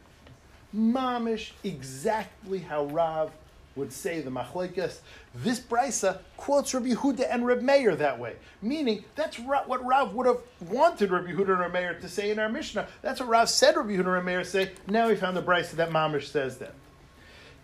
Mamish, 0.76 1.52
exactly 1.64 2.58
how 2.58 2.84
Rav 2.84 3.30
would 3.74 3.92
say 3.92 4.20
the 4.20 4.30
machlekes. 4.30 4.98
This 5.34 5.60
brisa 5.60 6.18
quotes 6.36 6.74
Rabbi 6.74 6.88
Yehuda 6.88 7.26
and 7.30 7.46
Reb 7.46 7.62
Meir 7.62 7.96
that 7.96 8.18
way, 8.18 8.36
meaning 8.60 9.04
that's 9.14 9.38
what 9.38 9.84
Rav 9.84 10.14
would 10.14 10.26
have 10.26 10.40
wanted 10.68 11.10
Rabbi 11.10 11.32
Yehuda 11.32 11.50
and 11.50 11.60
Reb 11.60 11.72
Meir 11.72 11.94
to 11.94 12.08
say 12.08 12.30
in 12.30 12.38
our 12.38 12.48
Mishnah. 12.48 12.86
That's 13.00 13.20
what 13.20 13.28
Rav 13.28 13.48
said 13.48 13.76
Rabbi 13.76 13.90
Yehuda 13.90 13.98
and 14.00 14.08
Reb 14.08 14.24
Meir 14.24 14.44
say. 14.44 14.72
Now 14.88 15.08
we 15.08 15.16
found 15.16 15.36
the 15.36 15.42
brisa 15.42 15.72
that 15.72 15.90
Mamish 15.90 16.28
says 16.28 16.58
that. 16.58 16.74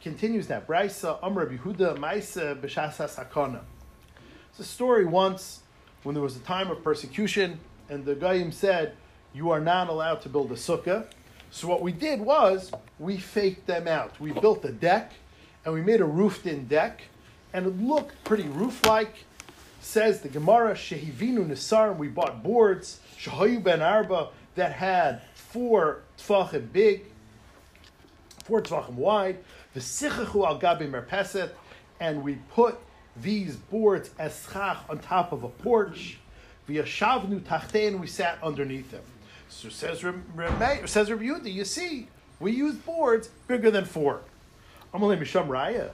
Continues 0.03 0.47
that 0.47 0.67
brisa 0.67 1.19
Am 1.23 1.37
Rabbi 1.37 1.57
Yehuda 1.57 1.99
Maisa 1.99 2.59
B'Shasa 2.59 3.09
Sakana. 3.09 3.61
It's 4.51 4.61
a 4.61 4.65
story 4.65 5.05
once 5.05 5.61
when 6.05 6.15
there 6.15 6.23
was 6.23 6.37
a 6.37 6.41
time 6.41 6.71
of 6.71 6.83
persecution, 6.83 7.59
and 7.91 8.05
the 8.05 8.15
Goyim 8.15 8.53
said, 8.53 8.95
"You 9.35 9.51
are 9.51 9.61
not 9.61 9.89
allowed 9.89 10.23
to 10.23 10.29
build 10.29 10.51
a 10.53 10.55
sukkah." 10.55 11.07
So 11.51 11.67
what 11.67 11.83
we 11.83 11.93
did 11.93 12.21
was 12.21 12.71
we 12.99 13.17
faked 13.17 13.67
them 13.67 13.89
out. 13.89 14.19
We 14.21 14.33
built 14.33 14.65
a 14.65 14.73
deck 14.73 15.13
and 15.69 15.75
we 15.75 15.83
made 15.83 16.01
a 16.01 16.05
roofed-in 16.07 16.67
deck, 16.67 17.03
and 17.53 17.67
it 17.67 17.79
looked 17.79 18.25
pretty 18.25 18.45
roof-like. 18.45 19.27
Says 19.83 20.23
the 20.23 20.31
Gemara, 20.31 20.73
Shehivinu 20.73 21.47
Nisar, 21.47 21.95
we 21.95 22.09
bought 22.09 22.43
boards, 22.43 23.01
Shahayu 23.19 23.63
Ben 23.63 23.83
Arba, 23.83 24.29
that 24.55 24.73
had 24.73 25.21
four 25.35 26.01
tfachim 26.19 26.73
big, 26.73 27.05
four 28.45 28.63
tfachim 28.63 28.95
wide, 28.95 29.41
the 29.75 29.81
Sichachu 29.81 30.47
al 30.47 30.59
Gabi 30.59 30.91
Merpeset, 30.91 31.51
and 32.01 32.23
we 32.23 32.37
put 32.55 32.79
these 33.21 33.57
boards 33.57 34.09
as 34.19 34.49
schach 34.51 34.79
on 34.89 34.99
top 35.01 35.33
of 35.33 35.45
a 35.45 35.49
porch. 35.51 36.17
V'yashavnu 36.67 37.41
tachten, 37.41 38.01
we 38.01 38.07
sat 38.07 38.39
underneath 38.43 38.91
them. 38.91 39.05
So 39.51 39.69
says 39.69 40.03
Reb, 40.03 40.89
says 40.89 41.11
Yehuda, 41.11 41.53
you 41.53 41.67
see, 41.67 42.09
we 42.41 42.53
use 42.53 42.77
boards 42.77 43.29
bigger 43.47 43.71
than 43.71 43.85
four. 43.85 44.23
Amalei 44.95 45.19
Misham 45.19 45.49
Raya. 45.49 45.91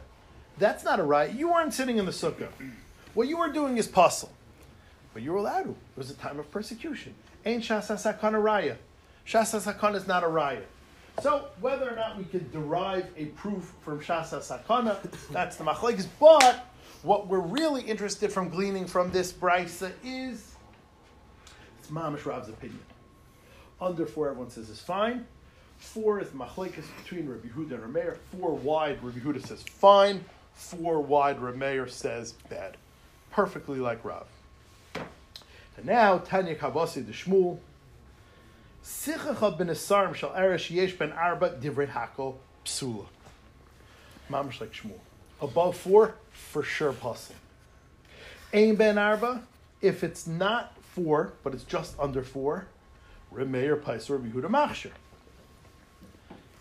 That's 0.58 0.84
not 0.84 1.00
a 1.00 1.02
raya. 1.02 1.36
You 1.36 1.50
weren't 1.50 1.74
sitting 1.74 1.98
in 1.98 2.06
the 2.06 2.12
sukkah. 2.12 2.48
What 3.14 3.28
you 3.28 3.38
were 3.38 3.50
doing 3.50 3.76
is 3.76 3.88
pasul. 3.88 4.30
But 5.12 5.22
you 5.22 5.32
were 5.32 5.38
allowed 5.38 5.64
to. 5.64 5.70
It 5.70 5.76
was 5.96 6.10
a 6.10 6.14
time 6.14 6.38
of 6.38 6.50
persecution. 6.50 7.14
Ain't 7.44 7.62
Shasa 7.62 7.96
Sakana 7.96 8.42
raya. 8.42 8.76
Sakana 9.26 9.94
is 9.94 10.06
not 10.06 10.24
a 10.24 10.26
raya. 10.26 10.62
So 11.22 11.46
whether 11.60 11.88
or 11.88 11.94
not 11.94 12.18
we 12.18 12.24
could 12.24 12.50
derive 12.52 13.06
a 13.16 13.26
proof 13.26 13.72
from 13.82 14.00
Shasa 14.00 14.40
Sakana, 14.40 14.96
that's 15.30 15.56
the 15.56 15.64
machlekes. 15.64 16.06
But 16.18 16.66
what 17.02 17.28
we're 17.28 17.38
really 17.38 17.82
interested 17.82 18.32
from 18.32 18.48
gleaning 18.48 18.86
from 18.86 19.10
this 19.12 19.32
brisa 19.32 19.92
is 20.04 20.54
it's 21.78 21.90
Mamish 21.90 22.24
Rav's 22.24 22.48
opinion. 22.48 22.80
Under 23.80 24.06
four, 24.06 24.28
everyone 24.30 24.50
says 24.50 24.70
is 24.70 24.80
fine. 24.80 25.26
Four 25.78 26.20
is 26.20 26.28
machlekes 26.28 26.86
between 27.02 27.28
Rabbi 27.28 27.48
Huda 27.48 27.82
and 27.82 27.94
Rameir. 27.94 28.16
Four 28.32 28.56
wide, 28.56 29.02
Rabbi 29.02 29.18
Huda 29.18 29.46
says 29.46 29.62
fine. 29.62 30.24
Four 30.54 31.00
wide, 31.00 31.38
Rameir 31.38 31.88
says 31.90 32.32
bad. 32.48 32.76
Perfectly 33.30 33.78
like 33.78 34.04
Rav. 34.04 34.26
And 35.76 35.86
now, 35.86 36.18
Tanya 36.18 36.54
Kavasi 36.54 37.04
de 37.04 37.12
Shmuel. 37.12 37.58
Sichacha 38.84 39.56
ben 39.58 39.68
Asarim 39.68 40.14
shall 40.14 40.30
erish 40.30 40.70
yesh 40.70 40.92
ben 40.92 41.12
arba 41.12 41.50
divrei 41.50 41.88
hakol 41.88 42.36
psula. 42.64 43.06
Mamish 44.30 44.60
like 44.60 44.72
Shmuel. 44.72 44.98
Above 45.40 45.76
four, 45.76 46.14
for 46.30 46.62
sure 46.62 46.92
pasul. 46.92 47.32
Ain 48.52 48.76
ben 48.76 48.98
arba, 48.98 49.42
if 49.80 50.04
it's 50.04 50.26
not 50.26 50.76
four, 50.94 51.32
but 51.42 51.54
it's 51.54 51.64
just 51.64 51.98
under 51.98 52.22
four, 52.22 52.66
Remeir 53.34 53.80
Paisor 53.80 54.20
Yehuda 54.20 54.48
Machshir. 54.48 54.92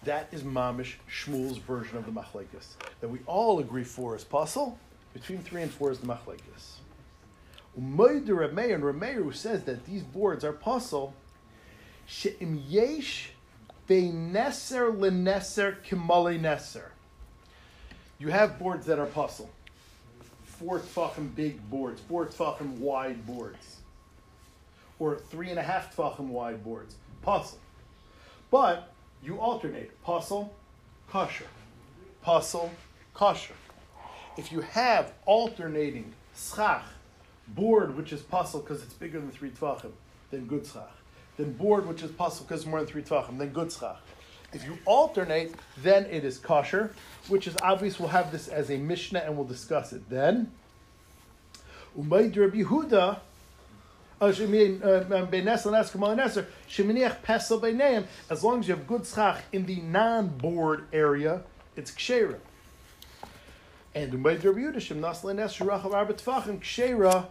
That 0.06 0.28
is 0.32 0.44
Mamish 0.44 0.96
Shmuel's 1.10 1.58
version 1.58 1.98
of 1.98 2.06
the 2.06 2.12
Machlekes. 2.12 2.74
That 3.00 3.08
we 3.08 3.20
all 3.26 3.60
agree 3.60 3.86
four 3.86 4.16
is 4.16 4.24
pasul, 4.24 4.78
between 5.14 5.40
three 5.40 5.62
and 5.62 5.72
four 5.72 5.92
is 5.92 6.00
the 6.00 6.08
Machlekes. 6.08 6.80
Umaydu 7.80 8.30
Remeir 8.30 9.22
and 9.22 9.36
says 9.36 9.64
that 9.64 9.86
these 9.86 10.04
boards 10.04 10.44
are 10.44 10.54
pasul, 10.54 11.14
She'im 12.06 12.62
yesh 12.68 13.32
be'neser 13.88 14.92
leneser 14.92 15.78
kimale 15.84 16.40
neser. 16.40 16.90
You 18.20 18.28
have 18.28 18.60
boards 18.60 18.86
that 18.88 19.00
are 19.00 19.06
pasul. 19.06 19.50
Four 20.44 20.80
tfachim 20.80 21.34
big 21.34 21.70
boards, 21.70 22.02
four 22.02 22.26
tfachim 22.26 22.78
wide 22.78 23.26
boards. 23.26 23.78
Or 25.00 25.18
three 25.18 25.50
and 25.50 25.60
a 25.60 25.64
half 25.64 25.96
tfachim 25.96 26.28
wide 26.28 26.64
boards. 26.64 26.96
Pasul. 27.26 27.58
But 28.52 28.93
you 29.24 29.40
alternate 29.40 29.92
pasul, 30.04 30.52
kosher. 31.10 31.46
Pasul, 32.24 32.70
kosher. 33.14 33.54
If 34.38 34.52
you 34.52 34.62
have 34.62 35.14
alternating 35.26 36.14
schach, 36.36 36.84
board 37.50 37.96
which 37.96 38.12
is 38.14 38.22
pasul 38.22 38.62
because 38.62 38.84
it's 38.84 38.94
bigger 38.94 39.20
than 39.20 39.32
three 39.32 39.52
tfachim, 39.52 39.92
then 40.32 40.46
good 40.46 40.66
schach. 40.66 40.90
Then 41.38 41.54
board 41.54 41.88
which 41.88 42.04
is 42.04 42.12
pasul 42.12 42.46
because 42.46 42.62
it's 42.62 42.70
more 42.70 42.80
than 42.80 42.88
three 42.88 43.04
tfachim, 43.04 43.38
then 43.38 43.50
good 43.50 43.72
schach. 43.72 44.00
If 44.54 44.66
you 44.66 44.78
alternate, 44.86 45.56
then 45.82 46.06
it 46.06 46.24
is 46.24 46.38
kosher, 46.38 46.94
which 47.28 47.48
is 47.48 47.58
obvious. 47.62 48.00
We'll 48.00 48.10
have 48.10 48.32
this 48.32 48.48
as 48.48 48.70
a 48.70 48.78
Mishnah 48.78 49.20
and 49.20 49.36
we'll 49.36 49.48
discuss 49.48 49.94
it 49.94 50.08
then. 50.10 50.52
Umayd 51.98 52.36
Rabbi 52.36 52.64
Yehuda, 52.64 53.20
Oh, 54.24 54.28
uh, 54.28 54.32
um, 55.12 55.28
as 58.30 58.42
long 58.42 58.60
as 58.60 58.68
you 58.70 58.74
have 58.74 58.88
good 58.88 59.06
schach 59.06 59.44
in 59.52 59.66
the 59.66 59.82
non-board 59.82 60.86
area, 60.94 61.42
it's 61.76 61.92
kshera. 61.92 62.38
And 63.94 64.24
Rabbi 64.24 64.40
kshera, 66.62 67.26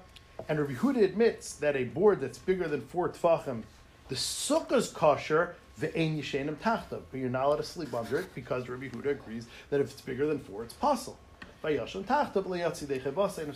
and 0.50 0.60
Rabbi 0.60 0.74
Yehuda 0.74 1.02
admits 1.02 1.54
that 1.54 1.76
a 1.76 1.84
board 1.84 2.20
that's 2.20 2.36
bigger 2.36 2.68
than 2.68 2.82
four 2.82 3.08
tfachim, 3.08 3.62
the 4.08 4.14
sukkah's 4.14 4.90
kosher, 4.90 5.54
the 5.78 5.98
ein 5.98 6.18
yishenim 6.18 6.56
tachta, 6.56 7.00
but 7.10 7.18
you're 7.18 7.30
not 7.30 7.46
allowed 7.46 7.56
to 7.56 7.62
sleep 7.62 7.94
under 7.94 8.18
it 8.18 8.34
because 8.34 8.68
Rabbi 8.68 8.88
Yehuda 8.88 9.12
agrees 9.12 9.46
that 9.70 9.80
if 9.80 9.92
it's 9.92 10.02
bigger 10.02 10.26
than 10.26 10.40
four, 10.40 10.62
it's 10.62 10.74
possible. 10.74 11.18
And 11.64 11.74
if 11.74 11.90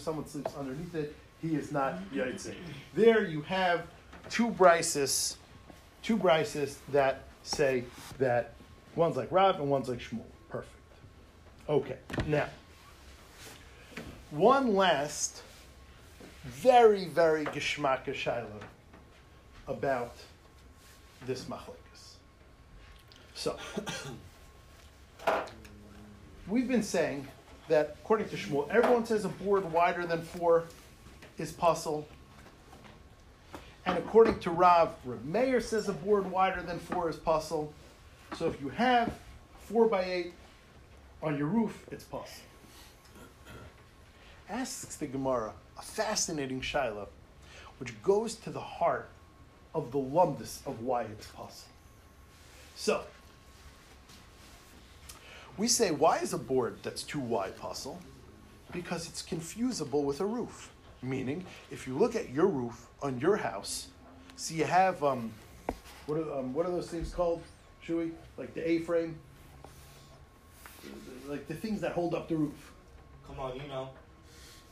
someone 0.00 0.26
sleeps 0.26 0.54
underneath 0.56 0.94
it, 0.94 1.14
he 1.42 1.54
is 1.54 1.72
not 1.72 1.98
yaitze. 2.12 2.54
There 2.94 3.24
you 3.24 3.42
have 3.42 3.86
two 4.30 4.48
brises, 4.48 5.36
two 6.02 6.16
brises 6.16 6.76
that 6.92 7.24
say 7.42 7.84
that 8.18 8.54
one's 8.94 9.16
like 9.16 9.30
Rav 9.30 9.60
and 9.60 9.70
one's 9.70 9.88
like 9.88 9.98
Shmuel. 9.98 10.22
Perfect. 10.48 10.72
Okay, 11.68 11.98
now 12.26 12.46
one 14.30 14.74
last 14.74 15.42
very 16.44 17.06
very 17.06 17.44
geschmacka 17.46 18.14
shiloh 18.14 18.60
about 19.68 20.14
this 21.26 21.44
machlekes. 21.44 22.14
So 23.34 23.56
we've 26.48 26.68
been 26.68 26.82
saying 26.82 27.26
that 27.68 27.96
according 28.02 28.28
to 28.28 28.36
Shmuel, 28.36 28.68
everyone 28.70 29.04
says 29.04 29.24
a 29.24 29.28
board 29.28 29.70
wider 29.72 30.06
than 30.06 30.22
four 30.22 30.64
is 31.38 31.52
pasul. 31.52 32.06
And 33.84 33.98
according 33.98 34.40
to 34.40 34.50
Rav, 34.50 34.94
Rav 35.04 35.24
Meir 35.24 35.60
says 35.60 35.88
a 35.88 35.92
board 35.92 36.30
wider 36.30 36.62
than 36.62 36.78
four 36.78 37.08
is 37.08 37.16
pasul. 37.16 37.72
So 38.36 38.48
if 38.48 38.60
you 38.60 38.68
have 38.70 39.12
four 39.60 39.86
by 39.86 40.04
eight 40.04 40.32
on 41.22 41.38
your 41.38 41.46
roof, 41.46 41.86
it's 41.90 42.04
pasul. 42.04 42.42
Asks 44.48 44.96
the 44.96 45.06
Gemara 45.06 45.52
a 45.78 45.82
fascinating 45.82 46.60
shiloh, 46.60 47.08
which 47.78 48.00
goes 48.02 48.34
to 48.36 48.50
the 48.50 48.60
heart 48.60 49.08
of 49.74 49.92
the 49.92 49.98
lumdus 49.98 50.66
of 50.66 50.82
why 50.82 51.02
it's 51.02 51.26
pasul. 51.28 51.68
So, 52.74 53.04
we 55.56 55.68
say, 55.68 55.90
why 55.90 56.18
is 56.18 56.32
a 56.32 56.38
board 56.38 56.78
that's 56.82 57.02
too 57.02 57.20
wide 57.20 57.58
pasul? 57.58 57.98
Because 58.72 59.08
it's 59.08 59.22
confusable 59.22 60.04
with 60.04 60.20
a 60.20 60.26
roof. 60.26 60.70
Meaning, 61.02 61.44
if 61.70 61.86
you 61.86 61.96
look 61.96 62.16
at 62.16 62.30
your 62.30 62.46
roof 62.46 62.86
on 63.02 63.20
your 63.20 63.36
house, 63.36 63.88
so 64.36 64.54
you 64.54 64.64
have 64.64 65.02
um, 65.04 65.32
what 66.06 66.18
are 66.18 66.38
um, 66.38 66.54
what 66.54 66.66
are 66.66 66.72
those 66.72 66.88
things 66.88 67.12
called, 67.12 67.42
Shui? 67.82 68.12
Like 68.36 68.54
the 68.54 68.68
A-frame, 68.68 69.16
like 71.28 71.46
the 71.48 71.54
things 71.54 71.80
that 71.82 71.92
hold 71.92 72.14
up 72.14 72.28
the 72.28 72.36
roof. 72.36 72.72
Come 73.26 73.38
on, 73.40 73.56
you 73.56 73.68
know. 73.68 73.90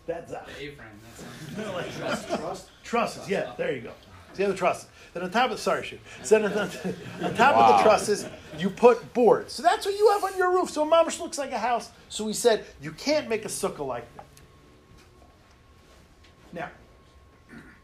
That's 0.07 0.33
a 0.33 0.45
The 0.59 0.65
A-frame. 0.65 0.89
That's 1.17 1.59
no, 1.67 1.73
like 1.73 1.97
Trust, 1.97 2.29
trust. 2.29 2.71
trusses. 2.83 3.29
Yeah, 3.29 3.53
there 3.57 3.75
you 3.75 3.81
go. 3.83 3.93
So 4.33 4.39
you 4.41 4.45
have 4.47 4.55
the 4.55 4.59
trusses. 4.59 4.89
Then 5.13 5.23
on 5.23 5.31
top 5.31 5.51
of 5.51 5.61
sorry, 5.61 5.85
Shui. 5.85 6.01
So 6.23 6.39
then 6.41 6.53
on, 6.53 6.69
on 7.23 7.35
top 7.35 7.57
of 7.57 7.79
the 7.79 7.83
trusses, 7.85 8.27
you 8.59 8.69
put 8.69 9.15
boards. 9.15 9.53
So 9.53 9.63
that's 9.63 9.87
what 9.87 9.97
you 9.97 10.11
have 10.11 10.25
on 10.25 10.37
your 10.37 10.53
roof. 10.53 10.71
So 10.71 10.87
a 10.87 10.91
mamish 10.91 11.21
looks 11.21 11.39
like 11.39 11.53
a 11.53 11.59
house. 11.59 11.91
So 12.09 12.25
we 12.25 12.33
said 12.33 12.65
you 12.83 12.91
can't 12.93 13.29
make 13.29 13.45
a 13.45 13.49
sukkah 13.49 13.87
like 13.87 14.05
that. 14.17 14.25
Now, 16.53 16.71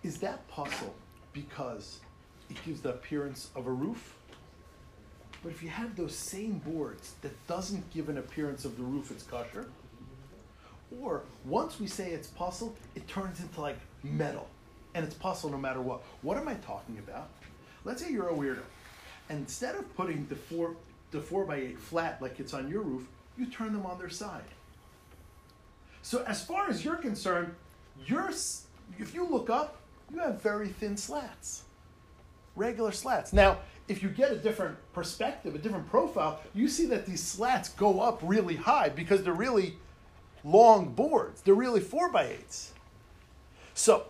is 0.02 0.18
that 0.18 0.48
pasul 0.48 0.94
because 1.32 2.00
it 2.48 2.56
gives 2.64 2.80
the 2.80 2.90
appearance 2.90 3.50
of 3.54 3.66
a 3.66 3.70
roof? 3.70 4.16
But 5.42 5.52
if 5.52 5.62
you 5.62 5.68
have 5.68 5.96
those 5.96 6.14
same 6.14 6.58
boards 6.58 7.14
that 7.22 7.46
doesn't 7.46 7.90
give 7.90 8.08
an 8.08 8.18
appearance 8.18 8.64
of 8.64 8.76
the 8.76 8.82
roof, 8.82 9.10
it's 9.10 9.22
kosher. 9.22 9.66
Or 11.00 11.22
once 11.44 11.78
we 11.78 11.86
say 11.86 12.10
it's 12.10 12.28
pasul, 12.28 12.74
it 12.94 13.06
turns 13.08 13.40
into 13.40 13.60
like 13.60 13.78
metal, 14.02 14.48
and 14.94 15.04
it's 15.04 15.14
pasul 15.14 15.50
no 15.50 15.56
matter 15.56 15.80
what. 15.80 16.02
What 16.22 16.36
am 16.36 16.48
I 16.48 16.54
talking 16.54 16.98
about? 16.98 17.28
Let's 17.84 18.02
say 18.02 18.10
you're 18.10 18.28
a 18.28 18.34
weirdo, 18.34 18.62
and 19.28 19.38
instead 19.38 19.76
of 19.76 19.96
putting 19.96 20.26
the 20.26 20.36
four 20.36 20.76
the 21.10 21.20
four 21.20 21.44
by 21.44 21.56
eight 21.56 21.78
flat 21.78 22.20
like 22.20 22.38
it's 22.38 22.52
on 22.54 22.68
your 22.68 22.82
roof, 22.82 23.06
you 23.38 23.46
turn 23.46 23.72
them 23.72 23.86
on 23.86 23.98
their 23.98 24.10
side. 24.10 24.44
So 26.02 26.22
as 26.24 26.44
far 26.44 26.68
as 26.68 26.84
you're 26.84 26.96
concerned, 26.96 27.54
you're 28.04 28.30
if 28.98 29.14
you 29.14 29.26
look 29.26 29.48
up, 29.48 29.79
you 30.12 30.20
have 30.20 30.42
very 30.42 30.68
thin 30.68 30.96
slats, 30.96 31.62
regular 32.56 32.92
slats. 32.92 33.32
Now, 33.32 33.58
if 33.88 34.02
you 34.02 34.08
get 34.08 34.30
a 34.30 34.36
different 34.36 34.76
perspective, 34.92 35.54
a 35.54 35.58
different 35.58 35.88
profile, 35.88 36.40
you 36.54 36.68
see 36.68 36.86
that 36.86 37.06
these 37.06 37.22
slats 37.22 37.70
go 37.70 38.00
up 38.00 38.20
really 38.22 38.56
high 38.56 38.88
because 38.88 39.22
they're 39.22 39.32
really 39.32 39.76
long 40.44 40.92
boards. 40.92 41.42
They're 41.42 41.54
really 41.54 41.80
four 41.80 42.10
by 42.10 42.26
eights. 42.26 42.72
So, 43.74 44.04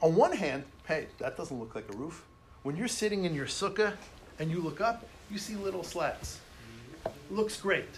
on 0.00 0.14
one 0.14 0.32
hand, 0.32 0.64
hey, 0.86 1.08
that 1.18 1.36
doesn't 1.36 1.58
look 1.58 1.74
like 1.74 1.92
a 1.92 1.96
roof. 1.96 2.24
When 2.62 2.76
you're 2.76 2.88
sitting 2.88 3.24
in 3.24 3.34
your 3.34 3.46
sukkah 3.46 3.94
and 4.38 4.50
you 4.50 4.60
look 4.60 4.80
up, 4.80 5.06
you 5.30 5.38
see 5.38 5.54
little 5.54 5.82
slats. 5.82 6.40
It 7.04 7.12
looks 7.30 7.60
great. 7.60 7.88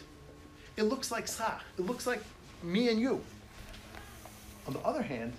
It 0.76 0.84
looks 0.84 1.10
like 1.10 1.28
sach. 1.28 1.62
It 1.78 1.86
looks 1.86 2.06
like 2.06 2.22
me 2.62 2.88
and 2.88 3.00
you. 3.00 3.20
On 4.66 4.72
the 4.72 4.80
other 4.80 5.02
hand, 5.02 5.32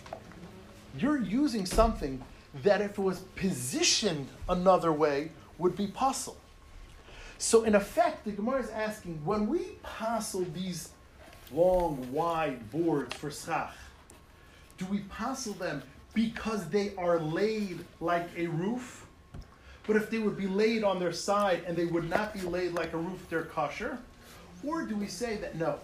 you're 0.97 1.21
using 1.21 1.65
something 1.65 2.21
that 2.63 2.81
if 2.81 2.91
it 2.91 2.99
was 2.99 3.19
positioned 3.35 4.27
another 4.49 4.91
way 4.91 5.31
would 5.57 5.75
be 5.75 5.87
pasul. 5.87 6.37
So 7.37 7.63
in 7.63 7.75
effect, 7.75 8.25
the 8.25 8.31
Gemara 8.31 8.61
is 8.61 8.69
asking, 8.69 9.19
when 9.25 9.47
we 9.47 9.77
pasul 9.83 10.45
these 10.53 10.89
long, 11.51 12.11
wide 12.11 12.69
boards 12.71 13.15
for 13.15 13.31
schach, 13.31 13.73
do 14.77 14.85
we 14.85 14.99
pasul 15.09 15.53
them 15.53 15.81
because 16.13 16.69
they 16.69 16.93
are 16.97 17.19
laid 17.19 17.79
like 17.99 18.27
a 18.37 18.47
roof? 18.47 19.07
But 19.87 19.95
if 19.95 20.09
they 20.09 20.19
would 20.19 20.37
be 20.37 20.47
laid 20.47 20.83
on 20.83 20.99
their 20.99 21.11
side 21.11 21.63
and 21.65 21.75
they 21.75 21.85
would 21.85 22.09
not 22.09 22.33
be 22.33 22.41
laid 22.41 22.73
like 22.73 22.93
a 22.93 22.97
roof, 22.97 23.25
they're 23.29 23.43
kosher? 23.43 23.97
Or 24.63 24.83
do 24.83 24.95
we 24.95 25.07
say 25.07 25.37
that 25.37 25.55
no? 25.55 25.79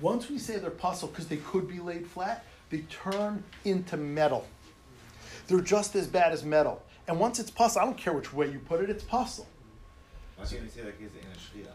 Once 0.00 0.30
we 0.30 0.38
say 0.38 0.58
they're 0.58 0.70
pasul 0.70 1.08
because 1.08 1.26
they 1.28 1.36
could 1.36 1.68
be 1.68 1.78
laid 1.78 2.06
flat, 2.06 2.44
they 2.70 2.78
turn 2.88 3.42
into 3.64 3.96
metal. 3.96 4.46
They're 5.48 5.60
just 5.60 5.96
as 5.96 6.06
bad 6.06 6.32
as 6.32 6.44
metal. 6.44 6.82
And 7.08 7.18
once 7.18 7.40
it's 7.40 7.50
pasul, 7.50 7.82
I 7.82 7.84
don't 7.84 7.96
care 7.96 8.12
which 8.12 8.32
way 8.32 8.50
you 8.50 8.60
put 8.60 8.80
it, 8.80 8.88
it's 8.88 9.02
pasul. 9.02 9.46
Why 10.36 10.46
can't 10.46 10.62
you 10.62 10.68
say 10.68 10.84
like 10.84 11.00
it's 11.00 11.14
in 11.14 11.20
a 11.20 11.66
shria? 11.66 11.72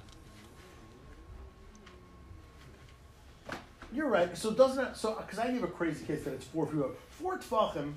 You're 3.94 4.08
right. 4.08 4.36
So 4.38 4.52
doesn't 4.52 4.84
it? 4.84 4.98
So 4.98 5.16
because 5.16 5.40
I 5.40 5.52
give 5.52 5.64
a 5.64 5.68
crazy 5.68 6.06
case 6.06 6.24
that 6.24 6.34
it's 6.34 6.46
four 6.46 6.66
feet. 6.66 6.82
Four 7.10 7.38
tefachim 7.38 7.94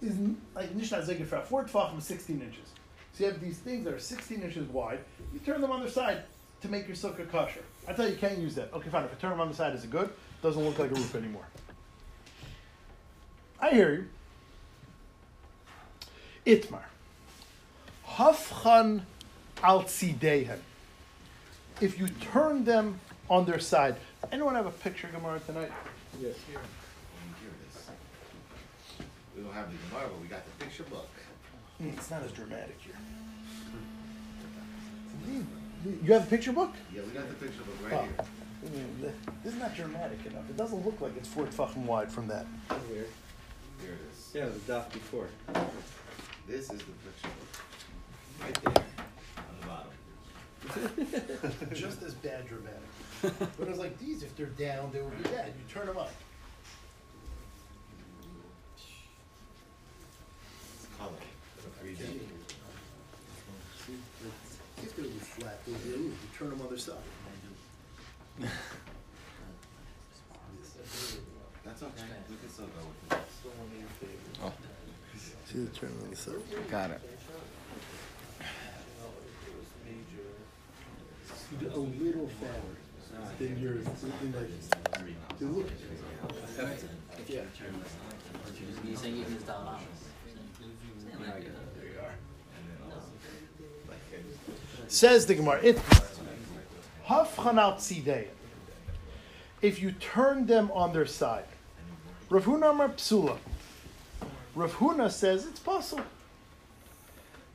is 0.00 0.16
like 0.54 0.74
Nishna 0.76 1.06
Zegefra, 1.06 1.44
four 1.44 1.64
tefachim, 1.64 2.00
16 2.00 2.40
inches. 2.40 2.68
So 3.12 3.24
you 3.24 3.30
have 3.30 3.40
these 3.40 3.58
things 3.58 3.84
that 3.84 3.94
are 3.94 3.98
16 3.98 4.42
inches 4.42 4.66
wide. 4.68 5.00
You 5.32 5.40
turn 5.40 5.60
them 5.60 5.70
on 5.70 5.80
their 5.80 5.90
side 5.90 6.22
to 6.62 6.68
make 6.68 6.88
your 6.88 6.96
sukkah 6.96 7.30
kosher. 7.30 7.62
I 7.86 7.92
tell 7.92 8.06
you, 8.06 8.12
you 8.12 8.18
can't 8.18 8.38
use 8.38 8.54
that. 8.56 8.72
Okay, 8.72 8.88
fine. 8.90 9.04
If 9.04 9.12
I 9.12 9.14
turn 9.16 9.30
them 9.30 9.40
on 9.40 9.48
the 9.48 9.54
side, 9.54 9.74
is 9.74 9.84
it 9.84 9.90
good? 9.90 10.10
Doesn't 10.42 10.64
look 10.64 10.78
like 10.78 10.90
a 10.90 10.94
roof 10.94 11.14
anymore. 11.14 11.46
I 13.64 13.70
hear 13.70 14.06
you. 16.44 16.54
Itmar. 16.54 16.82
Hafchan 18.06 19.00
al 19.62 19.84
tzidehen. 19.84 20.58
If 21.80 21.98
you 21.98 22.08
turn 22.08 22.64
them 22.66 23.00
on 23.30 23.46
their 23.46 23.58
side. 23.58 23.96
Anyone 24.30 24.54
have 24.54 24.66
a 24.66 24.70
picture 24.70 25.08
Gemara 25.08 25.40
tonight? 25.46 25.72
Yes. 26.20 26.34
Here 26.46 26.60
Here 27.40 27.48
it 27.48 27.68
is. 27.70 29.06
We 29.34 29.42
don't 29.42 29.54
have 29.54 29.70
the 29.72 29.78
Gemara, 29.88 30.08
but 30.12 30.20
we 30.20 30.26
got 30.28 30.42
the 30.44 30.64
picture 30.64 30.82
book. 30.84 31.08
Mm, 31.82 31.96
It's 31.96 32.10
not 32.10 32.22
as 32.22 32.32
dramatic 32.32 32.76
here. 32.80 32.94
You 36.04 36.12
have 36.12 36.28
the 36.28 36.36
picture 36.36 36.52
book? 36.52 36.74
Yeah, 36.94 37.00
we 37.06 37.12
got 37.12 37.28
the 37.28 37.34
picture 37.34 37.62
book 37.62 37.76
Oh. 37.80 37.96
right 37.96 38.02
here. 38.04 38.14
Mm, 38.66 39.12
This 39.42 39.54
is 39.54 39.58
not 39.58 39.74
dramatic 39.74 40.18
enough. 40.26 40.48
It 40.50 40.56
doesn't 40.58 40.84
look 40.84 41.00
like 41.00 41.16
it's 41.16 41.28
four 41.28 41.46
fucking 41.46 41.86
wide 41.86 42.12
from 42.12 42.28
that. 42.28 42.46
Here. 42.90 43.06
Here 43.84 43.92
it 43.92 44.00
is. 44.12 44.30
Yeah, 44.34 44.46
the 44.46 44.58
dot 44.72 44.90
before. 44.92 45.28
This 46.48 46.70
is 46.70 46.78
the 46.78 46.84
picture. 47.04 47.28
Right 48.40 48.58
there, 48.62 48.84
on 49.38 49.54
the 49.60 49.66
bottom. 49.66 49.92
Just 51.74 52.02
as 52.02 52.14
bad 52.14 52.46
dramatic. 52.48 52.80
But 53.20 53.50
it 53.60 53.68
was 53.68 53.78
like 53.78 53.98
these, 53.98 54.22
if 54.22 54.34
they're 54.36 54.46
down, 54.46 54.90
they 54.90 55.02
would 55.02 55.22
be 55.22 55.28
bad. 55.28 55.48
You 55.48 55.64
turn 55.72 55.86
them 55.86 55.98
up. 55.98 56.10
It's 58.76 58.86
color. 60.98 61.12
Three 61.80 61.94
D. 61.94 62.04
If 64.82 64.96
they 64.96 65.02
would 65.02 65.12
be 65.12 65.18
flat, 65.18 65.62
they 65.66 65.72
would 65.72 65.84
be 65.84 65.92
a. 65.92 65.96
You 65.96 66.12
turn 66.38 66.48
them 66.48 66.62
on 66.62 66.68
their 66.68 66.78
side. 66.78 66.94
That's 71.64 71.82
okay. 71.82 72.02
We 72.30 72.36
can 72.36 72.48
still 72.48 72.66
go 72.66 72.80
with 73.08 73.18
it. 73.18 73.23
See 75.46 75.58
the 75.58 75.66
turn 75.66 75.92
on 76.02 76.10
the 76.10 76.16
side. 76.16 76.34
Got 76.70 76.90
it. 76.90 77.00
A 81.62 81.78
little 81.78 82.28
fatter 82.40 82.74
than 83.38 83.60
yours. 83.60 83.84
Than 83.84 84.32
like, 84.32 85.38
they 85.38 85.46
look. 85.46 85.68
Yeah. 87.28 87.42
You 88.84 88.96
saying 88.96 89.16
you 89.16 89.24
can 89.24 89.40
style 89.40 89.68
out? 89.68 89.80
Says 94.88 95.26
the 95.26 95.34
Gemara, 95.34 95.60
it 95.62 95.80
If 99.62 99.80
you 99.80 99.92
turn 99.92 100.46
them 100.46 100.70
on 100.72 100.92
their 100.92 101.06
side. 101.06 101.46
Rav 102.34 102.46
Huna 102.46 102.70
Amar 102.70 102.88
Psula. 102.88 103.38
Rav 104.56 104.72
Huna 104.72 105.08
says 105.08 105.46
it's 105.46 105.60
possible. 105.60 106.02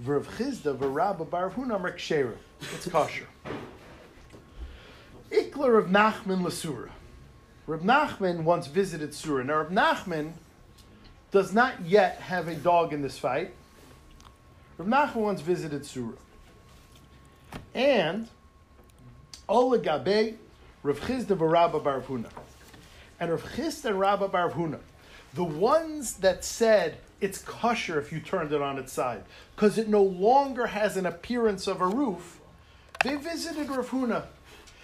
Rav 0.06 0.26
Chisda 0.38 0.74
v'Rabba 0.74 1.30
Bar 1.30 1.50
Rav 1.50 1.56
Huna 1.56 1.76
Amar. 1.76 1.98
It's 1.98 2.88
kosher. 2.88 3.28
Ikla 5.30 5.74
Rav 5.74 5.88
Nachman 5.88 6.44
Lasura. 6.44 6.92
Rav 7.68 7.82
Nachman 7.82 8.44
once 8.44 8.68
visited 8.68 9.14
Sura. 9.14 9.44
Now 9.44 9.58
Rav 9.58 9.70
Nachman 9.70 10.32
does 11.32 11.54
not 11.54 11.82
yet 11.82 12.22
have 12.22 12.48
a 12.48 12.56
dog 12.56 12.94
in 12.94 13.02
this 13.02 13.20
fight. 13.20 13.54
Rav 14.78 14.88
Nachman 14.88 15.24
once 15.24 15.42
visited 15.42 15.86
Sura. 15.86 16.16
And 17.76 18.30
Ola 19.50 19.78
Gabe, 19.78 20.38
Rav 20.84 21.02
Chisda 21.02 21.36
v'Rabba 21.36 21.84
Bar 21.84 22.00
Huna. 22.00 22.30
And 23.20 23.32
Rav 23.32 23.44
Chisda 23.44 23.86
and 23.86 24.00
Rabba 24.00 24.28
Bar 24.28 24.52
Huna, 24.52 24.80
the 25.34 25.44
ones 25.44 26.16
that 26.16 26.44
said 26.44 26.98
it's 27.22 27.40
kosher 27.40 28.00
if 28.00 28.12
you 28.12 28.20
turned 28.20 28.54
it 28.54 28.62
on 28.62 28.78
its 28.78 28.94
side, 28.94 29.24
because 29.56 29.78
it 29.78 29.90
no 29.90 30.04
longer 30.04 30.68
has 30.68 30.98
an 30.98 31.06
appearance 31.06 31.68
of 31.68 31.82
a 31.82 31.88
roof, 31.88 32.40
they 33.04 33.16
visited 33.16 33.70
Rav 33.70 33.90
Huna. 33.90 34.26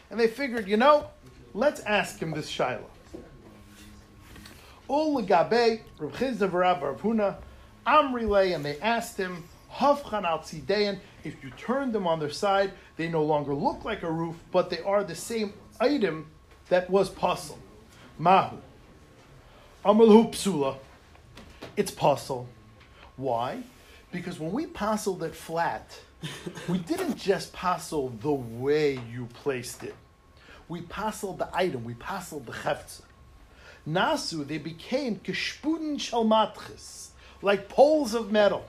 And 0.09 0.19
they 0.19 0.27
figured, 0.27 0.67
you 0.67 0.77
know, 0.77 1.07
let's 1.53 1.81
ask 1.81 2.19
him 2.19 2.31
this 2.31 2.47
Shiloh. 2.47 2.89
Ola 4.87 5.23
Gabe, 5.23 5.81
Rav 5.97 6.11
Chisda 6.13 6.49
v'Rabba 6.49 6.81
Bar 6.81 6.93
Huna, 6.95 7.35
Amri 7.87 8.55
and 8.55 8.65
they 8.65 8.79
asked 8.79 9.17
him, 9.17 9.43
Hafchan 9.71 10.23
al 10.23 10.43
if 11.23 11.43
you 11.43 11.49
turn 11.57 11.91
them 11.91 12.07
on 12.07 12.19
their 12.19 12.29
side, 12.29 12.71
they 12.95 13.09
no 13.09 13.23
longer 13.23 13.53
look 13.53 13.83
like 13.83 14.03
a 14.03 14.11
roof, 14.11 14.35
but 14.51 14.69
they 14.69 14.79
are 14.79 15.03
the 15.03 15.15
same 15.15 15.53
item 15.79 16.27
that 16.69 16.89
was 16.89 17.09
pasul. 17.09 17.57
Mahu. 18.17 18.57
Amalhu 19.83 20.31
psula. 20.31 20.77
It's 21.75 21.91
pasul. 21.91 22.47
Why? 23.17 23.63
Because 24.11 24.39
when 24.39 24.51
we 24.51 24.65
puzzled 24.65 25.23
it 25.23 25.35
flat, 25.35 25.99
we 26.69 26.77
didn't 26.77 27.17
just 27.17 27.53
pasul 27.53 28.09
the 28.21 28.31
way 28.31 28.99
you 29.11 29.27
placed 29.33 29.83
it. 29.83 29.95
We 30.67 30.81
puzzled 30.81 31.39
the 31.39 31.49
item, 31.53 31.83
we 31.83 31.93
puzzled 31.93 32.45
the 32.45 32.51
hefza. 32.51 33.01
Nasu, 33.87 34.47
they 34.47 34.57
became 34.57 35.17
keshpuden 35.17 35.97
shalmatchis, 35.97 37.09
like 37.41 37.69
poles 37.69 38.13
of 38.15 38.31
metal. 38.31 38.65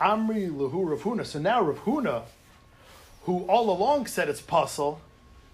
Amri 0.00 0.50
Lahu 0.50 0.90
Rav 0.90 1.02
Huna. 1.02 1.26
So 1.26 1.38
now 1.38 1.62
Rav 1.62 1.78
Huna, 1.84 2.22
who 3.24 3.44
all 3.44 3.70
along 3.70 4.06
said 4.06 4.28
it's 4.28 4.40
pasul, 4.40 4.98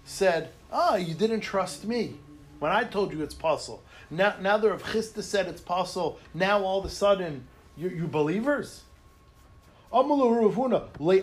said, 0.05 0.49
Ah, 0.71 0.95
you 0.95 1.13
didn't 1.13 1.41
trust 1.41 1.85
me 1.85 2.15
when 2.59 2.71
I 2.71 2.83
told 2.83 3.13
you 3.13 3.21
it's 3.21 3.35
pasul. 3.35 3.81
Now, 4.09 4.35
now 4.41 4.57
the 4.57 4.69
Rav 4.69 4.83
Chisda 4.83 5.23
said 5.23 5.47
it's 5.47 5.61
pasul. 5.61 6.19
Now 6.33 6.63
all 6.63 6.79
of 6.79 6.85
a 6.85 6.89
sudden, 6.89 7.45
you, 7.75 7.89
you 7.89 8.07
believers? 8.07 8.83
Amri? 9.91 11.17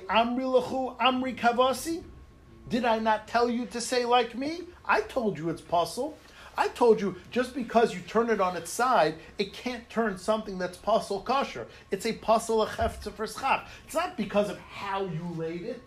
Did 2.68 2.84
I 2.84 2.98
not 2.98 3.28
tell 3.28 3.50
you 3.50 3.66
to 3.66 3.80
say 3.80 4.06
like 4.06 4.34
me? 4.34 4.62
I 4.84 5.02
told 5.02 5.38
you 5.38 5.50
it's 5.50 5.60
pasul. 5.60 6.16
I 6.56 6.68
told 6.68 7.00
you 7.00 7.16
just 7.30 7.54
because 7.54 7.94
you 7.94 8.00
turn 8.00 8.30
it 8.30 8.40
on 8.40 8.56
its 8.56 8.70
side, 8.70 9.16
it 9.38 9.52
can't 9.52 9.88
turn 9.90 10.18
something 10.18 10.56
that's 10.56 10.78
pasul 10.78 11.20
kosher. 11.20 11.66
It's 11.90 12.06
a 12.06 12.14
hefza 12.14 13.12
for. 13.12 13.24
It's 13.24 13.94
not 13.94 14.16
because 14.16 14.50
of 14.50 14.58
how 14.60 15.04
you 15.04 15.34
laid 15.36 15.62
it. 15.62 15.82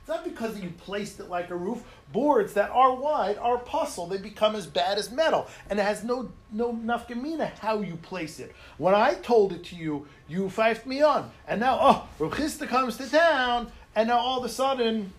It's 0.00 0.08
not 0.08 0.24
because 0.24 0.58
you 0.58 0.70
placed 0.70 1.20
it 1.20 1.28
like 1.28 1.50
a 1.50 1.56
roof. 1.56 1.84
Boards 2.12 2.54
that 2.54 2.70
are 2.70 2.94
wide 2.94 3.38
are 3.38 3.58
pasul. 3.58 4.06
They 4.08 4.18
become 4.18 4.56
as 4.56 4.66
bad 4.66 4.98
as 4.98 5.10
metal, 5.12 5.46
and 5.68 5.78
it 5.78 5.82
has 5.84 6.02
no 6.02 6.32
no 6.50 6.72
nafkamina 6.72 7.58
how 7.60 7.80
you 7.82 7.96
place 7.96 8.40
it. 8.40 8.52
When 8.78 8.94
I 8.94 9.14
told 9.14 9.52
it 9.52 9.62
to 9.64 9.76
you, 9.76 10.06
you 10.26 10.48
fifed 10.48 10.86
me 10.86 11.02
on, 11.02 11.30
and 11.46 11.60
now 11.60 11.78
oh, 11.80 12.08
Rav 12.18 12.32
Chisda 12.32 12.66
comes 12.66 12.96
to 12.96 13.08
town, 13.08 13.70
and 13.94 14.08
now 14.08 14.18
all 14.18 14.38
of 14.38 14.44
a 14.44 14.48
sudden, 14.48 15.12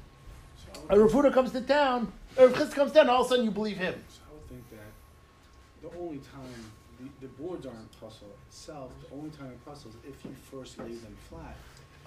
Rav 0.90 1.12
Huda 1.12 1.34
comes 1.34 1.52
to 1.52 1.62
town. 1.62 2.12
uh, 2.38 2.48
Rav 2.48 2.76
comes 2.76 2.92
down, 2.92 3.04
and 3.04 3.12
all 3.12 3.22
of 3.22 3.28
a 3.28 3.30
sudden 3.30 3.46
you 3.46 3.52
believe 3.52 3.78
him. 3.78 3.94
So 4.10 4.22
I 4.30 4.34
would 4.34 4.48
think 4.50 4.64
that 4.72 5.90
the 5.90 5.98
only 6.00 6.18
time 6.18 6.72
the, 7.00 7.28
the 7.28 7.32
boards 7.42 7.66
aren't 7.66 7.92
pasul 8.02 8.28
itself, 8.50 8.92
the 9.08 9.16
only 9.16 9.30
time 9.30 9.48
it 9.48 9.66
puzzles 9.66 9.96
if 10.06 10.26
you 10.26 10.36
first 10.52 10.78
lay 10.80 10.90
them 10.90 11.16
flat. 11.30 11.56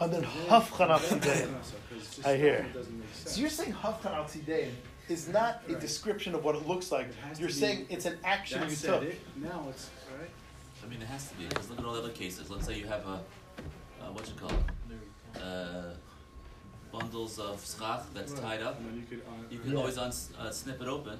And 0.01 0.13
then 0.13 0.23
Then- 0.23 0.31
Hafchan 0.49 0.91
al 0.91 0.99
then- 0.99 1.21
Tzidein. 1.21 1.51
no, 1.53 1.59
so, 1.63 1.75
'cause 1.89 1.99
it's 1.99 2.17
just 2.17 2.27
I 2.27 2.37
hear. 2.37 2.55
it 2.55 2.73
doesn't 2.75 2.99
make 2.99 3.15
sense. 3.15 3.35
So 3.35 3.41
you're 3.41 3.51
saying 3.51 3.73
Hafchan 3.75 4.13
al 4.15 4.25
Tzidein 4.25 4.71
is 5.09 5.29
not 5.29 5.63
a 5.69 5.75
description 5.77 6.35
of 6.35 6.43
what 6.45 6.57
it 6.57 6.67
looks 6.67 6.91
like. 6.91 7.07
It 7.09 7.15
You're 7.39 7.49
to 7.49 7.55
be- 7.55 7.61
saying 7.61 7.87
it's 7.91 8.05
an 8.07 8.19
action 8.25 8.69
you 8.69 8.75
took. 8.77 9.03
it, 9.03 9.21
now 9.37 9.67
it's 9.71 9.91
right. 10.19 10.29
I 10.83 10.87
mean, 10.89 11.01
it 11.01 11.07
has 11.07 11.29
to 11.29 11.35
be 11.37 11.47
because 11.47 11.71
look 11.71 11.79
at 11.79 11.85
all 11.85 11.93
the 11.95 12.01
other 12.01 12.11
cases. 12.13 12.51
Let's 12.51 12.67
say 12.67 12.79
you 12.79 12.87
have 12.87 13.07
a 13.07 13.23
uh, 14.03 14.11
what 14.13 14.27
you 14.29 14.35
call 14.35 14.51
it, 14.51 15.41
uh, 15.41 15.95
bundles 16.93 17.39
of 17.39 17.65
schach 17.65 18.03
that's 18.13 18.33
Right. 18.33 18.43
tied 18.43 18.63
up. 18.63 18.79
And 18.81 18.97
you 18.97 19.07
could, 19.07 19.21
uh, 19.27 19.31
You 19.51 19.59
can 19.61 19.73
Yeah. 19.73 19.79
always 19.79 19.97
uns 19.97 20.31
uh, 20.39 20.51
snip 20.51 20.81
it 20.83 20.89
open. 20.89 21.19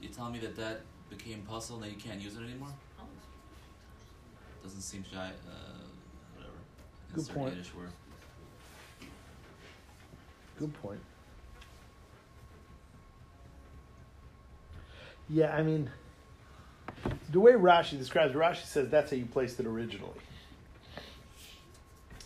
You 0.00 0.08
tell 0.08 0.30
me 0.30 0.38
that 0.40 0.56
that 0.56 0.80
became 1.10 1.42
pasul 1.42 1.76
and 1.76 1.84
that 1.84 1.90
you 1.90 1.96
can't 1.96 2.20
use 2.20 2.36
it 2.36 2.42
anymore? 2.42 2.72
Doesn't 4.62 4.80
seem 4.80 5.04
shy. 5.04 5.16
Uh, 5.28 5.50
whatever. 5.50 5.75
Good 7.14 7.28
point. 7.28 7.54
Word. 7.76 7.90
Good 10.58 10.82
point. 10.82 11.00
Yeah, 15.28 15.54
I 15.54 15.62
mean, 15.62 15.90
the 17.30 17.40
way 17.40 17.52
Rashi 17.52 17.98
describes 17.98 18.34
it, 18.34 18.38
Rashi 18.38 18.64
says 18.64 18.88
that's 18.88 19.10
how 19.10 19.16
you 19.16 19.26
placed 19.26 19.58
it 19.58 19.66
originally. 19.66 20.10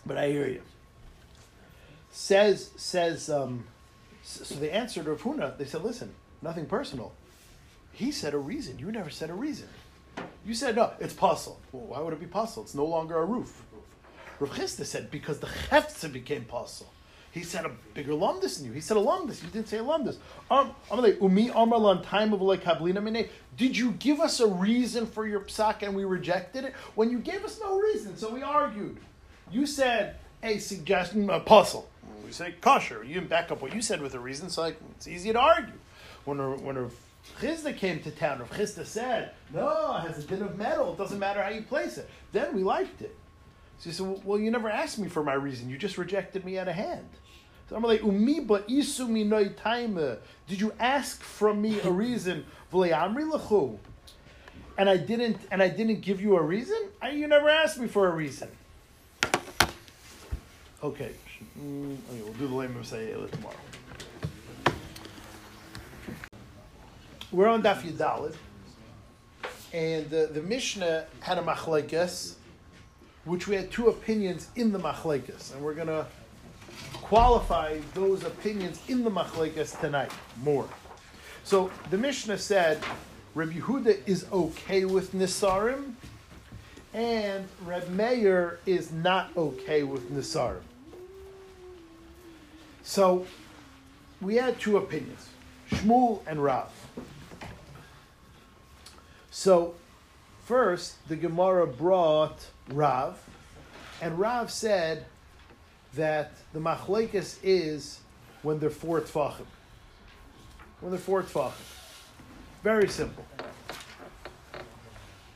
But 0.05 0.19
I 0.19 0.29
hear 0.29 0.47
you. 0.47 0.63
Says 2.11 2.71
says 2.77 3.31
um, 3.31 3.65
so 4.23 4.55
they 4.57 4.71
answered 4.71 5.07
Rav 5.07 5.23
Huna. 5.23 5.57
They 5.57 5.65
said, 5.65 5.83
"Listen, 5.83 6.13
nothing 6.43 6.67
personal." 6.67 7.13
He 7.93 8.13
said 8.13 8.35
a 8.35 8.39
reason. 8.39 8.79
You 8.79 8.91
never 8.93 9.11
said 9.11 9.31
a 9.31 9.35
reason. 9.35 9.69
You 10.45 10.55
said 10.55 10.77
no, 10.77 10.93
it's 10.99 11.15
pasul. 11.15 11.59
Well, 11.73 11.87
why 11.87 12.01
would 12.01 12.13
it 12.13 12.21
be 12.21 12.27
pasul? 12.27 12.63
It's 12.63 12.75
no 12.75 12.85
longer 12.87 13.19
a 13.19 13.25
roof. 13.25 13.63
Rav 14.41 14.69
said 14.69 15.11
because 15.11 15.39
the 15.39 15.47
hefza 15.47 16.13
became 16.13 16.45
pasul. 16.45 16.87
He 17.33 17.45
said 17.45 17.65
a 17.65 17.71
bigger 17.95 18.13
lumdus 18.13 18.57
than 18.57 18.67
you. 18.67 18.73
He 18.73 18.81
said 18.81 18.97
a 18.97 19.01
lumdus. 19.01 19.43
You 19.43 19.51
didn't 19.51 19.69
say 19.69 19.79
a 19.79 19.85
lumdus. 19.85 20.17
Um, 20.51 20.75
time 22.03 22.33
of 22.33 22.43
like. 22.43 22.65
Did 23.57 23.77
you 23.77 23.93
give 23.93 24.19
us 24.19 24.41
a 24.41 24.49
reason 24.49 25.07
for 25.07 25.29
your 25.29 25.41
psak 25.41 25.83
and 25.83 25.95
we 25.95 26.05
rejected 26.05 26.65
it? 26.65 26.73
When 26.97 27.11
you 27.11 27.21
gave 27.21 27.45
us 27.45 27.61
no 27.61 27.79
reason, 27.79 28.17
so 28.17 28.33
we 28.33 28.43
argued. 28.43 28.99
You 29.53 29.67
said 29.67 30.17
a 30.43 30.59
suggestion, 30.59 31.31
a 31.31 31.39
pasul. 31.39 31.87
We 32.25 32.33
say 32.33 32.55
kosher. 32.61 33.05
You 33.05 33.21
back 33.21 33.53
up 33.53 33.63
what 33.63 33.75
you 33.75 33.83
said 33.83 34.01
with 34.01 34.15
a 34.15 34.21
reason, 34.21 34.51
so 34.51 34.63
like, 34.63 34.81
it's 34.97 35.07
easy 35.07 35.33
to 35.33 35.39
argue. 35.39 35.75
When 36.25 36.39
when 36.65 36.77
Rav 36.77 36.95
Chisda 37.41 37.77
came 37.77 38.01
to 38.03 38.11
town, 38.11 38.41
Rav 38.41 38.51
Chisda 38.51 38.85
said, 38.85 39.33
"No, 39.53 39.97
it 39.97 40.09
has 40.09 40.25
a 40.25 40.27
bit 40.27 40.43
of 40.43 40.59
metal. 40.59 40.93
It 40.95 40.99
doesn't 40.99 41.19
matter 41.19 41.43
how 41.43 41.51
you 41.51 41.63
place 41.63 41.97
it." 41.97 42.09
Then 42.33 42.55
we 42.55 42.65
liked 42.65 43.03
it. 43.03 43.17
So 43.81 43.91
he 43.91 43.93
said, 43.93 44.07
well, 44.07 44.23
well, 44.25 44.39
you 44.39 44.51
never 44.51 44.71
asked 44.71 44.99
me 44.99 45.09
for 45.09 45.25
my 45.25 45.35
reason. 45.35 45.69
You 45.69 45.77
just 45.77 45.99
rejected 45.99 46.45
me 46.45 46.59
out 46.59 46.69
of 46.69 46.75
hand. 46.75 47.09
So 47.69 47.77
I'm 47.77 47.83
like, 47.83 48.03
umiba 48.03 48.63
isu 48.69 49.09
minoi 49.09 49.55
taima. 49.55 50.19
Did 50.47 50.61
you 50.61 50.73
ask 50.79 51.23
from 51.23 51.61
me 51.61 51.81
a 51.81 51.91
reason? 51.91 52.45
V'le 52.73 52.93
amri 52.93 53.29
lechu. 53.29 53.79
And 54.79 54.89
I 54.89 54.97
didn't, 54.97 55.39
and 55.51 55.63
I 55.63 55.69
didn't 55.69 56.01
give 56.01 56.21
you 56.21 56.37
a 56.37 56.43
reason. 56.43 56.79
I, 57.03 57.11
you 57.11 57.27
never 57.27 57.49
asked 57.49 57.79
me 57.79 57.89
for 57.89 58.07
a 58.07 58.11
reason. 58.11 58.49
Okay, 60.83 61.13
Mm, 61.59 61.97
okay, 62.11 62.23
we'll 62.23 62.33
do 62.35 62.49
the 62.49 62.55
lame 62.55 62.77
of 62.77 62.87
Sayyid 62.87 63.33
tomorrow. 63.33 63.55
We're 67.33 67.49
on 67.49 67.63
Daf 67.63 67.83
Yudalid, 67.83 68.35
and 69.73 70.11
the, 70.11 70.31
the 70.33 70.43
Mishnah 70.43 71.07
had 71.21 71.39
a 71.39 71.43
machlekes, 71.43 72.35
which 73.25 73.47
we 73.47 73.55
had 73.55 73.71
two 73.71 73.89
opinions 73.89 74.49
in 74.57 74.73
the 74.73 74.79
machlekes, 74.79 75.53
and 75.53 75.63
we're 75.63 75.75
gonna 75.75 76.07
qualify 76.95 77.79
those 77.95 78.25
opinions 78.25 78.81
in 78.89 79.05
the 79.05 79.11
machlekes 79.11 79.79
tonight 79.81 80.11
more. 80.43 80.69
So 81.45 81.71
the 81.91 81.99
Mishnah 81.99 82.39
said 82.39 82.83
Reb 83.35 83.53
Yehuda 83.53 83.99
is 84.07 84.27
okay 84.33 84.85
with 84.85 85.13
Nisarim, 85.13 85.95
and 86.93 87.47
Reb 87.65 87.89
Meir 87.89 88.61
is 88.67 88.91
not 88.93 89.31
okay 89.37 89.83
with 89.83 90.11
Nisarim. 90.11 90.63
So 92.83 93.27
we 94.21 94.37
had 94.37 94.59
two 94.59 94.77
opinions, 94.77 95.29
Shmuel 95.71 96.23
and 96.27 96.43
Rav. 96.43 96.71
So 99.31 99.75
first, 100.45 101.07
the 101.09 101.17
Gemara 101.17 101.67
brought 101.67 102.47
Rav, 102.71 103.19
and 104.01 104.19
Rav 104.19 104.51
said 104.51 105.05
that 105.95 106.33
the 106.53 106.61
machlekes 106.61 107.39
is 107.43 108.01
when 108.43 108.59
they're 108.59 108.71
four 108.71 109.01
tfachim. 109.01 109.47
When 110.81 110.93
they're 110.93 111.01
four 111.01 111.23
tfachim. 111.23 111.53
Very 112.63 112.89
simple. 112.89 113.25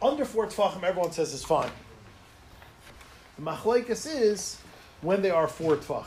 Under 0.01 0.25
four 0.25 0.47
tfachim, 0.47 0.83
everyone 0.83 1.13
says 1.13 1.33
is 1.33 1.45
fine. 1.45 1.71
The 3.37 3.43
machlekes 3.43 4.07
is 4.07 4.59
when 5.01 5.23
they 5.23 5.31
are 5.31 5.49
four 5.49 5.77
tfachim. 5.77 6.07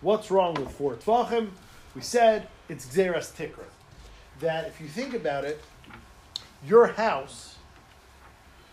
What's 0.00 0.30
wrong 0.30 0.54
with 0.54 0.70
four 0.70 0.94
tfachim? 0.94 1.50
We 1.94 2.00
said 2.00 2.48
it's 2.68 2.86
gzeras 2.86 3.32
tikra. 3.34 3.64
That 4.40 4.66
if 4.66 4.80
you 4.80 4.88
think 4.88 5.14
about 5.14 5.44
it, 5.44 5.62
your 6.66 6.86
house, 6.86 7.51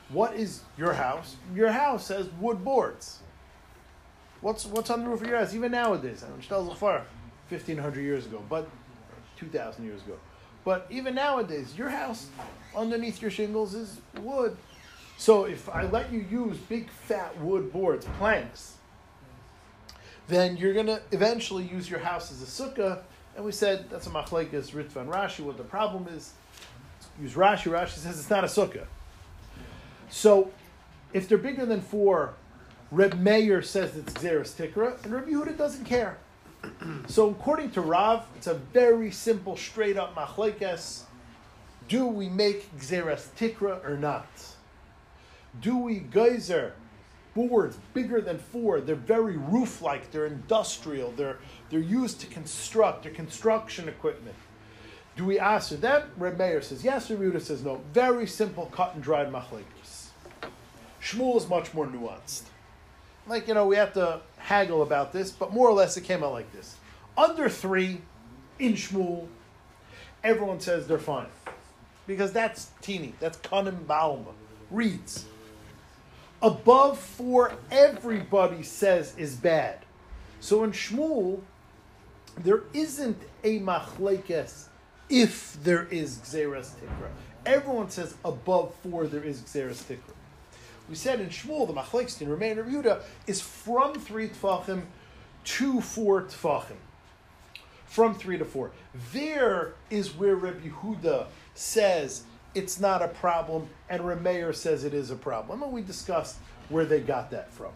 what 0.09 0.35
is 0.35 0.61
your 0.77 0.93
house? 0.93 1.35
Your 1.55 1.71
house 1.71 2.07
has 2.07 2.27
wood 2.39 2.63
boards. 2.63 3.19
What's 4.41 4.65
what's 4.65 4.89
on 4.89 5.03
the 5.03 5.09
roof 5.09 5.21
of 5.21 5.27
your 5.27 5.37
house? 5.37 5.53
Even 5.53 5.71
nowadays, 5.71 6.23
I 6.23 6.29
mean, 6.31 6.41
Zafar, 6.41 7.05
fifteen 7.47 7.77
hundred 7.77 8.01
years 8.01 8.25
ago, 8.25 8.41
but 8.49 8.67
two 9.37 9.47
thousand 9.47 9.85
years 9.85 10.01
ago. 10.01 10.17
But 10.63 10.87
even 10.89 11.15
nowadays, 11.15 11.77
your 11.77 11.89
house 11.89 12.27
underneath 12.75 13.21
your 13.21 13.31
shingles 13.31 13.73
is 13.73 13.99
wood. 14.21 14.57
So 15.17 15.45
if 15.45 15.69
I 15.69 15.85
let 15.85 16.11
you 16.11 16.25
use 16.29 16.57
big 16.57 16.89
fat 16.89 17.37
wood 17.39 17.71
boards, 17.71 18.05
planks, 18.17 18.77
then 20.27 20.57
you're 20.57 20.73
gonna 20.73 21.01
eventually 21.11 21.65
use 21.65 21.89
your 21.89 21.99
house 21.99 22.31
as 22.31 22.41
a 22.41 22.45
sukkah. 22.45 23.01
And 23.35 23.45
we 23.45 23.51
said 23.51 23.89
that's 23.89 24.07
a 24.07 24.09
machlekes 24.09 24.71
Ritva 24.71 24.97
and 24.97 25.11
Rashi. 25.11 25.41
What 25.41 25.57
the 25.57 25.63
problem 25.63 26.07
is, 26.07 26.33
use 27.21 27.33
Rashi. 27.33 27.71
Rashi 27.71 27.97
says 27.97 28.19
it's 28.19 28.29
not 28.29 28.43
a 28.43 28.47
sukkah. 28.47 28.85
So 30.09 30.51
if 31.13 31.27
they're 31.27 31.37
bigger 31.37 31.65
than 31.65 31.81
four, 31.81 32.33
Reb 32.91 33.19
Meir 33.19 33.61
says 33.61 33.95
it's 33.95 34.13
Gzeras 34.13 34.55
Tikra, 34.55 35.03
and 35.03 35.13
Reb 35.13 35.27
Yehuda 35.27 35.57
doesn't 35.57 35.85
care. 35.85 36.17
so 37.07 37.29
according 37.29 37.71
to 37.71 37.81
Rav, 37.81 38.25
it's 38.35 38.47
a 38.47 38.55
very 38.55 39.11
simple, 39.11 39.55
straight 39.55 39.97
up 39.97 40.15
machlekes. 40.15 41.03
Do 41.87 42.05
we 42.07 42.29
make 42.29 42.75
Gzeras 42.77 43.27
Tikra 43.37 43.87
or 43.87 43.97
not? 43.97 44.27
Do 45.61 45.77
we 45.77 46.01
gozer 46.01 46.73
boards 47.35 47.77
bigger 47.93 48.21
than 48.21 48.37
four? 48.37 48.81
They're 48.81 48.95
very 48.95 49.37
roof-like. 49.37 50.11
They're 50.11 50.27
industrial. 50.27 51.11
They're 51.11 51.39
they're 51.69 51.79
used 51.79 52.19
to 52.21 52.27
construct. 52.27 53.03
They're 53.03 53.11
construction 53.11 53.89
equipment. 53.89 54.35
Do 55.15 55.25
we 55.25 55.39
answer 55.39 55.75
them? 55.75 56.09
Reb 56.17 56.37
Meir 56.37 56.61
says 56.61 56.83
yes. 56.83 57.09
Reb 57.09 57.19
Yehuda 57.19 57.41
says 57.41 57.63
no. 57.63 57.81
Very 57.93 58.27
simple, 58.27 58.67
cut 58.67 58.93
and 58.93 59.03
dried 59.03 59.31
machlekes. 59.31 59.98
Shmuel 61.09 61.37
is 61.37 61.47
much 61.47 61.73
more 61.73 61.87
nuanced. 61.87 62.43
Like 63.27 63.47
you 63.47 63.53
know, 63.53 63.65
we 63.65 63.75
have 63.75 63.93
to 63.93 64.21
haggle 64.37 64.81
about 64.81 65.11
this, 65.11 65.31
but 65.31 65.51
more 65.51 65.67
or 65.67 65.73
less 65.73 65.97
it 65.97 66.03
came 66.03 66.23
out 66.23 66.33
like 66.33 66.51
this: 66.53 66.75
under 67.17 67.49
three, 67.49 68.01
in 68.59 68.73
Shmuel, 68.73 69.27
everyone 70.23 70.59
says 70.59 70.87
they're 70.87 70.99
fine 70.99 71.27
because 72.05 72.31
that's 72.31 72.69
teeny. 72.81 73.13
That's 73.19 73.37
kanim 73.37 73.85
bauma 73.85 74.33
reads. 74.69 75.25
Above 76.41 76.99
four, 76.99 77.53
everybody 77.71 78.63
says 78.63 79.13
is 79.17 79.35
bad. 79.35 79.79
So 80.39 80.63
in 80.63 80.71
Shmuel, 80.71 81.41
there 82.37 82.63
isn't 82.73 83.21
a 83.43 83.59
machlekes 83.59 84.67
if 85.09 85.57
there 85.63 85.85
is 85.87 86.17
gzeras 86.19 86.71
tikra. 86.75 87.09
Everyone 87.45 87.89
says 87.89 88.15
above 88.23 88.73
four 88.75 89.07
there 89.07 89.23
is 89.23 89.41
gzeras 89.41 89.83
tikra. 89.83 90.13
We 90.89 90.95
said 90.95 91.21
in 91.21 91.29
Shmuel 91.29 91.67
the 91.67 91.73
machlekes 91.73 92.19
in 92.19 92.27
Remain 92.27 92.57
Yehuda 92.57 93.01
is 93.27 93.39
from 93.39 93.93
three 93.93 94.29
tfachim 94.29 94.83
to 95.43 95.81
four 95.81 96.23
tfachim. 96.23 96.77
From 97.85 98.15
three 98.15 98.37
to 98.37 98.45
four. 98.45 98.71
There 99.13 99.73
is 99.89 100.15
where 100.15 100.35
Reb 100.35 100.63
Yehuda 100.63 101.27
says 101.53 102.23
it's 102.55 102.79
not 102.79 103.01
a 103.01 103.07
problem, 103.07 103.67
and 103.89 104.01
Remeir 104.01 104.53
says 104.55 104.83
it 104.83 104.93
is 104.93 105.11
a 105.11 105.15
problem. 105.15 105.61
And 105.61 105.71
we 105.71 105.81
discussed 105.81 106.37
where 106.69 106.85
they 106.85 106.99
got 106.99 107.29
that 107.31 107.51
from. 107.51 107.71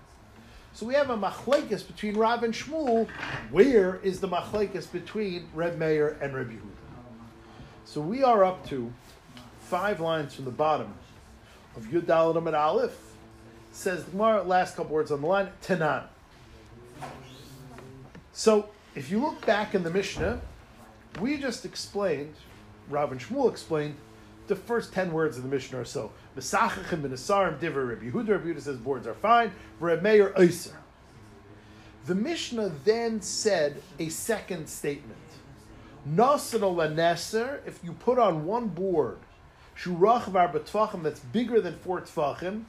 So 0.73 0.87
we 0.87 0.95
have 0.95 1.11
a 1.11 1.17
machlekes 1.17 1.85
between 1.85 2.15
Rav 2.17 2.41
and 2.41 2.53
Shmuel. 2.53 3.07
Where 3.51 3.97
is 3.97 4.19
the 4.19 4.27
machlekes 4.27 4.91
between 4.91 5.47
Reb 5.53 5.77
Meir 5.77 6.17
and 6.19 6.33
Reb 6.33 6.49
Yehuda? 6.49 6.61
So 7.85 8.01
we 8.01 8.23
are 8.23 8.43
up 8.43 8.67
to 8.69 8.91
five 9.59 9.99
lines 9.99 10.33
from 10.33 10.45
the 10.45 10.51
bottom 10.51 10.93
of 11.75 11.83
Yud 11.85 12.37
and 12.37 12.55
Aleph. 12.55 12.97
Says 13.71 14.03
the 14.03 14.11
Gemara, 14.11 14.43
last 14.43 14.75
couple 14.75 14.93
words 14.93 15.11
on 15.11 15.21
the 15.21 15.27
line, 15.27 15.49
Tanan. 15.63 16.03
So 18.31 18.69
if 18.95 19.09
you 19.09 19.19
look 19.19 19.45
back 19.45 19.73
in 19.73 19.83
the 19.83 19.89
Mishnah, 19.89 20.39
we 21.19 21.37
just 21.37 21.65
explained, 21.65 22.35
Rav 22.89 23.11
and 23.11 23.19
Shmuel 23.19 23.49
explained, 23.49 23.95
the 24.47 24.55
first 24.55 24.93
ten 24.93 25.11
words 25.11 25.37
of 25.37 25.43
the 25.43 25.49
Mishnah 25.49 25.79
or 25.79 25.85
so. 25.85 26.11
V'sachachim 26.37 27.01
b'nesarim 27.01 27.59
diver 27.59 27.85
Rabbi 27.85 28.09
Yehuda. 28.09 28.29
Rabbi 28.29 28.49
Yehuda 28.49 28.61
says 28.61 28.77
boards 28.77 29.07
are 29.07 29.13
fine. 29.13 29.51
Reb 29.79 30.01
Meir 30.01 30.33
oiser. 30.37 30.73
The 32.05 32.15
Mishnah 32.15 32.71
then 32.83 33.21
said 33.21 33.81
a 33.97 34.09
second 34.09 34.67
statement. 34.67 35.17
Nasan 36.07 36.59
laneser, 36.75 37.61
if 37.65 37.79
you 37.83 37.93
put 37.93 38.19
on 38.19 38.45
one 38.45 38.67
board, 38.67 39.19
shurach 39.77 40.25
var 40.25 40.49
b'tfachim 40.49 41.03
that's 41.03 41.19
bigger 41.19 41.61
than 41.61 41.77
four 41.77 42.01
tfachim, 42.01 42.63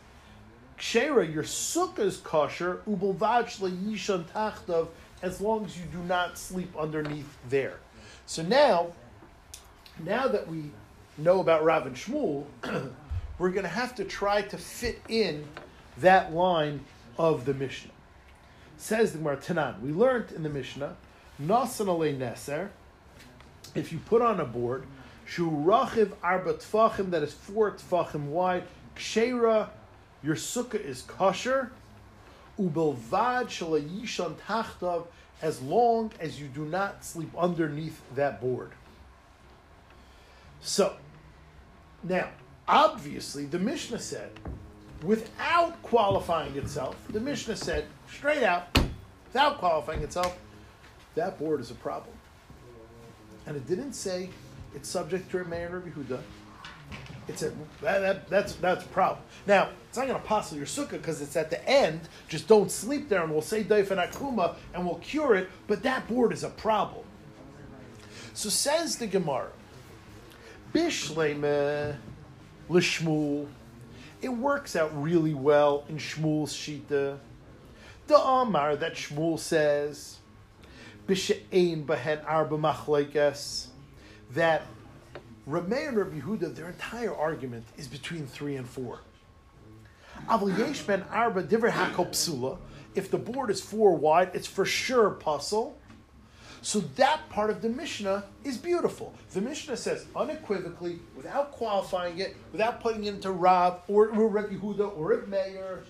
kshera, 0.78 1.32
your 1.32 1.44
sukkah 1.44 2.01
is 2.01 2.18
kosher, 2.18 2.81
ubelvaj 2.89 3.59
yishan 3.59 4.24
tachtav, 4.24 4.89
as 5.22 5.40
long 5.40 5.64
as 5.64 5.78
you 5.78 5.85
do 5.93 5.98
not 5.98 6.36
sleep 6.36 6.74
underneath 6.76 7.36
there. 7.48 7.78
So 8.26 8.43
now, 8.43 8.93
now 10.02 10.28
that 10.28 10.48
we 10.48 10.70
know 11.18 11.40
about 11.40 11.64
Rav 11.64 11.86
and 11.86 11.97
Shmuel, 11.97 12.44
we're 13.39 13.51
going 13.51 13.64
to 13.64 13.68
have 13.68 13.94
to 13.97 14.05
try 14.05 14.43
to 14.43 14.59
fit 14.59 15.01
in 15.09 15.47
that 15.98 16.35
line 16.35 16.81
of 17.18 17.44
the 17.44 17.55
Mishnah. 17.55 17.90
Says 18.76 19.12
the 19.12 19.18
Gemara 19.18 19.36
Tanan, 19.36 19.81
we 19.81 19.93
learned 19.93 20.32
in 20.32 20.43
the 20.43 20.48
Mishnah, 20.48 20.97
Nasan 21.40 21.89
ale 21.89 22.18
neser, 22.18 22.68
if 23.74 23.93
you 23.93 23.98
put 23.98 24.22
on 24.22 24.40
a 24.40 24.44
board, 24.44 24.85
shu 25.24 25.51
rachiv 25.51 26.12
arba 26.22 26.55
tfachim, 26.55 27.10
that 27.10 27.22
is 27.22 27.32
four 27.32 27.70
tfachim 27.72 28.26
wide, 28.26 28.64
kshera, 28.96 29.68
your 30.22 30.36
sukkah 30.36 30.80
is 30.80 31.02
kosher, 31.02 31.72
ubelvad 32.59 33.46
shalayishan 33.46 34.34
tachtav, 34.46 35.06
as 35.42 35.60
long 35.60 36.12
as 36.20 36.40
you 36.40 36.46
do 36.48 36.64
not 36.64 37.05
sleep 37.05 37.30
underneath 37.36 38.01
that 38.14 38.40
board. 38.40 38.70
So, 40.62 40.94
now, 42.02 42.30
obviously, 42.66 43.44
the 43.44 43.59
Mishnah 43.59 43.98
said, 43.98 44.30
without 45.02 45.82
qualifying 45.82 46.56
itself, 46.56 46.96
the 47.10 47.20
Mishnah 47.20 47.56
said 47.56 47.84
straight 48.10 48.42
out, 48.42 48.68
without 49.26 49.59
qualifying 49.59 50.02
itself, 50.02 50.38
that 51.14 51.38
board 51.38 51.60
is 51.60 51.70
a 51.70 51.74
problem. 51.74 52.16
And 53.46 53.56
it 53.56 53.66
didn't 53.66 53.92
say 53.92 54.30
it's 54.74 54.88
subject 54.88 55.30
to 55.30 55.40
a 55.40 55.44
mayor 55.44 55.76
of 55.76 55.84
Yehuda. 55.84 56.20
It 57.26 57.38
said 57.38 57.56
that, 57.80 58.01
that, 58.01 58.28
that's 58.28 58.55
that's 58.56 58.84
a 58.84 58.88
problem. 58.88 59.20
Now 59.46 59.70
it's 59.88 59.96
not 59.96 60.06
going 60.06 60.20
to 60.20 60.26
passel 60.26 60.59
your 60.59 60.66
sukkah 60.66 60.90
because 60.90 61.22
it's 61.22 61.36
at 61.36 61.48
the 61.48 61.66
end. 61.68 62.01
Just 62.28 62.48
don't 62.48 62.70
sleep 62.70 63.09
there, 63.09 63.22
and 63.22 63.32
we'll 63.32 63.40
say 63.40 63.64
Daifan 63.64 64.06
Akuma, 64.06 64.56
and 64.74 64.84
we'll 64.84 64.96
cure 64.96 65.34
it. 65.34 65.48
But 65.66 65.82
that 65.84 66.06
board 66.06 66.32
is 66.32 66.44
a 66.44 66.51
problem. 66.51 67.05
So 68.34 68.51
says 68.51 68.96
the 68.96 69.06
Gemara, 69.06 69.51
Bishleme 70.74 71.96
l'shmul. 72.68 73.46
It 74.20 74.28
works 74.28 74.74
out 74.74 74.90
really 75.01 75.34
well 75.34 75.84
in 75.88 75.98
Shmuel's 75.98 76.52
shita. 76.55 77.18
The 78.06 78.18
Amar 78.18 78.76
that 78.76 78.94
Shmuel 78.94 79.38
says, 79.38 80.18
Bishe'ein 81.06 81.84
behen 81.84 82.24
arba 82.26 82.56
machlekes, 82.56 83.68
that 84.35 84.62
Rameh 85.48 85.89
and 85.89 85.97
Rabbi 85.97 86.20
Yehuda, 86.20 86.55
their 86.55 86.69
entire 86.69 87.15
argument 87.15 87.65
is 87.77 87.86
between 87.86 88.27
three 88.27 88.56
and 88.56 88.69
four. 88.69 89.01
If 92.94 93.11
the 93.11 93.19
board 93.19 93.51
is 93.51 93.61
four 93.61 93.94
wide, 93.97 94.31
it's 94.32 94.47
for 94.47 94.65
sure 94.65 95.11
pasul. 95.11 95.74
So 96.62 96.81
that 96.97 97.28
part 97.28 97.51
of 97.51 97.61
the 97.61 97.69
Mishnah 97.69 98.24
is 98.43 98.56
beautiful. 98.56 99.12
The 99.32 99.43
Mishnah 99.43 99.77
says 99.77 100.06
unequivocally, 100.16 100.98
without 101.15 101.52
qualifying 101.52 102.20
it, 102.20 102.36
without 102.52 102.81
putting 102.81 103.05
it 103.05 103.15
into 103.15 103.32
Rav 103.32 103.82
or, 103.86 104.09
Rabbi 104.09 104.55
Yehuda 104.55 104.97
or 104.97 105.09
Reb 105.09 105.28
Meir, 105.28 105.85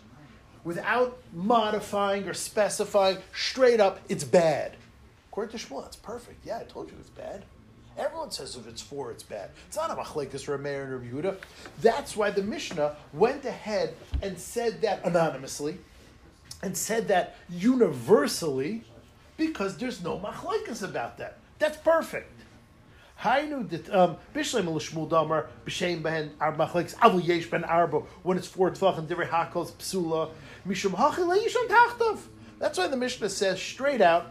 without 0.65 1.23
modifying 1.33 2.27
or 2.27 2.35
specifying, 2.35 3.19
straight 3.33 3.79
up, 3.79 4.01
it's 4.09 4.25
bad. 4.25 4.77
According 5.31 5.57
to 5.57 5.65
Shmuel, 5.65 5.87
it's 5.87 5.95
perfect. 5.95 6.45
Yeah, 6.45 6.59
I 6.59 6.65
told 6.65 6.91
you 6.91 6.97
it's 6.99 7.11
bad. 7.11 7.45
Everyone 7.97 8.31
says 8.31 8.57
if 8.57 8.67
it's 8.67 8.83
four, 8.83 9.11
it's 9.13 9.23
bad. 9.23 9.51
It's 9.69 9.77
not 9.77 9.91
a 9.91 9.95
machlekes 9.95 10.49
Rameir 10.49 10.97
and 10.97 11.13
Yehuda. 11.13 11.37
That's 11.81 12.17
why 12.17 12.31
the 12.31 12.43
Mishnah 12.43 12.97
went 13.13 13.45
ahead 13.45 13.95
and 14.21 14.39
said 14.39 14.83
that 14.83 15.05
anonymously, 15.05 15.79
and 16.63 16.77
said 16.77 17.09
that 17.09 17.37
universally, 17.49 18.83
because 19.37 19.77
there's 19.77 20.03
no 20.03 20.19
machlekes 20.19 20.83
about 20.83 21.19
that. 21.19 21.39
That's 21.59 21.77
perfect. 21.77 22.31
Hainu 23.21 23.69
damar 25.09 25.47
arba 26.41 27.65
arba 27.69 27.99
when 28.23 28.37
it's 28.37 28.49
four 28.49 28.71
tefachim 28.71 29.07
divrei 29.07 29.29
hakos 29.29 29.73
psula. 29.73 30.31
That's 32.59 32.79
why 32.79 32.87
the 32.87 32.97
Mishnah 32.97 33.29
says 33.29 33.61
straight 33.61 34.01
out 34.01 34.31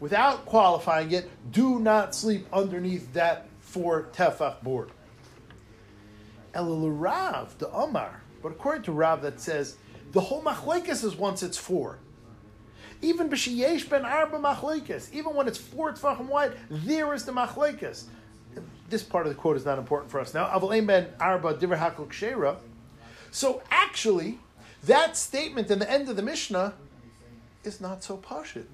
without 0.00 0.46
qualifying 0.46 1.12
it, 1.12 1.30
do 1.52 1.78
not 1.78 2.14
sleep 2.14 2.46
underneath 2.52 3.12
that 3.14 3.48
four 3.60 4.08
tefach 4.12 4.62
board. 4.62 4.90
El 6.54 6.90
Rav, 6.90 7.56
the 7.58 7.70
Omar, 7.70 8.22
but 8.42 8.52
according 8.52 8.82
to 8.84 8.92
Rav, 8.92 9.22
that 9.22 9.40
says 9.40 9.76
the 10.12 10.20
whole 10.20 10.42
machlekes 10.42 11.04
is 11.04 11.14
once 11.14 11.42
it's 11.42 11.58
four. 11.58 11.98
Even 13.00 13.28
b'shiyesh 13.28 13.88
ben 13.88 14.04
arba 14.04 14.38
machlekes, 14.38 15.12
even 15.12 15.34
when 15.34 15.46
it's 15.46 15.58
four 15.58 15.92
tefachim 15.92 16.26
wide, 16.26 16.52
there 16.70 17.14
is 17.14 17.24
the 17.24 17.32
machlekes. 17.32 18.04
This 18.88 19.02
part 19.02 19.26
of 19.26 19.32
the 19.32 19.38
quote 19.38 19.56
is 19.56 19.64
not 19.64 19.78
important 19.78 20.10
for 20.10 20.18
us 20.18 20.34
now. 20.34 20.46
Aval 20.48 20.84
ben 20.86 21.08
arba 21.20 21.54
divrei 21.54 21.78
hakol. 21.78 22.56
So 23.30 23.62
actually, 23.70 24.38
that 24.84 25.16
statement 25.16 25.70
in 25.70 25.78
the 25.78 25.90
end 25.90 26.08
of 26.08 26.16
the 26.16 26.22
Mishnah 26.22 26.74
is 27.62 27.80
not 27.80 28.02
so 28.02 28.16
pashit. 28.16 28.66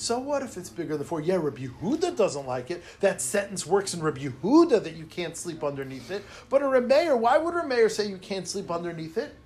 So 0.00 0.18
what 0.18 0.42
if 0.42 0.56
it's 0.56 0.70
bigger 0.70 0.96
than 0.96 1.06
four? 1.06 1.20
Yeah, 1.20 1.36
Rabbi 1.36 1.66
Yehuda 1.66 2.16
doesn't 2.16 2.46
like 2.46 2.70
it. 2.70 2.82
That 3.00 3.20
sentence 3.20 3.66
works 3.66 3.92
in 3.92 4.02
Rabbi 4.02 4.20
Yehuda 4.22 4.82
that 4.82 4.96
you 4.96 5.04
can't 5.04 5.36
sleep 5.36 5.62
underneath 5.62 6.10
it. 6.10 6.24
But 6.48 6.62
a 6.62 6.64
Rameir, 6.64 7.18
why 7.18 7.36
would 7.36 7.52
a 7.52 7.58
Rameir 7.58 7.90
say 7.90 8.08
you 8.08 8.16
can't 8.16 8.48
sleep 8.48 8.70
underneath 8.70 9.18
it? 9.18 9.36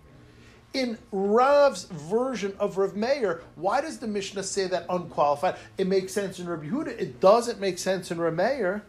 In 0.72 0.96
Rav's 1.10 1.86
version 1.86 2.54
of 2.60 2.78
Rav 2.78 2.94
Meir, 2.94 3.42
why 3.56 3.80
does 3.80 3.98
the 3.98 4.06
Mishnah 4.06 4.44
say 4.44 4.68
that 4.68 4.86
unqualified? 4.88 5.56
It 5.76 5.88
makes 5.88 6.12
sense 6.12 6.38
in 6.38 6.48
Rabbi 6.48 6.66
Yehuda. 6.68 7.00
It 7.00 7.18
doesn't 7.20 7.58
make 7.58 7.76
sense 7.76 8.12
in 8.12 8.18
Rameir. 8.18 8.82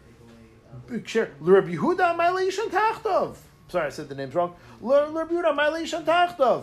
Rabbi 0.88 1.74
Yehuda, 1.74 2.16
my. 2.16 2.30
Sorry, 3.68 3.86
I 3.86 3.90
said 3.90 4.08
the 4.08 4.14
name's 4.14 4.36
wrong. 4.36 4.54
Rabbi 4.80 5.32
Yehuda, 5.32 5.56
my. 5.56 6.62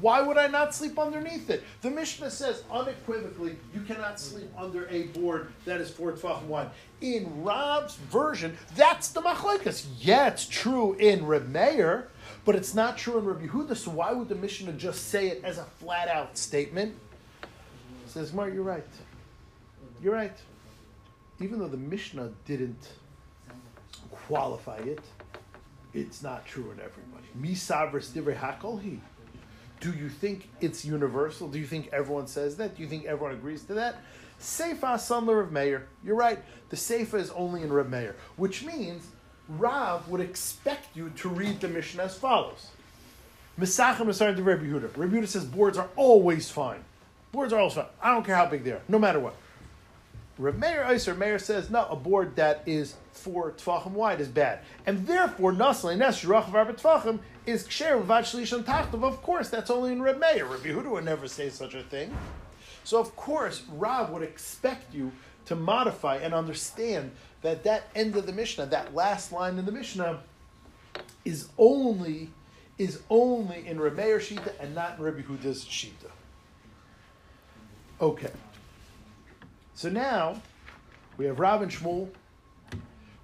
Why 0.00 0.20
would 0.20 0.36
I 0.36 0.48
not 0.48 0.74
sleep 0.74 0.98
underneath 0.98 1.50
it? 1.50 1.62
The 1.82 1.90
Mishnah 1.90 2.30
says 2.30 2.64
unequivocally, 2.70 3.56
you 3.72 3.80
cannot 3.82 4.18
sleep 4.18 4.50
under 4.58 4.88
a 4.88 5.04
board 5.08 5.52
that 5.64 5.80
is 5.80 5.90
four 5.90 6.12
tefachim 6.12 6.46
wide. 6.46 6.70
In 7.00 7.44
Rav's 7.44 7.96
version, 7.96 8.56
that's 8.74 9.08
the 9.08 9.22
machlekes. 9.22 9.86
Yeah, 10.00 10.28
it's 10.28 10.46
true 10.46 10.94
in 10.94 11.26
Reb 11.26 11.48
Meir, 11.48 12.08
but 12.44 12.56
it's 12.56 12.74
not 12.74 12.98
true 12.98 13.18
in 13.18 13.24
Reb 13.24 13.42
Yehuda. 13.42 13.76
So 13.76 13.92
why 13.92 14.12
would 14.12 14.28
the 14.28 14.34
Mishnah 14.34 14.72
just 14.72 15.10
say 15.10 15.28
it 15.28 15.44
as 15.44 15.58
a 15.58 15.64
flat 15.64 16.08
out 16.08 16.36
statement? 16.36 16.96
Says 18.06 18.32
Mar, 18.32 18.48
you're 18.48 18.62
right. 18.62 18.84
You're 20.02 20.14
right. 20.14 20.36
Even 21.40 21.58
though 21.58 21.68
the 21.68 21.76
Mishnah 21.76 22.32
didn't 22.46 22.88
qualify 24.10 24.78
it, 24.78 25.00
it's 25.92 26.22
not 26.22 26.44
true 26.46 26.72
in 26.72 26.80
everybody. 26.80 27.26
Misavris 27.40 28.10
divrei 28.10 28.36
hakolhi. 28.36 28.98
Do 29.80 29.92
you 29.92 30.08
think 30.08 30.48
it's 30.60 30.84
universal? 30.84 31.48
Do 31.48 31.58
you 31.58 31.66
think 31.66 31.90
everyone 31.92 32.26
says 32.26 32.56
that? 32.56 32.76
Do 32.76 32.82
you 32.82 32.88
think 32.88 33.04
everyone 33.04 33.34
agrees 33.34 33.64
to 33.64 33.74
that? 33.74 33.96
Seifa 34.40 34.96
Sunler 34.96 35.40
of 35.40 35.52
Meir. 35.52 35.86
You're 36.04 36.16
right. 36.16 36.38
The 36.70 36.76
Seifa 36.76 37.14
is 37.14 37.30
only 37.30 37.62
in 37.62 37.72
Reb 37.72 37.90
Meir, 37.90 38.16
which 38.36 38.64
means 38.64 39.06
Rav 39.48 40.08
would 40.08 40.20
expect 40.20 40.96
you 40.96 41.10
to 41.16 41.28
read 41.28 41.60
the 41.60 41.68
Mishnah 41.68 42.04
as 42.04 42.16
follows. 42.16 42.68
Misachem 43.58 44.08
is 44.08 44.16
starting 44.16 44.36
to 44.36 44.42
Rabbi 44.42 44.64
Yehuda. 44.64 44.96
Rabbi 44.96 45.16
Yehuda 45.16 45.28
says 45.28 45.44
boards 45.44 45.78
are 45.78 45.88
always 45.96 46.50
fine. 46.50 46.82
Boards 47.30 47.52
are 47.52 47.60
always 47.60 47.74
fine. 47.74 47.86
I 48.02 48.12
don't 48.12 48.24
care 48.24 48.36
how 48.36 48.46
big 48.46 48.64
they 48.64 48.72
are, 48.72 48.82
no 48.88 48.98
matter 48.98 49.20
what. 49.20 49.36
Reb 50.38 50.58
Meir 50.58 50.84
Iser 50.84 51.14
Meir 51.14 51.38
says 51.38 51.70
no, 51.70 51.86
a 51.86 51.96
board 51.96 52.34
that 52.36 52.62
is 52.66 52.94
four 53.14 53.52
tefachim 53.52 53.92
wide 53.92 54.20
is 54.20 54.28
bad, 54.28 54.60
and 54.86 55.06
therefore 55.06 55.52
nasle 55.52 55.96
nes 55.96 56.22
shirach 56.22 56.48
of 56.48 56.76
tefachim 56.76 57.20
is 57.46 57.66
ksher 57.66 58.04
shlish 58.04 58.64
tachtav. 58.64 59.02
Of 59.02 59.22
course, 59.22 59.48
that's 59.48 59.70
only 59.70 59.92
in 59.92 60.02
Reb 60.02 60.18
Meir. 60.18 60.46
Reb 60.46 60.60
Yehuda 60.60 60.90
would 60.90 61.04
never 61.04 61.28
say 61.28 61.48
such 61.48 61.74
a 61.74 61.82
thing. 61.82 62.16
So 62.82 63.00
of 63.00 63.14
course, 63.16 63.62
Rav 63.72 64.10
would 64.10 64.22
expect 64.22 64.94
you 64.94 65.12
to 65.46 65.54
modify 65.54 66.16
and 66.16 66.34
understand 66.34 67.12
that 67.42 67.64
that 67.64 67.88
end 67.94 68.16
of 68.16 68.26
the 68.26 68.32
Mishnah, 68.32 68.66
that 68.66 68.94
last 68.94 69.32
line 69.32 69.58
in 69.58 69.66
the 69.66 69.72
Mishnah, 69.72 70.20
is 71.24 71.48
only 71.58 72.30
is 72.76 73.02
only 73.08 73.66
in 73.66 73.78
Reb 73.78 73.96
Meir 73.96 74.18
Shita 74.18 74.52
and 74.60 74.74
not 74.74 74.98
in 74.98 75.04
Reb 75.04 75.22
Yehuda's 75.22 75.64
Shita. 75.64 76.10
Okay. 78.00 78.32
So 79.74 79.88
now 79.88 80.40
we 81.16 81.26
have 81.26 81.38
Rav 81.38 81.62
and 81.62 81.70
Shmuel. 81.70 82.08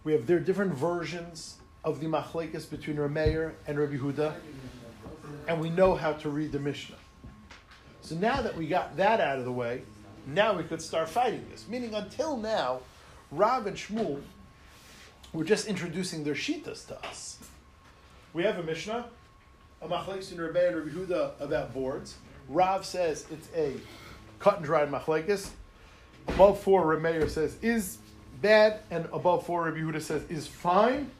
We 0.05 0.13
have 0.13 0.27
their 0.27 0.41
different 0.41 0.75
versions 0.75 1.59
of 1.85 2.01
the 2.01 2.07
machlekes 2.07 2.69
between 2.69 2.97
Rameir 2.97 3.53
and 3.67 3.79
Rabbi 3.79 3.97
Huda, 3.97 4.35
and 5.47 5.61
we 5.61 5.71
know 5.71 5.95
how 5.95 6.13
to 6.15 6.31
read 6.31 6.53
the 6.53 6.59
Mishnah. 6.59 6.97
So 8.01 8.15
now 8.15 8.43
that 8.43 8.57
we 8.57 8.67
got 8.67 8.97
that 8.97 9.21
out 9.21 9.39
of 9.39 9.45
the 9.45 9.53
way, 9.53 9.83
now 10.27 10.57
we 10.57 10.65
could 10.65 10.81
start 10.81 11.09
fighting 11.09 11.45
this. 11.51 11.67
Meaning, 11.69 11.95
until 11.95 12.37
now, 12.37 12.81
Rav 13.31 13.67
and 13.67 13.77
Shmuel 13.77 14.23
were 15.33 15.45
just 15.45 15.67
introducing 15.67 16.25
their 16.25 16.35
shitas 16.35 16.87
to 16.89 16.99
us. 17.07 17.39
We 18.33 18.43
have 18.45 18.59
a 18.59 18.63
Mishnah, 18.63 19.07
a 19.83 19.89
machlekes 19.89 20.33
in 20.33 20.41
Rabbi 20.41 20.61
and 20.61 20.77
Rabbi 20.77 20.91
Huda 20.91 21.41
about 21.41 21.73
boards. 21.75 22.17
Rav 22.49 22.85
says 22.85 23.27
it's 23.31 23.49
a 23.55 23.75
cut 24.39 24.57
and 24.57 24.65
dried 24.65 24.91
machlekes 24.91 25.51
above 26.29 26.61
four, 26.61 26.85
Remeir 26.85 27.29
says 27.29 27.57
is 27.63 27.99
bad, 28.41 28.81
and 28.91 29.07
above 29.13 29.47
four, 29.47 29.65
Rabbi 29.65 29.79
Yehuda 29.79 30.01
says 30.01 30.23
is 30.29 30.47
fine. 30.47 31.11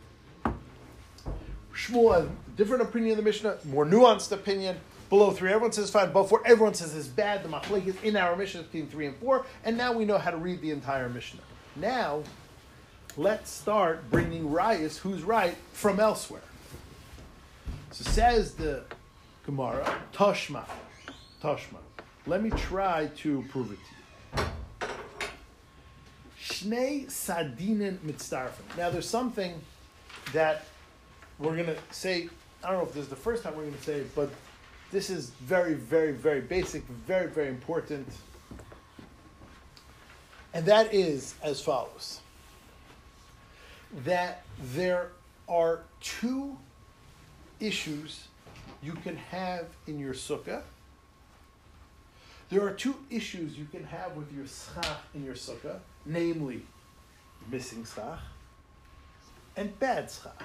Shmuel 1.75 2.15
has 2.15 2.25
a 2.25 2.31
different 2.57 2.83
opinion 2.83 3.13
of 3.13 3.17
the 3.19 3.23
Mishnah, 3.23 3.59
more 3.65 3.87
nuanced 3.87 4.33
opinion. 4.33 4.77
Below 5.09 5.33
three, 5.33 5.51
everyone 5.51 5.73
says 5.73 5.91
fine. 5.91 6.09
Above 6.09 6.29
four, 6.29 6.43
everyone 6.45 6.75
says 6.75 6.95
is 6.95 7.09
bad. 7.09 7.43
The 7.43 7.49
machlek 7.49 7.87
is 7.87 7.97
in 8.03 8.17
our 8.17 8.37
Mishnah 8.37 8.63
between 8.63 8.87
three 8.87 9.07
and 9.07 9.17
four, 9.17 9.45
and 9.65 9.77
now 9.77 9.93
we 9.93 10.05
know 10.05 10.19
how 10.19 10.31
to 10.31 10.37
read 10.37 10.61
the 10.61 10.71
entire 10.71 11.09
Mishnah. 11.09 11.41
Now, 11.77 12.23
let's 13.17 13.51
start 13.51 14.09
bringing 14.11 14.51
Rias, 14.51 14.99
who's 14.99 15.23
right, 15.23 15.57
from 15.73 15.99
elsewhere. 15.99 16.43
So 17.91 18.05
says 18.05 18.55
the 18.55 18.85
Gemara, 19.47 20.01
Toshma, 20.13 20.65
Toshma. 21.43 21.79
Let 22.27 22.43
me 22.43 22.51
try 22.51 23.07
to 23.17 23.45
prove 23.49 23.73
it 23.73 23.79
to 23.79 23.81
you. 23.81 24.00
Shnei. 26.63 27.07
Now 28.77 28.91
there's 28.91 29.09
something 29.09 29.61
that 30.33 30.67
we're 31.39 31.57
gonna 31.57 31.77
say. 31.91 32.29
I 32.63 32.71
don't 32.71 32.79
know 32.79 32.87
if 32.87 32.95
this 32.95 33.05
is 33.05 33.09
the 33.09 33.17
first 33.17 33.43
time 33.43 33.57
we're 33.57 33.65
gonna 33.65 33.79
say 33.83 33.95
it, 34.01 34.15
but 34.15 34.31
this 34.91 35.09
is 35.09 35.31
very, 35.41 35.75
very, 35.75 36.13
very 36.13 36.41
basic, 36.41 36.83
very, 37.07 37.29
very 37.29 37.49
important. 37.49 38.07
And 40.53 40.67
that 40.67 40.93
is 40.93 41.35
as 41.43 41.61
follows 41.63 42.21
that 44.05 44.43
there 44.75 45.11
are 45.49 45.81
two 46.01 46.57
issues 47.61 48.27
you 48.83 48.93
can 48.93 49.17
have 49.17 49.67
in 49.87 49.99
your 49.99 50.15
sukkah. 50.15 50.63
There 52.51 52.67
are 52.67 52.73
two 52.73 52.97
issues 53.11 53.57
you 53.57 53.67
can 53.67 53.85
have 53.85 54.17
with 54.17 54.33
your 54.33 54.47
schach 54.47 54.99
in 55.15 55.25
your 55.25 55.37
sukkah, 55.37 55.79
namely 56.05 56.63
missing 57.49 57.85
schach 57.85 58.19
and 59.57 59.79
bad 59.79 60.11
schach, 60.11 60.43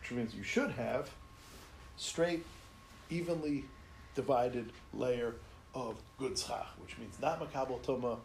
which 0.00 0.12
means 0.12 0.32
you 0.32 0.44
should 0.44 0.70
have 0.70 1.10
straight, 1.96 2.44
evenly 3.10 3.64
divided 4.14 4.70
layer 4.94 5.34
of 5.74 5.96
good 6.18 6.38
schach, 6.38 6.68
which 6.80 6.96
means 6.98 7.16
not 7.20 7.40
makabel 7.40 7.82
toma 7.82 8.18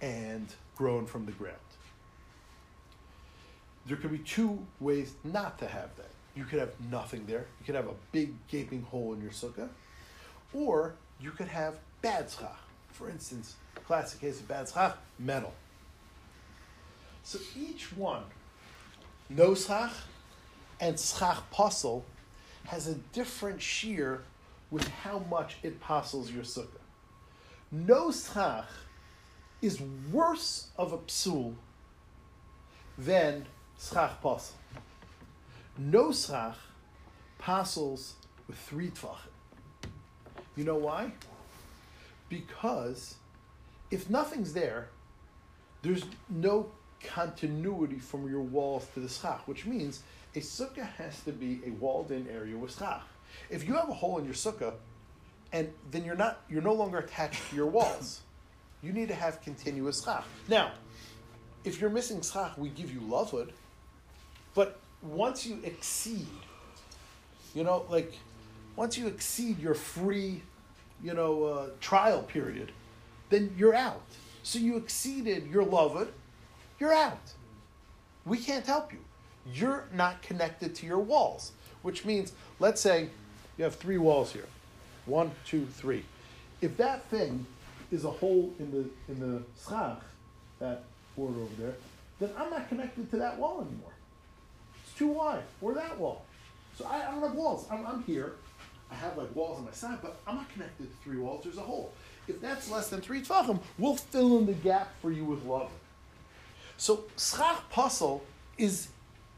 and 0.00 0.52
grown 0.74 1.06
from 1.06 1.26
the 1.26 1.32
ground. 1.32 1.56
There 3.86 3.96
could 3.96 4.10
be 4.10 4.18
two 4.18 4.66
ways 4.80 5.14
not 5.22 5.58
to 5.60 5.68
have 5.68 5.94
that. 5.96 6.10
You 6.34 6.44
could 6.44 6.58
have 6.58 6.72
nothing 6.90 7.24
there. 7.26 7.46
You 7.60 7.66
could 7.66 7.76
have 7.76 7.86
a 7.86 7.94
big 8.10 8.34
gaping 8.48 8.82
hole 8.82 9.12
in 9.12 9.22
your 9.22 9.30
sukkah, 9.30 9.68
or 10.52 10.94
you 11.20 11.30
could 11.30 11.48
have 11.48 11.74
bad 12.02 12.30
schach. 12.30 12.58
For 12.92 13.08
instance, 13.08 13.56
classic 13.86 14.20
case 14.20 14.40
of 14.40 14.48
bad 14.48 14.68
schach, 14.68 14.96
metal. 15.18 15.52
So 17.22 17.38
each 17.56 17.92
one, 17.96 18.22
no 19.28 19.54
schach 19.54 19.92
and 20.80 20.98
schach 20.98 21.42
pasul, 21.52 22.04
has 22.66 22.86
a 22.88 22.94
different 23.12 23.58
shiur 23.58 24.20
with 24.70 24.86
how 24.88 25.20
much 25.30 25.56
it 25.62 25.80
puzzles 25.80 26.30
your 26.30 26.44
sukkah. 26.44 26.82
No 27.70 28.10
schach 28.10 28.66
is 29.60 29.80
worse 30.12 30.68
of 30.76 30.92
a 30.92 30.98
psul 30.98 31.54
than 32.96 33.46
schach 33.78 34.20
pasul. 34.22 34.54
No 35.76 36.12
schach 36.12 36.56
puzzles 37.38 38.14
with 38.46 38.58
three 38.58 38.88
tefachim. 38.88 39.37
You 40.58 40.64
know 40.64 40.74
why? 40.74 41.12
Because 42.28 43.14
if 43.92 44.10
nothing's 44.10 44.52
there, 44.52 44.88
there's 45.82 46.04
no 46.28 46.72
continuity 47.00 48.00
from 48.00 48.28
your 48.28 48.40
walls 48.40 48.88
to 48.94 49.00
the 49.00 49.08
schach, 49.08 49.46
which 49.46 49.66
means 49.66 50.02
a 50.34 50.40
sukkah 50.40 50.88
has 50.94 51.22
to 51.22 51.30
be 51.30 51.60
a 51.64 51.70
walled-in 51.70 52.26
area 52.28 52.56
with 52.56 52.76
schach. 52.76 53.04
If 53.48 53.68
you 53.68 53.74
have 53.74 53.88
a 53.88 53.92
hole 53.94 54.18
in 54.18 54.24
your 54.24 54.34
sukkah, 54.34 54.74
and 55.52 55.72
then 55.92 56.04
you're 56.04 56.16
not, 56.16 56.40
you're 56.50 56.60
no 56.60 56.72
longer 56.72 56.98
attached 56.98 57.50
to 57.50 57.56
your 57.56 57.66
walls. 57.66 58.22
You 58.82 58.92
need 58.92 59.06
to 59.08 59.14
have 59.14 59.40
continuous 59.40 60.02
schach. 60.02 60.24
Now, 60.48 60.72
if 61.62 61.80
you're 61.80 61.88
missing 61.88 62.20
schach, 62.20 62.58
we 62.58 62.70
give 62.70 62.92
you 62.92 62.98
lovud, 63.02 63.50
but 64.56 64.80
once 65.02 65.46
you 65.46 65.60
exceed, 65.62 66.26
you 67.54 67.62
know, 67.62 67.86
like 67.88 68.12
once 68.78 68.96
you 68.96 69.08
exceed 69.08 69.58
your 69.58 69.74
free, 69.74 70.40
you 71.02 71.12
know, 71.12 71.42
uh, 71.42 71.66
trial 71.80 72.22
period, 72.22 72.70
then 73.28 73.52
you're 73.58 73.74
out. 73.74 74.00
So 74.44 74.60
you 74.60 74.76
exceeded 74.76 75.48
your 75.50 75.64
lovud, 75.64 76.08
you're 76.78 76.94
out. 76.94 77.32
We 78.24 78.38
can't 78.38 78.64
help 78.64 78.92
you. 78.92 79.00
You're 79.52 79.88
not 79.92 80.22
connected 80.22 80.76
to 80.76 80.86
your 80.86 81.00
walls, 81.00 81.50
which 81.82 82.04
means, 82.04 82.32
let's 82.60 82.80
say 82.80 83.08
you 83.56 83.64
have 83.64 83.74
three 83.74 83.98
walls 83.98 84.32
here. 84.32 84.46
One, 85.06 85.32
two, 85.44 85.66
three. 85.66 86.04
If 86.60 86.76
that 86.76 87.04
thing 87.06 87.46
is 87.90 88.04
a 88.04 88.10
hole 88.10 88.54
in 88.60 88.70
the 88.70 89.12
in 89.12 89.18
the 89.18 89.42
schach, 89.60 90.02
that 90.60 90.84
board 91.16 91.34
over 91.34 91.62
there, 91.62 91.74
then 92.20 92.30
I'm 92.38 92.50
not 92.50 92.68
connected 92.68 93.10
to 93.10 93.16
that 93.16 93.38
wall 93.38 93.60
anymore. 93.60 93.94
It's 94.84 94.96
too 94.96 95.08
wide. 95.08 95.42
Or 95.60 95.74
that 95.74 95.98
wall. 95.98 96.24
So 96.76 96.86
I, 96.86 97.08
I 97.08 97.10
don't 97.10 97.22
have 97.22 97.34
walls. 97.34 97.66
I'm, 97.70 97.84
I'm 97.84 98.04
here. 98.04 98.34
I 98.90 98.94
have 98.94 99.16
like 99.16 99.34
walls 99.34 99.58
on 99.58 99.64
my 99.64 99.72
side, 99.72 99.98
but 100.02 100.20
I'm 100.26 100.36
not 100.36 100.50
connected 100.52 100.84
to 100.84 100.96
three 101.04 101.18
walls. 101.18 101.44
There's 101.44 101.58
a 101.58 101.62
hole. 101.62 101.92
If 102.26 102.40
that's 102.40 102.70
less 102.70 102.88
than 102.88 103.00
three 103.00 103.22
tefachim, 103.22 103.60
we'll 103.78 103.96
fill 103.96 104.38
in 104.38 104.46
the 104.46 104.52
gap 104.52 104.92
for 105.00 105.10
you 105.10 105.24
with 105.24 105.44
love. 105.44 105.70
So 106.76 107.04
schach 107.16 107.70
pasul 107.70 108.22
is, 108.56 108.88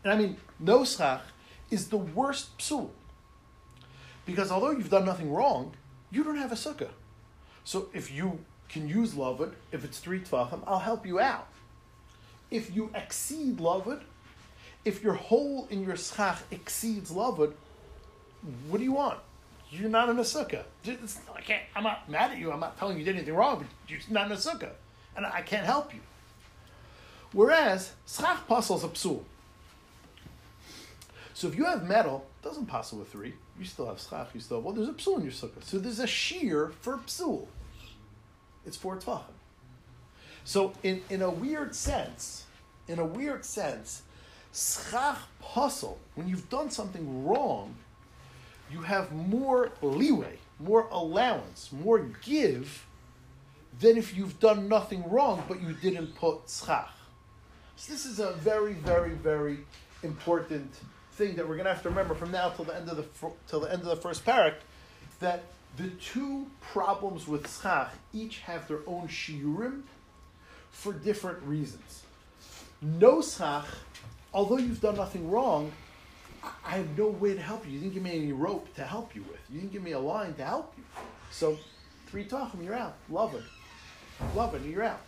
and 0.04 0.12
I 0.12 0.16
mean 0.16 0.36
no 0.58 0.84
schach, 0.84 1.22
is 1.70 1.88
the 1.88 1.96
worst 1.96 2.58
psul. 2.58 2.90
Because 4.26 4.50
although 4.50 4.70
you've 4.70 4.90
done 4.90 5.04
nothing 5.04 5.32
wrong, 5.32 5.72
you 6.10 6.22
don't 6.22 6.36
have 6.36 6.52
a 6.52 6.56
sukkah. 6.56 6.90
So 7.64 7.88
if 7.92 8.12
you 8.12 8.40
can 8.68 8.88
use 8.88 9.14
lovud, 9.14 9.52
if 9.72 9.84
it's 9.84 9.98
three 9.98 10.20
tefachim, 10.20 10.62
I'll 10.66 10.80
help 10.80 11.06
you 11.06 11.18
out. 11.18 11.48
If 12.50 12.74
you 12.74 12.90
exceed 12.94 13.58
lovud, 13.58 14.02
if 14.84 15.02
your 15.02 15.14
hole 15.14 15.68
in 15.70 15.84
your 15.84 15.96
schach 15.96 16.42
exceeds 16.50 17.10
lovud, 17.10 17.52
what 18.68 18.78
do 18.78 18.84
you 18.84 18.92
want? 18.92 19.18
You're 19.70 19.88
not 19.88 20.08
in 20.08 20.18
a 20.18 20.22
sukkah. 20.22 20.64
I 20.86 21.40
can't, 21.40 21.62
I'm 21.76 21.84
not 21.84 22.08
mad 22.08 22.32
at 22.32 22.38
you. 22.38 22.50
I'm 22.50 22.60
not 22.60 22.78
telling 22.78 22.98
you 22.98 23.04
did 23.04 23.16
anything 23.16 23.34
wrong, 23.34 23.58
but 23.58 23.66
you're 23.88 24.00
not 24.10 24.26
in 24.26 24.32
a 24.32 24.36
sukkah. 24.36 24.72
And 25.16 25.24
I 25.24 25.42
can't 25.42 25.64
help 25.64 25.94
you. 25.94 26.00
Whereas, 27.32 27.92
schach 28.06 28.46
puzzles 28.48 28.82
a 28.82 28.88
psul. 28.88 29.22
So 31.34 31.46
if 31.46 31.54
you 31.54 31.64
have 31.64 31.86
metal, 31.86 32.26
it 32.42 32.44
doesn't 32.44 32.66
puzzle 32.66 32.98
with 32.98 33.12
three. 33.12 33.34
You 33.58 33.64
still 33.64 33.86
have 33.86 34.00
schach, 34.00 34.28
you 34.34 34.40
still 34.40 34.58
have, 34.58 34.64
well, 34.64 34.74
there's 34.74 34.88
a 34.88 34.92
psul 34.92 35.18
in 35.18 35.22
your 35.22 35.32
sukkah. 35.32 35.62
So 35.62 35.78
there's 35.78 36.00
a 36.00 36.06
shiur 36.06 36.72
for 36.80 36.98
psul. 37.06 37.46
It's 38.66 38.76
for 38.76 38.96
tefachim. 38.96 39.22
So 40.44 40.72
in, 40.82 41.02
in 41.08 41.22
a 41.22 41.30
weird 41.30 41.74
sense, 41.74 42.46
in 42.88 42.98
a 42.98 43.04
weird 43.04 43.44
sense, 43.44 44.02
schach 44.52 45.18
pasul, 45.40 45.98
when 46.16 46.28
you've 46.28 46.48
done 46.50 46.70
something 46.70 47.24
wrong, 47.24 47.76
you 48.70 48.82
have 48.82 49.12
more 49.12 49.72
leeway, 49.82 50.38
more 50.58 50.86
allowance, 50.90 51.70
more 51.72 51.98
give 52.22 52.86
than 53.80 53.96
if 53.96 54.16
you've 54.16 54.38
done 54.40 54.68
nothing 54.68 55.08
wrong 55.10 55.42
but 55.48 55.60
you 55.60 55.72
didn't 55.72 56.14
put 56.16 56.40
schach. 56.48 56.90
So 57.76 57.92
this 57.92 58.04
is 58.04 58.18
a 58.18 58.32
very, 58.32 58.74
very, 58.74 59.14
very 59.14 59.58
important 60.02 60.70
thing 61.12 61.36
that 61.36 61.48
we're 61.48 61.56
going 61.56 61.66
to 61.66 61.72
have 61.72 61.82
to 61.82 61.88
remember 61.88 62.14
from 62.14 62.30
now 62.30 62.50
till 62.50 62.64
the 62.64 62.76
end 62.76 62.88
of 62.88 62.96
the 62.96 63.06
till 63.48 63.60
the 63.60 63.72
end 63.72 63.82
of 63.82 63.88
the 63.88 63.96
first 63.96 64.24
parak, 64.24 64.54
that 65.20 65.44
the 65.76 65.88
two 65.88 66.46
problems 66.60 67.26
with 67.26 67.50
schach 67.50 67.90
each 68.12 68.40
have 68.40 68.68
their 68.68 68.80
own 68.86 69.08
shiurim 69.08 69.82
for 70.70 70.92
different 70.92 71.42
reasons. 71.42 72.02
No 72.82 73.22
schach, 73.22 73.66
although 74.32 74.58
you've 74.58 74.80
done 74.80 74.96
nothing 74.96 75.30
wrong, 75.30 75.72
I- 76.42 76.76
have 76.76 76.96
no 76.96 77.08
way 77.08 77.34
to 77.34 77.40
help 77.40 77.66
you. 77.66 77.72
You 77.72 77.80
didn't 77.80 77.94
give 77.94 78.02
me 78.02 78.16
any 78.16 78.32
rope 78.32 78.72
to 78.76 78.84
help 78.84 79.14
you 79.14 79.22
with. 79.22 79.40
You 79.50 79.60
didn't 79.60 79.72
give 79.72 79.82
me 79.82 79.92
a 79.92 79.98
line 79.98 80.34
to 80.34 80.44
help 80.44 80.72
you. 80.76 80.84
So, 81.30 81.58
three 82.06 82.24
tachim, 82.24 82.64
you're 82.64 82.74
out. 82.74 82.94
Love 83.08 83.34
it. 83.34 83.42
Love 84.34 84.54
it, 84.54 84.62
you're 84.62 84.84
out. 84.84 85.00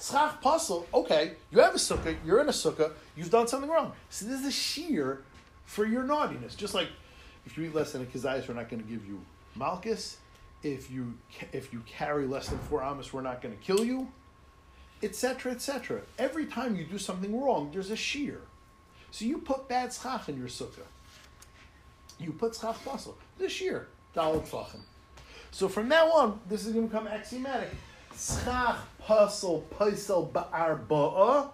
Schach 0.00 0.40
pasul, 0.42 0.86
okay, 0.94 1.32
you 1.50 1.60
have 1.60 1.74
a 1.74 1.78
sukkah, 1.78 2.16
you're 2.24 2.40
in 2.40 2.48
a 2.48 2.52
sukkah, 2.52 2.92
you've 3.16 3.30
done 3.30 3.46
something 3.46 3.68
wrong. 3.68 3.92
So 4.08 4.24
this 4.24 4.40
is 4.40 4.46
a 4.46 4.50
shiur 4.50 5.18
for 5.66 5.84
your 5.84 6.04
naughtiness. 6.04 6.54
Just 6.54 6.74
like 6.74 6.88
if 7.44 7.58
you 7.58 7.64
eat 7.64 7.74
less 7.74 7.92
than 7.92 8.02
a 8.02 8.04
kazayas, 8.06 8.48
we're 8.48 8.54
not 8.54 8.70
going 8.70 8.82
to 8.82 8.88
give 8.88 9.06
you 9.06 9.20
malchus. 9.56 10.16
If 10.62 10.90
you 10.90 11.14
if 11.52 11.72
you 11.72 11.82
carry 11.86 12.26
less 12.26 12.48
than 12.48 12.58
four 12.58 12.82
amos, 12.82 13.12
we're 13.12 13.22
not 13.22 13.42
going 13.42 13.56
to 13.56 13.62
kill 13.62 13.84
you, 13.84 14.08
etc., 15.02 15.52
etc. 15.52 16.00
Every 16.18 16.46
time 16.46 16.76
you 16.76 16.84
do 16.84 16.98
something 16.98 17.38
wrong, 17.38 17.70
there's 17.72 17.90
a 17.90 17.94
shiur. 17.96 18.40
So 19.10 19.24
you 19.24 19.38
put 19.38 19.68
bad 19.68 19.92
schach 19.92 20.28
in 20.28 20.38
your 20.38 20.48
sukkah. 20.48 20.86
You 22.18 22.32
put 22.32 22.54
schach 22.54 22.76
pasul. 22.84 23.14
This 23.38 23.60
year, 23.60 23.88
daled 24.14 24.48
tefachim. 24.48 24.80
So 25.50 25.68
from 25.68 25.88
now 25.88 26.10
on, 26.12 26.40
this 26.48 26.66
is 26.66 26.72
going 26.72 26.88
to 26.88 26.92
become 26.92 27.08
axiomatic. 27.08 27.70
Schach 28.16 28.78
pasul 29.02 29.64
paisel 29.76 30.30
ba'arba'a. 30.30 31.50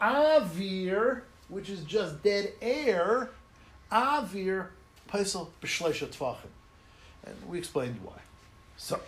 Avir, 0.00 1.22
which 1.48 1.70
is 1.70 1.80
just 1.84 2.22
dead 2.22 2.52
air. 2.60 3.30
Avir 3.90 4.68
paisel 5.08 5.48
b'shleisha 5.62 6.08
tefachim. 6.08 6.50
And 7.24 7.34
we 7.48 7.58
explained 7.58 7.98
why. 8.02 8.20
So, 8.76 9.00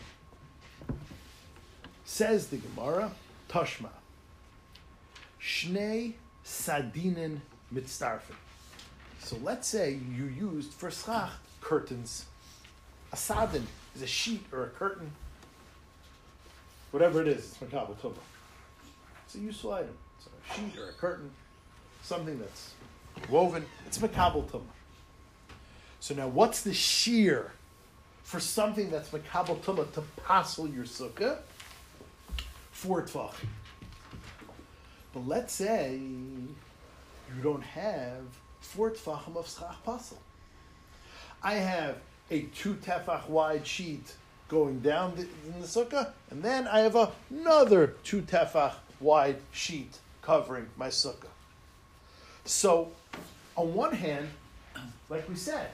says 2.05 2.49
the 2.49 2.57
Gemara, 2.57 3.13
Tashma. 3.49 3.91
Shnei 5.41 6.15
sadinin 6.49 7.41
mitzdarfen. 7.73 8.35
So 9.21 9.37
let's 9.43 9.69
say 9.69 9.99
you 10.17 10.25
used 10.25 10.73
for 10.73 10.91
schach 10.91 11.33
curtains. 11.61 12.25
A 13.13 13.17
sadin 13.17 13.67
is 13.95 14.03
a 14.03 14.07
sheet 14.07 14.45
or 14.53 14.65
a 14.65 14.69
curtain. 14.69 15.13
Whatever 16.91 17.21
it 17.21 17.29
is, 17.29 17.39
it's 17.39 17.59
makabel 17.59 17.97
tumah. 17.97 18.15
It's 19.27 19.35
a 19.35 19.39
useful 19.39 19.73
item. 19.75 19.95
It's 20.17 20.27
a 20.27 20.55
sheet 20.55 20.79
or 20.79 20.89
a 20.89 20.93
curtain, 20.93 21.31
something 22.03 22.39
that's 22.39 22.73
woven. 23.29 23.67
It's 23.87 23.99
makabel. 23.99 24.63
So 26.01 26.15
now, 26.15 26.29
what's 26.29 26.63
the 26.63 26.71
shiur 26.71 27.51
for 28.23 28.41
something 28.41 28.91
that's 28.91 29.11
makabel 29.11 29.63
to 29.95 30.03
passel 30.25 30.67
your 30.69 30.85
sukkah? 30.85 31.39
Four 32.71 33.03
tefach. 33.03 33.35
But 35.13 35.27
let's 35.27 35.55
say 35.55 35.99
you 35.99 37.43
don't 37.43 37.63
have 37.63 38.23
four 38.61 38.91
tefachim 38.91 39.37
of 39.37 39.49
schach 39.49 39.77
pasel. 39.87 40.19
I 41.43 41.55
have 41.55 41.97
a 42.31 42.43
two 42.55 42.75
tefach 42.75 43.29
wide 43.29 43.67
sheet 43.67 44.15
going 44.49 44.81
down 44.81 45.15
the, 45.15 45.23
in 45.23 45.61
the 45.61 45.67
sukkah, 45.67 46.13
and 46.31 46.43
then 46.43 46.67
I 46.67 46.81
have 46.81 47.13
another 47.31 47.95
two 48.05 48.23
tefach 48.23 48.75
wide 49.01 49.41
sheet 49.53 49.99
covering 50.23 50.69
my 50.77 50.89
sukkah. 50.89 51.33
So, 52.45 52.91
on 53.57 53.75
one 53.75 53.95
hand, 53.95 54.29
like 55.09 55.29
we 55.29 55.37
said, 55.37 55.69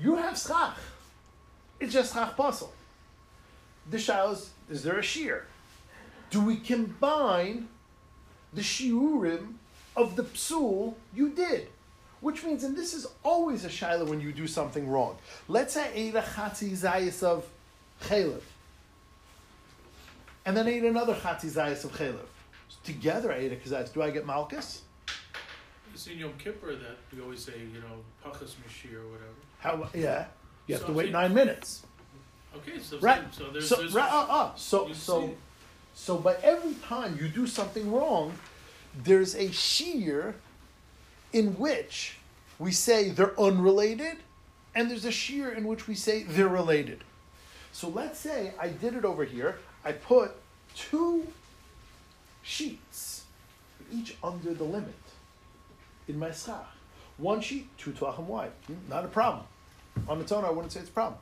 you 0.00 0.16
have 0.16 0.38
schach. 0.38 0.76
It's 1.80 1.92
just 1.92 2.14
schach 2.14 2.36
pasel. 2.36 2.70
The 3.90 3.96
shaila 3.96 4.32
is, 4.32 4.50
is 4.70 4.82
there 4.82 4.98
a 4.98 5.02
shiur? 5.02 5.42
Do 6.30 6.40
we 6.40 6.56
combine 6.56 7.68
the 8.52 8.60
shiurim 8.62 9.54
of 9.96 10.16
the 10.16 10.24
psul 10.24 10.94
you 11.14 11.30
did? 11.30 11.68
Which 12.20 12.44
means, 12.44 12.62
and 12.62 12.76
this 12.76 12.94
is 12.94 13.06
always 13.24 13.64
a 13.64 13.68
shaila 13.68 14.06
when 14.06 14.20
you 14.20 14.32
do 14.32 14.46
something 14.46 14.88
wrong. 14.88 15.16
Let's 15.48 15.74
say 15.74 15.82
I 15.84 15.90
ate 15.92 16.14
a 16.14 16.20
chatzi 16.20 16.70
zayis 16.72 17.22
of 17.22 17.44
chalev, 18.04 18.42
and 20.44 20.56
then 20.56 20.66
I 20.66 20.70
ate 20.70 20.84
another 20.84 21.14
chatzi 21.14 21.50
zayis 21.50 21.84
of 21.84 21.92
chalev. 21.92 22.26
Together 22.84 23.32
I 23.32 23.36
ate 23.36 23.52
a 23.52 23.56
kazayis. 23.56 23.92
Do 23.92 24.02
I 24.02 24.10
get 24.10 24.26
malchus? 24.26 24.82
It's 25.94 26.06
in 26.06 26.18
Yom 26.18 26.32
Kippur 26.38 26.74
that 26.76 26.96
we 27.14 27.20
always 27.22 27.44
say, 27.44 27.52
you 27.58 27.80
know, 27.80 27.98
pachas 28.24 28.54
mishir 28.64 28.94
or 28.94 29.08
whatever. 29.08 29.34
How? 29.58 29.88
Yeah, 29.94 30.24
you 30.66 30.74
have 30.74 30.82
So 30.82 30.86
to 30.88 30.92
wait 30.94 31.02
saying- 31.04 31.12
nine 31.12 31.34
minutes. 31.34 31.82
Okay, 32.56 32.78
so 32.80 32.98
Right. 32.98 33.22
so 33.32 33.50
there's, 33.50 33.68
so, 33.68 33.76
there's 33.76 33.94
right, 33.94 34.10
uh, 34.10 34.26
uh, 34.28 34.54
so, 34.56 34.92
so. 34.92 35.34
So, 35.94 36.16
but 36.16 36.40
every 36.42 36.74
time 36.74 37.18
you 37.20 37.28
do 37.28 37.46
something 37.46 37.92
wrong, 37.92 38.32
there's 39.04 39.34
a 39.34 39.48
shiur 39.48 40.34
in 41.32 41.58
which 41.58 42.16
we 42.58 42.72
say 42.72 43.10
they're 43.10 43.38
unrelated, 43.38 44.18
and 44.74 44.90
there's 44.90 45.04
a 45.04 45.10
shiur 45.10 45.56
in 45.56 45.66
which 45.66 45.86
we 45.88 45.94
say 45.94 46.22
they're 46.22 46.48
related. 46.48 47.04
So 47.72 47.88
let's 47.88 48.18
say 48.18 48.52
I 48.58 48.68
did 48.68 48.94
it 48.94 49.04
over 49.04 49.24
here. 49.24 49.58
I 49.84 49.92
put 49.92 50.32
two 50.74 51.26
sheets, 52.42 53.24
each 53.92 54.16
under 54.22 54.52
the 54.54 54.64
limit, 54.64 54.94
in 56.08 56.18
my 56.18 56.30
schach. 56.32 56.66
One 57.18 57.40
sheet, 57.40 57.68
two 57.78 57.92
tefachim 57.92 58.24
wide. 58.24 58.50
Hmm, 58.66 58.74
Not 58.88 59.04
a 59.04 59.08
problem. 59.08 59.44
On 60.08 60.20
its 60.20 60.32
own, 60.32 60.44
I 60.44 60.50
wouldn't 60.50 60.72
say 60.72 60.80
it's 60.80 60.88
a 60.88 60.92
problem. 60.92 61.18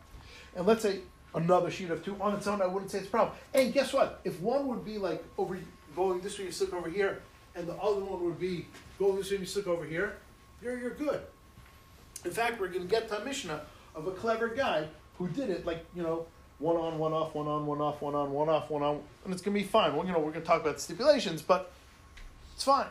And 0.57 0.67
let's 0.67 0.83
say 0.83 1.01
another 1.35 1.71
sheet 1.71 1.91
of 1.91 2.05
two 2.05 2.17
on 2.21 2.35
its 2.35 2.47
own, 2.47 2.61
I 2.63 2.67
wouldn't 2.67 2.91
say 2.91 2.99
it's 2.99 3.09
a 3.09 3.11
problem. 3.11 3.37
And 3.55 3.73
guess 3.73 3.93
what? 3.93 4.21
If 4.25 4.41
one 4.41 4.67
would 4.69 4.85
be 4.85 4.99
like 4.99 5.25
over 5.39 5.59
going 5.97 6.21
this 6.21 6.39
way, 6.39 6.47
you 6.47 6.53
stick 6.53 6.73
over 6.73 6.89
here, 6.89 7.23
and 7.55 7.67
the 7.67 7.75
other 7.75 8.01
one 8.01 8.25
would 8.25 8.39
be 8.39 8.67
going 8.99 9.17
this 9.17 9.31
way, 9.31 9.39
you 9.39 9.47
stick 9.47 9.67
over 9.67 9.85
here, 9.85 10.17
you're 10.63 10.79
you're 10.79 10.91
good. 10.91 11.21
In 12.25 12.31
fact, 12.31 12.61
we're 12.61 12.69
going 12.69 12.83
to 12.83 12.89
get 12.89 13.09
to 13.09 13.25
Mishnah 13.25 13.63
of 13.95 14.07
a 14.07 14.11
clever 14.11 14.49
guy 14.49 14.87
who 15.19 15.29
did 15.29 15.51
it 15.51 15.67
like 15.67 15.85
you 15.95 16.03
know 16.03 16.27
one 16.59 16.77
on, 16.77 16.99
one 16.99 17.13
off, 17.13 17.35
one 17.35 17.47
on, 17.47 17.67
one 17.67 17.81
off, 17.81 18.03
one 18.03 18.15
on, 18.15 18.31
one 18.33 18.49
off, 18.49 18.71
one 18.71 18.83
on, 18.83 19.03
and 19.25 19.33
it's 19.33 19.43
going 19.43 19.57
to 19.57 19.61
be 19.61 19.67
fine. 19.67 19.97
Well, 19.97 20.07
you 20.07 20.13
know 20.13 20.19
we're 20.19 20.31
going 20.31 20.43
to 20.43 20.47
talk 20.47 20.61
about 20.61 20.81
stipulations, 20.81 21.43
but 21.43 21.73
it's 22.55 22.65
fine. 22.65 22.87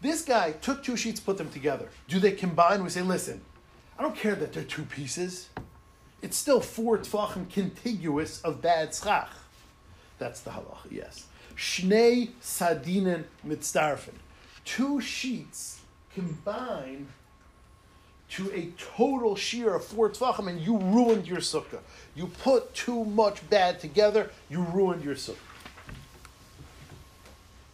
This 0.00 0.22
guy 0.22 0.52
took 0.52 0.82
two 0.82 0.96
sheets, 0.96 1.20
put 1.20 1.36
them 1.36 1.50
together. 1.50 1.88
Do 2.08 2.18
they 2.18 2.32
combine? 2.32 2.82
We 2.82 2.88
say, 2.88 3.02
listen, 3.02 3.42
I 3.98 4.02
don't 4.02 4.16
care 4.16 4.34
that 4.34 4.54
they're 4.54 4.64
two 4.64 4.84
pieces. 4.84 5.50
It's 6.22 6.36
still 6.36 6.60
four 6.60 6.98
tefachim 6.98 7.50
contiguous 7.50 8.40
of 8.42 8.60
bad 8.60 8.94
schach. 8.94 9.30
That's 10.18 10.40
the 10.40 10.50
halacha, 10.50 10.90
yes. 10.90 11.26
Shnei 11.56 12.30
sadinen 12.42 13.24
mitzdarfen. 13.46 14.14
Two 14.64 15.00
sheets 15.00 15.80
combine 16.14 17.06
to 18.30 18.52
a 18.52 18.68
total 18.96 19.34
shiur 19.34 19.74
of 19.76 19.84
four 19.84 20.10
tefachim, 20.10 20.48
and 20.48 20.60
you 20.60 20.76
ruined 20.76 21.26
your 21.26 21.38
sukkah. 21.38 21.80
You 22.14 22.26
put 22.26 22.74
too 22.74 23.04
much 23.04 23.48
bad 23.48 23.80
together, 23.80 24.30
you 24.50 24.62
ruined 24.62 25.02
your 25.02 25.14
sukkah. 25.14 25.36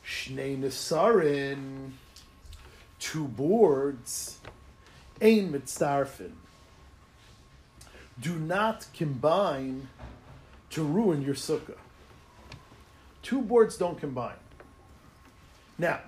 Shnei 0.07 0.57
nesarin. 0.59 1.91
Two 3.01 3.25
boards. 3.25 4.39
Ein 5.21 5.53
mitzdarfen 5.53 6.33
do 8.21 8.37
not 8.37 8.87
combine 8.95 9.89
to 10.71 10.83
ruin 10.83 11.23
your 11.23 11.35
sukkah. 11.35 11.77
Two 13.23 13.43
boards 13.43 13.77
don't 13.77 13.99
combine. 13.99 14.37
Now, 15.79 16.01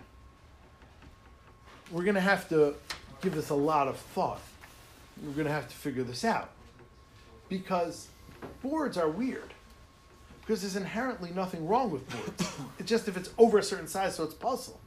we're 1.91 2.05
going 2.05 2.15
to 2.15 2.21
have 2.21 2.49
to 2.51 2.75
give 3.21 3.35
this 3.35 3.51
a 3.51 3.55
lot 3.55 3.89
of 3.89 3.97
thought. 3.97 4.41
We're 5.23 5.33
going 5.33 5.47
to 5.47 5.53
have 5.53 5.69
to 5.69 5.75
figure 5.75 6.05
this 6.05 6.25
out. 6.25 6.51
Because 7.49 8.09
boards 8.63 8.97
are 8.97 9.09
weird. 9.09 9.53
Because 10.41 10.63
there's 10.63 10.77
inherently 10.77 11.31
nothing 11.31 11.67
wrong 11.67 11.91
with 11.91 12.09
boards. 12.09 12.53
it's 12.79 12.89
just 12.89 13.09
if 13.09 13.17
it's 13.17 13.31
over 13.37 13.59
a 13.59 13.63
certain 13.63 13.89
size, 13.89 14.15
so 14.15 14.25
it's 14.25 14.35
pasul. 14.35 14.79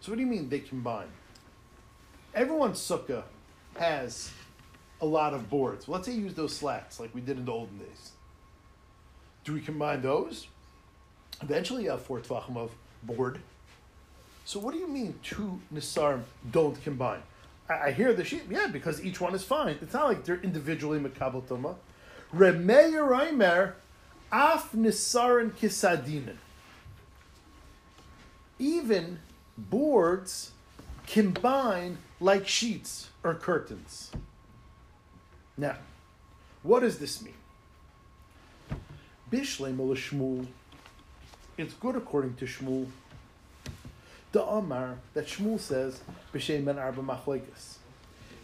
So 0.00 0.10
what 0.10 0.16
do 0.16 0.22
you 0.22 0.26
mean 0.26 0.48
they 0.48 0.60
combine? 0.60 1.08
Everyone's 2.34 2.80
sukkah 2.80 3.22
has 3.78 4.30
a 5.00 5.06
lot 5.06 5.34
of 5.34 5.50
boards. 5.50 5.88
Let's 5.88 6.06
say 6.06 6.12
you 6.12 6.22
use 6.22 6.34
those 6.34 6.54
slats 6.54 6.98
like 7.00 7.14
we 7.14 7.20
did 7.20 7.38
in 7.38 7.44
the 7.44 7.52
olden 7.52 7.78
days. 7.78 8.12
Do 9.44 9.52
we 9.52 9.60
combine 9.60 10.02
those? 10.02 10.46
Eventually 11.42 11.84
you 11.84 11.90
have 11.90 12.02
four 12.02 12.20
tefachim 12.20 12.56
of 12.56 12.70
board. 13.02 13.40
So 14.44 14.58
what 14.60 14.72
do 14.72 14.80
you 14.80 14.88
mean 14.88 15.14
two 15.22 15.60
nisarim 15.72 16.22
don't 16.50 16.82
combine? 16.82 17.22
I, 17.68 17.88
I 17.88 17.90
hear 17.92 18.12
the 18.12 18.24
sheet, 18.24 18.44
yeah, 18.50 18.66
because 18.66 19.04
each 19.04 19.20
one 19.20 19.34
is 19.34 19.42
fine. 19.42 19.76
It's 19.80 19.92
not 19.92 20.06
like 20.06 20.24
they're 20.24 20.40
individually 20.40 20.98
makabel 20.98 21.42
tuma. 21.42 21.76
Remeir 22.34 23.08
Reimer, 23.08 23.74
af 24.32 24.72
nisarin 24.72 25.52
kisadinen. 25.52 26.36
Even 28.58 29.18
boards 29.56 30.52
combine 31.06 31.98
like 32.20 32.46
sheets 32.48 33.10
or 33.22 33.34
curtains. 33.34 34.10
Now, 35.56 35.76
what 36.62 36.80
does 36.80 36.98
this 36.98 37.22
mean? 37.22 37.34
Bishlem 39.30 39.76
Shmuel. 39.76 40.46
It's 41.56 41.74
good 41.74 41.96
according 41.96 42.34
to 42.36 42.46
Shmuel. 42.46 42.86
The 44.32 44.42
Amar 44.42 44.98
that 45.14 45.26
Shmuel 45.26 45.60
says 45.60 46.00
b'shem 46.32 46.64
ben 46.64 46.78
arba 46.78 47.02
machlekes. 47.02 47.76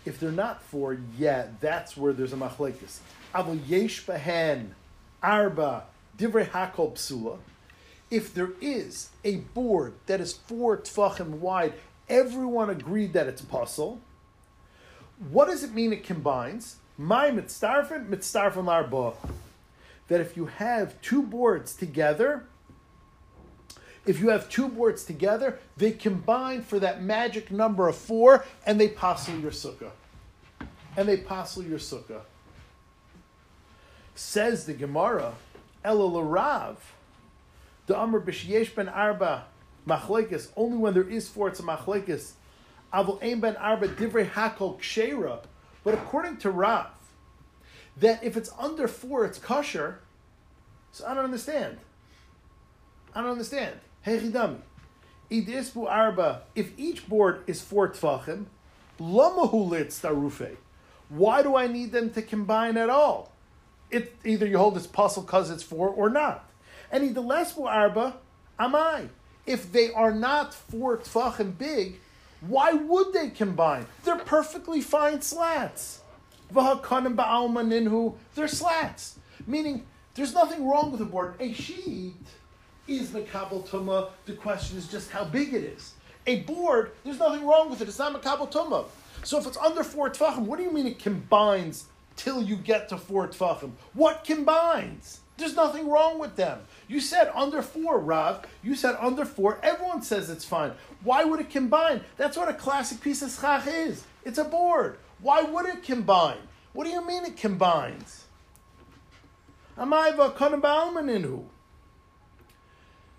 If 0.04 0.20
they're 0.20 0.30
not 0.30 0.62
four, 0.62 0.98
yeah, 1.18 1.48
that's 1.60 1.96
where 1.96 2.12
there's 2.12 2.32
a 2.32 2.36
machlekes. 2.36 3.00
Avol 3.34 3.60
yesh 3.68 4.06
behen 4.06 4.68
arba 5.22 5.84
divrei 6.16 6.48
hakol 6.48 6.92
psula. 6.92 7.38
If 8.10 8.32
there 8.32 8.52
is 8.60 9.10
a 9.24 9.36
board 9.36 9.94
that 10.06 10.20
is 10.20 10.32
four 10.32 10.76
tefachim 10.76 11.38
wide, 11.38 11.74
everyone 12.08 12.70
agreed 12.70 13.12
that 13.14 13.26
it's 13.26 13.42
pasul. 13.42 13.98
What 15.30 15.48
does 15.48 15.64
it 15.64 15.72
mean 15.74 15.92
it 15.92 16.04
combines? 16.04 16.76
My 17.00 17.30
mitzdarfen, 17.30 18.10
mitzdarfen 18.10 18.66
larba. 18.66 19.14
That 20.08 20.20
if 20.20 20.36
you 20.36 20.46
have 20.46 21.00
two 21.00 21.22
boards 21.22 21.74
together, 21.74 22.44
if 24.04 24.20
you 24.20 24.28
have 24.28 24.50
two 24.50 24.68
boards 24.68 25.04
together, 25.04 25.58
they 25.78 25.92
combine 25.92 26.60
for 26.60 26.78
that 26.78 27.02
magic 27.02 27.50
number 27.50 27.88
of 27.88 27.96
four, 27.96 28.44
and 28.66 28.78
they 28.78 28.88
passel 28.88 29.38
your 29.38 29.50
sukkah. 29.50 29.92
And 30.94 31.08
they 31.08 31.16
passel 31.16 31.62
your 31.62 31.78
sukkah. 31.78 32.20
Says 34.14 34.66
the 34.66 34.74
Gemara, 34.74 35.32
Ela 35.82 36.22
Rav, 36.22 36.92
the 37.86 37.96
Amr 37.96 38.20
b'sheyesh 38.20 38.74
ben 38.74 38.90
arba 38.90 39.46
machlekes. 39.88 40.48
Only 40.54 40.76
when 40.76 40.92
there 40.92 41.08
is 41.08 41.30
four, 41.30 41.48
it's 41.48 41.60
a 41.60 41.62
machlekes. 41.62 42.32
Avol 42.92 43.22
ein 43.22 43.40
ben 43.40 43.56
arba 43.56 43.88
divrei 43.88 44.28
hakol 44.28 44.78
kshera. 44.78 45.40
But 45.84 45.94
according 45.94 46.38
to 46.38 46.50
Rav, 46.50 46.88
that 47.96 48.22
if 48.22 48.36
it's 48.36 48.50
under 48.58 48.88
four, 48.88 49.24
it's 49.24 49.38
kosher. 49.38 50.00
So 50.92 51.06
I 51.06 51.14
don't 51.14 51.24
understand. 51.24 51.78
I 53.14 53.20
don't 53.20 53.30
understand. 53.30 53.76
Heichi 54.06 54.30
dami, 54.30 54.58
idisbu 55.30 55.88
arba. 55.88 56.42
If 56.54 56.78
each 56.78 57.08
board 57.08 57.44
is 57.46 57.60
four 57.60 57.88
tefachim, 57.88 58.46
Lamahu 59.00 59.68
litzarufe. 59.70 60.56
Why 61.08 61.42
do 61.42 61.56
I 61.56 61.66
need 61.66 61.90
them 61.90 62.10
to 62.10 62.22
combine 62.22 62.76
at 62.76 62.90
all? 62.90 63.32
It 63.90 64.14
either 64.24 64.46
you 64.46 64.58
hold 64.58 64.76
it's 64.76 64.86
pasul 64.86 65.22
because 65.22 65.50
it's 65.50 65.62
four 65.62 65.88
or 65.88 66.10
not. 66.10 66.48
And 66.92 67.02
in 67.02 67.14
the 67.14 67.22
lesbu 67.22 67.66
arba, 67.66 68.16
am 68.58 68.74
I? 68.74 69.08
If 69.46 69.72
they 69.72 69.92
are 69.92 70.12
not 70.12 70.54
four 70.54 70.98
tefachim 70.98 71.56
big, 71.56 71.98
why 72.40 72.72
would 72.72 73.12
they 73.12 73.30
combine? 73.30 73.86
They're 74.04 74.16
perfectly 74.16 74.80
fine 74.80 75.20
slats. 75.22 76.00
They're 78.34 78.48
slats. 78.48 79.18
Meaning, 79.46 79.86
there's 80.14 80.34
nothing 80.34 80.66
wrong 80.68 80.90
with 80.90 81.00
a 81.00 81.04
board. 81.04 81.34
A 81.40 81.52
sheet 81.52 82.14
is 82.88 83.10
makabel 83.10 83.66
tuma. 83.68 84.10
The 84.26 84.32
question 84.32 84.78
is 84.78 84.88
just 84.88 85.10
how 85.10 85.24
big 85.24 85.54
it 85.54 85.64
is. 85.64 85.94
A 86.26 86.40
board, 86.40 86.92
there's 87.04 87.18
nothing 87.18 87.46
wrong 87.46 87.70
with 87.70 87.80
it. 87.80 87.88
It's 87.88 87.98
not 87.98 88.12
makabel 88.20 88.50
tuma. 88.50 88.86
So 89.22 89.38
if 89.38 89.46
it's 89.46 89.56
under 89.58 89.84
four 89.84 90.10
tefachim, 90.10 90.40
what 90.40 90.56
do 90.58 90.64
you 90.64 90.72
mean 90.72 90.86
it 90.86 90.98
combines 90.98 91.86
till 92.16 92.42
you 92.42 92.56
get 92.56 92.88
to 92.88 92.96
four 92.96 93.28
tefachim? 93.28 93.72
What 93.94 94.24
combines? 94.24 95.20
There's 95.40 95.56
nothing 95.56 95.88
wrong 95.88 96.18
with 96.18 96.36
them. 96.36 96.60
You 96.86 97.00
said 97.00 97.32
under 97.34 97.62
four, 97.62 97.98
Rav. 97.98 98.44
You 98.62 98.74
said 98.74 98.96
under 99.00 99.24
four. 99.24 99.58
Everyone 99.62 100.02
says 100.02 100.28
it's 100.28 100.44
fine. 100.44 100.72
Why 101.02 101.24
would 101.24 101.40
it 101.40 101.50
combine? 101.50 102.02
That's 102.16 102.36
what 102.36 102.48
a 102.48 102.54
classic 102.54 103.00
piece 103.00 103.22
of 103.22 103.30
schach 103.30 103.66
is. 103.66 104.04
It's 104.24 104.38
a 104.38 104.44
board. 104.44 104.98
Why 105.20 105.42
would 105.42 105.66
it 105.66 105.82
combine? 105.82 106.36
What 106.72 106.84
do 106.84 106.90
you 106.90 107.04
mean 107.06 107.24
it 107.24 107.36
combines? 107.36 108.26
Am 109.78 109.90
Amayva 109.90 110.34
kanabalmaninu. 110.34 111.44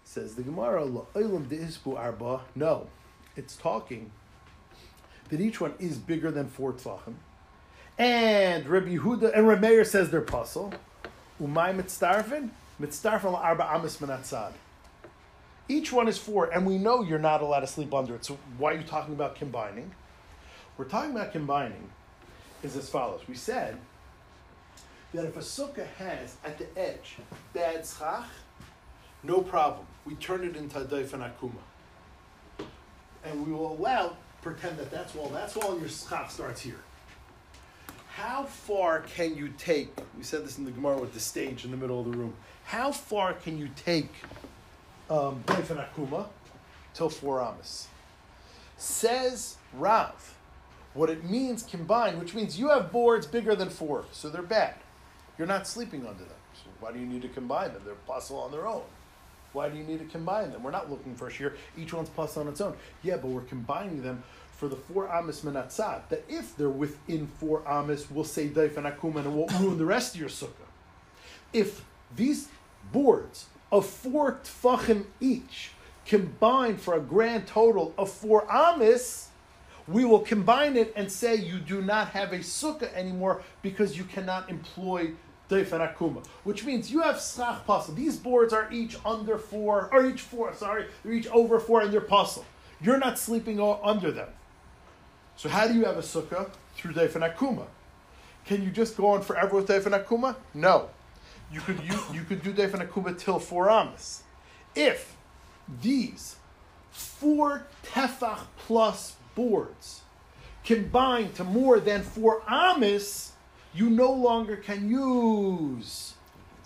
Says 0.04 0.36
the 0.36 0.44
Gemara, 0.44 0.86
"La'olam 0.86 1.46
de'isbu 1.46 1.98
arba." 1.98 2.42
No, 2.54 2.88
it's 3.36 3.56
talking 3.56 4.12
that 5.30 5.40
each 5.40 5.60
one 5.60 5.74
is 5.80 5.98
bigger 5.98 6.30
than 6.30 6.48
four 6.48 6.74
tefachim. 6.74 7.16
And 7.98 8.68
Rabbi 8.68 8.98
Yehuda 8.98 9.36
and 9.36 9.48
Rabbi 9.48 9.84
says 9.84 10.12
they're 10.12 10.22
pasul. 10.22 10.74
Umay 11.42 11.76
mitzdarfin, 11.76 12.50
mitzdarfin 12.80 13.34
arba 13.34 13.74
amis 13.74 13.98
minatzad. 13.98 14.54
Each 15.68 15.92
one 15.92 16.08
is 16.08 16.18
four, 16.18 16.52
and 16.54 16.66
we 16.66 16.78
know 16.78 17.02
you're 17.02 17.20
not 17.20 17.42
allowed 17.42 17.62
to 17.62 17.68
sleep 17.68 17.94
under 17.94 18.16
it. 18.16 18.26
So 18.26 18.38
why 18.58 18.74
are 18.74 18.78
you 18.78 18.84
talking 18.84 19.14
about 19.14 19.36
combining? 19.36 19.92
We're 20.78 20.86
talking 20.86 21.12
about 21.12 21.32
combining 21.32 21.90
is 22.64 22.76
as 22.76 22.90
follows. 22.90 23.22
We 23.28 23.36
said 23.36 23.78
that 25.14 25.26
if 25.26 25.36
a 25.36 25.40
sukkah 25.40 25.88
has 25.98 26.36
at 26.46 26.58
the 26.58 26.68
edge 26.78 27.18
bad 27.54 27.86
schach, 27.86 28.28
no 29.24 29.42
problem. 29.42 29.86
We 30.06 30.16
turn 30.16 30.44
it 30.44 30.56
into 30.56 30.80
a 30.80 30.82
and 30.82 30.90
akuma. 30.90 31.52
And 33.24 33.46
we 33.46 33.54
will 33.54 33.74
allow, 33.74 34.16
pretend 34.42 34.78
that 34.80 34.90
that's 34.92 35.16
all, 35.16 35.30
that's 35.30 35.56
all 35.58 35.80
your 35.80 35.90
schach 35.90 36.32
starts 36.32 36.62
here. 36.62 36.82
How 38.16 38.44
far 38.44 39.02
can 39.02 39.38
you 39.38 39.54
take, 39.58 39.98
we 40.18 40.24
said 40.24 40.44
this 40.44 40.58
in 40.58 40.66
the 40.66 40.72
Gemara 40.72 41.00
with 41.00 41.14
the 41.14 41.20
stage 41.20 41.64
in 41.64 41.72
the 41.72 41.78
middle 41.78 42.00
of 42.02 42.12
the 42.12 42.18
room, 42.18 42.34
how 42.66 42.92
far 42.92 43.34
can 43.34 43.58
you 43.58 43.70
take 43.76 44.12
um, 45.10 45.44
akuma 45.48 46.28
till 46.94 47.10
four 47.10 47.42
amas? 47.42 47.88
Says 48.76 49.56
Rav, 49.74 50.38
what 50.94 51.10
it 51.10 51.24
means 51.24 51.64
combined, 51.64 52.20
which 52.20 52.34
means 52.34 52.60
you 52.60 52.68
have 52.70 52.92
boards 52.92 53.26
bigger 53.26 53.56
than 53.56 53.70
four, 53.70 54.04
so 54.12 54.30
they're 54.30 54.42
bad. 54.42 54.76
You're 55.38 55.48
not 55.48 55.66
sleeping 55.66 56.06
under 56.06 56.24
them. 56.24 56.34
So 56.54 56.70
why 56.82 56.92
do 56.92 57.00
you 57.00 57.06
need 57.06 57.22
to 57.22 57.30
combine 57.30 57.72
them? 57.72 57.84
They're 57.86 57.96
possible 57.96 58.42
on 58.42 58.52
their 58.52 58.68
own. 58.68 58.84
Why 59.54 59.70
do 59.70 59.78
you 59.78 59.84
need 59.84 60.00
to 60.00 60.06
combine 60.06 60.52
them? 60.52 60.64
We're 60.64 60.72
not 60.72 60.90
looking 60.90 61.16
for 61.16 61.28
a 61.28 61.32
shiur. 61.32 61.54
Each 61.78 61.94
one's 61.94 62.10
plus 62.10 62.38
on 62.38 62.48
its 62.48 62.62
own. 62.62 62.76
Yeah, 63.04 63.18
but 63.18 63.28
we're 63.28 63.42
combining 63.42 64.02
them 64.02 64.24
for 64.62 64.68
the 64.68 64.76
four 64.76 65.12
amis 65.12 65.42
menatzad. 65.42 66.08
That 66.10 66.24
if 66.30 66.56
they're 66.56 66.70
within 66.70 67.26
four 67.26 67.68
amis, 67.68 68.12
we'll 68.12 68.24
say 68.24 68.48
daif 68.48 68.78
and 68.78 68.86
akum 68.86 69.16
and 69.16 69.26
it 69.26 69.30
won't 69.32 69.52
ruin 69.60 69.80
the 69.80 69.88
rest 69.88 70.14
of 70.14 70.22
your 70.22 70.30
sukkah. 70.30 70.70
If 71.52 71.84
these 72.16 72.48
boards 72.94 73.48
of 73.72 73.88
four 73.88 74.40
tefachim 74.44 75.06
each 75.20 75.72
combine 76.06 76.78
for 76.78 76.94
a 76.94 77.00
grand 77.00 77.48
total 77.48 77.92
of 77.98 78.12
four 78.12 78.46
amis, 78.52 79.30
we 79.88 80.06
will 80.06 80.20
combine 80.20 80.78
it 80.78 80.94
and 80.96 81.12
say 81.12 81.34
you 81.34 81.58
do 81.58 81.82
not 81.82 82.10
have 82.10 82.32
a 82.32 82.38
sukkah 82.38 82.94
anymore 82.94 83.42
because 83.64 83.98
you 83.98 84.04
cannot 84.04 84.48
employ 84.48 85.12
Daifan 85.50 85.82
Akuma, 85.82 86.24
which 86.44 86.64
means 86.66 86.92
you 86.92 87.02
have 87.02 87.20
Schach 87.20 87.66
Pasul. 87.66 87.96
These 87.96 88.18
boards 88.18 88.54
are 88.54 88.72
each 88.72 88.96
under 89.04 89.40
four, 89.40 89.90
or 89.92 90.06
each 90.06 90.22
four, 90.22 90.54
sorry, 90.54 90.86
they're 91.04 91.14
each 91.14 91.28
over 91.30 91.60
four 91.60 91.82
and 91.82 91.92
they're 91.92 92.00
pasul. 92.00 92.46
You're 92.80 93.00
not 93.00 93.18
sleeping 93.18 93.60
under 93.60 94.12
them. 94.12 94.30
So 95.42 95.50
how 95.50 95.68
do 95.68 95.74
you 95.74 95.86
have 95.86 95.98
a 95.98 96.04
sukkah? 96.04 96.52
Through 96.76 96.94
Daifan 96.94 97.28
Akuma. 97.28 97.66
Can 98.46 98.62
you 98.62 98.70
just 98.70 98.96
go 98.96 99.08
on 99.08 99.24
forever 99.24 99.56
with 99.56 99.68
Daifan 99.68 100.00
Akuma? 100.00 100.36
No. 100.54 100.92
You 101.52 101.62
could, 101.62 101.80
you, 101.84 102.00
you 102.14 102.22
could 102.22 102.44
do 102.44 102.54
Daifan 102.54 102.88
Akuma 102.88 103.18
till 103.18 103.40
four 103.40 103.68
amas. 103.68 104.22
If 104.76 105.16
these 105.82 106.36
four 106.92 107.66
tefach 107.84 108.42
plus 108.56 109.16
boards 109.34 110.02
combine 110.64 111.32
to 111.34 111.44
more 111.44 111.80
than 111.80 112.04
four 112.04 112.44
amis, 112.48 113.32
you 113.74 113.90
no 113.90 114.12
longer 114.12 114.58
can 114.58 114.92
use 114.92 116.14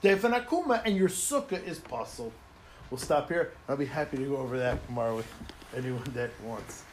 Daifan 0.04 0.38
Akuma, 0.38 0.82
and 0.84 0.98
your 0.98 1.08
sukkah 1.08 1.66
is 1.66 1.80
puzzled. 1.80 2.34
We'll 2.92 2.98
stop 2.98 3.30
here. 3.30 3.54
I'll 3.70 3.78
be 3.78 3.86
happy 3.86 4.18
to 4.18 4.26
go 4.26 4.36
over 4.36 4.58
that 4.58 4.86
tomorrow 4.86 5.16
with 5.16 5.32
anyone 5.74 6.04
that 6.14 6.32
wants. 6.44 6.84